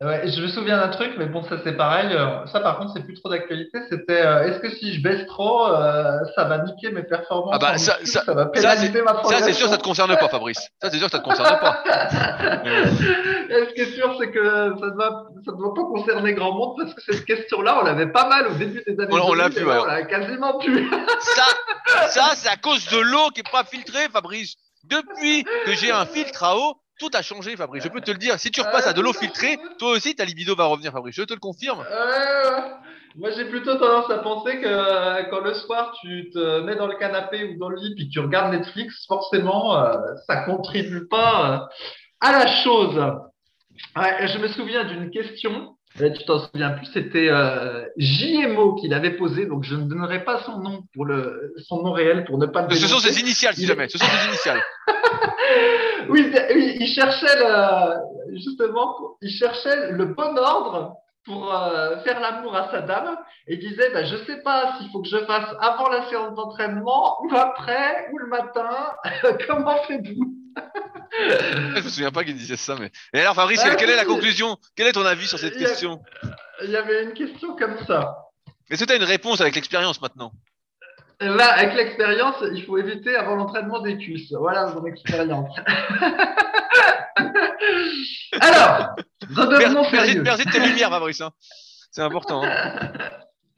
Ouais, 0.00 0.30
je 0.30 0.40
me 0.40 0.46
souviens 0.46 0.78
d'un 0.78 0.90
truc, 0.90 1.14
mais 1.18 1.26
bon, 1.26 1.42
ça 1.42 1.56
c'est 1.64 1.76
pareil. 1.76 2.10
Euh, 2.12 2.46
ça, 2.46 2.60
par 2.60 2.78
contre, 2.78 2.92
c'est 2.94 3.02
plus 3.02 3.14
trop 3.14 3.30
d'actualité. 3.30 3.80
C'était 3.90 4.24
euh, 4.24 4.46
est-ce 4.46 4.60
que 4.60 4.70
si 4.70 4.94
je 4.94 5.02
baisse 5.02 5.26
trop, 5.26 5.66
euh, 5.66 6.20
ça 6.36 6.44
va 6.44 6.58
niquer 6.58 6.92
mes 6.92 7.02
performances 7.02 7.50
Ah 7.52 7.58
bah 7.58 7.78
ça, 7.78 7.98
ça, 8.04 8.22
ça, 8.22 8.32
va 8.32 8.46
pénaliser 8.46 9.02
ma 9.02 9.14
progression. 9.14 9.44
Ça, 9.44 9.52
c'est 9.52 9.58
sûr, 9.58 9.68
ça 9.68 9.76
te 9.76 9.82
concerne 9.82 10.16
pas, 10.16 10.28
Fabrice. 10.28 10.68
Ça, 10.80 10.88
c'est 10.88 10.98
sûr, 10.98 11.10
ça 11.10 11.18
te 11.18 11.24
concerne 11.24 11.58
pas. 11.58 11.82
ce 12.64 13.74
qui 13.74 13.80
est 13.80 13.96
sûr, 13.96 14.14
c'est 14.20 14.30
que 14.30 14.44
ça 14.78 14.86
ne 14.86 14.96
va, 14.96 15.24
ça 15.44 15.50
ne 15.50 15.56
doit 15.56 15.74
pas 15.74 15.82
concerner 15.82 16.32
grand 16.32 16.52
monde 16.52 16.76
parce 16.78 16.94
que 16.94 17.00
cette 17.00 17.24
question-là, 17.24 17.80
on 17.80 17.84
l'avait 17.84 18.12
pas 18.12 18.28
mal 18.28 18.46
au 18.46 18.54
début 18.54 18.84
des 18.86 19.00
années. 19.00 19.08
On, 19.10 19.30
on 19.30 19.34
l'a 19.34 19.50
plus, 19.50 19.64
ouais. 19.64 19.78
On 19.80 19.84
l'a 19.84 20.04
quasiment 20.04 20.58
plus. 20.60 20.88
ça, 21.20 21.46
ça, 22.06 22.30
c'est 22.36 22.48
à 22.48 22.56
cause 22.56 22.88
de 22.88 22.98
l'eau 22.98 23.30
qui 23.34 23.40
est 23.40 23.50
pas 23.50 23.64
filtrée, 23.64 24.08
Fabrice. 24.12 24.54
Depuis 24.84 25.42
que 25.66 25.72
j'ai 25.72 25.90
un 25.90 26.06
filtre 26.06 26.44
à 26.44 26.56
eau, 26.56 26.76
tout 26.98 27.10
a 27.14 27.22
changé, 27.22 27.56
Fabrice. 27.56 27.84
Je 27.84 27.88
peux 27.88 28.00
te 28.00 28.10
le 28.10 28.18
dire. 28.18 28.38
Si 28.38 28.50
tu 28.50 28.60
repasses 28.60 28.86
à 28.86 28.92
de 28.92 29.00
l'eau 29.00 29.12
filtrée, 29.12 29.58
toi 29.78 29.92
aussi, 29.92 30.14
ta 30.14 30.24
libido 30.24 30.54
va 30.54 30.64
revenir, 30.64 30.92
Fabrice. 30.92 31.14
Je 31.14 31.22
te 31.22 31.32
le 31.32 31.40
confirme. 31.40 31.84
moi, 33.16 33.30
j'ai 33.30 33.46
plutôt 33.46 33.76
tendance 33.76 34.10
à 34.10 34.18
penser 34.18 34.60
que 34.60 34.66
euh, 34.66 35.22
quand 35.30 35.40
le 35.40 35.54
soir, 35.54 35.96
tu 36.00 36.30
te 36.30 36.60
mets 36.60 36.76
dans 36.76 36.86
le 36.86 36.96
canapé 36.96 37.44
ou 37.44 37.58
dans 37.58 37.68
le 37.68 37.76
lit 37.76 37.94
et 37.98 38.06
que 38.06 38.12
tu 38.12 38.20
regardes 38.20 38.52
Netflix, 38.52 39.06
forcément, 39.06 39.76
euh, 39.78 39.94
ça 40.26 40.44
contribue 40.44 41.06
pas 41.08 41.52
euh, 41.52 41.58
à 42.20 42.32
la 42.32 42.46
chose. 42.62 43.00
je 43.96 44.38
me 44.38 44.48
souviens 44.48 44.84
d'une 44.84 45.10
question. 45.10 45.77
Tu 45.98 46.24
t'en 46.24 46.38
souviens 46.38 46.70
plus, 46.70 46.86
c'était 46.92 47.28
JMO 47.96 48.76
qui 48.76 48.88
l'avait 48.88 49.16
posé, 49.16 49.46
donc 49.46 49.64
je 49.64 49.74
ne 49.74 49.82
donnerai 49.82 50.24
pas 50.24 50.40
son 50.44 50.58
nom 50.58 50.82
pour 50.94 51.04
le 51.04 51.54
son 51.66 51.82
nom 51.82 51.92
réel 51.92 52.24
pour 52.24 52.38
ne 52.38 52.46
pas 52.46 52.66
le. 52.66 52.74
Ce 52.74 52.86
sont 52.86 52.98
ses 52.98 53.20
initiales, 53.20 53.54
si 53.54 53.66
jamais. 53.66 53.88
Ce 53.88 53.98
sont 53.98 54.06
ses 54.06 54.28
initiales. 54.28 54.62
oui, 56.08 56.32
il 56.80 56.86
cherchait 56.88 57.36
le, 57.36 58.34
justement, 58.34 59.16
il 59.22 59.30
cherchait 59.30 59.90
le 59.90 60.06
bon 60.06 60.36
ordre 60.36 60.94
pour 61.24 61.54
euh, 61.54 61.98
faire 61.98 62.20
l'amour 62.20 62.56
à 62.56 62.70
sa 62.70 62.80
dame 62.80 63.16
et 63.46 63.56
disait 63.56 63.90
bah, 63.92 64.04
Je 64.04 64.16
ne 64.16 64.24
sais 64.24 64.40
pas 64.42 64.76
s'il 64.78 64.90
faut 64.90 65.02
que 65.02 65.08
je 65.08 65.18
fasse 65.18 65.54
avant 65.60 65.88
la 65.90 66.08
séance 66.08 66.34
d'entraînement 66.34 67.18
ou 67.22 67.34
après 67.34 68.08
ou 68.12 68.18
le 68.18 68.26
matin. 68.26 68.70
Comment 69.46 69.76
faites-vous? 69.86 70.37
Je 71.18 71.82
me 71.82 71.88
souviens 71.88 72.10
pas 72.10 72.24
qu'il 72.24 72.36
disait 72.36 72.56
ça. 72.56 72.76
Mais... 72.78 72.90
Et 73.12 73.20
alors, 73.20 73.34
Fabrice, 73.34 73.62
quelle 73.78 73.90
est 73.90 73.96
la 73.96 74.04
conclusion? 74.04 74.56
Quel 74.76 74.86
est 74.86 74.92
ton 74.92 75.04
avis 75.04 75.26
sur 75.26 75.38
cette 75.38 75.56
question? 75.56 76.00
Il 76.62 76.70
y 76.70 76.76
avait 76.76 77.04
une 77.04 77.12
question 77.12 77.56
comme 77.56 77.76
ça. 77.86 78.16
Est-ce 78.70 78.84
que 78.84 78.86
tu 78.86 78.92
as 78.92 78.96
une 78.96 79.04
réponse 79.04 79.40
avec 79.40 79.54
l'expérience 79.54 80.00
maintenant? 80.00 80.32
Là, 81.20 81.54
avec 81.54 81.74
l'expérience, 81.74 82.36
il 82.54 82.64
faut 82.64 82.78
éviter 82.78 83.16
avant 83.16 83.34
l'entraînement 83.34 83.80
des 83.80 83.98
cuisses. 83.98 84.32
Voilà 84.32 84.66
mon 84.66 84.86
expérience. 84.86 85.52
Alors, 88.40 88.94
redevenons 89.34 89.84
sérieux. 89.90 90.22
Merci, 90.22 90.44
de 90.44 90.50
tes 90.50 90.60
lumières, 90.60 90.90
Fabrice. 90.90 91.20
Hein. 91.20 91.32
C'est 91.90 92.02
important. 92.02 92.44
Hein. 92.44 92.92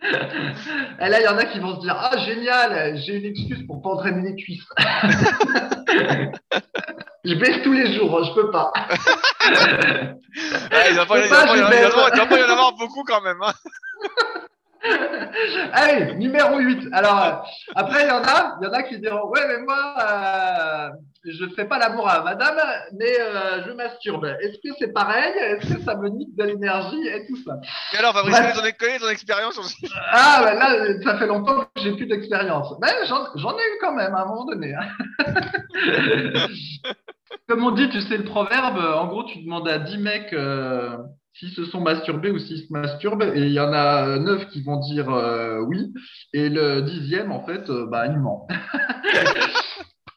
Et 0.02 1.08
là, 1.08 1.20
il 1.20 1.24
y 1.24 1.28
en 1.28 1.36
a 1.36 1.44
qui 1.44 1.58
vont 1.60 1.76
se 1.76 1.80
dire 1.80 1.96
Ah, 1.98 2.16
génial, 2.18 2.96
j'ai 2.98 3.16
une 3.16 3.26
excuse 3.26 3.66
pour 3.66 3.82
pas 3.82 3.90
entraîner 3.90 4.30
les 4.30 4.36
cuisses. 4.36 4.66
je 7.24 7.34
baisse 7.34 7.62
tous 7.62 7.72
les 7.72 7.92
jours, 7.94 8.24
je 8.24 8.32
peux 8.34 8.50
pas. 8.50 8.72
Ah, 10.72 10.88
il 10.88 10.96
va 10.96 11.06
pas, 11.06 11.18
y 11.18 11.28
en 11.28 12.50
avoir 12.50 12.72
beaucoup 12.76 13.04
quand 13.04 13.20
même. 13.20 13.42
Hein. 13.42 13.52
Allez, 15.72 16.14
numéro 16.14 16.58
8. 16.58 16.88
Alors, 16.92 17.22
euh, 17.22 17.32
après, 17.74 18.04
il 18.04 18.08
y 18.08 18.10
en 18.10 18.22
a, 18.22 18.56
il 18.60 18.64
y 18.64 18.68
en 18.68 18.72
a 18.72 18.82
qui 18.82 18.98
diront 18.98 19.28
Ouais, 19.28 19.46
mais 19.46 19.58
moi, 19.62 19.94
euh, 20.00 20.88
je 21.24 21.44
ne 21.44 21.50
fais 21.50 21.66
pas 21.66 21.78
l'amour 21.78 22.08
à 22.08 22.22
madame, 22.22 22.56
mais 22.98 23.20
euh, 23.20 23.64
je 23.66 23.72
masturbe. 23.72 24.24
Est-ce 24.40 24.58
que 24.58 24.74
c'est 24.78 24.92
pareil? 24.92 25.32
Est-ce 25.38 25.74
que 25.74 25.82
ça 25.82 25.96
me 25.96 26.08
nique 26.08 26.34
de 26.34 26.44
l'énergie 26.44 27.06
et 27.08 27.26
tout 27.26 27.36
ça? 27.44 27.58
Et 27.92 27.98
alors, 27.98 28.14
Fabrice, 28.14 28.36
tu 28.36 28.86
as 28.86 28.98
ton 28.98 29.08
expérience 29.08 29.58
aussi 29.58 29.86
Ah, 30.12 30.42
ben 30.44 30.54
là, 30.54 31.02
ça 31.04 31.18
fait 31.18 31.26
longtemps 31.26 31.60
que 31.60 31.82
j'ai 31.82 31.92
plus 31.92 32.06
d'expérience. 32.06 32.74
Mais 32.80 32.88
j'en 33.06 33.52
ai 33.58 33.62
eu 33.62 33.78
quand 33.80 33.92
même 33.92 34.14
à 34.14 34.22
un 34.22 34.26
moment 34.26 34.46
donné. 34.46 34.74
Hein. 34.74 34.88
Comme 37.48 37.64
on 37.64 37.72
dit, 37.72 37.88
tu 37.90 38.00
sais 38.00 38.16
le 38.16 38.24
proverbe, 38.24 38.78
en 38.78 39.06
gros, 39.08 39.24
tu 39.24 39.42
demandes 39.42 39.68
à 39.68 39.78
10 39.78 39.98
mecs 39.98 40.34
s'ils 41.32 41.50
se 41.50 41.64
sont 41.64 41.80
masturbés 41.80 42.30
ou 42.30 42.38
s'ils 42.38 42.66
se 42.66 42.72
masturbent, 42.72 43.22
et 43.22 43.42
il 43.46 43.52
y 43.52 43.60
en 43.60 43.72
a 43.72 44.18
neuf 44.18 44.48
qui 44.48 44.62
vont 44.62 44.80
dire 44.80 45.10
euh, 45.10 45.60
oui, 45.60 45.92
et 46.32 46.48
le 46.48 46.82
dixième, 46.82 47.32
en 47.32 47.44
fait, 47.44 47.70
euh, 47.70 47.86
bah, 47.86 48.06
il 48.06 48.18
ment. 48.18 48.46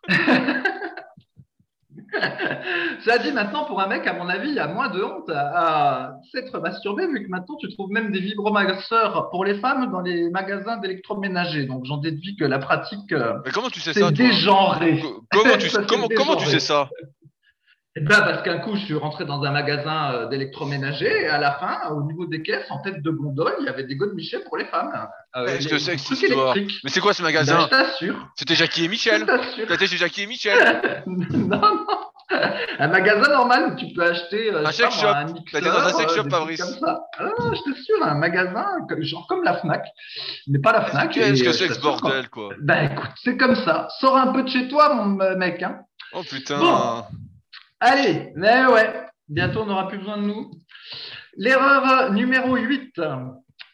Ça 3.06 3.18
dit 3.18 3.32
maintenant 3.32 3.66
pour 3.66 3.82
un 3.82 3.88
mec, 3.88 4.06
à 4.08 4.14
mon 4.14 4.30
avis, 4.30 4.50
il 4.50 4.56
y 4.56 4.60
a 4.60 4.68
moins 4.68 4.90
de 4.90 5.02
honte 5.04 5.30
à, 5.30 6.16
s'être 6.32 6.60
masturbé, 6.60 7.08
vu 7.08 7.24
que 7.24 7.30
maintenant 7.30 7.56
tu 7.56 7.68
trouves 7.74 7.92
même 7.92 8.12
des 8.12 8.20
vibromasseurs 8.20 9.30
pour 9.30 9.44
les 9.46 9.56
femmes 9.56 9.92
dans 9.92 10.02
les 10.02 10.30
magasins 10.30 10.78
d'électroménager. 10.78 11.66
Donc 11.66 11.86
j'en 11.86 11.98
déduis 11.98 12.36
que 12.36 12.46
la 12.46 12.60
pratique. 12.60 13.12
Euh, 13.12 13.34
Mais 13.46 13.52
comment 13.52 13.70
tu 13.70 13.80
sais 13.80 13.94
ça 13.94 14.12
dégenré. 14.12 15.02
Comment, 15.32 15.58
tu, 15.58 15.70
comment, 15.88 16.08
comment 16.16 16.36
tu 16.36 16.46
sais 16.48 16.60
ça? 16.60 16.90
Eh 17.96 18.02
ben, 18.02 18.22
parce 18.22 18.42
qu'un 18.42 18.58
coup, 18.58 18.76
je 18.76 18.86
suis 18.86 18.96
rentré 18.96 19.24
dans 19.24 19.44
un 19.44 19.52
magasin 19.52 20.14
euh, 20.14 20.26
d'électroménager 20.28 21.26
et 21.26 21.28
à 21.28 21.38
la 21.38 21.52
fin, 21.54 21.92
au 21.92 22.02
niveau 22.02 22.26
des 22.26 22.42
caisses, 22.42 22.66
en 22.72 22.80
tête 22.80 23.04
de 23.04 23.12
gondole, 23.12 23.54
il 23.60 23.66
y 23.66 23.70
avait 23.70 23.84
des 23.84 23.96
Michel 24.16 24.44
pour 24.46 24.58
les 24.58 24.66
femmes. 24.66 24.92
Euh, 25.36 25.46
Qu'est-ce 25.46 25.68
que 25.68 25.78
c'est 25.78 25.96
que 25.96 26.02
cette 26.02 26.24
histoire 26.24 26.56
Mais 26.56 26.90
c'est 26.90 27.00
quoi 27.00 27.14
ce 27.14 27.22
magasin 27.22 27.56
ben, 27.56 27.64
Je 27.66 27.70
t'assure. 27.70 28.28
C'était 28.36 28.56
Jackie 28.56 28.86
et 28.86 28.88
Michel. 28.88 29.26
C'était 29.56 29.86
chez 29.86 29.98
Jackie 29.98 30.24
et 30.24 30.28
Michel. 30.28 31.04
non, 31.06 31.60
non. 31.60 31.86
Un 32.80 32.88
magasin 32.88 33.30
normal 33.32 33.74
où 33.74 33.76
tu 33.76 33.94
peux 33.94 34.04
acheter 34.04 34.52
euh, 34.52 34.66
un 34.66 34.72
sex 34.72 35.00
shop. 35.00 35.08
Un 35.08 35.26
mixeur, 35.26 35.62
dans 35.62 35.88
un 35.88 35.94
sex 35.94 36.16
shop, 36.16 36.30
Fabrice. 36.32 36.62
Comme 36.62 36.80
ça. 36.80 37.04
Ah, 37.20 37.30
je 37.40 37.72
t'assure, 37.72 38.04
un 38.04 38.16
magasin 38.16 38.66
genre 39.02 39.28
comme 39.28 39.44
la 39.44 39.58
Fnac, 39.58 39.86
mais 40.48 40.58
pas 40.58 40.72
la 40.72 40.86
Fnac. 40.86 41.12
Qu'est-ce 41.12 41.44
que 41.44 41.52
c'est 41.52 41.68
que 41.68 41.76
ce 41.76 41.80
bordel, 41.80 42.30
quoi? 42.30 42.50
Ben 42.60 42.92
écoute, 42.92 43.12
c'est 43.24 43.38
comme 43.38 43.56
ça. 43.56 43.88
Sors 44.00 44.18
un 44.18 44.34
peu 44.34 44.42
de 44.42 44.50
chez 44.50 44.68
toi, 44.68 44.96
mon 44.96 45.06
mec. 45.38 45.62
Hein. 45.62 45.82
Oh 46.14 46.24
putain. 46.28 47.06
Allez, 47.86 48.32
mais 48.38 48.66
ouais, 48.68 48.94
bientôt 49.28 49.64
on 49.64 49.66
n'aura 49.66 49.90
plus 49.90 49.98
besoin 49.98 50.16
de 50.16 50.24
nous. 50.24 50.52
L'erreur 51.36 52.14
numéro 52.14 52.56
8, 52.56 53.02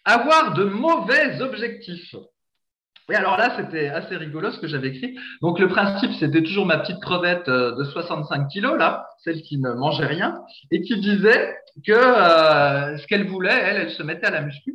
avoir 0.03 0.55
de 0.55 0.63
mauvais 0.63 1.39
objectifs. 1.43 2.15
Et 3.11 3.15
alors 3.15 3.37
là, 3.37 3.55
c'était 3.55 3.89
assez 3.89 4.17
rigolo 4.17 4.49
ce 4.49 4.59
que 4.59 4.65
j'avais 4.65 4.87
écrit. 4.87 5.15
Donc 5.43 5.59
le 5.59 5.67
principe, 5.67 6.11
c'était 6.19 6.41
toujours 6.41 6.65
ma 6.65 6.79
petite 6.79 6.99
crevette 6.99 7.47
euh, 7.49 7.75
de 7.75 7.83
65 7.83 8.47
kilos, 8.47 8.79
là, 8.79 9.05
celle 9.19 9.43
qui 9.43 9.59
ne 9.59 9.73
mangeait 9.73 10.07
rien, 10.07 10.39
et 10.71 10.81
qui 10.81 10.99
disait 10.99 11.55
que 11.85 11.91
euh, 11.91 12.97
ce 12.97 13.05
qu'elle 13.05 13.27
voulait, 13.27 13.59
elle, 13.61 13.77
elle 13.77 13.91
se 13.91 14.01
mettait 14.01 14.25
à 14.25 14.31
la 14.31 14.41
muscu. 14.41 14.73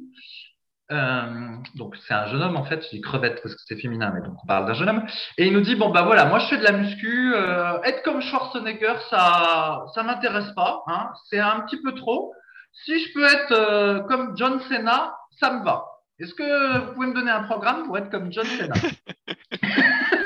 Euh, 0.95 1.57
donc 1.75 1.97
c'est 2.07 2.15
un 2.15 2.27
jeune 2.27 2.43
homme 2.43 2.57
en 2.57 2.65
fait, 2.65 2.87
j'ai 2.91 3.01
crevette 3.01 3.43
parce 3.43 3.55
que 3.55 3.61
c'est 3.67 3.81
féminin, 3.81 4.13
mais 4.15 4.21
donc 4.21 4.37
on 4.43 4.47
parle 4.47 4.67
d'un 4.67 4.75
jeune 4.75 4.89
homme. 4.89 5.05
Et 5.39 5.47
il 5.47 5.53
nous 5.53 5.61
dit 5.61 5.75
bon 5.75 5.91
bah 5.91 6.03
voilà, 6.03 6.25
moi 6.27 6.39
je 6.39 6.47
fais 6.47 6.59
de 6.59 6.63
la 6.63 6.73
muscu, 6.73 7.35
euh, 7.35 7.81
être 7.83 8.03
comme 8.03 8.23
Schwarzenegger, 8.23 8.95
ça 9.11 9.85
ça 9.95 10.03
m'intéresse 10.03 10.53
pas, 10.53 10.83
hein, 10.87 11.11
c'est 11.29 11.41
un 11.41 11.61
petit 11.61 11.81
peu 11.83 11.95
trop. 11.95 12.33
Si 12.85 12.99
je 12.99 13.13
peux 13.13 13.25
être 13.25 13.53
euh, 13.53 14.01
comme 14.03 14.37
John 14.37 14.61
Cena, 14.69 15.15
ça 15.41 15.53
me 15.53 15.65
va. 15.65 15.85
Est-ce 16.21 16.35
que 16.35 16.79
vous 16.79 16.95
pouvez 16.95 17.09
me 17.09 17.15
donner 17.15 17.31
un 17.31 17.43
programme 17.43 17.85
pour 17.85 17.99
être 17.99 18.11
comme 18.11 18.33
John 18.33 18.47
Cena? 18.47 18.75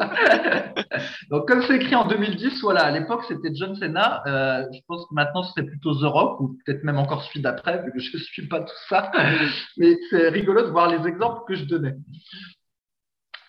Donc, 1.30 1.46
comme 1.46 1.62
c'est 1.62 1.76
écrit 1.76 1.94
en 1.94 2.06
2010, 2.06 2.60
voilà, 2.62 2.84
à 2.84 2.90
l'époque, 2.90 3.24
c'était 3.28 3.54
John 3.54 3.74
Cena. 3.76 4.22
Euh, 4.26 4.64
je 4.72 4.80
pense 4.86 5.06
que 5.06 5.14
maintenant, 5.14 5.42
ce 5.42 5.52
serait 5.52 5.66
plutôt 5.66 5.94
The 5.94 6.04
Rock, 6.04 6.40
ou 6.40 6.58
peut-être 6.64 6.84
même 6.84 6.98
encore 6.98 7.24
celui 7.24 7.40
d'après, 7.40 7.82
vu 7.82 7.92
que 7.92 8.00
je 8.00 8.16
ne 8.16 8.22
suis 8.22 8.48
pas 8.48 8.60
tout 8.60 8.74
ça. 8.88 9.10
Mais 9.76 9.96
c'est 10.10 10.28
rigolo 10.28 10.62
de 10.62 10.70
voir 10.70 10.88
les 10.88 11.06
exemples 11.08 11.42
que 11.46 11.54
je 11.54 11.64
donnais. 11.64 11.94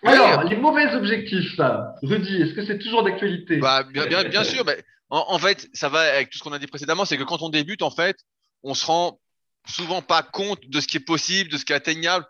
Alors, 0.04 0.44
les 0.44 0.56
mauvais 0.56 0.94
objectifs, 0.94 1.60
Rudy, 2.02 2.42
est-ce 2.42 2.54
que 2.54 2.64
c'est 2.64 2.78
toujours 2.78 3.04
d'actualité? 3.04 3.58
Bah, 3.58 3.84
bien, 3.84 4.06
bien, 4.06 4.24
bien, 4.24 4.42
sûr. 4.42 4.64
Mais 4.64 4.82
en, 5.10 5.38
fait, 5.38 5.68
ça 5.72 5.88
va 5.88 6.00
avec 6.00 6.30
tout 6.30 6.38
ce 6.38 6.42
qu'on 6.42 6.52
a 6.52 6.58
dit 6.58 6.66
précédemment, 6.66 7.04
c'est 7.04 7.16
que 7.16 7.22
quand 7.22 7.42
on 7.42 7.50
débute, 7.50 7.82
en 7.82 7.90
fait, 7.90 8.16
on 8.64 8.74
se 8.74 8.84
rend 8.84 9.20
souvent 9.66 10.02
pas 10.02 10.22
compte 10.22 10.68
de 10.68 10.80
ce 10.80 10.88
qui 10.88 10.96
est 10.96 11.06
possible, 11.06 11.50
de 11.50 11.56
ce 11.56 11.64
qui 11.64 11.72
est 11.72 11.76
atteignable 11.76 12.26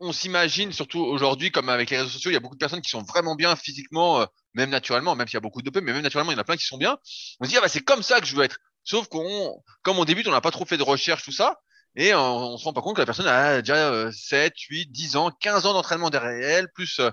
on 0.00 0.12
s'imagine, 0.12 0.72
surtout 0.72 1.00
aujourd'hui, 1.00 1.50
comme 1.50 1.68
avec 1.68 1.90
les 1.90 1.98
réseaux 1.98 2.10
sociaux, 2.10 2.30
il 2.30 2.34
y 2.34 2.36
a 2.36 2.40
beaucoup 2.40 2.54
de 2.54 2.60
personnes 2.60 2.80
qui 2.80 2.90
sont 2.90 3.02
vraiment 3.02 3.34
bien 3.34 3.56
physiquement, 3.56 4.20
euh, 4.20 4.26
même 4.54 4.70
naturellement, 4.70 5.16
même 5.16 5.26
s'il 5.26 5.34
y 5.34 5.38
a 5.38 5.40
beaucoup 5.40 5.60
de 5.60 5.66
dopés, 5.66 5.80
mais 5.80 5.92
même 5.92 6.02
naturellement, 6.02 6.32
il 6.32 6.34
y 6.34 6.38
en 6.38 6.40
a 6.40 6.44
plein 6.44 6.56
qui 6.56 6.66
sont 6.66 6.78
bien. 6.78 6.98
On 7.40 7.44
se 7.44 7.50
dit, 7.50 7.56
ah 7.56 7.60
bah, 7.60 7.68
c'est 7.68 7.80
comme 7.80 8.02
ça 8.02 8.20
que 8.20 8.26
je 8.26 8.36
veux 8.36 8.44
être. 8.44 8.58
Sauf 8.84 9.08
qu'on, 9.08 9.62
comme 9.82 9.98
on 9.98 10.04
débute, 10.04 10.28
on 10.28 10.32
n'a 10.32 10.40
pas 10.40 10.50
trop 10.50 10.64
fait 10.64 10.76
de 10.76 10.82
recherche, 10.82 11.24
tout 11.24 11.32
ça, 11.32 11.60
et 11.96 12.14
on, 12.14 12.52
ne 12.52 12.56
se 12.56 12.64
rend 12.64 12.72
pas 12.72 12.80
compte 12.80 12.96
que 12.96 13.00
la 13.00 13.06
personne 13.06 13.26
a 13.26 13.60
déjà 13.60 14.12
7, 14.12 14.54
8, 14.56 14.92
10 14.92 15.16
ans, 15.16 15.30
15 15.30 15.66
ans 15.66 15.72
d'entraînement 15.72 16.10
derrière 16.10 16.58
elle, 16.58 16.68
plus 16.72 17.00
euh, 17.00 17.10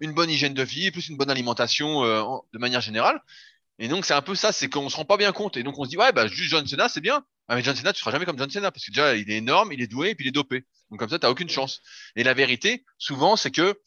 une 0.00 0.12
bonne 0.12 0.30
hygiène 0.30 0.54
de 0.54 0.62
vie, 0.62 0.90
plus 0.90 1.08
une 1.08 1.16
bonne 1.16 1.30
alimentation 1.30 2.04
euh, 2.04 2.22
de 2.52 2.58
manière 2.58 2.80
générale. 2.80 3.20
Et 3.78 3.88
donc, 3.88 4.04
c'est 4.04 4.14
un 4.14 4.22
peu 4.22 4.34
ça, 4.34 4.52
c'est 4.52 4.68
qu'on 4.68 4.88
se 4.88 4.96
rend 4.96 5.04
pas 5.04 5.16
bien 5.16 5.32
compte. 5.32 5.56
Et 5.56 5.62
donc, 5.62 5.78
on 5.78 5.84
se 5.84 5.90
dit, 5.90 5.96
ouais, 5.96 6.12
bah, 6.12 6.26
juste 6.26 6.50
John 6.50 6.66
Cena, 6.66 6.88
c'est 6.88 7.00
bien. 7.00 7.24
Ah, 7.48 7.56
mais 7.56 7.62
John 7.62 7.74
Cena, 7.74 7.92
tu 7.92 8.00
seras 8.00 8.12
jamais 8.12 8.24
comme 8.24 8.38
John 8.38 8.50
Cena, 8.50 8.70
parce 8.70 8.84
que 8.86 8.90
déjà, 8.90 9.16
il 9.16 9.30
est 9.30 9.36
énorme, 9.36 9.72
il 9.72 9.82
est 9.82 9.86
doué, 9.86 10.10
et 10.10 10.14
puis 10.14 10.26
il 10.26 10.28
est 10.28 10.32
dopé. 10.32 10.64
Donc, 10.94 11.00
comme 11.00 11.10
ça, 11.10 11.18
tu 11.18 11.26
n'as 11.26 11.30
aucune 11.30 11.48
chance. 11.48 11.82
Et 12.14 12.22
la 12.22 12.34
vérité, 12.34 12.84
souvent, 12.98 13.34
c'est 13.34 13.50
que, 13.50 13.80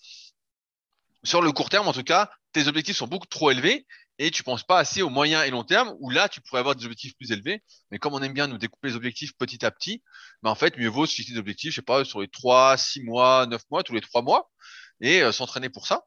sur 1.24 1.41
le 1.41 1.53
court 1.53 1.70
terme, 1.70 1.88
en 1.88 1.93
tout 1.93 2.03
cas, 2.03 2.30
tes 2.51 2.68
objectifs 2.68 2.97
sont 2.97 3.08
beaucoup 3.08 3.28
trop 3.28 3.49
élevés, 3.49 3.88
et 4.20 4.30
tu 4.30 4.43
penses 4.43 4.64
pas 4.64 4.78
assez 4.78 5.01
au 5.01 5.10
moyen 5.10 5.41
et 5.43 5.49
long 5.49 5.64
terme, 5.64 5.95
où 6.01 6.10
là, 6.10 6.28
tu 6.28 6.41
pourrais 6.41 6.60
avoir 6.60 6.76
des 6.76 6.84
objectifs 6.84 7.16
plus 7.16 7.32
élevés. 7.32 7.64
Mais 7.91 7.97
comme 7.97 8.14
on 8.14 8.22
aime 8.22 8.34
bien 8.34 8.47
nous 8.47 8.58
découper 8.58 8.89
les 8.89 8.95
objectifs 8.95 9.32
petit 9.38 9.66
à 9.66 9.72
petit, 9.72 10.03
bah, 10.43 10.49
en 10.49 10.55
fait, 10.55 10.78
mieux 10.78 10.89
vaut 10.89 11.05
se 11.05 11.16
fixer 11.16 11.32
des 11.32 11.39
objectifs, 11.39 11.72
je 11.72 11.76
sais 11.78 11.82
pas, 11.82 12.03
sur 12.03 12.20
les 12.20 12.28
3, 12.28 12.76
6 12.76 13.03
mois, 13.03 13.45
9 13.45 13.62
mois, 13.72 13.84
tous 13.84 13.93
les 13.93 14.01
3 14.01 14.22
mois, 14.22 14.51
et 14.99 15.22
euh, 15.22 15.32
s'entraîner 15.32 15.70
pour 15.70 15.88
ça. 15.88 16.03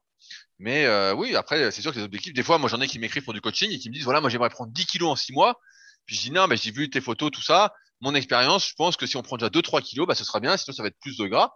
Mais 0.59 0.85
euh, 0.85 1.15
oui, 1.15 1.35
après, 1.35 1.71
c'est 1.71 1.81
sûr 1.81 1.93
que 1.93 1.97
les 1.97 2.05
objectifs, 2.05 2.33
des 2.33 2.43
fois, 2.43 2.59
moi, 2.59 2.69
j'en 2.69 2.79
ai 2.79 2.87
qui 2.87 2.99
m'écrivent 2.99 3.23
pour 3.23 3.33
du 3.33 3.41
coaching 3.41 3.71
et 3.71 3.79
qui 3.79 3.89
me 3.89 3.95
disent, 3.95 4.03
voilà, 4.03 4.21
moi, 4.21 4.29
j'aimerais 4.29 4.51
prendre 4.51 4.71
10 4.71 4.85
kilos 4.85 5.09
en 5.09 5.15
6 5.15 5.33
mois. 5.33 5.59
Puis 6.05 6.15
je 6.15 6.21
dis, 6.21 6.31
non, 6.31 6.45
mais 6.45 6.57
j'ai 6.57 6.69
vu 6.69 6.91
tes 6.91 7.01
photos, 7.01 7.31
tout 7.31 7.41
ça. 7.41 7.73
Mon 8.01 8.15
expérience, 8.15 8.67
je 8.67 8.73
pense 8.75 8.97
que 8.97 9.05
si 9.05 9.17
on 9.17 9.21
prend 9.21 9.37
déjà 9.37 9.49
2-3 9.49 9.81
kilos, 9.81 10.07
bah, 10.07 10.15
ce 10.15 10.23
sera 10.23 10.39
bien. 10.39 10.57
Sinon, 10.57 10.75
ça 10.75 10.83
va 10.83 10.89
être 10.89 10.99
plus 10.99 11.17
de 11.17 11.25
gras. 11.27 11.53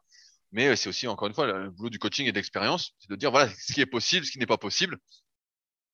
Mais 0.51 0.67
euh, 0.67 0.75
c'est 0.75 0.89
aussi, 0.89 1.07
encore 1.07 1.27
une 1.27 1.33
fois, 1.33 1.47
le 1.47 1.69
boulot 1.71 1.89
du 1.89 1.99
coaching 1.99 2.27
et 2.27 2.31
d'expérience, 2.31 2.91
c'est 2.99 3.09
de 3.09 3.15
dire, 3.15 3.31
voilà, 3.31 3.49
ce 3.59 3.73
qui 3.73 3.81
est 3.81 3.85
possible, 3.85 4.25
ce 4.25 4.31
qui 4.31 4.39
n'est 4.39 4.45
pas 4.45 4.57
possible. 4.57 4.97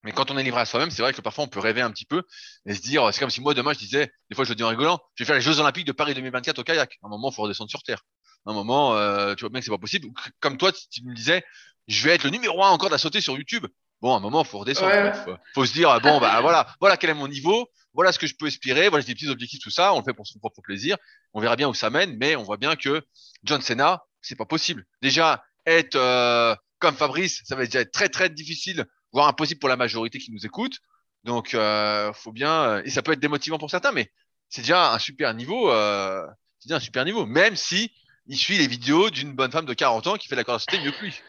Mais 0.03 0.11
quand 0.11 0.31
on 0.31 0.37
est 0.37 0.43
livré 0.43 0.61
à 0.61 0.65
soi-même, 0.65 0.89
c'est 0.89 1.01
vrai 1.01 1.13
que 1.13 1.21
parfois 1.21 1.43
on 1.43 1.47
peut 1.47 1.59
rêver 1.59 1.81
un 1.81 1.91
petit 1.91 2.05
peu 2.05 2.23
et 2.65 2.73
se 2.73 2.81
dire, 2.81 3.13
c'est 3.13 3.19
comme 3.19 3.29
si 3.29 3.39
moi 3.39 3.53
demain 3.53 3.73
je 3.73 3.77
disais, 3.79 4.11
des 4.29 4.35
fois 4.35 4.45
je 4.45 4.49
le 4.49 4.55
dis 4.55 4.63
en 4.63 4.69
rigolant, 4.69 4.99
je 5.13 5.23
vais 5.23 5.27
faire 5.27 5.35
les 5.35 5.41
Jeux 5.41 5.59
Olympiques 5.59 5.85
de 5.85 5.91
Paris 5.91 6.15
2024 6.15 6.57
au 6.59 6.63
kayak. 6.63 6.97
À 7.03 7.07
un 7.07 7.09
moment, 7.09 7.29
il 7.29 7.35
faut 7.35 7.43
redescendre 7.43 7.69
sur 7.69 7.83
terre. 7.83 8.01
À 8.45 8.51
un 8.51 8.53
moment, 8.53 8.95
euh, 8.95 9.35
tu 9.35 9.41
vois 9.41 9.49
bien 9.49 9.59
que 9.59 9.65
c'est 9.65 9.71
pas 9.71 9.77
possible. 9.77 10.07
Comme 10.39 10.57
toi, 10.57 10.71
tu 10.71 11.03
me 11.03 11.13
disais, 11.13 11.43
je 11.87 12.03
vais 12.03 12.15
être 12.15 12.23
le 12.23 12.31
numéro 12.31 12.63
un 12.63 12.69
encore 12.69 12.91
à 12.91 12.97
sauter 12.97 13.21
sur 13.21 13.37
YouTube. 13.37 13.67
Bon, 14.01 14.13
à 14.13 14.17
un 14.17 14.19
moment, 14.19 14.43
il 14.43 14.47
faut 14.47 14.59
redescendre. 14.59 15.15
Faut, 15.23 15.35
faut, 15.53 15.65
se 15.65 15.73
dire, 15.73 15.99
bon, 16.01 16.19
bah 16.19 16.39
voilà, 16.41 16.67
voilà 16.79 16.97
quel 16.97 17.11
est 17.11 17.15
mon 17.15 17.27
niveau, 17.27 17.67
voilà 17.93 18.11
ce 18.11 18.19
que 18.19 18.27
je 18.27 18.35
peux 18.35 18.47
espérer, 18.47 18.89
voilà 18.89 19.03
des 19.03 19.13
petits 19.13 19.29
objectifs, 19.29 19.59
tout 19.61 19.69
ça. 19.69 19.93
On 19.93 19.99
le 19.99 20.03
fait 20.03 20.13
pour 20.13 20.27
son 20.27 20.39
propre 20.39 20.61
plaisir. 20.61 20.97
On 21.33 21.41
verra 21.41 21.55
bien 21.55 21.67
où 21.67 21.73
ça 21.73 21.89
mène, 21.89 22.17
mais 22.17 22.35
on 22.35 22.43
voit 22.43 22.57
bien 22.57 22.75
que 22.75 23.03
John 23.43 23.61
Cena, 23.61 24.03
c'est 24.21 24.35
pas 24.35 24.45
possible. 24.45 24.85
Déjà, 25.01 25.43
être 25.65 25.95
euh, 25.95 26.55
comme 26.79 26.95
Fabrice, 26.95 27.41
ça 27.45 27.55
va 27.55 27.65
déjà 27.65 27.81
être 27.81 27.91
très 27.91 28.09
très 28.09 28.29
difficile, 28.29 28.85
voire 29.13 29.27
impossible 29.27 29.59
pour 29.59 29.69
la 29.69 29.77
majorité 29.77 30.19
qui 30.19 30.31
nous 30.31 30.45
écoute. 30.45 30.79
Donc, 31.23 31.53
euh, 31.53 32.11
faut 32.13 32.31
bien, 32.31 32.63
euh, 32.63 32.81
et 32.83 32.89
ça 32.89 33.01
peut 33.01 33.11
être 33.11 33.19
démotivant 33.19 33.59
pour 33.59 33.69
certains, 33.69 33.91
mais 33.91 34.11
c'est 34.49 34.61
déjà 34.61 34.93
un 34.93 34.99
super 34.99 35.33
niveau. 35.33 35.71
Euh, 35.71 36.25
c'est 36.59 36.67
déjà 36.67 36.77
un 36.77 36.81
super 36.81 37.05
niveau, 37.05 37.25
même 37.25 37.55
si 37.55 37.91
il 38.27 38.37
suit 38.37 38.57
les 38.57 38.67
vidéos 38.67 39.09
d'une 39.09 39.33
bonne 39.33 39.51
femme 39.51 39.65
de 39.65 39.73
40 39.73 40.07
ans 40.07 40.17
qui 40.17 40.27
fait 40.27 40.35
la 40.35 40.43
corde 40.43 40.61
mieux 40.83 40.91
que 40.91 41.01
lui. 41.01 41.21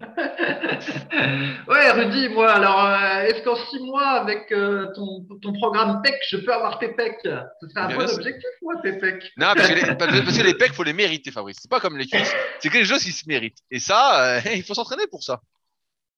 ouais, 1.68 1.90
Rudy, 1.92 2.28
moi, 2.30 2.52
alors, 2.52 2.84
euh, 2.86 3.22
est-ce 3.22 3.42
qu'en 3.42 3.56
six 3.56 3.78
mois, 3.80 4.08
avec 4.08 4.50
euh, 4.52 4.86
ton, 4.94 5.24
ton, 5.40 5.52
programme 5.52 6.02
PEC, 6.02 6.14
je 6.28 6.38
peux 6.38 6.52
avoir 6.52 6.78
tes 6.78 6.88
PEC 6.88 7.18
Ce 7.22 7.68
serait 7.68 7.80
un 7.80 7.94
bon 7.94 8.02
objectif, 8.02 8.50
moi, 8.62 8.74
tes 8.82 8.94
PEC. 8.94 9.32
Non, 9.36 9.52
parce 9.54 9.68
que, 9.68 9.74
les, 9.74 9.94
parce 9.94 10.38
que 10.38 10.42
les 10.42 10.54
PEC, 10.54 10.68
il 10.70 10.74
faut 10.74 10.82
les 10.82 10.92
mériter, 10.92 11.30
Fabrice. 11.30 11.58
C'est 11.60 11.70
pas 11.70 11.80
comme 11.80 11.96
les 11.96 12.06
cuisses. 12.06 12.34
C'est 12.58 12.68
quelque 12.68 12.86
chose 12.86 13.02
qui 13.02 13.12
se 13.12 13.28
mérite. 13.28 13.58
Et 13.70 13.78
ça, 13.78 14.36
euh, 14.36 14.40
il 14.54 14.62
faut 14.62 14.74
s'entraîner 14.74 15.06
pour 15.06 15.22
ça. 15.22 15.40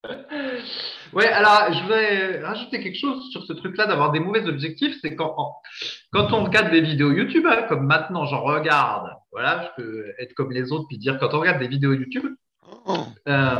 Ouais, 1.13 1.27
alors 1.27 1.71
je 1.71 1.87
vais 1.87 2.43
rajouter 2.43 2.81
quelque 2.83 2.99
chose 2.99 3.31
sur 3.31 3.45
ce 3.45 3.53
truc-là 3.53 3.85
d'avoir 3.85 4.11
des 4.11 4.19
mauvais 4.19 4.45
objectifs. 4.47 4.97
C'est 5.01 5.15
quand, 5.15 5.33
quand 6.11 6.33
on 6.33 6.43
regarde 6.43 6.71
des 6.71 6.81
vidéos 6.81 7.11
YouTube, 7.11 7.45
hein, 7.49 7.63
comme 7.69 7.85
maintenant 7.85 8.25
j'en 8.25 8.41
regarde, 8.41 9.11
voilà, 9.31 9.63
je 9.77 9.81
peux 9.81 10.13
être 10.19 10.33
comme 10.33 10.51
les 10.51 10.73
autres 10.73 10.87
puis 10.89 10.97
dire 10.97 11.17
quand 11.19 11.33
on 11.33 11.39
regarde 11.39 11.59
des 11.59 11.69
vidéos 11.69 11.93
YouTube, 11.93 12.25
euh, 12.87 13.55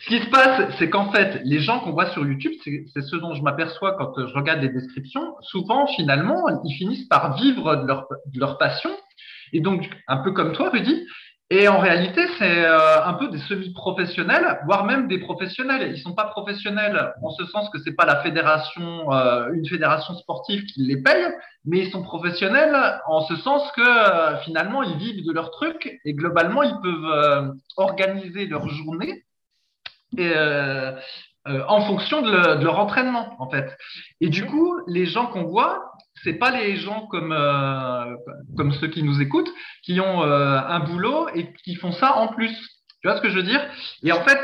ce 0.00 0.06
qui 0.06 0.20
se 0.20 0.30
passe, 0.30 0.74
c'est 0.78 0.88
qu'en 0.88 1.10
fait, 1.10 1.40
les 1.44 1.60
gens 1.60 1.80
qu'on 1.80 1.92
voit 1.92 2.10
sur 2.10 2.26
YouTube, 2.26 2.52
c'est 2.62 3.02
ce 3.02 3.16
dont 3.16 3.34
je 3.34 3.42
m'aperçois 3.42 3.96
quand 3.96 4.12
je 4.16 4.34
regarde 4.34 4.60
les 4.60 4.68
descriptions. 4.68 5.34
Souvent, 5.40 5.86
finalement, 5.86 6.44
ils 6.64 6.74
finissent 6.74 7.08
par 7.08 7.36
vivre 7.36 7.76
de 7.76 7.86
leur, 7.86 8.06
de 8.26 8.38
leur 8.38 8.58
passion. 8.58 8.90
Et 9.52 9.60
donc, 9.60 9.88
un 10.06 10.18
peu 10.18 10.32
comme 10.32 10.52
toi, 10.52 10.70
Rudy, 10.70 11.06
et 11.50 11.66
en 11.66 11.78
réalité, 11.78 12.20
c'est 12.38 12.66
euh, 12.66 13.02
un 13.04 13.14
peu 13.14 13.28
des 13.28 13.38
semi-professionnels, 13.38 14.60
voire 14.66 14.84
même 14.84 15.08
des 15.08 15.18
professionnels. 15.18 15.92
Ils 15.94 15.98
sont 15.98 16.12
pas 16.14 16.26
professionnels 16.26 17.14
en 17.22 17.30
ce 17.30 17.46
sens 17.46 17.70
que 17.70 17.78
c'est 17.78 17.94
pas 17.94 18.04
la 18.04 18.22
fédération, 18.22 19.10
euh, 19.14 19.50
une 19.54 19.66
fédération 19.66 20.14
sportive 20.16 20.64
qui 20.66 20.82
les 20.82 21.00
paye, 21.00 21.24
mais 21.64 21.78
ils 21.78 21.90
sont 21.90 22.02
professionnels 22.02 22.76
en 23.06 23.22
ce 23.22 23.36
sens 23.36 23.62
que 23.72 23.80
euh, 23.80 24.36
finalement 24.40 24.82
ils 24.82 24.98
vivent 24.98 25.24
de 25.24 25.32
leur 25.32 25.50
truc 25.50 25.98
et 26.04 26.12
globalement 26.12 26.62
ils 26.62 26.80
peuvent 26.82 27.54
organiser 27.78 28.46
leur 28.46 28.68
journée 28.68 29.24
et, 30.18 30.34
en 31.46 31.80
fonction 31.86 32.20
de, 32.20 32.58
de, 32.58 32.64
leur 32.64 32.78
entraînement 32.78 33.36
en 33.38 33.48
fait. 33.48 33.74
Et 34.20 34.28
du 34.28 34.44
coup, 34.44 34.80
les 34.86 35.06
gens 35.06 35.26
qu'on 35.26 35.44
voit, 35.44 35.92
c'est 36.24 36.34
pas 36.34 36.50
les 36.50 36.76
gens 36.76 37.06
comme 37.06 37.32
euh, 37.32 38.14
comme 38.56 38.72
ceux 38.72 38.88
qui 38.88 39.02
nous 39.02 39.20
écoutent 39.20 39.52
qui 39.82 40.00
ont 40.00 40.22
euh, 40.22 40.58
un 40.58 40.80
boulot 40.80 41.28
et 41.34 41.52
qui 41.64 41.74
font 41.74 41.92
ça 41.92 42.16
en 42.16 42.28
plus. 42.28 42.54
Tu 43.00 43.08
vois 43.08 43.16
ce 43.16 43.22
que 43.22 43.30
je 43.30 43.36
veux 43.36 43.44
dire? 43.44 43.64
Et 44.02 44.12
en 44.12 44.22
fait, 44.24 44.38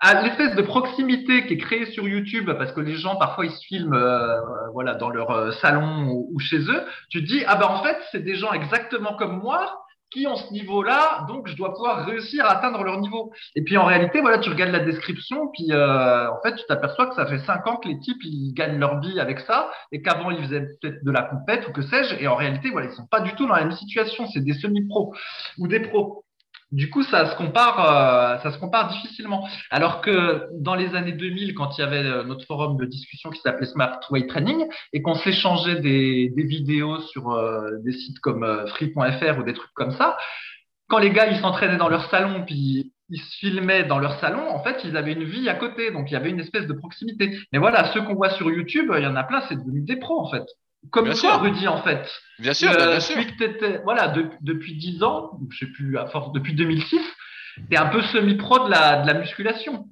à 0.00 0.22
l'espèce 0.22 0.54
de 0.54 0.62
proximité 0.62 1.46
qui 1.46 1.54
est 1.54 1.58
créée 1.58 1.86
sur 1.86 2.06
YouTube, 2.06 2.50
parce 2.58 2.72
que 2.72 2.80
les 2.80 2.96
gens 2.96 3.16
parfois 3.16 3.46
ils 3.46 3.52
se 3.52 3.64
filment, 3.66 3.94
euh, 3.94 4.36
voilà, 4.72 4.94
dans 4.94 5.08
leur 5.08 5.52
salon 5.54 6.08
ou, 6.08 6.38
chez 6.38 6.58
eux, 6.58 6.84
tu 7.10 7.22
dis 7.22 7.42
ah 7.46 7.56
ben 7.56 7.66
en 7.66 7.82
fait 7.82 7.96
c'est 8.12 8.22
des 8.22 8.36
gens 8.36 8.52
exactement 8.52 9.14
comme 9.14 9.38
moi 9.38 9.85
qui 10.16 10.26
ce 10.46 10.52
niveau-là, 10.52 11.26
donc 11.28 11.46
je 11.46 11.54
dois 11.56 11.74
pouvoir 11.74 12.06
réussir 12.06 12.46
à 12.46 12.56
atteindre 12.56 12.82
leur 12.82 13.00
niveau. 13.00 13.32
Et 13.54 13.62
puis 13.62 13.76
en 13.76 13.84
réalité, 13.84 14.20
voilà, 14.20 14.38
tu 14.38 14.48
regardes 14.48 14.72
la 14.72 14.80
description, 14.80 15.48
puis 15.52 15.72
euh, 15.72 16.30
en 16.30 16.40
fait, 16.42 16.54
tu 16.56 16.64
t'aperçois 16.66 17.06
que 17.06 17.14
ça 17.14 17.26
fait 17.26 17.38
cinq 17.40 17.66
ans 17.66 17.76
que 17.76 17.88
les 17.88 17.98
types 17.98 18.22
ils 18.24 18.52
gagnent 18.54 18.78
leur 18.78 19.00
vie 19.00 19.20
avec 19.20 19.40
ça, 19.40 19.70
et 19.92 20.00
qu'avant 20.00 20.30
ils 20.30 20.42
faisaient 20.42 20.66
peut-être 20.80 21.04
de 21.04 21.10
la 21.10 21.22
compète 21.22 21.68
ou 21.68 21.72
que 21.72 21.82
sais-je, 21.82 22.14
et 22.16 22.26
en 22.28 22.36
réalité, 22.36 22.70
voilà, 22.70 22.88
ils 22.88 22.94
sont 22.94 23.06
pas 23.06 23.20
du 23.20 23.34
tout 23.34 23.46
dans 23.46 23.54
la 23.54 23.64
même 23.64 23.76
situation. 23.76 24.26
C'est 24.32 24.42
des 24.42 24.54
semi-pros 24.54 25.14
ou 25.58 25.68
des 25.68 25.80
pros. 25.80 26.25
Du 26.72 26.90
coup, 26.90 27.04
ça 27.04 27.30
se 27.30 27.36
compare, 27.36 27.78
euh, 27.80 28.38
ça 28.42 28.50
se 28.50 28.58
compare 28.58 28.88
difficilement. 28.88 29.46
Alors 29.70 30.00
que 30.00 30.48
dans 30.52 30.74
les 30.74 30.96
années 30.96 31.12
2000, 31.12 31.54
quand 31.54 31.78
il 31.78 31.80
y 31.80 31.84
avait 31.84 31.98
euh, 32.04 32.24
notre 32.24 32.44
forum 32.44 32.76
de 32.76 32.84
discussion 32.84 33.30
qui 33.30 33.40
s'appelait 33.40 33.66
Smart 33.66 34.00
Way 34.10 34.26
Training 34.26 34.66
et 34.92 35.00
qu'on 35.00 35.14
s'échangeait 35.14 35.80
des, 35.80 36.28
des, 36.30 36.42
vidéos 36.42 37.00
sur 37.00 37.30
euh, 37.30 37.70
des 37.84 37.92
sites 37.92 38.18
comme 38.18 38.66
free.fr 38.68 39.38
ou 39.38 39.44
des 39.44 39.54
trucs 39.54 39.72
comme 39.74 39.92
ça, 39.92 40.16
quand 40.88 40.98
les 40.98 41.10
gars 41.10 41.28
ils 41.28 41.38
s'entraînaient 41.40 41.76
dans 41.76 41.88
leur 41.88 42.10
salon 42.10 42.44
puis 42.44 42.92
ils 43.10 43.20
se 43.20 43.36
filmaient 43.38 43.84
dans 43.84 44.00
leur 44.00 44.18
salon, 44.18 44.48
en 44.48 44.62
fait, 44.64 44.82
ils 44.84 44.96
avaient 44.96 45.12
une 45.12 45.24
vie 45.24 45.48
à 45.48 45.54
côté, 45.54 45.92
donc 45.92 46.10
il 46.10 46.14
y 46.14 46.16
avait 46.16 46.30
une 46.30 46.40
espèce 46.40 46.66
de 46.66 46.72
proximité. 46.72 47.38
Mais 47.52 47.60
voilà, 47.60 47.92
ceux 47.92 48.02
qu'on 48.02 48.14
voit 48.14 48.30
sur 48.30 48.50
YouTube, 48.50 48.90
il 48.96 49.04
y 49.04 49.06
en 49.06 49.14
a 49.14 49.22
plein, 49.22 49.42
c'est 49.48 49.56
devenu 49.56 49.82
des 49.82 49.96
pros 49.96 50.20
en 50.20 50.30
fait. 50.30 50.44
Comme 50.90 51.04
bien 51.04 51.14
toi, 51.14 51.32
sûr. 51.32 51.40
Rudy, 51.40 51.68
en 51.68 51.82
fait. 51.82 52.08
Bien 52.38 52.52
sûr, 52.52 52.70
bien 52.70 52.80
euh, 52.80 53.00
sûr. 53.00 53.16
voilà, 53.84 54.14
depuis 54.40 54.76
10 54.76 55.02
ans, 55.02 55.38
je 55.50 55.58
sais 55.58 55.72
plus, 55.72 55.96
à 55.98 56.06
force, 56.06 56.32
depuis 56.32 56.54
2006, 56.54 57.00
tu 57.56 57.62
es 57.70 57.76
un 57.76 57.86
peu 57.86 58.02
semi-pro 58.02 58.66
de 58.66 58.70
la, 58.70 59.02
de 59.02 59.06
la 59.06 59.14
musculation. 59.14 59.86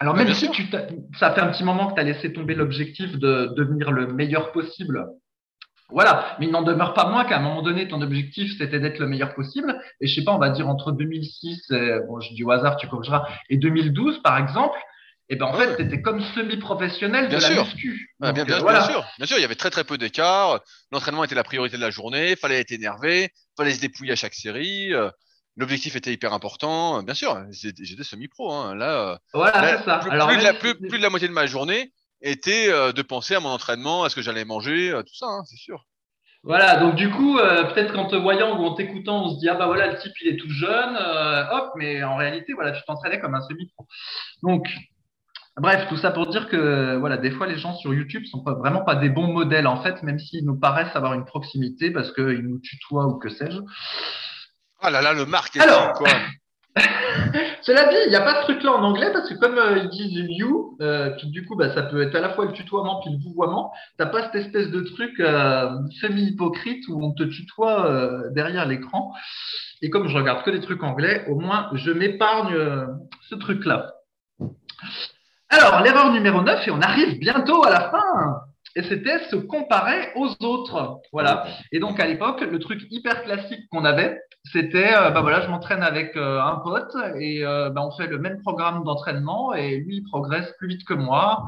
Alors, 0.00 0.14
même 0.14 0.32
si 0.32 0.48
tu 0.50 0.64
ça 1.18 1.32
fait 1.32 1.40
un 1.40 1.48
petit 1.48 1.64
moment 1.64 1.88
que 1.88 1.94
tu 1.94 2.00
as 2.00 2.04
laissé 2.04 2.32
tomber 2.32 2.54
l'objectif 2.54 3.18
de 3.18 3.52
devenir 3.56 3.90
le 3.90 4.06
meilleur 4.06 4.52
possible. 4.52 5.06
Voilà, 5.90 6.36
mais 6.38 6.46
il 6.46 6.52
n'en 6.52 6.62
demeure 6.62 6.92
pas 6.92 7.08
moins 7.08 7.24
qu'à 7.24 7.38
un 7.38 7.42
moment 7.42 7.62
donné, 7.62 7.88
ton 7.88 8.02
objectif, 8.02 8.56
c'était 8.58 8.78
d'être 8.78 8.98
le 8.98 9.06
meilleur 9.06 9.34
possible. 9.34 9.74
Et 10.00 10.06
je 10.06 10.14
sais 10.14 10.24
pas, 10.24 10.34
on 10.34 10.38
va 10.38 10.50
dire 10.50 10.68
entre 10.68 10.92
2006, 10.92 11.70
et, 11.70 12.00
bon, 12.06 12.20
je 12.20 12.34
dis 12.34 12.44
au 12.44 12.50
hasard, 12.50 12.76
tu 12.76 12.86
corrigeras, 12.86 13.26
et 13.48 13.56
2012, 13.56 14.20
par 14.22 14.38
exemple, 14.38 14.78
et 15.30 15.36
ben 15.36 15.46
en 15.46 15.54
fait, 15.54 15.76
tu 15.76 15.82
étais 15.82 16.00
comme 16.00 16.22
semi-professionnel 16.22 17.28
de 17.28 17.36
la 17.36 17.50
muscu. 17.50 18.14
bien, 18.18 18.32
bien, 18.32 18.42
euh, 18.44 18.44
bien, 18.44 18.86
sûr. 18.86 19.04
Bien 19.18 19.26
sûr, 19.26 19.36
il 19.36 19.42
y 19.42 19.44
avait 19.44 19.56
très 19.56 19.68
très 19.68 19.84
peu 19.84 19.98
d'écart. 19.98 20.60
L'entraînement 20.90 21.22
était 21.22 21.34
la 21.34 21.44
priorité 21.44 21.76
de 21.76 21.82
la 21.82 21.90
journée. 21.90 22.34
Fallait 22.34 22.60
être 22.60 22.72
énervé. 22.72 23.30
Fallait 23.56 23.74
se 23.74 23.80
dépouiller 23.80 24.12
à 24.12 24.16
chaque 24.16 24.32
série. 24.32 24.94
Euh, 24.94 25.10
l'objectif 25.56 25.96
était 25.96 26.12
hyper 26.12 26.32
important. 26.32 27.02
Bien 27.02 27.12
sûr, 27.12 27.38
j'étais 27.50 28.04
semi-pro. 28.04 28.50
Hein. 28.52 28.74
Là, 28.74 29.10
euh, 29.10 29.16
voilà, 29.34 29.82
ça. 29.82 29.98
Plus, 29.98 30.10
Alors, 30.10 30.28
plus, 30.28 30.38
de 30.38 30.42
la, 30.42 30.54
plus, 30.54 30.74
de 30.74 30.96
la, 30.96 31.10
moitié 31.10 31.28
de 31.28 31.34
ma 31.34 31.46
journée 31.46 31.92
était 32.22 32.68
de 32.68 33.02
penser 33.02 33.34
à 33.34 33.40
mon 33.40 33.50
entraînement, 33.50 34.04
à 34.04 34.08
ce 34.08 34.16
que 34.16 34.22
j'allais 34.22 34.46
manger, 34.46 34.98
tout 35.06 35.14
ça, 35.14 35.26
hein, 35.26 35.42
c'est 35.44 35.58
sûr. 35.58 35.84
Voilà, 36.42 36.76
donc 36.76 36.94
du 36.94 37.10
coup, 37.10 37.36
peut-être 37.36 37.92
qu'en 37.92 38.06
te 38.06 38.16
voyant 38.16 38.58
ou 38.58 38.64
en 38.64 38.74
t'écoutant, 38.74 39.26
on 39.26 39.34
se 39.34 39.40
dit 39.40 39.48
ah 39.48 39.56
bah 39.56 39.66
voilà, 39.66 39.88
le 39.88 39.98
type 39.98 40.12
il 40.22 40.28
est 40.28 40.36
tout 40.36 40.50
jeune, 40.50 40.96
hop, 41.52 41.72
mais 41.76 42.02
en 42.02 42.16
réalité, 42.16 42.54
voilà, 42.54 42.72
tu 42.72 42.82
t'entraînais 42.86 43.20
comme 43.20 43.34
un 43.34 43.42
semi-pro. 43.42 43.86
Donc 44.42 44.66
Bref, 45.60 45.86
tout 45.88 45.96
ça 45.96 46.10
pour 46.10 46.26
dire 46.28 46.48
que 46.48 46.96
voilà, 46.96 47.16
des 47.16 47.30
fois 47.30 47.46
les 47.46 47.58
gens 47.58 47.74
sur 47.74 47.92
YouTube 47.92 48.24
sont 48.26 48.42
pas 48.42 48.54
vraiment 48.54 48.82
pas 48.82 48.94
des 48.94 49.08
bons 49.08 49.32
modèles 49.32 49.66
en 49.66 49.82
fait, 49.82 50.02
même 50.02 50.18
s'ils 50.18 50.44
nous 50.44 50.58
paraissent 50.58 50.94
avoir 50.94 51.14
une 51.14 51.24
proximité 51.24 51.90
parce 51.90 52.12
qu'ils 52.12 52.46
nous 52.46 52.60
tutoient 52.60 53.06
ou 53.06 53.18
que 53.18 53.28
sais-je. 53.28 53.58
Ah 54.80 54.90
là 54.90 55.02
là, 55.02 55.12
le 55.12 55.26
marketing 55.26 55.62
Alors, 55.62 55.92
quoi. 55.94 56.08
Cela 57.62 57.88
dit, 57.88 57.96
il 58.06 58.10
n'y 58.10 58.16
a 58.16 58.20
pas 58.20 58.40
ce 58.40 58.52
truc-là 58.52 58.72
en 58.72 58.82
anglais 58.82 59.10
parce 59.12 59.28
que 59.28 59.34
comme 59.34 59.58
euh, 59.58 59.78
ils 59.78 59.88
disent 59.88 60.24
you, 60.28 60.76
euh, 60.80 61.14
du 61.24 61.44
coup, 61.44 61.56
bah, 61.56 61.74
ça 61.74 61.82
peut 61.82 62.02
être 62.02 62.14
à 62.14 62.20
la 62.20 62.30
fois 62.30 62.44
le 62.44 62.52
tutoiement 62.52 63.00
puis 63.00 63.10
le 63.10 63.18
vouvoiement. 63.18 63.72
T'as 63.96 64.06
pas 64.06 64.22
cette 64.24 64.36
espèce 64.36 64.70
de 64.70 64.80
truc 64.80 65.18
euh, 65.18 65.68
semi-hypocrite 66.00 66.84
où 66.88 67.02
on 67.04 67.12
te 67.12 67.24
tutoie 67.24 67.86
euh, 67.86 68.30
derrière 68.30 68.66
l'écran. 68.66 69.12
Et 69.82 69.90
comme 69.90 70.08
je 70.08 70.16
regarde 70.16 70.44
que 70.44 70.50
des 70.50 70.60
trucs 70.60 70.82
anglais, 70.82 71.24
au 71.28 71.38
moins 71.38 71.70
je 71.74 71.90
m'épargne 71.90 72.56
ce 73.28 73.34
truc-là. 73.34 73.97
Alors, 75.50 75.82
l'erreur 75.82 76.12
numéro 76.12 76.42
9, 76.42 76.68
et 76.68 76.70
on 76.70 76.80
arrive 76.80 77.18
bientôt 77.18 77.64
à 77.64 77.70
la 77.70 77.90
fin. 77.90 78.40
Et 78.76 78.82
c'était 78.82 79.18
se 79.30 79.36
comparer 79.36 80.12
aux 80.14 80.28
autres. 80.44 81.00
Voilà. 81.12 81.46
Et 81.72 81.80
donc, 81.80 81.98
à 81.98 82.06
l'époque, 82.06 82.42
le 82.42 82.58
truc 82.58 82.82
hyper 82.90 83.22
classique 83.22 83.66
qu'on 83.70 83.84
avait, 83.84 84.20
c'était, 84.52 84.94
euh, 84.94 85.10
bah 85.10 85.20
voilà, 85.20 85.40
je 85.40 85.48
m'entraîne 85.48 85.82
avec 85.82 86.16
euh, 86.16 86.40
un 86.40 86.56
pote 86.56 86.94
et 87.18 87.44
euh, 87.44 87.70
bah, 87.70 87.82
on 87.84 87.90
fait 87.90 88.06
le 88.06 88.18
même 88.18 88.40
programme 88.42 88.84
d'entraînement 88.84 89.52
et 89.54 89.78
lui, 89.78 89.96
il 89.96 90.04
progresse 90.04 90.52
plus 90.58 90.68
vite 90.68 90.84
que 90.86 90.94
moi. 90.94 91.44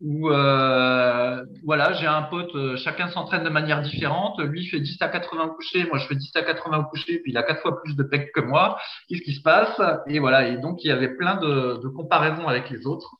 Ou 0.00 0.28
voilà, 0.28 1.92
j'ai 1.92 2.06
un 2.06 2.22
pote, 2.22 2.76
chacun 2.76 3.08
s'entraîne 3.08 3.44
de 3.44 3.50
manière 3.50 3.82
différente. 3.82 4.40
Lui, 4.40 4.62
il 4.62 4.66
fait 4.68 4.80
10 4.80 4.96
à 5.02 5.08
80 5.08 5.48
couchés, 5.48 5.86
moi, 5.86 5.98
je 5.98 6.06
fais 6.06 6.14
10 6.14 6.30
à 6.36 6.42
80 6.42 6.84
couchés, 6.84 7.18
puis 7.18 7.32
il 7.32 7.36
a 7.36 7.42
quatre 7.42 7.60
fois 7.60 7.82
plus 7.82 7.94
de 7.96 8.02
pecs 8.02 8.32
que 8.32 8.40
moi. 8.40 8.78
Qu'est-ce 9.08 9.22
qui 9.22 9.34
se 9.34 9.42
passe? 9.42 9.78
Et 10.06 10.18
voilà. 10.18 10.48
Et 10.48 10.56
donc, 10.56 10.82
il 10.82 10.88
y 10.88 10.92
avait 10.92 11.14
plein 11.14 11.36
de, 11.36 11.80
de 11.82 11.88
comparaisons 11.88 12.48
avec 12.48 12.70
les 12.70 12.86
autres. 12.86 13.19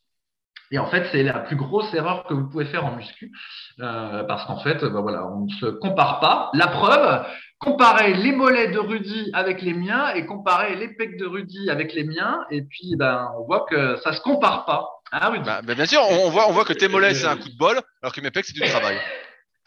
Et 0.73 0.79
en 0.79 0.87
fait, 0.87 1.09
c'est 1.11 1.25
la 1.25 1.41
plus 1.41 1.57
grosse 1.57 1.93
erreur 1.95 2.25
que 2.29 2.35
vous 2.35 2.49
pouvez 2.49 2.65
faire 2.65 2.87
en 2.87 2.95
muscu, 2.95 3.33
euh, 3.81 4.23
parce 4.25 4.47
qu'en 4.47 4.61
fait, 4.61 4.79
ben 4.85 5.01
voilà, 5.01 5.27
on 5.27 5.47
ne 5.47 5.53
se 5.55 5.67
compare 5.67 6.21
pas. 6.21 6.51
La 6.55 6.69
preuve, 6.69 7.27
comparer 7.59 8.15
les 8.15 8.31
mollets 8.31 8.71
de 8.71 8.79
Rudy 8.79 9.31
avec 9.33 9.63
les 9.63 9.75
miens 9.75 10.15
et 10.15 10.27
comparer 10.27 10.77
les 10.77 10.95
pecs 10.95 11.17
de 11.19 11.27
Rudy 11.27 11.71
avec 11.71 11.93
les 11.93 12.05
miens, 12.05 12.45
et 12.51 12.63
puis 12.63 12.95
ben, 12.97 13.33
on 13.37 13.45
voit 13.47 13.67
que 13.69 13.97
ça 13.97 14.13
se 14.13 14.21
compare 14.21 14.65
pas. 14.65 14.89
Ah 15.11 15.33
oui. 15.33 15.41
Bah, 15.45 15.61
bah, 15.63 15.75
bien 15.75 15.87
sûr, 15.87 16.03
on, 16.09 16.31
voit, 16.31 16.49
on 16.49 16.53
voit 16.53 16.65
que 16.65 16.73
tes 16.73 16.87
mollets, 16.89 17.15
c'est 17.15 17.27
un 17.27 17.37
coup 17.37 17.49
de 17.49 17.59
bol, 17.59 17.81
alors 18.01 18.13
que 18.13 18.21
mes 18.21 18.31
pecs, 18.31 18.45
c'est 18.45 18.55
du 18.55 18.61
travail. 18.61 18.97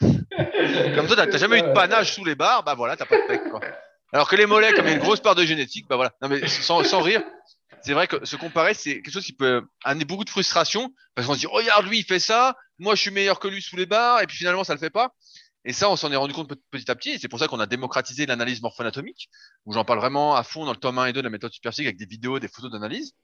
comme 0.00 1.06
toi, 1.06 1.16
t'as 1.16 1.36
jamais 1.36 1.58
eu 1.58 1.62
de 1.62 1.72
panache 1.72 2.14
sous 2.14 2.24
les 2.24 2.34
barres, 2.34 2.64
bah 2.64 2.74
voilà, 2.74 2.96
t'as 2.96 3.04
pas 3.04 3.16
de 3.16 3.26
pecs, 3.26 3.50
quoi. 3.50 3.60
Alors 4.14 4.28
que 4.28 4.36
les 4.36 4.46
mollets, 4.46 4.72
comme 4.72 4.86
il 4.86 4.90
y 4.90 4.92
a 4.92 4.96
une 4.96 5.02
grosse 5.02 5.20
part 5.20 5.34
de 5.34 5.42
génétique, 5.42 5.86
bah 5.88 5.96
voilà. 5.96 6.12
Non, 6.22 6.28
mais 6.28 6.46
sans, 6.46 6.82
sans 6.84 7.02
rire, 7.02 7.20
c'est 7.84 7.92
vrai 7.92 8.06
que 8.06 8.24
se 8.24 8.36
comparer, 8.36 8.74
c'est 8.74 8.94
quelque 9.02 9.12
chose 9.12 9.24
qui 9.24 9.32
peut 9.32 9.62
amener 9.84 10.04
beaucoup 10.04 10.24
de 10.24 10.30
frustration, 10.30 10.92
parce 11.14 11.26
qu'on 11.26 11.34
se 11.34 11.40
dit, 11.40 11.46
regarde, 11.46 11.86
lui, 11.86 11.98
il 11.98 12.04
fait 12.04 12.18
ça, 12.18 12.56
moi, 12.78 12.94
je 12.94 13.02
suis 13.02 13.10
meilleur 13.10 13.38
que 13.38 13.48
lui 13.48 13.60
sous 13.60 13.76
les 13.76 13.86
barres, 13.86 14.22
et 14.22 14.26
puis 14.26 14.36
finalement, 14.36 14.64
ça 14.64 14.72
le 14.74 14.80
fait 14.80 14.90
pas. 14.90 15.14
Et 15.66 15.72
ça, 15.72 15.90
on 15.90 15.96
s'en 15.96 16.10
est 16.12 16.16
rendu 16.16 16.34
compte 16.34 16.52
petit 16.70 16.90
à 16.90 16.94
petit, 16.94 17.10
et 17.10 17.18
c'est 17.18 17.28
pour 17.28 17.38
ça 17.38 17.46
qu'on 17.46 17.60
a 17.60 17.66
démocratisé 17.66 18.26
l'analyse 18.26 18.62
morpho-anatomique, 18.62 19.28
où 19.66 19.72
j'en 19.72 19.84
parle 19.84 19.98
vraiment 19.98 20.34
à 20.34 20.42
fond 20.42 20.64
dans 20.64 20.72
le 20.72 20.78
tome 20.78 20.98
1 20.98 21.06
et 21.06 21.12
2 21.12 21.20
de 21.20 21.24
la 21.24 21.30
méthode 21.30 21.52
superphysique 21.52 21.86
avec 21.86 21.98
des 21.98 22.06
vidéos, 22.06 22.38
des 22.38 22.48
photos 22.48 22.70
d'analyse. 22.70 23.14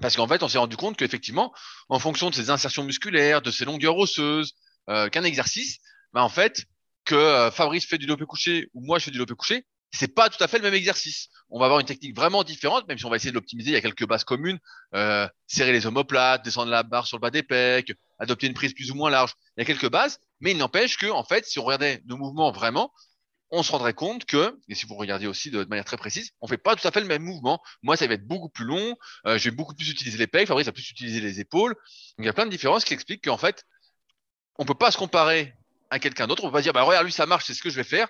Parce 0.00 0.16
qu'en 0.16 0.28
fait, 0.28 0.42
on 0.42 0.48
s'est 0.48 0.58
rendu 0.58 0.76
compte 0.76 0.96
qu'effectivement, 0.96 1.52
en 1.88 1.98
fonction 1.98 2.30
de 2.30 2.34
ses 2.34 2.50
insertions 2.50 2.84
musculaires, 2.84 3.42
de 3.42 3.50
ses 3.50 3.64
longueurs 3.64 3.96
osseuses, 3.96 4.54
euh, 4.90 5.08
qu'un 5.08 5.24
exercice, 5.24 5.78
bah, 6.12 6.22
en 6.22 6.28
fait, 6.28 6.64
que 7.04 7.14
euh, 7.14 7.50
Fabrice 7.50 7.86
fait 7.86 7.98
du 7.98 8.06
lopé 8.06 8.24
couché 8.26 8.68
ou 8.74 8.84
moi 8.84 8.98
je 8.98 9.06
fais 9.06 9.10
du 9.10 9.18
lopé 9.18 9.34
couché, 9.34 9.64
c'est 9.90 10.14
pas 10.14 10.28
tout 10.28 10.42
à 10.42 10.48
fait 10.48 10.58
le 10.58 10.64
même 10.64 10.74
exercice. 10.74 11.28
On 11.50 11.58
va 11.58 11.66
avoir 11.66 11.80
une 11.80 11.86
technique 11.86 12.14
vraiment 12.14 12.44
différente, 12.44 12.86
même 12.88 12.98
si 12.98 13.06
on 13.06 13.10
va 13.10 13.16
essayer 13.16 13.30
de 13.30 13.36
l'optimiser. 13.36 13.70
Il 13.70 13.74
y 13.74 13.76
a 13.76 13.80
quelques 13.80 14.06
bases 14.06 14.24
communes, 14.24 14.58
euh, 14.94 15.26
serrer 15.46 15.72
les 15.72 15.86
omoplates, 15.86 16.44
descendre 16.44 16.70
la 16.70 16.82
barre 16.82 17.06
sur 17.06 17.16
le 17.16 17.22
bas 17.22 17.30
des 17.30 17.42
pecs, 17.42 17.92
adopter 18.18 18.46
une 18.46 18.54
prise 18.54 18.74
plus 18.74 18.90
ou 18.90 18.94
moins 18.94 19.10
large. 19.10 19.32
Il 19.56 19.60
y 19.60 19.62
a 19.62 19.64
quelques 19.64 19.90
bases, 19.90 20.20
mais 20.40 20.50
il 20.50 20.58
n'empêche 20.58 20.98
que, 20.98 21.06
en 21.06 21.24
fait, 21.24 21.46
si 21.46 21.58
on 21.58 21.64
regardait 21.64 22.02
nos 22.06 22.16
mouvements 22.16 22.52
vraiment, 22.52 22.92
on 23.50 23.62
se 23.62 23.72
rendrait 23.72 23.94
compte 23.94 24.26
que, 24.26 24.58
et 24.68 24.74
si 24.74 24.84
vous 24.84 24.94
regardez 24.94 25.26
aussi 25.26 25.50
de, 25.50 25.64
manière 25.64 25.86
très 25.86 25.96
précise, 25.96 26.32
on 26.42 26.46
fait 26.46 26.58
pas 26.58 26.76
tout 26.76 26.86
à 26.86 26.90
fait 26.90 27.00
le 27.00 27.06
même 27.06 27.22
mouvement. 27.22 27.62
Moi, 27.82 27.96
ça 27.96 28.06
va 28.06 28.14
être 28.14 28.26
beaucoup 28.26 28.50
plus 28.50 28.66
long, 28.66 28.94
euh, 29.26 29.38
je 29.38 29.48
vais 29.48 29.56
beaucoup 29.56 29.74
plus 29.74 29.88
utiliser 29.88 30.18
les 30.18 30.26
pecs, 30.26 30.46
Fabrice 30.46 30.66
va 30.66 30.72
plus 30.72 30.90
utiliser 30.90 31.20
les 31.20 31.40
épaules. 31.40 31.74
Il 32.18 32.26
y 32.26 32.28
a 32.28 32.34
plein 32.34 32.44
de 32.44 32.50
différences 32.50 32.84
qui 32.84 32.92
expliquent 32.92 33.24
qu'en 33.24 33.38
fait, 33.38 33.64
on 34.58 34.66
peut 34.66 34.74
pas 34.74 34.90
se 34.90 34.98
comparer 34.98 35.54
à 35.90 35.98
quelqu'un 35.98 36.26
d'autre. 36.26 36.44
On 36.44 36.48
peut 36.48 36.52
pas 36.52 36.62
dire, 36.62 36.72
bah, 36.72 36.82
regarde, 36.82 37.06
lui, 37.06 37.12
ça 37.12 37.26
marche, 37.26 37.46
c'est 37.46 37.54
ce 37.54 37.62
que 37.62 37.70
je 37.70 37.76
vais 37.76 37.84
faire. 37.84 38.08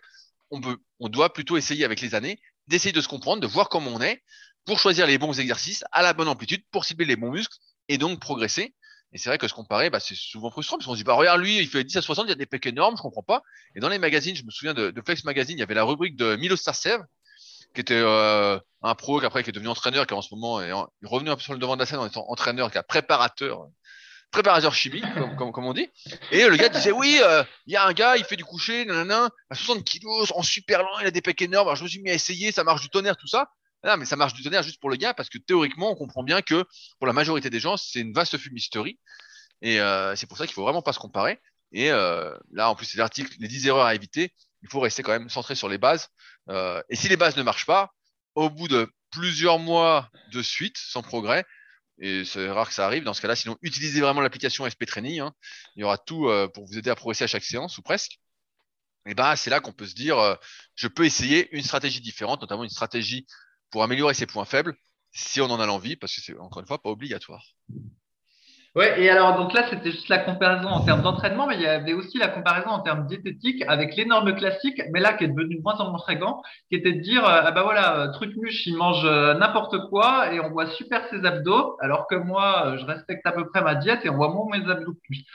On 0.51 0.61
peut, 0.61 0.79
on 1.01 1.09
doit 1.09 1.33
plutôt 1.33 1.57
essayer 1.57 1.85
avec 1.85 2.01
les 2.01 2.15
années 2.15 2.41
d'essayer 2.69 2.93
de 2.93 3.01
se 3.01 3.09
comprendre, 3.09 3.41
de 3.41 3.47
voir 3.47 3.69
comment 3.69 3.93
on 3.93 4.01
est 4.01 4.23
pour 4.67 4.79
choisir 4.79 5.07
les 5.07 5.19
bons 5.19 5.41
exercices 5.41 5.85
à 5.93 6.03
la 6.03 6.13
bonne 6.13 6.29
amplitude 6.29 6.63
pour 6.71 6.85
cibler 6.85 7.07
les 7.07 7.17
bons 7.17 7.31
muscles 7.31 7.57
et 7.89 7.99
donc 7.99 8.21
progresser. 8.21 8.75
Et 9.13 9.19
c'est 9.19 9.31
vrai 9.31 9.39
que 9.39 9.49
se 9.49 9.55
comparer, 9.55 9.89
bah, 9.89 10.01
c'est 10.01 10.15
souvent 10.15 10.51
frustrant 10.51 10.77
parce 10.77 10.87
qu'on 10.87 10.93
se 10.93 10.99
dit, 10.99 11.05
bah, 11.05 11.15
regarde, 11.15 11.41
lui, 11.41 11.57
il 11.57 11.67
fait 11.67 11.83
10 11.83 11.97
à 11.97 12.03
60, 12.03 12.27
il 12.27 12.29
y 12.29 12.33
a 12.33 12.35
des 12.35 12.45
pecs 12.45 12.67
énormes, 12.67 12.95
je 12.97 13.03
comprends 13.03 13.23
pas. 13.23 13.43
Et 13.75 13.81
dans 13.81 13.89
les 13.89 13.99
magazines, 13.99 14.37
je 14.37 14.45
me 14.45 14.51
souviens 14.51 14.75
de, 14.75 14.93
Flex 15.05 15.25
Magazine, 15.25 15.57
il 15.57 15.61
y 15.61 15.63
avait 15.63 15.75
la 15.75 15.85
rubrique 15.85 16.17
de 16.17 16.37
Milo 16.37 16.57
Starcev, 16.57 17.03
qui 17.75 17.81
était 17.81 17.95
euh, 17.95 18.59
un 18.83 18.95
pro, 18.95 19.19
qui 19.21 19.25
après 19.25 19.43
qui 19.43 19.49
est 19.49 19.53
devenu 19.53 19.69
entraîneur, 19.69 20.07
qui 20.07 20.13
en 20.13 20.21
ce 20.21 20.35
moment 20.35 20.61
est, 20.61 20.73
revenu 21.05 21.31
un 21.31 21.37
peu 21.37 21.43
sur 21.43 21.55
le 21.55 21.59
devant 21.59 21.77
de 21.77 21.81
la 21.81 21.87
scène 21.87 22.01
en 22.01 22.07
étant 22.07 22.29
entraîneur, 22.29 22.71
qui 22.71 22.77
est 22.77 22.83
préparateur, 22.83 23.69
préparateur 24.31 24.75
chimique, 24.75 25.05
comme, 25.37 25.65
on 25.65 25.73
dit. 25.73 25.89
Et 26.31 26.47
le 26.47 26.57
gars 26.57 26.69
disait, 26.69 26.93
oui, 26.93 27.19
euh, 27.23 27.43
il 27.67 27.73
y 27.73 27.77
a 27.77 27.87
un 27.87 27.93
gars, 27.93 28.17
il 28.17 28.25
fait 28.25 28.37
du 28.37 28.45
coucher, 28.45 28.85
nanana, 28.85 29.31
à 29.51 29.55
60 29.55 29.85
kilos, 29.85 30.33
en 30.35 30.43
super 30.43 30.83
lent, 30.83 30.99
il 31.01 31.07
a 31.07 31.11
des 31.11 31.23
pecs 31.23 31.41
énormes. 31.43 31.69
Alors 31.69 31.77
je 31.77 31.85
me 31.85 31.89
suis 31.89 32.01
mis 32.01 32.11
à 32.11 32.15
essayer, 32.15 32.53
ça 32.53 32.65
marche 32.65 32.83
du 32.83 32.91
tonnerre, 32.91 33.17
tout 33.17 33.27
ça. 33.27 33.51
Non, 33.85 33.97
mais 33.97 34.05
ça 34.05 34.17
marche 34.17 34.35
du 34.35 34.43
tonnerre 34.43 34.63
juste 34.63 34.81
pour 34.81 34.91
le 34.91 34.97
gars, 34.97 35.15
parce 35.15 35.29
que 35.29 35.39
théoriquement, 35.39 35.91
on 35.93 35.95
comprend 35.95 36.23
bien 36.23 36.43
que 36.43 36.65
pour 36.99 37.07
la 37.07 37.13
majorité 37.13 37.49
des 37.49 37.61
gens, 37.61 37.77
c'est 37.77 38.01
une 38.01 38.13
vaste 38.13 38.37
fumisterie. 38.37 38.99
Et 39.63 39.81
euh, 39.81 40.15
c'est 40.17 40.27
pour 40.27 40.39
ça 40.39 40.47
qu'il 40.47 40.55
faut 40.55 40.63
vraiment 40.63 40.83
pas 40.83 40.93
se 40.93 40.99
comparer. 40.99 41.41
Et 41.73 41.91
euh, 41.91 42.37
là, 42.53 42.71
en 42.71 42.75
plus, 42.75 42.87
c'est 42.87 42.99
l'article, 42.99 43.35
les 43.39 43.49
10 43.49 43.67
erreurs 43.69 43.87
à 43.87 43.95
éviter. 43.95 44.35
Il 44.63 44.69
faut 44.69 44.81
rester 44.81 45.03
quand 45.03 45.13
même 45.13 45.29
centré 45.29 45.55
sur 45.55 45.69
les 45.69 45.79
bases. 45.79 46.09
Euh, 46.49 46.83
et 46.89 46.97
si 46.97 47.09
les 47.09 47.17
bases 47.17 47.37
ne 47.37 47.43
marchent 47.43 47.67
pas, 47.67 47.93
au 48.35 48.51
bout 48.51 48.69
de 48.69 48.91
plusieurs 49.11 49.59
mois 49.59 50.11
de 50.33 50.43
suite, 50.43 50.77
sans 50.77 51.03
progrès, 51.03 51.45
et 52.01 52.25
c'est 52.25 52.49
rare 52.49 52.69
que 52.69 52.75
ça 52.75 52.87
arrive 52.87 53.05
dans 53.05 53.15
ce 53.15 53.21
cas-là, 53.21 53.37
sinon 53.37 53.57
utilisez 53.63 54.01
vraiment 54.01 54.21
l'application 54.21 54.69
SP 54.69 54.87
Training. 54.87 55.21
Hein. 55.21 55.33
Il 55.77 55.81
y 55.81 55.85
aura 55.85 55.99
tout 55.99 56.29
euh, 56.29 56.49
pour 56.49 56.67
vous 56.67 56.79
aider 56.79 56.91
à 56.91 56.95
progresser 56.95 57.25
à 57.25 57.27
chaque 57.27 57.45
séance 57.45 57.79
ou 57.79 57.83
presque. 57.83 58.21
Et 59.07 59.15
ben 59.15 59.37
c'est 59.37 59.51
là 59.51 59.61
qu'on 59.61 59.73
peut 59.73 59.87
se 59.87 59.95
dire, 59.95 60.19
euh, 60.19 60.35
je 60.75 60.87
peux 60.87 61.05
essayer 61.05 61.49
une 61.57 61.63
stratégie 61.63 62.01
différente, 62.01 62.41
notamment 62.41 62.65
une 62.65 62.71
stratégie 62.71 63.27
pour 63.71 63.83
améliorer 63.83 64.15
ses 64.15 64.27
points 64.27 64.45
faibles, 64.45 64.77
si 65.13 65.41
on 65.41 65.47
en 65.47 65.61
a 65.61 65.67
l'envie, 65.67 65.97
parce 65.97 66.15
que 66.15 66.21
c'est 66.21 66.39
encore 66.39 66.61
une 66.61 66.67
fois 66.67 66.81
pas 66.83 66.91
obligatoire. 66.91 67.45
Ouais, 68.77 69.03
et 69.03 69.09
alors 69.09 69.37
donc 69.37 69.55
là 69.55 69.65
c'était 69.71 69.91
juste 69.91 70.09
la 70.09 70.19
comparaison 70.19 70.69
en 70.69 70.85
termes 70.85 71.03
d'entraînement, 71.03 71.47
mais 71.47 71.55
il 71.55 71.63
y 71.63 71.67
avait 71.67 71.95
aussi 71.95 72.19
la 72.19 72.29
comparaison 72.29 72.69
en 72.69 72.81
termes 72.81 73.07
diététiques 73.07 73.65
avec 73.67 73.97
l'énorme 73.97 74.35
classique, 74.37 74.81
mais 74.93 75.01
là 75.01 75.15
qui 75.15 75.25
est 75.25 75.29
devenu 75.29 75.57
de 75.57 75.63
moins 75.63 75.77
en 75.79 75.91
moins 75.91 75.99
fréquent, 75.99 76.43
qui 76.69 76.77
était 76.77 76.93
de 76.93 77.01
dire 77.01 77.25
euh, 77.27 77.41
ah 77.45 77.51
bah 77.51 77.63
voilà 77.63 77.99
euh, 77.99 78.13
truc 78.13 78.37
muche, 78.37 78.67
il 78.67 78.77
mange 78.77 79.05
euh, 79.05 79.35
n'importe 79.35 79.89
quoi 79.89 80.33
et 80.33 80.41
on 80.41 80.51
voit 80.51 80.67
super 80.71 81.03
ses 81.11 81.25
abdos, 81.25 81.77
alors 81.81 82.07
que 82.09 82.15
moi 82.15 82.77
je 82.79 82.85
respecte 82.85 83.27
à 83.27 83.33
peu 83.33 83.49
près 83.49 83.63
ma 83.63 83.75
diète 83.75 84.01
et 84.05 84.11
on 84.11 84.17
voit 84.17 84.29
moins 84.29 84.59
mes 84.59 84.71
abdos 84.71 84.97
lui. 85.09 85.27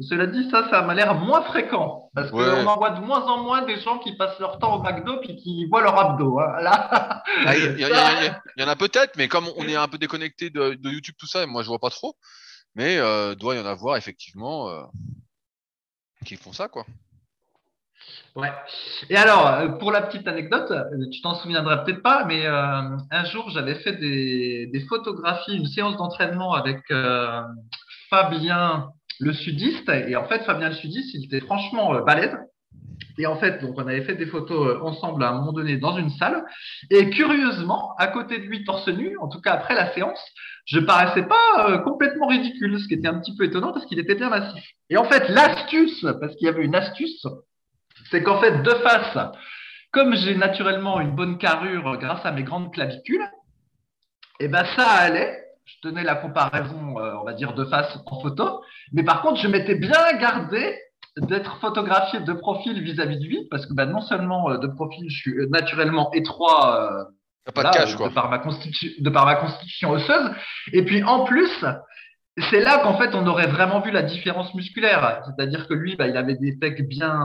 Cela 0.00 0.26
dit, 0.26 0.48
ça, 0.50 0.70
ça 0.70 0.80
m'a 0.80 0.94
l'air 0.94 1.14
moins 1.14 1.42
fréquent. 1.42 2.10
Parce 2.14 2.30
qu'on 2.30 2.66
en 2.66 2.76
voit 2.78 2.90
de 2.90 3.00
moins 3.00 3.24
en 3.24 3.42
moins 3.42 3.62
des 3.62 3.78
gens 3.78 3.98
qui 3.98 4.16
passent 4.16 4.38
leur 4.40 4.58
temps 4.58 4.76
au 4.76 4.82
McDo 4.82 5.20
et 5.22 5.36
qui 5.36 5.66
voient 5.66 5.82
leur 5.82 5.98
abdos. 5.98 6.40
Hein. 6.40 6.62
Là. 6.62 7.22
il, 7.54 7.78
y, 7.78 8.64
en 8.64 8.68
a 8.68 8.76
peut-être, 8.76 9.16
mais 9.18 9.28
comme 9.28 9.48
on 9.56 9.64
est 9.64 9.76
un 9.76 9.88
peu 9.88 9.98
déconnecté 9.98 10.48
de, 10.48 10.74
de 10.74 10.90
YouTube, 10.90 11.14
tout 11.18 11.26
ça, 11.26 11.46
moi 11.46 11.62
je 11.62 11.68
vois 11.68 11.78
pas 11.78 11.90
trop. 11.90 12.16
Mais 12.74 12.96
euh, 12.98 13.34
doit 13.34 13.54
y 13.54 13.60
en 13.60 13.66
avoir 13.66 13.96
effectivement 13.96 14.68
euh, 14.70 14.82
qui 16.24 16.36
font 16.36 16.52
ça, 16.52 16.68
quoi. 16.68 16.86
Ouais. 18.34 18.50
Et 19.10 19.16
alors, 19.16 19.46
euh, 19.46 19.68
pour 19.68 19.92
la 19.92 20.02
petite 20.02 20.26
anecdote, 20.26 20.70
euh, 20.70 21.10
tu 21.12 21.20
t'en 21.20 21.34
souviendras 21.34 21.78
peut-être 21.78 22.02
pas, 22.02 22.24
mais 22.24 22.46
un 22.46 23.24
jour, 23.26 23.50
j'avais 23.50 23.74
fait 23.76 23.92
des, 23.92 24.66
des, 24.72 24.80
photographies, 24.86 25.54
une 25.54 25.66
séance 25.66 25.96
d'entraînement 25.96 26.54
avec 26.54 26.80
Fabien 28.08 28.90
le 29.20 29.32
sudiste. 29.34 29.88
Et 29.88 30.16
en 30.16 30.26
fait, 30.26 30.44
Fabien 30.44 30.70
le 30.70 30.74
sudiste, 30.74 31.14
il 31.14 31.24
était 31.26 31.40
franchement 31.40 32.00
balèze. 32.02 32.36
Et 33.18 33.26
en 33.26 33.36
fait, 33.36 33.60
donc 33.60 33.74
on 33.76 33.86
avait 33.86 34.02
fait 34.02 34.14
des 34.14 34.26
photos 34.26 34.80
ensemble 34.82 35.22
à 35.24 35.30
un 35.30 35.38
moment 35.38 35.52
donné 35.52 35.76
dans 35.76 35.96
une 35.96 36.10
salle. 36.10 36.44
Et 36.90 37.10
curieusement, 37.10 37.94
à 37.98 38.06
côté 38.08 38.38
de 38.38 38.44
lui, 38.44 38.64
torse 38.64 38.88
nu, 38.88 39.16
en 39.18 39.28
tout 39.28 39.40
cas 39.40 39.52
après 39.52 39.74
la 39.74 39.92
séance, 39.92 40.20
je 40.66 40.78
paraissais 40.80 41.24
pas 41.24 41.70
euh, 41.70 41.78
complètement 41.78 42.26
ridicule, 42.26 42.78
ce 42.80 42.86
qui 42.86 42.94
était 42.94 43.08
un 43.08 43.18
petit 43.18 43.36
peu 43.36 43.44
étonnant 43.44 43.72
parce 43.72 43.86
qu'il 43.86 43.98
était 43.98 44.14
bien 44.14 44.28
massif. 44.28 44.64
Et 44.90 44.96
en 44.96 45.04
fait, 45.04 45.28
l'astuce, 45.28 46.06
parce 46.20 46.34
qu'il 46.36 46.46
y 46.46 46.48
avait 46.48 46.64
une 46.64 46.74
astuce, 46.74 47.26
c'est 48.10 48.22
qu'en 48.22 48.40
fait, 48.40 48.62
de 48.62 48.70
face, 48.70 49.18
comme 49.90 50.14
j'ai 50.14 50.34
naturellement 50.34 51.00
une 51.00 51.14
bonne 51.14 51.38
carrure 51.38 51.96
grâce 51.98 52.24
à 52.24 52.32
mes 52.32 52.42
grandes 52.42 52.72
clavicules, 52.72 53.26
eh 54.40 54.48
ben 54.48 54.64
ça 54.76 54.86
allait. 54.86 55.38
Je 55.64 55.88
tenais 55.88 56.02
la 56.02 56.16
comparaison, 56.16 56.98
euh, 56.98 57.14
on 57.20 57.24
va 57.24 57.34
dire, 57.34 57.54
de 57.54 57.64
face 57.64 57.96
en 58.06 58.20
photo. 58.20 58.62
Mais 58.92 59.04
par 59.04 59.22
contre, 59.22 59.40
je 59.40 59.48
m'étais 59.48 59.76
bien 59.76 60.12
gardé 60.18 60.76
d'être 61.16 61.56
photographié 61.60 62.20
de 62.20 62.32
profil 62.32 62.80
vis-à-vis 62.82 63.18
de 63.18 63.24
lui, 63.24 63.46
parce 63.50 63.66
que 63.66 63.74
ben, 63.74 63.86
non 63.86 64.00
seulement 64.00 64.50
euh, 64.50 64.58
de 64.58 64.66
profil, 64.66 65.04
je 65.08 65.16
suis 65.16 65.48
naturellement 65.50 66.12
étroit 66.12 67.08
pas 67.50 67.64
de 67.64 67.96
quoi. 67.96 68.08
De 68.08 68.14
par, 68.14 68.30
ma 68.30 68.38
constitution, 68.38 69.02
de 69.02 69.10
par 69.10 69.26
ma 69.26 69.34
constitution 69.36 69.90
osseuse. 69.90 70.30
Et 70.72 70.84
puis 70.84 71.02
en 71.02 71.24
plus, 71.24 71.50
c'est 72.50 72.60
là 72.60 72.78
qu'en 72.78 72.96
fait 72.96 73.14
on 73.14 73.26
aurait 73.26 73.48
vraiment 73.48 73.80
vu 73.80 73.90
la 73.90 74.02
différence 74.02 74.54
musculaire. 74.54 75.22
C'est-à-dire 75.26 75.66
que 75.66 75.74
lui, 75.74 75.96
bah, 75.96 76.06
il 76.06 76.16
avait 76.16 76.36
des 76.36 76.56
pecs 76.56 76.88
bien 76.88 77.18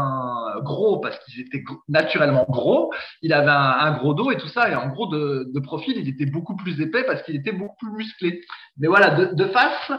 gros 0.64 1.00
parce 1.00 1.18
qu'ils 1.20 1.42
étaient 1.42 1.64
naturellement 1.88 2.46
gros. 2.50 2.92
Il 3.22 3.32
avait 3.34 3.52
un, 3.52 3.92
gros 3.98 4.14
dos 4.14 4.32
et 4.32 4.38
tout 4.38 4.48
ça. 4.48 4.70
Et 4.70 4.76
en 4.76 4.88
gros, 4.88 5.08
de, 5.08 5.52
de 5.54 5.60
profil, 5.60 5.96
il 5.98 6.10
était 6.10 6.26
beaucoup 6.26 6.56
plus 6.56 6.82
épais 6.82 7.04
parce 7.04 7.22
qu'il 7.22 7.36
était 7.36 7.54
beaucoup 7.54 7.76
plus 7.78 7.92
musclé. 7.92 8.42
Mais 8.78 8.88
voilà, 8.88 9.12
de, 9.12 9.36
de 9.36 9.46
face, 9.46 9.92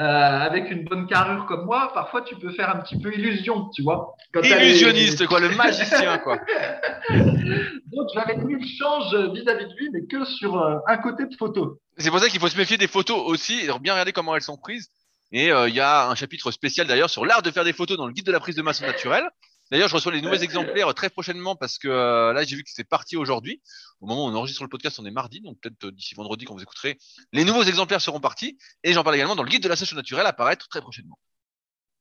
euh, 0.00 0.02
avec 0.02 0.70
une 0.70 0.84
bonne 0.84 1.06
carrure 1.06 1.44
comme 1.44 1.66
moi, 1.66 1.90
parfois 1.92 2.22
tu 2.22 2.34
peux 2.36 2.50
faire 2.52 2.74
un 2.74 2.80
petit 2.80 2.98
peu 2.98 3.12
illusion, 3.12 3.68
tu 3.68 3.82
vois. 3.82 4.14
Illusionniste, 4.34 5.26
quoi, 5.26 5.40
le 5.40 5.50
magicien, 5.50 6.16
quoi. 6.18 6.38
Donc 7.10 8.08
j'avais 8.14 8.36
le 8.36 8.58
change 8.78 9.14
vis-à-vis 9.34 9.66
de 9.66 9.74
lui, 9.76 9.90
mais 9.92 10.06
que 10.06 10.24
sur 10.24 10.58
euh, 10.58 10.78
un 10.86 10.96
côté 10.96 11.26
de 11.26 11.36
photo. 11.36 11.78
C'est 11.98 12.08
pour 12.08 12.18
ça 12.18 12.28
qu'il 12.30 12.40
faut 12.40 12.48
se 12.48 12.56
méfier 12.56 12.78
des 12.78 12.86
photos 12.86 13.20
aussi, 13.26 13.60
et 13.60 13.66
bien 13.80 13.92
regarder 13.92 14.12
comment 14.12 14.34
elles 14.34 14.42
sont 14.42 14.56
prises. 14.56 14.88
Et 15.32 15.52
euh, 15.52 15.68
il 15.68 15.74
y 15.74 15.80
a 15.80 16.08
un 16.08 16.14
chapitre 16.14 16.50
spécial 16.50 16.86
d'ailleurs 16.86 17.10
sur 17.10 17.26
l'art 17.26 17.42
de 17.42 17.50
faire 17.50 17.64
des 17.64 17.72
photos 17.72 17.96
dans 17.96 18.06
le 18.06 18.12
guide 18.12 18.26
de 18.26 18.32
la 18.32 18.40
prise 18.40 18.56
de 18.56 18.62
masse 18.62 18.80
naturelle. 18.80 19.28
D'ailleurs, 19.70 19.88
je 19.88 19.94
reçois 19.94 20.12
les 20.12 20.20
nouveaux 20.20 20.34
exemplaires 20.34 20.92
très 20.94 21.10
prochainement 21.10 21.54
parce 21.54 21.78
que 21.78 21.86
euh, 21.88 22.32
là, 22.32 22.42
j'ai 22.42 22.56
vu 22.56 22.64
que 22.64 22.70
c'est 22.72 22.88
parti 22.88 23.16
aujourd'hui. 23.16 23.62
Au 24.00 24.06
moment 24.06 24.26
où 24.26 24.28
on 24.28 24.34
enregistre 24.34 24.62
le 24.64 24.68
podcast, 24.68 24.98
on 24.98 25.06
est 25.06 25.12
mardi, 25.12 25.40
donc 25.40 25.58
peut-être 25.60 25.84
euh, 25.84 25.92
d'ici 25.92 26.14
vendredi 26.14 26.44
quand 26.44 26.54
vous 26.54 26.62
écouterez, 26.62 26.98
les 27.32 27.44
nouveaux 27.44 27.62
exemplaires 27.62 28.00
seront 28.00 28.20
partis. 28.20 28.58
Et 28.82 28.92
j'en 28.92 29.04
parle 29.04 29.16
également 29.16 29.36
dans 29.36 29.44
le 29.44 29.48
guide 29.48 29.62
de 29.62 29.68
la 29.68 29.76
sèche 29.76 29.94
naturelle 29.94 30.26
à 30.26 30.30
apparaître 30.30 30.68
très 30.68 30.80
prochainement. 30.80 31.18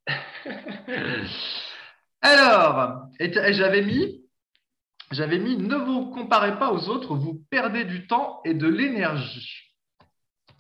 Alors, 2.22 3.08
j'avais 3.20 3.82
mis, 3.84 4.26
j'avais 5.12 5.38
mis, 5.40 5.56
ne 5.56 5.76
vous 5.76 6.10
comparez 6.10 6.58
pas 6.58 6.72
aux 6.72 6.90
autres, 6.90 7.16
vous 7.16 7.46
perdez 7.50 7.86
du 7.86 8.08
temps 8.08 8.42
et 8.46 8.54
de 8.54 8.68
l'énergie. 8.68 9.76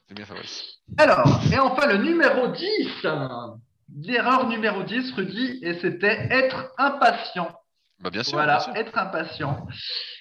C'est 0.08 0.14
bien, 0.14 0.26
Fabrice. 0.26 0.80
Alors, 0.98 1.42
et 1.52 1.60
enfin 1.60 1.88
le 1.88 1.98
numéro 1.98 2.48
10. 2.48 3.06
L'erreur 3.98 4.48
numéro 4.48 4.84
10, 4.84 5.14
Rudy, 5.14 5.60
et 5.62 5.76
c'était 5.76 6.28
être 6.32 6.72
impatient. 6.78 7.50
Bah, 8.02 8.10
bien 8.10 8.24
sûr. 8.24 8.34
Voilà, 8.34 8.66
être 8.76 8.98
impatient. 8.98 9.68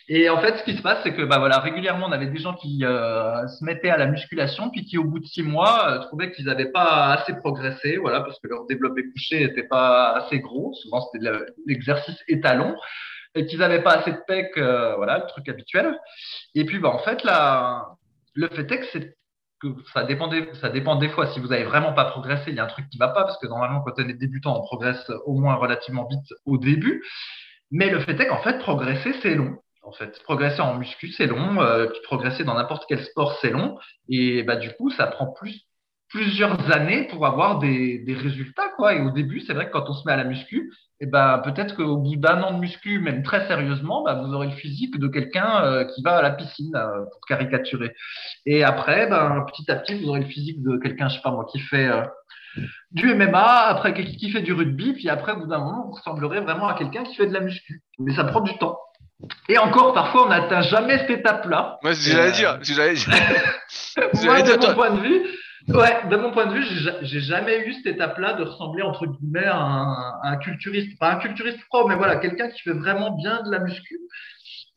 Et 0.08 0.28
en 0.30 0.40
fait, 0.40 0.58
ce 0.58 0.64
qui 0.64 0.76
se 0.76 0.82
passe, 0.82 0.98
c'est 1.04 1.14
que 1.14 1.22
bah, 1.22 1.38
voilà, 1.38 1.60
régulièrement, 1.60 2.06
on 2.06 2.12
avait 2.12 2.26
des 2.26 2.38
gens 2.38 2.54
qui 2.54 2.84
euh, 2.84 3.46
se 3.46 3.64
mettaient 3.64 3.90
à 3.90 3.96
la 3.96 4.06
musculation, 4.06 4.70
puis 4.70 4.84
qui, 4.84 4.98
au 4.98 5.04
bout 5.04 5.20
de 5.20 5.26
six 5.26 5.42
mois, 5.42 5.90
euh, 5.90 5.98
trouvaient 6.00 6.32
qu'ils 6.32 6.46
n'avaient 6.46 6.72
pas 6.72 7.12
assez 7.12 7.34
progressé, 7.34 7.98
voilà, 7.98 8.22
parce 8.22 8.40
que 8.40 8.48
leur 8.48 8.66
développé 8.66 9.04
couché 9.12 9.40
n'était 9.40 9.68
pas 9.68 10.12
assez 10.16 10.40
gros. 10.40 10.74
Souvent, 10.74 11.00
c'était 11.12 11.26
l'exercice 11.66 12.16
étalon. 12.26 12.74
Et 13.34 13.46
qu'ils 13.46 13.58
n'avaient 13.58 13.82
pas 13.82 13.98
assez 13.98 14.10
de 14.10 14.20
pec, 14.26 14.56
euh, 14.56 14.96
voilà, 14.96 15.18
le 15.18 15.26
truc 15.26 15.48
habituel. 15.48 15.96
Et 16.54 16.64
puis, 16.64 16.78
bah, 16.78 16.88
en 16.88 16.98
fait, 16.98 17.22
là, 17.22 17.90
le 18.34 18.48
fait 18.48 18.72
est 18.72 18.80
que 18.80 18.86
c'est 18.92 19.16
que 19.60 19.68
ça 19.92 20.04
dépend, 20.04 20.28
des, 20.28 20.48
ça 20.54 20.68
dépend 20.68 20.96
des 20.96 21.08
fois. 21.08 21.26
Si 21.28 21.40
vous 21.40 21.48
n'avez 21.48 21.64
vraiment 21.64 21.92
pas 21.92 22.06
progressé, 22.06 22.50
il 22.50 22.54
y 22.56 22.60
a 22.60 22.64
un 22.64 22.68
truc 22.68 22.88
qui 22.88 22.98
va 22.98 23.08
pas, 23.08 23.24
parce 23.24 23.38
que 23.38 23.46
normalement, 23.46 23.80
quand 23.80 23.92
on 23.98 24.08
est 24.08 24.14
débutant, 24.14 24.58
on 24.58 24.62
progresse 24.62 25.10
au 25.26 25.38
moins 25.38 25.54
relativement 25.54 26.06
vite 26.06 26.32
au 26.46 26.58
début. 26.58 27.04
Mais 27.70 27.90
le 27.90 28.00
fait 28.00 28.18
est 28.20 28.26
qu'en 28.26 28.42
fait, 28.42 28.58
progresser, 28.58 29.14
c'est 29.22 29.34
long. 29.34 29.58
En 29.82 29.92
fait, 29.92 30.22
progresser 30.22 30.60
en 30.60 30.74
muscu, 30.74 31.08
c'est 31.12 31.26
long. 31.26 31.60
Euh, 31.60 31.86
progresser 32.04 32.44
dans 32.44 32.54
n'importe 32.54 32.84
quel 32.88 33.02
sport, 33.04 33.38
c'est 33.40 33.50
long. 33.50 33.78
Et 34.08 34.42
bah, 34.42 34.56
du 34.56 34.72
coup, 34.74 34.90
ça 34.90 35.06
prend 35.06 35.26
plus, 35.26 35.62
plusieurs 36.10 36.70
années 36.72 37.04
pour 37.10 37.26
avoir 37.26 37.58
des, 37.58 37.98
des 37.98 38.14
résultats. 38.14 38.68
Quoi. 38.76 38.94
Et 38.94 39.00
au 39.00 39.10
début, 39.10 39.40
c'est 39.40 39.52
vrai 39.52 39.66
que 39.66 39.72
quand 39.72 39.88
on 39.88 39.92
se 39.92 40.06
met 40.06 40.12
à 40.12 40.16
la 40.16 40.24
muscu, 40.24 40.72
et 41.00 41.06
bah, 41.06 41.40
peut-être 41.44 41.76
qu'au 41.76 41.96
bout 41.96 42.16
d'un 42.16 42.42
an 42.42 42.54
de 42.54 42.58
muscu, 42.58 42.98
même 42.98 43.22
très 43.22 43.46
sérieusement, 43.46 44.02
bah, 44.02 44.14
vous 44.14 44.32
aurez 44.34 44.48
le 44.48 44.56
physique 44.56 44.98
de 44.98 45.06
quelqu'un 45.06 45.62
euh, 45.62 45.84
qui 45.84 46.02
va 46.02 46.16
à 46.16 46.22
la 46.22 46.30
piscine, 46.30 46.74
euh, 46.74 47.04
pour 47.12 47.20
caricaturer. 47.28 47.94
Et 48.46 48.64
après, 48.64 49.08
bah, 49.08 49.46
petit 49.46 49.70
à 49.70 49.76
petit, 49.76 49.94
vous 49.94 50.08
aurez 50.08 50.20
le 50.20 50.26
physique 50.26 50.62
de 50.62 50.76
quelqu'un, 50.76 51.08
je 51.08 51.16
sais 51.16 51.22
pas 51.22 51.30
moi, 51.30 51.46
qui 51.50 51.60
fait 51.60 51.86
euh, 51.86 52.02
du 52.90 53.14
MMA, 53.14 53.66
après 53.68 53.94
qui 53.94 54.30
fait 54.30 54.42
du 54.42 54.52
rugby, 54.52 54.94
puis 54.94 55.08
après, 55.08 55.32
au 55.32 55.36
bout 55.36 55.46
d'un 55.46 55.58
moment, 55.58 55.84
vous 55.86 55.92
ressemblerez 55.92 56.40
vraiment 56.40 56.66
à 56.66 56.74
quelqu'un 56.74 57.04
qui 57.04 57.14
fait 57.14 57.26
de 57.26 57.34
la 57.34 57.40
muscu. 57.40 57.82
Mais 58.00 58.14
ça 58.14 58.24
prend 58.24 58.40
du 58.40 58.56
temps. 58.58 58.78
Et 59.48 59.58
encore, 59.58 59.94
parfois, 59.94 60.26
on 60.26 60.28
n'atteint 60.28 60.62
jamais 60.62 60.98
cette 60.98 61.10
étape-là. 61.10 61.78
Moi, 61.82 61.94
c'est 61.94 62.02
ce 62.02 62.08
que 62.10 62.16
j'allais 62.16 62.32
dire. 62.32 62.58
j'allais 62.62 62.94
dire. 62.94 63.08
Moi, 64.24 64.42
de 64.42 64.66
mon 64.66 64.74
point 64.74 64.90
de 64.90 65.00
vue, 65.00 65.22
Ouais, 65.68 66.08
de 66.08 66.16
mon 66.16 66.32
point 66.32 66.46
de 66.46 66.54
vue, 66.54 66.64
j'ai 67.02 67.20
jamais 67.20 67.66
eu 67.66 67.74
cette 67.74 67.86
étape-là 67.86 68.34
de 68.34 68.44
ressembler 68.44 68.82
entre 68.82 69.06
guillemets 69.06 69.44
à 69.44 69.56
un, 69.56 70.12
un, 70.22 70.36
culturiste, 70.36 70.98
pas 70.98 71.12
un 71.12 71.16
culturiste 71.16 71.58
pro, 71.68 71.86
mais 71.86 71.94
voilà, 71.94 72.16
quelqu'un 72.16 72.48
qui 72.48 72.60
fait 72.62 72.72
vraiment 72.72 73.10
bien 73.10 73.42
de 73.42 73.50
la 73.50 73.58
muscu. 73.58 73.98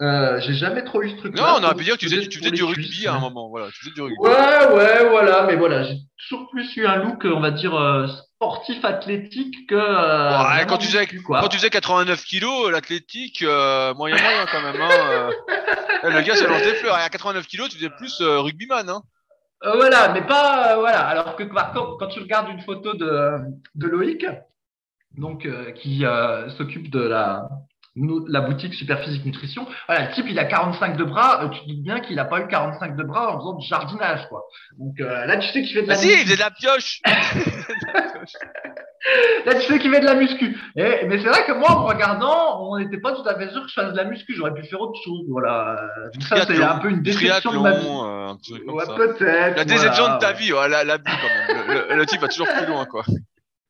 Euh, 0.01 0.39
j'ai 0.41 0.53
jamais 0.53 0.83
trop 0.83 1.03
eu 1.03 1.11
ce 1.11 1.15
truc. 1.17 1.37
Non, 1.37 1.43
on 1.59 1.63
aurait 1.63 1.75
pu 1.75 1.83
dire 1.83 1.93
que 1.93 1.99
tu 1.99 2.09
faisais, 2.09 2.27
tu 2.27 2.39
faisais 2.39 2.49
du 2.49 2.63
rugby 2.63 3.05
à 3.05 3.13
un 3.13 3.19
moment. 3.19 3.49
Voilà, 3.49 3.67
tu 3.67 3.81
faisais 3.81 3.93
du 3.93 4.01
rugby. 4.01 4.17
Ouais, 4.19 4.73
ouais, 4.73 5.09
voilà. 5.09 5.43
Mais 5.43 5.55
voilà, 5.55 5.83
j'ai 5.83 5.97
toujours 6.27 6.49
plus 6.49 6.75
eu 6.75 6.87
un 6.87 6.95
look, 6.95 7.23
on 7.23 7.39
va 7.39 7.51
dire, 7.51 7.75
euh, 7.75 8.07
sportif 8.07 8.83
athlétique 8.83 9.69
que. 9.69 9.75
Euh, 9.75 10.43
ouais, 10.43 10.65
quand, 10.67 10.79
tu 10.79 10.87
faisais, 10.87 11.05
quand 11.05 11.47
tu 11.49 11.57
faisais 11.57 11.69
89 11.69 12.23
kilos, 12.23 12.71
l'athlétique, 12.71 13.43
moyen 13.43 13.95
moyen 13.95 14.45
quand 14.51 14.61
même. 14.63 14.81
Hein, 14.81 15.29
le 16.03 16.21
gars, 16.21 16.35
ça 16.35 16.47
lance 16.47 16.63
des 16.63 16.73
fleurs. 16.75 16.97
Et 16.97 17.03
à 17.03 17.09
89 17.09 17.45
kilos, 17.45 17.69
tu 17.69 17.77
faisais 17.77 17.91
plus 17.91 18.21
rugbyman. 18.21 18.89
Hein. 18.89 19.03
Voilà, 19.64 20.14
mais 20.14 20.26
pas. 20.26 20.78
voilà. 20.80 21.05
Alors 21.05 21.36
que 21.36 21.43
contre, 21.74 21.97
quand 21.97 22.07
tu 22.07 22.20
regardes 22.20 22.49
une 22.49 22.62
photo 22.62 22.93
de, 22.93 23.39
de 23.76 23.88
Loïc, 23.88 24.26
donc 25.18 25.47
qui 25.76 26.03
s'occupe 26.57 26.89
de 26.89 27.01
la 27.01 27.47
la 27.95 28.41
boutique 28.41 28.73
Superphysique 28.73 29.25
Nutrition. 29.25 29.67
Voilà, 29.87 30.07
le 30.07 30.13
type, 30.13 30.25
il 30.29 30.39
a 30.39 30.45
45 30.45 30.95
de 30.95 31.03
bras. 31.03 31.43
Euh, 31.43 31.49
tu 31.49 31.59
te 31.61 31.65
dis 31.65 31.81
bien 31.81 31.99
qu'il 31.99 32.15
n'a 32.15 32.25
pas 32.25 32.39
eu 32.39 32.47
45 32.47 32.95
de 32.95 33.03
bras 33.03 33.35
en 33.35 33.39
faisant 33.39 33.53
du 33.53 33.67
jardinage, 33.67 34.27
quoi. 34.29 34.43
Donc 34.77 34.99
euh, 34.99 35.25
là, 35.25 35.37
tu 35.37 35.47
sais 35.49 35.61
qu'il 35.61 35.73
fait 35.73 35.83
de 35.83 35.87
la. 35.87 35.95
Ah 35.95 35.97
si, 35.97 36.07
il 36.11 36.17
faisait 36.19 36.35
de 36.35 36.39
la 36.39 36.51
pioche. 36.51 37.01
là, 39.45 39.55
tu 39.55 39.61
sais 39.61 39.79
qu'il 39.79 39.91
fait 39.91 39.99
de 39.99 40.05
la 40.05 40.15
muscu. 40.15 40.57
Et, 40.77 41.05
mais 41.05 41.19
c'est 41.19 41.27
vrai 41.27 41.45
que 41.45 41.51
moi, 41.51 41.71
en 41.71 41.85
regardant, 41.85 42.61
on 42.65 42.77
n'était 42.79 42.99
pas 42.99 43.13
tout 43.13 43.27
à 43.27 43.37
fait 43.37 43.49
sûr 43.51 43.61
que 43.63 43.67
je 43.67 43.73
fasse 43.73 43.91
de 43.91 43.97
la 43.97 44.05
muscu. 44.05 44.35
J'aurais 44.35 44.53
pu 44.53 44.63
faire 44.63 44.79
autre 44.79 44.99
chose. 45.03 45.25
Voilà. 45.29 45.75
Donc 46.13 46.23
ça, 46.23 46.45
c'est 46.45 46.63
un 46.63 46.77
peu 46.77 46.89
une 46.89 47.01
déception 47.01 47.51
de 47.51 47.59
ma 47.59 47.71
vie. 47.71 47.87
Euh, 47.87 48.33
ouais, 48.71 48.85
peut-être. 48.95 49.57
La 49.57 49.65
déception 49.65 50.13
de 50.13 50.19
ta 50.19 50.31
vie, 50.31 50.53
ouais, 50.53 50.69
la, 50.69 50.85
la 50.85 50.97
quand 50.97 51.11
même. 51.49 51.87
Le, 51.89 51.95
le 51.97 52.05
type 52.05 52.21
va 52.21 52.29
toujours 52.29 52.47
plus 52.47 52.65
loin, 52.67 52.85
quoi. 52.85 53.03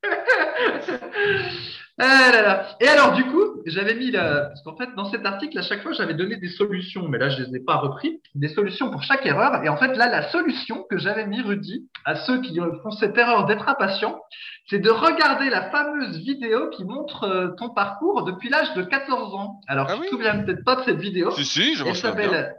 Ah 2.04 2.76
Et 2.80 2.88
alors, 2.88 3.14
du 3.14 3.24
coup, 3.26 3.62
j'avais 3.66 3.93
mis 3.93 4.10
là, 4.10 4.45
parce 4.47 4.64
qu'en 4.64 4.76
fait, 4.76 4.89
dans 4.95 5.06
cet 5.12 5.24
article, 5.24 5.58
à 5.60 5.62
chaque 5.62 5.84
fois, 5.84 5.91
j'avais 5.93 6.16
donné 6.16 6.36
des 6.38 6.49
solutions, 6.49 7.08
mais 7.08 7.20
là, 7.20 7.30
je 7.30 7.43
les 7.43 7.58
ai 7.58 7.60
pas 7.60 7.76
repris, 7.76 8.22
des 8.34 8.47
solutions 8.47 8.89
pour 8.89 9.04
chaque 9.04 9.26
erreur. 9.26 9.64
Et 9.64 9.70
en 9.70 9.78
fait, 9.78 9.95
là, 9.95 10.10
la 10.10 10.30
solution 10.32 10.84
que 10.89 10.97
j'avais 10.97 11.28
mis, 11.28 11.41
Rudy, 11.41 11.88
à 12.06 12.16
ceux 12.16 12.41
qui 12.41 12.60
font 12.82 12.91
cette 12.91 13.16
erreur 13.18 13.45
d'être 13.45 13.70
impatient, 13.70 14.20
c'est 14.68 14.80
de 14.80 14.89
regarder 14.89 15.49
la 15.49 15.70
fameuse 15.70 16.18
vidéo 16.18 16.70
qui 16.70 16.86
montre 16.86 17.26
euh, 17.26 17.49
ton 17.58 17.70
parcours 17.70 18.24
depuis 18.24 18.49
l'âge 18.49 18.74
de 18.74 18.82
14 18.82 19.36
ans. 19.36 19.60
Alors, 19.68 19.88
ah 19.89 19.95
tu 19.95 20.02
te 20.02 20.08
souviens 20.08 20.39
peut-être 20.39 20.64
pas 20.64 20.78
de 20.78 20.84
cette 20.84 20.99
vidéo. 20.99 21.30
Si, 21.32 21.45
si, 21.45 21.76
je 21.76 21.84
m'en 21.84 21.93
souviens. 21.93 22.49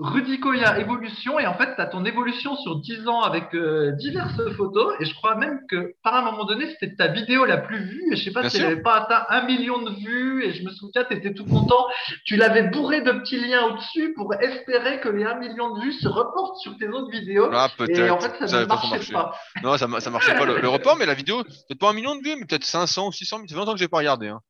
Rudy 0.00 0.40
Koya 0.40 0.78
évolution 0.78 1.38
et 1.38 1.46
en 1.46 1.52
fait 1.52 1.74
tu 1.74 1.80
as 1.80 1.86
ton 1.86 2.06
évolution 2.06 2.56
sur 2.56 2.76
10 2.76 3.06
ans 3.06 3.20
avec 3.20 3.54
euh, 3.54 3.92
diverses 3.92 4.40
photos 4.56 4.94
et 4.98 5.04
je 5.04 5.14
crois 5.14 5.34
même 5.34 5.60
que 5.68 5.94
par 6.02 6.14
un 6.14 6.22
moment 6.22 6.44
donné 6.44 6.70
c'était 6.70 6.96
ta 6.96 7.08
vidéo 7.08 7.44
la 7.44 7.58
plus 7.58 7.84
vue 7.84 8.02
et 8.10 8.16
je 8.16 8.24
sais 8.24 8.30
pas 8.30 8.48
si 8.48 8.56
elle 8.56 8.62
n'avait 8.62 8.82
pas 8.82 9.02
atteint 9.02 9.26
un 9.28 9.44
million 9.44 9.82
de 9.82 9.90
vues 9.90 10.42
et 10.42 10.54
je 10.54 10.64
me 10.64 10.70
souviens 10.70 11.04
tu 11.04 11.14
étais 11.14 11.34
tout 11.34 11.44
content. 11.44 11.86
Tu 12.24 12.36
l'avais 12.36 12.62
bourré 12.62 13.02
de 13.02 13.12
petits 13.12 13.38
liens 13.38 13.66
au-dessus 13.66 14.14
pour 14.14 14.32
espérer 14.34 15.00
que 15.00 15.10
les 15.10 15.24
1 15.24 15.34
million 15.34 15.74
de 15.76 15.82
vues 15.82 15.92
se 15.92 16.08
reportent 16.08 16.58
sur 16.60 16.78
tes 16.78 16.88
autres 16.88 17.10
vidéos. 17.10 17.50
Ah, 17.52 17.68
et 17.86 18.10
en 18.10 18.18
fait 18.18 18.46
ça, 18.46 18.60
ne 18.62 18.64
marchait 18.64 19.12
pas, 19.12 19.34
non 19.62 19.76
ça, 19.76 19.86
ça 20.00 20.10
marchait 20.10 20.34
pas. 20.34 20.46
Le, 20.46 20.68
report 20.68 20.96
mais 20.96 21.04
la 21.04 21.14
vidéo 21.14 21.44
peut-être 21.44 21.78
pas 21.78 21.90
un 21.90 21.94
million 21.94 22.16
de 22.16 22.22
vues 22.22 22.36
mais 22.38 22.46
peut-être 22.46 22.64
500 22.64 23.08
ou 23.08 23.12
600 23.12 23.36
000 23.36 23.48
ça 23.48 23.54
fait 23.54 23.58
longtemps 23.58 23.74
que 23.74 23.78
j'ai 23.78 23.88
pas 23.88 23.98
regardé 23.98 24.28
hein. 24.28 24.40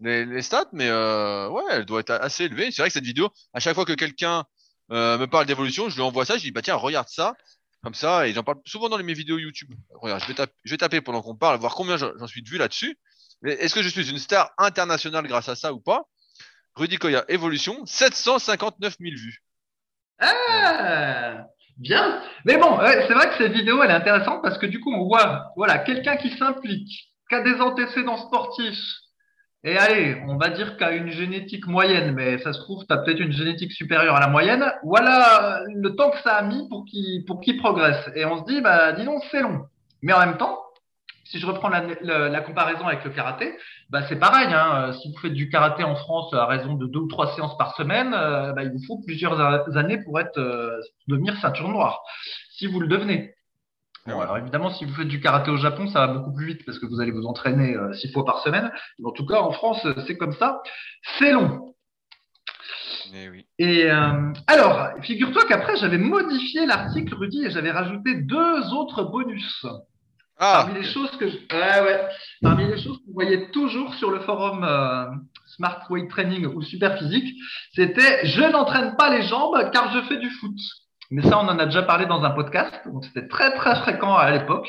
les, 0.00 0.42
stats 0.42 0.66
mais 0.72 0.88
euh, 0.88 1.48
ouais 1.48 1.62
elle 1.70 1.84
doit 1.84 2.00
être 2.00 2.10
assez 2.10 2.46
élevée. 2.46 2.72
C'est 2.72 2.82
vrai 2.82 2.88
que 2.88 2.94
cette 2.94 3.04
vidéo 3.04 3.28
à 3.54 3.60
chaque 3.60 3.76
fois 3.76 3.84
que 3.84 3.92
quelqu'un 3.92 4.44
euh, 4.92 5.18
me 5.18 5.26
parle 5.26 5.46
d'évolution, 5.46 5.88
je 5.88 5.96
lui 5.96 6.02
envoie 6.02 6.24
ça, 6.24 6.34
je 6.34 6.42
lui 6.42 6.50
dis 6.50 6.52
bah 6.52 6.62
tiens 6.62 6.76
regarde 6.76 7.08
ça, 7.08 7.34
comme 7.82 7.94
ça, 7.94 8.26
et 8.26 8.32
j'en 8.32 8.42
parle 8.42 8.58
souvent 8.64 8.88
dans 8.88 8.98
mes 8.98 9.14
vidéos 9.14 9.38
YouTube. 9.38 9.70
Regarde, 9.94 10.22
je 10.22 10.70
vais, 10.70 10.76
taper, 10.76 11.00
pendant 11.00 11.22
qu'on 11.22 11.36
parle, 11.36 11.58
voir 11.58 11.74
combien 11.74 11.96
j'en 11.96 12.26
suis 12.26 12.42
de 12.42 12.48
vues 12.48 12.58
là-dessus. 12.58 12.98
Est-ce 13.44 13.74
que 13.74 13.82
je 13.82 13.88
suis 13.88 14.10
une 14.10 14.18
star 14.18 14.50
internationale 14.58 15.26
grâce 15.26 15.48
à 15.48 15.56
ça 15.56 15.72
ou 15.72 15.80
pas? 15.80 16.04
Rudy 16.74 16.96
Koya, 16.96 17.24
évolution, 17.28 17.84
759 17.86 18.96
000 19.00 19.14
vues. 19.16 19.42
Ah 20.18 21.46
Bien. 21.76 22.22
Mais 22.44 22.56
bon, 22.56 22.78
c'est 22.80 23.12
vrai 23.12 23.28
que 23.28 23.36
cette 23.36 23.52
vidéo, 23.52 23.82
elle 23.82 23.90
est 23.90 23.94
intéressante 23.94 24.42
parce 24.42 24.56
que 24.58 24.66
du 24.66 24.80
coup, 24.80 24.92
on 24.92 25.04
voit 25.04 25.52
voilà, 25.56 25.78
quelqu'un 25.78 26.16
qui 26.16 26.36
s'implique, 26.36 27.12
qui 27.28 27.34
a 27.34 27.42
des 27.42 27.60
antécédents 27.60 28.16
sportifs, 28.16 28.82
et 29.66 29.76
allez, 29.76 30.22
on 30.28 30.36
va 30.36 30.50
dire 30.50 30.76
qu'à 30.76 30.92
une 30.92 31.10
génétique 31.10 31.66
moyenne, 31.66 32.14
mais 32.14 32.38
ça 32.38 32.52
se 32.52 32.60
trouve, 32.60 32.86
tu 32.86 32.94
as 32.94 32.98
peut-être 32.98 33.18
une 33.18 33.32
génétique 33.32 33.72
supérieure 33.72 34.14
à 34.14 34.20
la 34.20 34.28
moyenne. 34.28 34.64
Voilà 34.84 35.60
le 35.74 35.96
temps 35.96 36.10
que 36.10 36.20
ça 36.20 36.36
a 36.36 36.42
mis 36.42 36.68
pour 36.68 36.84
qu'il 36.84 37.24
pour 37.24 37.40
progresse. 37.58 38.08
Et 38.14 38.24
on 38.24 38.38
se 38.38 38.44
dit, 38.44 38.60
bah, 38.60 38.92
dis 38.92 39.04
donc, 39.04 39.24
c'est 39.32 39.42
long. 39.42 39.66
Mais 40.02 40.12
en 40.12 40.20
même 40.20 40.36
temps, 40.36 40.60
si 41.24 41.40
je 41.40 41.46
reprends 41.46 41.68
la, 41.68 42.40
comparaison 42.42 42.86
avec 42.86 43.02
le 43.02 43.10
karaté, 43.10 43.58
bah, 43.90 44.02
c'est 44.08 44.20
pareil. 44.20 44.46
Hein. 44.52 44.92
Si 44.92 45.10
vous 45.10 45.18
faites 45.18 45.32
du 45.32 45.48
karaté 45.48 45.82
en 45.82 45.96
France 45.96 46.32
à 46.32 46.46
raison 46.46 46.74
de 46.74 46.86
deux 46.86 47.00
ou 47.00 47.08
trois 47.08 47.34
séances 47.34 47.58
par 47.58 47.74
semaine, 47.74 48.14
euh, 48.14 48.52
bah, 48.52 48.62
il 48.62 48.70
vous 48.70 48.84
faut 48.86 49.00
plusieurs 49.04 49.40
années 49.76 49.98
pour 50.04 50.20
être 50.20 50.38
euh, 50.38 50.80
devenir 51.08 51.36
ceinture 51.38 51.68
noire, 51.68 52.02
si 52.50 52.68
vous 52.68 52.78
le 52.78 52.86
devenez. 52.86 53.34
Bon, 54.06 54.20
alors 54.20 54.38
évidemment, 54.38 54.70
si 54.70 54.84
vous 54.84 54.94
faites 54.94 55.08
du 55.08 55.20
karaté 55.20 55.50
au 55.50 55.56
Japon, 55.56 55.88
ça 55.88 56.06
va 56.06 56.12
beaucoup 56.12 56.32
plus 56.32 56.46
vite 56.46 56.64
parce 56.64 56.78
que 56.78 56.86
vous 56.86 57.00
allez 57.00 57.10
vous 57.10 57.26
entraîner 57.26 57.74
euh, 57.74 57.92
six 57.94 58.12
fois 58.12 58.24
par 58.24 58.40
semaine. 58.40 58.70
en 59.04 59.10
tout 59.10 59.26
cas, 59.26 59.40
en 59.40 59.50
France, 59.50 59.84
euh, 59.84 59.94
c'est 60.06 60.16
comme 60.16 60.32
ça. 60.32 60.62
C'est 61.18 61.32
long. 61.32 61.74
Eh 63.12 63.28
oui. 63.28 63.46
Et 63.58 63.90
euh, 63.90 64.32
alors, 64.46 64.90
figure-toi 65.02 65.42
qu'après, 65.48 65.76
j'avais 65.76 65.98
modifié 65.98 66.66
l'article, 66.66 67.14
Rudy, 67.14 67.46
et 67.46 67.50
j'avais 67.50 67.72
rajouté 67.72 68.14
deux 68.14 68.72
autres 68.72 69.02
bonus. 69.02 69.66
Ah. 70.38 70.64
Parmi 70.66 70.80
les 70.80 70.86
choses 70.86 71.10
que 71.16 71.24
ouais, 71.24 71.80
ouais. 71.82 72.08
Parmi 72.42 72.66
les 72.66 72.78
choses 72.78 72.98
que 72.98 73.06
vous 73.06 73.14
voyez 73.14 73.50
toujours 73.50 73.94
sur 73.94 74.10
le 74.10 74.20
forum 74.20 74.60
Smart 75.46 75.80
Weight 75.88 76.10
Training 76.10 76.46
ou 76.46 76.60
Super 76.62 76.98
Physique, 76.98 77.34
c'était 77.72 78.26
je 78.26 78.42
n'entraîne 78.42 78.96
pas 78.96 79.16
les 79.16 79.22
jambes 79.22 79.56
car 79.72 79.92
je 79.94 80.02
fais 80.02 80.18
du 80.18 80.28
foot. 80.28 80.58
Mais 81.10 81.22
ça, 81.22 81.38
on 81.38 81.48
en 81.48 81.58
a 81.58 81.66
déjà 81.66 81.82
parlé 81.82 82.06
dans 82.06 82.22
un 82.24 82.30
podcast, 82.30 82.74
donc 82.86 83.04
c'était 83.04 83.28
très 83.28 83.54
très 83.54 83.76
fréquent 83.76 84.14
à 84.14 84.30
l'époque. 84.30 84.68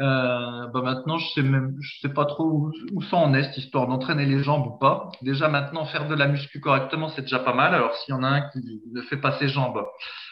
Euh, 0.00 0.68
bah 0.68 0.80
maintenant, 0.82 1.18
je 1.18 1.26
sais 1.34 1.42
même, 1.42 1.76
je 1.80 2.00
sais 2.00 2.14
pas 2.14 2.24
trop 2.24 2.44
où, 2.44 2.72
où 2.92 3.02
ça 3.02 3.16
en 3.16 3.34
est 3.34 3.42
cette 3.42 3.58
histoire 3.58 3.88
d'entraîner 3.88 4.26
les 4.26 4.44
jambes 4.44 4.66
ou 4.66 4.78
pas. 4.78 5.10
Déjà 5.22 5.48
maintenant, 5.48 5.84
faire 5.86 6.06
de 6.06 6.14
la 6.14 6.28
muscu 6.28 6.60
correctement, 6.60 7.08
c'est 7.08 7.22
déjà 7.22 7.40
pas 7.40 7.52
mal. 7.52 7.74
Alors 7.74 7.94
s'il 7.96 8.14
y 8.14 8.18
en 8.18 8.22
a 8.22 8.28
un 8.28 8.40
qui 8.50 8.80
ne 8.92 9.02
fait 9.02 9.16
pas 9.16 9.38
ses 9.38 9.48
jambes, 9.48 9.84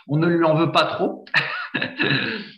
on 0.09 0.19
ne 0.19 0.27
lui 0.27 0.45
en 0.45 0.55
veut 0.55 0.71
pas 0.71 0.85
trop. 0.85 1.25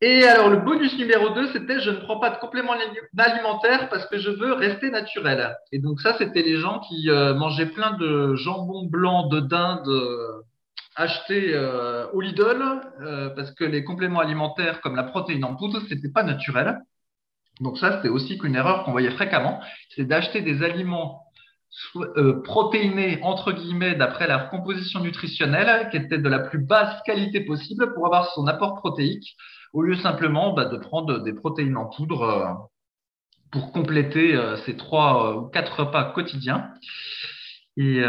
Et 0.00 0.22
alors, 0.24 0.48
le 0.48 0.58
bonus 0.58 0.96
numéro 0.96 1.30
2, 1.30 1.52
c'était 1.52 1.80
je 1.80 1.90
ne 1.90 1.96
prends 1.96 2.20
pas 2.20 2.30
de 2.30 2.38
complément 2.38 2.72
alimentaire 3.18 3.88
parce 3.88 4.06
que 4.06 4.18
je 4.18 4.30
veux 4.30 4.52
rester 4.52 4.90
naturel. 4.90 5.56
Et 5.72 5.80
donc, 5.80 6.00
ça, 6.00 6.16
c'était 6.18 6.42
les 6.42 6.56
gens 6.58 6.78
qui 6.80 7.10
euh, 7.10 7.34
mangeaient 7.34 7.66
plein 7.66 7.96
de 7.96 8.36
jambon 8.36 8.86
blanc 8.86 9.26
de 9.26 9.40
dinde 9.40 9.88
euh, 9.88 10.42
acheté 10.94 11.52
euh, 11.52 12.06
au 12.12 12.20
Lidl 12.20 12.62
parce 13.34 13.50
que 13.52 13.64
les 13.64 13.82
compléments 13.82 14.20
alimentaires 14.20 14.80
comme 14.80 14.94
la 14.94 15.04
protéine 15.04 15.44
en 15.44 15.56
poudre, 15.56 15.80
c'était 15.88 16.10
pas 16.10 16.22
naturel. 16.22 16.78
Donc 17.60 17.78
ça, 17.78 17.96
c'était 17.96 18.08
aussi 18.08 18.38
qu'une 18.38 18.54
erreur 18.54 18.84
qu'on 18.84 18.92
voyait 18.92 19.10
fréquemment, 19.10 19.60
c'est 19.96 20.04
d'acheter 20.04 20.42
des 20.42 20.62
aliments 20.62 21.22
euh, 22.16 22.42
protéinés, 22.42 23.18
entre 23.22 23.52
guillemets, 23.52 23.94
d'après 23.94 24.26
la 24.26 24.38
composition 24.38 25.00
nutritionnelle, 25.00 25.90
qui 25.90 25.98
était 25.98 26.18
de 26.18 26.28
la 26.28 26.38
plus 26.38 26.58
basse 26.58 27.00
qualité 27.04 27.40
possible 27.40 27.92
pour 27.94 28.06
avoir 28.06 28.32
son 28.32 28.46
apport 28.46 28.74
protéique, 28.76 29.36
au 29.72 29.82
lieu 29.82 29.96
simplement 29.96 30.52
bah, 30.52 30.66
de 30.66 30.76
prendre 30.76 31.18
des 31.18 31.32
protéines 31.32 31.76
en 31.76 31.86
poudre 31.86 32.22
euh, 32.22 32.52
pour 33.50 33.72
compléter 33.72 34.34
euh, 34.34 34.56
ces 34.64 34.76
trois 34.76 35.36
ou 35.36 35.48
quatre 35.48 35.80
repas 35.80 36.12
quotidiens. 36.12 36.70
Et, 37.80 38.02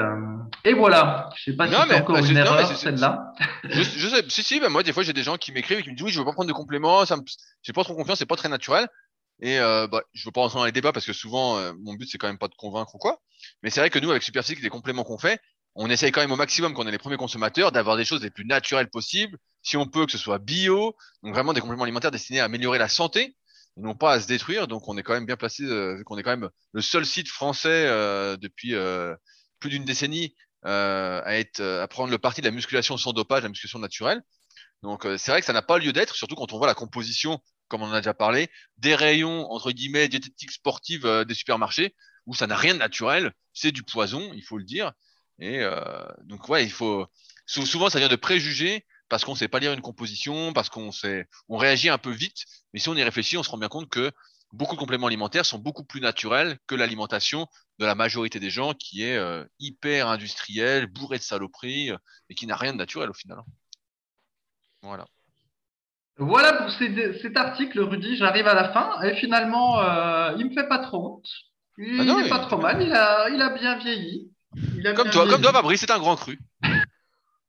et, 0.66 0.74
voilà. 0.74 1.30
Je 1.36 1.52
sais 1.52 1.56
pas 1.56 1.68
si 1.68 1.76
c'est 1.76 2.02
encore 2.02 2.16
bah, 2.16 2.28
une 2.28 2.38
erreur 2.38 2.66
celle-là. 2.76 3.34
Je, 3.66 3.84
je, 3.84 4.08
sais, 4.08 4.26
si 4.28 4.42
si, 4.42 4.60
bah, 4.60 4.70
moi 4.70 4.82
des 4.82 4.92
fois 4.92 5.04
j'ai 5.04 5.14
des 5.14 5.22
gens 5.22 5.38
qui 5.38 5.52
m'écrivent 5.52 5.78
et 5.78 5.84
qui 5.84 5.92
me 5.92 5.96
disent 5.96 6.06
oui 6.06 6.12
je 6.12 6.18
veux 6.18 6.26
pas 6.26 6.34
prendre 6.34 6.48
de 6.48 6.54
compléments, 6.54 7.06
ça 7.06 7.18
j'ai 7.62 7.72
pas 7.72 7.84
trop 7.84 7.94
confiance, 7.94 8.18
c'est 8.18 8.26
pas 8.26 8.36
très 8.36 8.50
naturel. 8.50 8.88
Et 9.42 9.60
euh, 9.60 9.88
bah, 9.88 10.02
je 10.14 10.26
veux 10.26 10.32
pas 10.32 10.42
rentrer 10.42 10.60
dans 10.60 10.66
les 10.66 10.72
débats 10.72 10.92
parce 10.92 11.06
que 11.06 11.14
souvent, 11.14 11.58
euh, 11.58 11.74
mon 11.82 11.94
but, 11.94 12.10
c'est 12.10 12.18
quand 12.18 12.28
même 12.28 12.38
pas 12.38 12.48
de 12.48 12.56
convaincre 12.56 12.96
ou 12.96 12.98
quoi. 12.98 13.22
Mais 13.64 13.70
c'est 13.70 13.80
vrai 13.80 13.90
que 13.90 14.00
nous, 14.00 14.12
avec 14.12 14.24
Superphysique, 14.24 14.62
les 14.62 14.70
compléments 14.70 15.04
qu'on 15.04 15.18
fait, 15.18 15.40
on 15.76 15.90
essaye 15.90 16.12
quand 16.12 16.22
même 16.22 16.32
au 16.32 16.36
maximum, 16.36 16.74
quand 16.74 16.84
on 16.84 16.88
est 16.88 16.92
les 16.92 16.98
premiers 16.98 17.18
consommateurs, 17.18 17.72
d'avoir 17.72 17.96
des 17.96 18.06
choses 18.06 18.22
les 18.22 18.32
plus 18.32 18.46
naturelles 18.46 18.90
possibles. 18.90 19.38
Si 19.62 19.78
on 19.78 19.86
peut, 19.86 20.06
que 20.06 20.12
ce 20.12 20.18
soit 20.18 20.40
bio, 20.40 20.96
donc 21.24 21.34
vraiment 21.34 21.54
des 21.54 21.62
compléments 21.62 21.84
alimentaires 21.84 22.12
destinés 22.12 22.40
à 22.40 22.46
améliorer 22.46 22.80
la 22.80 22.88
santé, 22.88 23.36
et 23.78 23.82
non 23.82 23.96
pas 23.96 24.14
à 24.14 24.20
se 24.20 24.28
détruire. 24.28 24.68
Donc 24.68 24.88
on 24.88 24.98
est 24.98 25.04
quand 25.04 25.14
même 25.14 25.26
bien 25.26 25.38
placé, 25.38 25.64
euh, 25.64 26.02
qu'on 26.06 26.18
est 26.18 26.24
quand 26.24 26.36
même 26.36 26.50
le 26.74 26.82
seul 26.82 27.06
site 27.06 27.30
français 27.30 27.86
euh, 27.88 28.38
depuis 28.38 28.74
plus 29.60 29.70
d'une 29.70 29.86
décennie 29.86 30.36
à 30.64 31.38
être 31.38 31.62
à 31.62 31.88
prendre 31.88 32.12
le 32.12 32.18
parti 32.18 32.42
de 32.42 32.46
la 32.46 32.52
musculation 32.52 32.98
sans 32.98 33.14
dopage, 33.14 33.44
la 33.44 33.50
musculation 33.50 33.80
naturelle. 33.80 34.22
Donc 34.84 35.06
c'est 35.18 35.32
vrai 35.32 35.42
que 35.42 35.46
ça 35.46 35.54
n'a 35.54 35.62
pas 35.62 35.78
lieu 35.78 35.92
d'être, 35.92 36.16
surtout 36.16 36.36
quand 36.36 36.54
on 36.54 36.58
voit 36.58 36.68
la 36.68 36.76
composition 36.76 37.42
comme 37.70 37.84
on 37.84 37.86
en 37.86 37.94
a 37.94 38.02
déjà 38.02 38.14
parlé, 38.14 38.50
des 38.78 38.96
rayons, 38.96 39.50
entre 39.52 39.72
guillemets, 39.72 40.10
diététiques 40.10 40.52
sportives 40.52 41.06
euh, 41.06 41.24
des 41.24 41.36
supermarchés, 41.36 41.96
où 42.26 42.36
ça 42.36 42.48
n'a 42.48 42.58
rien 42.58 42.74
de 42.74 42.80
naturel, 42.80 43.32
c'est 43.54 43.72
du 43.72 43.84
poison, 43.84 44.32
il 44.34 44.44
faut 44.44 44.58
le 44.58 44.66
dire. 44.66 44.92
Et 45.40 45.60
euh, 45.60 45.82
donc, 46.24 46.50
ouais, 46.50 46.66
il 46.66 46.72
faut. 46.72 47.08
Souvent, 47.46 47.90
ça 47.90 48.00
vient 48.00 48.10
de 48.10 48.16
préjugés 48.16 48.86
parce 49.10 49.26
qu'on 49.26 49.34
ne 49.34 49.38
sait 49.38 49.48
pas 49.48 49.60
lire 49.60 49.74
une 49.74 49.82
composition, 49.82 50.54
parce 50.54 50.70
qu'on 50.70 50.92
sait, 50.92 51.28
on 51.50 51.58
réagit 51.58 51.90
un 51.90 51.98
peu 51.98 52.12
vite. 52.12 52.46
Mais 52.74 52.80
si 52.80 52.90
on 52.90 52.96
y 52.96 53.04
réfléchit, 53.04 53.38
on 53.38 53.44
se 53.44 53.50
rend 53.50 53.58
bien 53.58 53.68
compte 53.68 53.90
que 53.90 54.12
beaucoup 54.54 54.76
de 54.76 54.80
compléments 54.80 55.08
alimentaires 55.08 55.46
sont 55.46 55.60
beaucoup 55.60 55.84
plus 55.84 56.02
naturels 56.02 56.58
que 56.68 56.76
l'alimentation 56.76 57.48
de 57.80 57.86
la 57.86 57.96
majorité 57.96 58.40
des 58.40 58.50
gens 58.50 58.74
qui 58.74 59.04
est 59.04 59.18
euh, 59.18 59.44
hyper 59.60 60.08
industrielle, 60.08 60.88
bourrée 60.88 61.18
de 61.18 61.24
saloperies 61.24 61.92
et 62.30 62.36
qui 62.36 62.48
n'a 62.48 62.56
rien 62.56 62.74
de 62.74 62.78
naturel 62.78 63.10
au 63.10 63.14
final. 63.14 63.40
Voilà. 64.82 65.06
Voilà 66.18 66.54
pour 66.54 66.70
cet 66.70 67.38
article, 67.38 67.80
Rudy. 67.80 68.18
J'arrive 68.18 68.48
à 68.48 68.54
la 68.54 68.74
fin 68.74 69.02
et 69.02 69.16
finalement, 69.16 69.82
euh, 69.82 70.34
il 70.38 70.50
me 70.50 70.54
fait 70.54 70.68
pas 70.68 70.80
trop 70.80 71.16
honte. 71.16 71.30
Il 71.78 71.96
n'est 71.96 72.12
ah 72.12 72.30
pas 72.30 72.40
trop 72.40 72.58
mal. 72.58 72.82
Il 72.82 72.92
a, 72.92 73.30
il 73.30 73.42
a 73.42 73.50
bien 73.52 73.78
vieilli. 73.78 74.30
comme 74.96 75.10
toi, 75.10 75.28
comme 75.30 75.42
toi, 75.42 75.54
Fabrice, 75.54 75.80
c'est 75.80 75.92
un 75.92 76.00
grand 76.00 76.18
cru. 76.18 76.38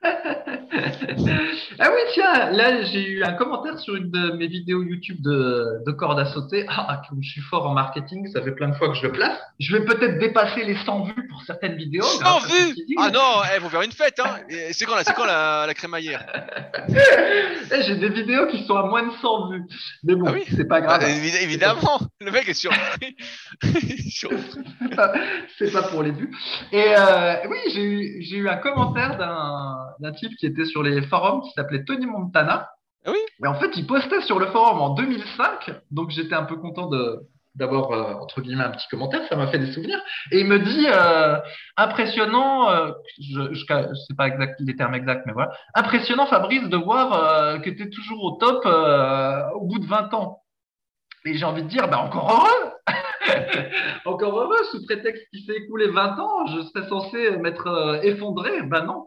Ah 0.03 1.91
oui, 1.93 2.01
tiens, 2.15 2.51
là 2.51 2.83
j'ai 2.85 3.07
eu 3.07 3.23
un 3.23 3.33
commentaire 3.33 3.79
sur 3.79 3.97
une 3.97 4.11
de 4.11 4.33
mes 4.33 4.47
vidéos 4.47 4.83
YouTube 4.83 5.21
de, 5.21 5.83
de 5.85 5.93
corde 5.93 6.19
à 6.19 6.25
sauter. 6.27 6.65
Ah, 6.69 7.03
comme 7.09 7.23
je 7.23 7.31
suis 7.31 7.43
fort 7.43 7.67
en 7.67 7.75
marketing, 7.75 8.31
ça 8.33 8.41
fait 8.41 8.53
plein 8.53 8.69
de 8.69 8.75
fois 8.75 8.89
que 8.89 8.95
je 8.95 9.03
le 9.03 9.13
place. 9.13 9.39
Je 9.59 9.77
vais 9.77 9.85
peut-être 9.85 10.19
dépasser 10.19 10.65
les 10.65 10.77
100 10.77 11.05
vues 11.05 11.29
pour 11.29 11.43
certaines 11.43 11.77
vidéos. 11.77 12.05
100 12.05 12.39
vues 12.41 12.77
Ah 12.99 13.11
non, 13.11 13.43
il 13.45 13.57
eh, 13.57 13.61
faut 13.61 13.69
faire 13.69 13.83
une 13.83 13.93
fête. 13.93 14.19
Hein. 14.21 14.39
C'est 14.73 14.87
quand, 14.87 14.97
quand 15.15 15.27
la, 15.27 15.67
la 15.67 15.75
crémaillère 15.75 16.25
eh, 16.89 17.83
J'ai 17.83 17.97
des 17.97 18.09
vidéos 18.09 18.47
qui 18.47 18.65
sont 18.65 18.77
à 18.77 18.85
moins 18.85 19.03
de 19.03 19.13
100 19.21 19.51
vues. 19.51 19.65
Mais 20.05 20.15
bon, 20.15 20.27
ah 20.29 20.33
oui 20.33 20.45
c'est 20.57 20.67
pas 20.67 20.81
grave. 20.81 21.03
Ah, 21.03 21.09
évidemment, 21.43 22.01
le 22.21 22.31
mec 22.31 22.49
est 22.49 22.55
surpris. 22.55 23.17
c'est 25.59 25.73
pas, 25.73 25.83
pour 25.83 26.03
les 26.03 26.13
vues. 26.13 26.31
Et 26.73 26.95
euh, 26.97 27.35
oui, 27.49 27.59
j'ai 27.75 27.83
eu, 27.83 28.43
eu 28.43 28.49
un 28.49 28.57
commentaire 28.57 29.19
d'un 29.19 29.90
d'un 29.99 30.13
type 30.13 30.37
qui 30.39 30.47
était 30.47 30.65
sur 30.65 30.83
les 30.83 31.03
forums 31.03 31.43
qui 31.43 31.51
s'appelait 31.53 31.85
Tony 31.85 32.07
Montana. 32.07 32.69
Ah 33.05 33.11
oui? 33.13 33.19
Et 33.43 33.47
en 33.47 33.55
fait, 33.55 33.71
il 33.77 33.87
postait 33.87 34.21
sur 34.23 34.39
le 34.39 34.47
forum 34.47 34.81
en 34.81 34.91
2005, 34.91 35.73
donc 35.91 36.11
j'étais 36.11 36.35
un 36.35 36.45
peu 36.45 36.57
content 36.57 36.89
de 36.89 37.27
d'avoir 37.55 37.91
euh, 37.91 38.15
entre 38.15 38.41
guillemets 38.41 38.65
un 38.65 38.71
petit 38.71 38.87
commentaire, 38.89 39.23
ça 39.29 39.37
m'a 39.37 39.49
fait 39.49 39.59
des 39.59 39.73
souvenirs. 39.73 40.01
Et 40.31 40.41
il 40.41 40.47
me 40.47 40.59
dit 40.59 40.87
euh, 40.89 41.37
impressionnant, 41.77 42.71
euh, 42.71 42.93
je, 43.21 43.53
je, 43.53 43.65
sais 43.65 44.15
pas 44.17 44.29
exact 44.29 44.61
les 44.61 44.77
termes 44.77 44.95
exacts, 44.95 45.27
mais 45.27 45.33
voilà, 45.33 45.53
impressionnant 45.75 46.27
Fabrice 46.27 46.69
de 46.69 46.77
voir 46.77 47.61
que 47.63 47.71
tu 47.71 47.83
es 47.83 47.91
toujours 47.91 48.23
au 48.25 48.31
top 48.33 48.65
au 49.55 49.67
bout 49.67 49.79
de 49.79 49.87
20 49.87 50.15
ans. 50.15 50.43
Et 51.27 51.35
j'ai 51.35 51.45
envie 51.45 51.63
de 51.63 51.69
dire, 51.69 51.89
bah 51.89 51.99
encore 51.99 52.33
heureux 52.33 52.73
Encore 54.07 54.41
heureux, 54.41 54.65
sous 54.71 54.85
prétexte 54.87 55.23
qu'il 55.31 55.45
s'est 55.45 55.57
écoulé 55.57 55.89
20 55.89 56.19
ans, 56.19 56.47
je 56.47 56.63
serais 56.63 56.89
censé 56.89 57.37
m'être 57.37 58.01
effondré. 58.03 58.63
Ben 58.63 58.85
non, 58.85 59.07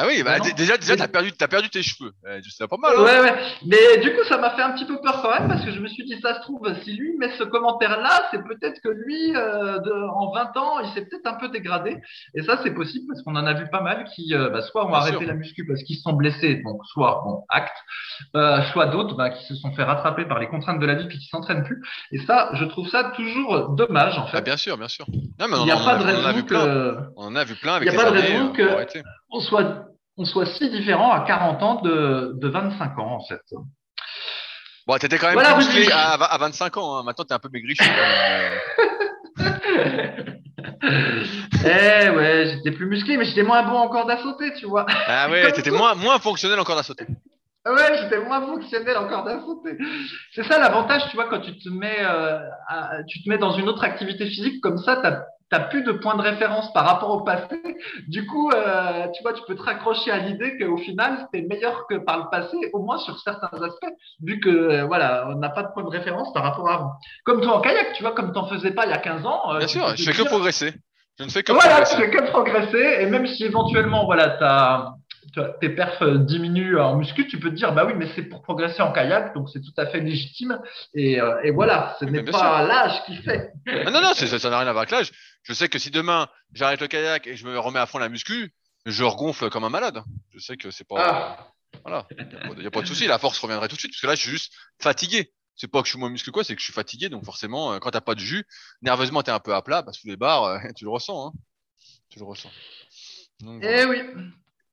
ah 0.00 0.06
oui, 0.06 0.22
bah, 0.22 0.38
déjà, 0.56 0.78
déjà, 0.78 0.96
t'as 0.96 1.08
perdu, 1.08 1.30
as 1.38 1.48
perdu 1.48 1.68
tes 1.68 1.82
cheveux. 1.82 2.12
Euh, 2.26 2.40
c'est 2.48 2.66
pas 2.66 2.78
mal. 2.78 2.92
Hein 2.96 3.02
ouais, 3.02 3.20
ouais. 3.20 3.34
Mais 3.66 3.98
du 4.00 4.14
coup, 4.14 4.24
ça 4.26 4.38
m'a 4.38 4.50
fait 4.56 4.62
un 4.62 4.70
petit 4.70 4.86
peu 4.86 4.98
peur 5.02 5.20
quand 5.20 5.30
même 5.38 5.46
parce 5.46 5.62
que 5.62 5.72
je 5.72 5.78
me 5.78 5.88
suis 5.88 6.04
dit, 6.04 6.18
ça 6.22 6.36
se 6.36 6.40
trouve, 6.40 6.66
si 6.82 6.94
lui 6.94 7.18
met 7.18 7.30
ce 7.36 7.44
commentaire-là, 7.44 8.28
c'est 8.30 8.42
peut-être 8.42 8.80
que 8.82 8.88
lui, 8.88 9.36
euh, 9.36 9.78
de, 9.80 9.92
en 9.92 10.32
20 10.32 10.56
ans, 10.56 10.80
il 10.80 10.88
s'est 10.94 11.02
peut-être 11.04 11.26
un 11.26 11.34
peu 11.34 11.50
dégradé. 11.50 11.98
Et 12.34 12.42
ça, 12.42 12.58
c'est 12.62 12.70
possible 12.70 13.08
parce 13.08 13.22
qu'on 13.22 13.36
en 13.36 13.46
a 13.46 13.52
vu 13.52 13.68
pas 13.68 13.82
mal 13.82 14.04
qui, 14.14 14.34
euh, 14.34 14.48
bah, 14.48 14.62
soit 14.62 14.86
ont 14.86 14.94
arrêté 14.94 15.26
la 15.26 15.34
muscu 15.34 15.66
parce 15.66 15.82
qu'ils 15.82 15.96
se 15.96 16.02
sont 16.02 16.14
blessés, 16.14 16.62
donc 16.64 16.80
soit, 16.86 17.20
bon, 17.26 17.44
acte, 17.50 17.76
euh, 18.36 18.62
soit 18.72 18.86
d'autres 18.86 19.16
bah, 19.16 19.28
qui 19.28 19.44
se 19.44 19.54
sont 19.54 19.72
fait 19.72 19.84
rattraper 19.84 20.24
par 20.24 20.38
les 20.38 20.48
contraintes 20.48 20.80
de 20.80 20.86
la 20.86 20.94
vie 20.94 21.08
puis 21.08 21.18
qui 21.18 21.26
s'entraînent 21.26 21.64
plus. 21.64 21.82
Et 22.12 22.20
ça, 22.20 22.48
je 22.54 22.64
trouve 22.64 22.88
ça 22.88 23.12
toujours 23.16 23.68
dommage, 23.74 24.16
en 24.16 24.26
fait. 24.28 24.38
Ah, 24.38 24.40
bien 24.40 24.56
sûr, 24.56 24.78
bien 24.78 24.88
sûr. 24.88 25.04
Non, 25.38 25.46
mais 25.50 25.58
il 25.58 25.64
n'y 25.64 25.72
a 25.72 25.76
pas 25.76 25.98
de 25.98 26.04
raison 26.04 26.42
que. 26.42 27.10
On 27.16 27.26
en 27.26 27.36
a 27.36 27.44
vu 27.44 27.54
plein 27.56 27.74
avec 27.74 27.86
Il 27.86 27.94
n'y 27.94 28.00
a 28.00 28.02
pas 28.02 28.10
de 28.10 28.16
raison 28.16 28.52
que 28.52 28.62
on 29.30 29.40
soit 29.40 29.89
on 30.20 30.24
soit 30.26 30.44
si 30.44 30.68
différent 30.68 31.10
à 31.12 31.20
40 31.20 31.62
ans 31.62 31.80
de, 31.80 32.34
de 32.34 32.48
25 32.48 32.98
ans, 32.98 33.16
en 33.16 33.24
fait. 33.24 33.40
Bon, 34.86 34.98
t'étais 34.98 35.16
quand 35.16 35.28
même 35.28 35.34
voilà, 35.34 35.56
musclé 35.56 35.90
à, 35.90 36.12
à, 36.12 36.38
25 36.38 36.76
ans. 36.76 36.98
Hein. 36.98 37.04
Maintenant, 37.04 37.24
t'es 37.24 37.32
un 37.32 37.38
peu 37.38 37.48
maigrichu. 37.50 37.82
eh 41.64 42.10
ouais, 42.10 42.52
j'étais 42.52 42.72
plus 42.72 42.86
musclé, 42.86 43.16
mais 43.16 43.24
j'étais 43.24 43.42
moins 43.42 43.62
bon 43.62 43.78
en 43.78 43.88
corde 43.88 44.10
à 44.10 44.18
sauter, 44.18 44.52
tu 44.58 44.66
vois. 44.66 44.84
Ah 45.06 45.30
ouais, 45.30 45.50
t'étais 45.52 45.70
moins, 45.70 45.94
moins 45.94 46.18
fonctionnel 46.18 46.60
en 46.60 46.64
corde 46.64 46.80
à 46.80 46.82
sauter. 46.82 47.06
Ouais, 47.66 47.98
j'étais 48.02 48.20
moins 48.22 48.42
fonctionnel 48.42 48.98
en 48.98 49.08
corde 49.08 49.28
à 49.28 49.40
sauter. 49.40 49.78
C'est 50.34 50.44
ça 50.44 50.58
l'avantage, 50.58 51.02
tu 51.08 51.16
vois, 51.16 51.30
quand 51.30 51.40
tu 51.40 51.58
te 51.58 51.70
mets, 51.70 51.98
euh, 52.00 52.40
tu 53.08 53.22
te 53.22 53.28
mets 53.28 53.38
dans 53.38 53.52
une 53.52 53.70
autre 53.70 53.84
activité 53.84 54.26
physique, 54.26 54.60
comme 54.60 54.76
ça, 54.76 54.96
t'as 54.96 55.22
t'as 55.50 55.60
plus 55.60 55.82
de 55.82 55.92
points 55.92 56.16
de 56.16 56.22
référence 56.22 56.72
par 56.72 56.86
rapport 56.86 57.10
au 57.10 57.20
passé. 57.22 57.60
Du 58.08 58.26
coup, 58.26 58.50
euh, 58.50 59.08
tu 59.12 59.22
vois, 59.22 59.32
tu 59.32 59.42
peux 59.46 59.56
te 59.56 59.62
raccrocher 59.62 60.10
à 60.10 60.18
l'idée 60.18 60.56
qu'au 60.58 60.76
final, 60.78 61.18
c'était 61.24 61.46
meilleur 61.46 61.86
que 61.88 61.96
par 61.96 62.18
le 62.18 62.24
passé, 62.30 62.56
au 62.72 62.82
moins 62.82 62.98
sur 62.98 63.18
certains 63.18 63.50
aspects, 63.60 63.92
vu 64.22 64.40
que 64.40 64.48
euh, 64.48 64.84
voilà, 64.86 65.26
on 65.28 65.34
n'a 65.34 65.48
pas 65.50 65.64
de 65.64 65.68
points 65.72 65.82
de 65.82 65.88
référence 65.88 66.32
par 66.32 66.44
rapport 66.44 66.68
à 66.68 66.74
avant. 66.74 66.92
Comme 67.24 67.40
toi 67.40 67.56
en 67.56 67.60
kayak, 67.60 67.94
tu 67.94 68.02
vois, 68.02 68.12
comme 68.12 68.32
t'en 68.32 68.46
faisais 68.48 68.70
pas 68.70 68.86
il 68.86 68.90
y 68.90 68.94
a 68.94 68.98
15 68.98 69.26
ans. 69.26 69.54
Euh, 69.54 69.58
Bien 69.58 69.66
sûr, 69.66 69.96
je 69.96 70.04
fais 70.04 70.12
que 70.12 70.28
progresser. 70.28 70.72
Je 71.18 71.24
ne 71.24 71.30
fais 71.30 71.42
que 71.42 71.52
voilà, 71.52 71.82
progresser. 71.82 71.96
tu 71.96 72.02
fais 72.02 72.10
que 72.10 72.30
progresser, 72.30 72.96
et 73.00 73.06
même 73.06 73.26
si 73.26 73.44
éventuellement, 73.44 74.06
voilà, 74.06 74.30
t'as 74.30 74.94
tes 75.60 75.68
perfs 75.70 76.02
diminuent 76.02 76.78
en 76.78 76.96
muscu, 76.96 77.26
tu 77.26 77.38
peux 77.38 77.50
te 77.50 77.54
dire, 77.54 77.72
bah 77.72 77.84
oui, 77.86 77.92
mais 77.96 78.08
c'est 78.14 78.22
pour 78.22 78.42
progresser 78.42 78.82
en 78.82 78.92
kayak, 78.92 79.34
donc 79.34 79.48
c'est 79.50 79.60
tout 79.60 79.74
à 79.76 79.86
fait 79.86 80.00
légitime. 80.00 80.60
Et, 80.94 81.18
et 81.42 81.50
voilà, 81.50 81.96
ce 82.00 82.04
n'est 82.04 82.22
pas 82.22 82.62
l'âge 82.62 83.04
qui 83.06 83.16
fait. 83.16 83.52
non, 83.66 84.00
non, 84.00 84.14
ça 84.14 84.50
n'a 84.50 84.58
rien 84.58 84.68
à 84.68 84.72
voir 84.72 84.82
avec 84.82 84.90
l'âge. 84.90 85.12
Je 85.42 85.52
sais 85.52 85.68
que 85.68 85.78
si 85.78 85.90
demain 85.90 86.28
j'arrête 86.52 86.80
le 86.80 86.88
kayak 86.88 87.26
et 87.26 87.36
je 87.36 87.46
me 87.46 87.58
remets 87.58 87.80
à 87.80 87.86
fond 87.86 87.98
la 87.98 88.08
muscu, 88.08 88.52
je 88.86 89.04
regonfle 89.04 89.50
comme 89.50 89.64
un 89.64 89.70
malade. 89.70 90.02
Je 90.34 90.38
sais 90.38 90.56
que 90.56 90.70
c'est 90.70 90.86
pas. 90.86 90.96
Ah. 90.98 91.52
Voilà. 91.82 92.06
Il 92.10 92.58
n'y 92.60 92.66
a, 92.66 92.70
pas 92.70 92.82
de 92.82 92.86
souci, 92.86 93.06
la 93.06 93.18
force 93.18 93.38
reviendrait 93.38 93.68
tout 93.68 93.76
de 93.76 93.80
suite, 93.80 93.92
parce 93.92 94.00
que 94.00 94.06
là 94.06 94.14
je 94.14 94.20
suis 94.22 94.30
juste 94.30 94.52
fatigué. 94.80 95.32
C'est 95.56 95.68
pas 95.68 95.80
que 95.80 95.86
je 95.86 95.90
suis 95.90 95.98
moins 95.98 96.08
musclé 96.08 96.32
quoi, 96.32 96.42
c'est 96.42 96.54
que 96.54 96.60
je 96.60 96.64
suis 96.64 96.72
fatigué, 96.72 97.08
donc 97.08 97.24
forcément, 97.24 97.72
euh, 97.72 97.78
quand 97.78 97.90
t'as 97.90 98.00
pas 98.00 98.14
de 98.14 98.20
jus, 98.20 98.46
nerveusement 98.82 99.22
t'es 99.22 99.30
un 99.30 99.40
peu 99.40 99.54
à 99.54 99.62
plat, 99.62 99.82
bah, 99.82 99.92
sous 99.92 100.08
les 100.08 100.16
barres, 100.16 100.44
euh, 100.44 100.58
tu 100.76 100.84
le 100.84 100.90
ressens. 100.90 101.28
Hein. 101.28 101.32
Tu 102.08 102.18
le 102.18 102.24
ressens. 102.24 102.50
Eh 103.62 103.84
oui. 103.84 104.02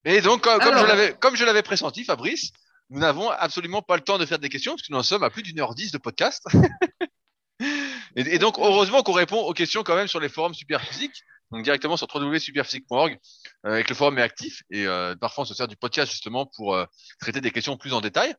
Et 0.07 0.21
donc, 0.21 0.43
comme, 0.43 0.61
je 0.61 0.85
l'avais, 0.85 1.13
comme 1.19 1.35
je 1.35 1.43
l'avais 1.43 1.63
pressenti, 1.63 2.05
Fabrice, 2.05 2.53
nous 2.89 3.01
n'avons 3.01 3.29
absolument 3.29 3.81
pas 3.81 3.97
le 3.97 4.03
temps 4.03 4.17
de 4.17 4.25
faire 4.25 4.39
des 4.39 4.47
questions, 4.47 4.71
parce 4.71 4.88
que 4.88 4.93
nous 4.93 4.99
en 4.99 5.03
sommes 5.03 5.23
à 5.23 5.29
plus 5.29 5.43
d'une 5.43 5.59
heure 5.59 5.75
dix 5.75 5.91
de 5.91 5.97
podcast. 5.97 6.45
Et, 8.15 8.39
donc, 8.39 8.57
heureusement 8.57 9.03
qu'on 9.03 9.11
répond 9.11 9.41
aux 9.41 9.53
questions 9.53 9.84
quand 9.84 9.97
même 9.97 10.07
sur 10.07 10.21
les 10.21 10.29
forums 10.29 10.53
Superphysique. 10.53 11.23
Donc, 11.51 11.63
directement 11.63 11.97
sur 11.97 12.07
www.superphysique.org, 12.13 13.17
euh, 13.65 13.73
avec 13.73 13.89
le 13.89 13.95
forum 13.95 14.17
est 14.17 14.21
actif. 14.21 14.63
Et 14.71 14.88
euh, 14.88 15.13
parfois, 15.15 15.41
on 15.41 15.45
se 15.45 15.53
sert 15.53 15.67
du 15.67 15.75
podcast 15.75 16.09
justement 16.09 16.45
pour 16.45 16.73
euh, 16.73 16.85
traiter 17.19 17.41
des 17.41 17.51
questions 17.51 17.75
plus 17.75 17.91
en 17.91 17.99
détail. 17.99 18.34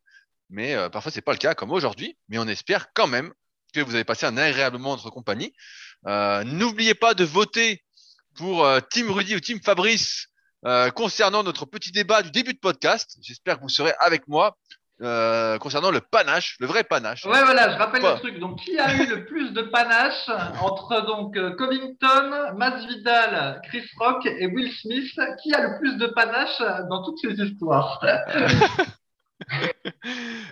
Mais 0.48 0.74
parfois, 0.88 1.12
c'est 1.12 1.20
pas 1.20 1.32
le 1.32 1.38
cas 1.38 1.54
comme 1.54 1.70
aujourd'hui. 1.70 2.16
Mais 2.30 2.38
on 2.38 2.48
espère 2.48 2.94
quand 2.94 3.06
même 3.06 3.34
que 3.74 3.80
vous 3.80 3.94
avez 3.94 4.04
passé 4.04 4.24
un 4.24 4.38
agréable 4.38 4.78
moment 4.78 4.92
entre 4.92 5.10
compagnie. 5.10 5.52
N'oubliez 6.06 6.94
pas 6.94 7.12
de 7.12 7.24
voter 7.24 7.84
pour 8.34 8.66
Team 8.90 9.10
Rudy 9.10 9.36
ou 9.36 9.40
Team 9.40 9.60
Fabrice 9.62 10.28
concernant 10.94 11.42
notre 11.42 11.66
petit 11.66 11.92
débat 11.92 12.22
du 12.22 12.30
début 12.30 12.54
de 12.54 12.58
podcast. 12.58 13.16
J'espère 13.22 13.56
que 13.56 13.62
vous 13.62 13.68
serez 13.68 13.92
avec 14.00 14.26
moi 14.28 14.56
euh, 15.00 15.58
concernant 15.58 15.92
le 15.92 16.00
panache, 16.00 16.56
le 16.58 16.66
vrai 16.66 16.82
panache. 16.82 17.24
Ouais, 17.24 17.44
voilà, 17.44 17.70
je 17.70 17.78
rappelle 17.78 18.02
le 18.02 18.18
truc. 18.18 18.40
Donc, 18.40 18.58
qui 18.58 18.76
a 18.78 18.94
eu 18.94 19.06
le 19.06 19.26
plus 19.26 19.52
de 19.52 19.62
panache 19.62 20.28
entre 20.60 21.06
donc 21.06 21.36
euh, 21.36 21.54
Covington, 21.54 22.56
Masvidal, 22.56 23.60
Chris 23.68 23.84
Rock 24.00 24.26
et 24.26 24.46
Will 24.46 24.72
Smith? 24.72 25.12
Qui 25.40 25.54
a 25.54 25.62
le 25.62 25.78
plus 25.78 25.96
de 25.98 26.06
panache 26.08 26.60
dans 26.88 27.04
toutes 27.04 27.18
ces 27.20 27.40
histoires? 27.40 28.04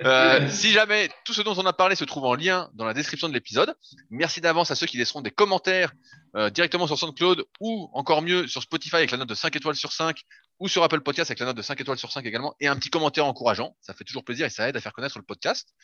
Euh, 0.04 0.48
si 0.50 0.72
jamais 0.72 1.08
tout 1.24 1.32
ce 1.32 1.40
dont 1.40 1.54
on 1.56 1.64
a 1.64 1.72
parlé 1.72 1.96
se 1.96 2.04
trouve 2.04 2.24
en 2.24 2.34
lien 2.34 2.70
dans 2.74 2.84
la 2.84 2.92
description 2.92 3.28
de 3.28 3.32
l'épisode, 3.32 3.74
merci 4.10 4.42
d'avance 4.42 4.70
à 4.70 4.74
ceux 4.74 4.86
qui 4.86 4.98
laisseront 4.98 5.22
des 5.22 5.30
commentaires 5.30 5.92
euh, 6.36 6.50
directement 6.50 6.86
sur 6.86 6.98
SoundCloud 6.98 7.44
ou 7.60 7.88
encore 7.94 8.20
mieux 8.20 8.46
sur 8.46 8.62
Spotify 8.62 8.96
avec 8.96 9.10
la 9.10 9.16
note 9.16 9.28
de 9.28 9.34
5 9.34 9.56
étoiles 9.56 9.74
sur 9.74 9.92
5 9.92 10.22
ou 10.58 10.68
sur 10.68 10.82
Apple 10.82 11.00
Podcast 11.00 11.30
avec 11.30 11.40
la 11.40 11.46
note 11.46 11.56
de 11.56 11.62
5 11.62 11.80
étoiles 11.80 11.96
sur 11.96 12.12
5 12.12 12.26
également 12.26 12.54
et 12.60 12.68
un 12.68 12.76
petit 12.76 12.90
commentaire 12.90 13.24
encourageant. 13.26 13.74
Ça 13.80 13.94
fait 13.94 14.04
toujours 14.04 14.22
plaisir 14.22 14.44
et 14.46 14.50
ça 14.50 14.68
aide 14.68 14.76
à 14.76 14.80
faire 14.80 14.92
connaître 14.92 15.18
le 15.18 15.24
podcast, 15.24 15.74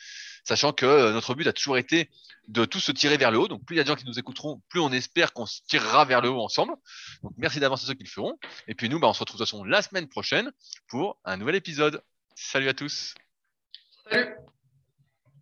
sachant 0.43 0.71
que 0.71 0.85
euh, 0.85 1.11
notre 1.11 1.33
but 1.33 1.47
a 1.47 1.53
toujours 1.53 1.77
été 1.77 2.09
de 2.47 2.65
tous 2.65 2.79
se 2.79 2.91
tirer 2.91 3.17
vers 3.17 3.31
le 3.31 3.39
haut. 3.39 3.47
Donc 3.47 3.65
plus 3.65 3.75
il 3.75 3.77
y 3.77 3.81
a 3.81 3.83
de 3.83 3.87
gens 3.87 3.95
qui 3.95 4.05
nous 4.05 4.19
écouteront, 4.19 4.61
plus 4.69 4.79
on 4.79 4.91
espère 4.91 5.33
qu'on 5.33 5.47
se 5.47 5.61
tirera 5.67 6.05
vers 6.05 6.21
le 6.21 6.29
haut 6.29 6.41
ensemble. 6.41 6.73
Merci 7.37 7.59
d'avance 7.59 7.83
à 7.83 7.87
ceux 7.87 7.95
qui 7.95 8.03
le 8.03 8.09
feront. 8.09 8.37
Et 8.67 8.75
puis 8.75 8.89
nous, 8.89 8.99
bah, 8.99 9.07
on 9.07 9.13
se 9.13 9.19
retrouve 9.19 9.39
de 9.39 9.43
toute 9.45 9.51
façon 9.51 9.63
la 9.63 9.81
semaine 9.81 10.07
prochaine 10.07 10.51
pour 10.87 11.17
un 11.25 11.37
nouvel 11.37 11.55
épisode. 11.55 12.03
Salut 12.35 12.69
à 12.69 12.73
tous. 12.73 13.15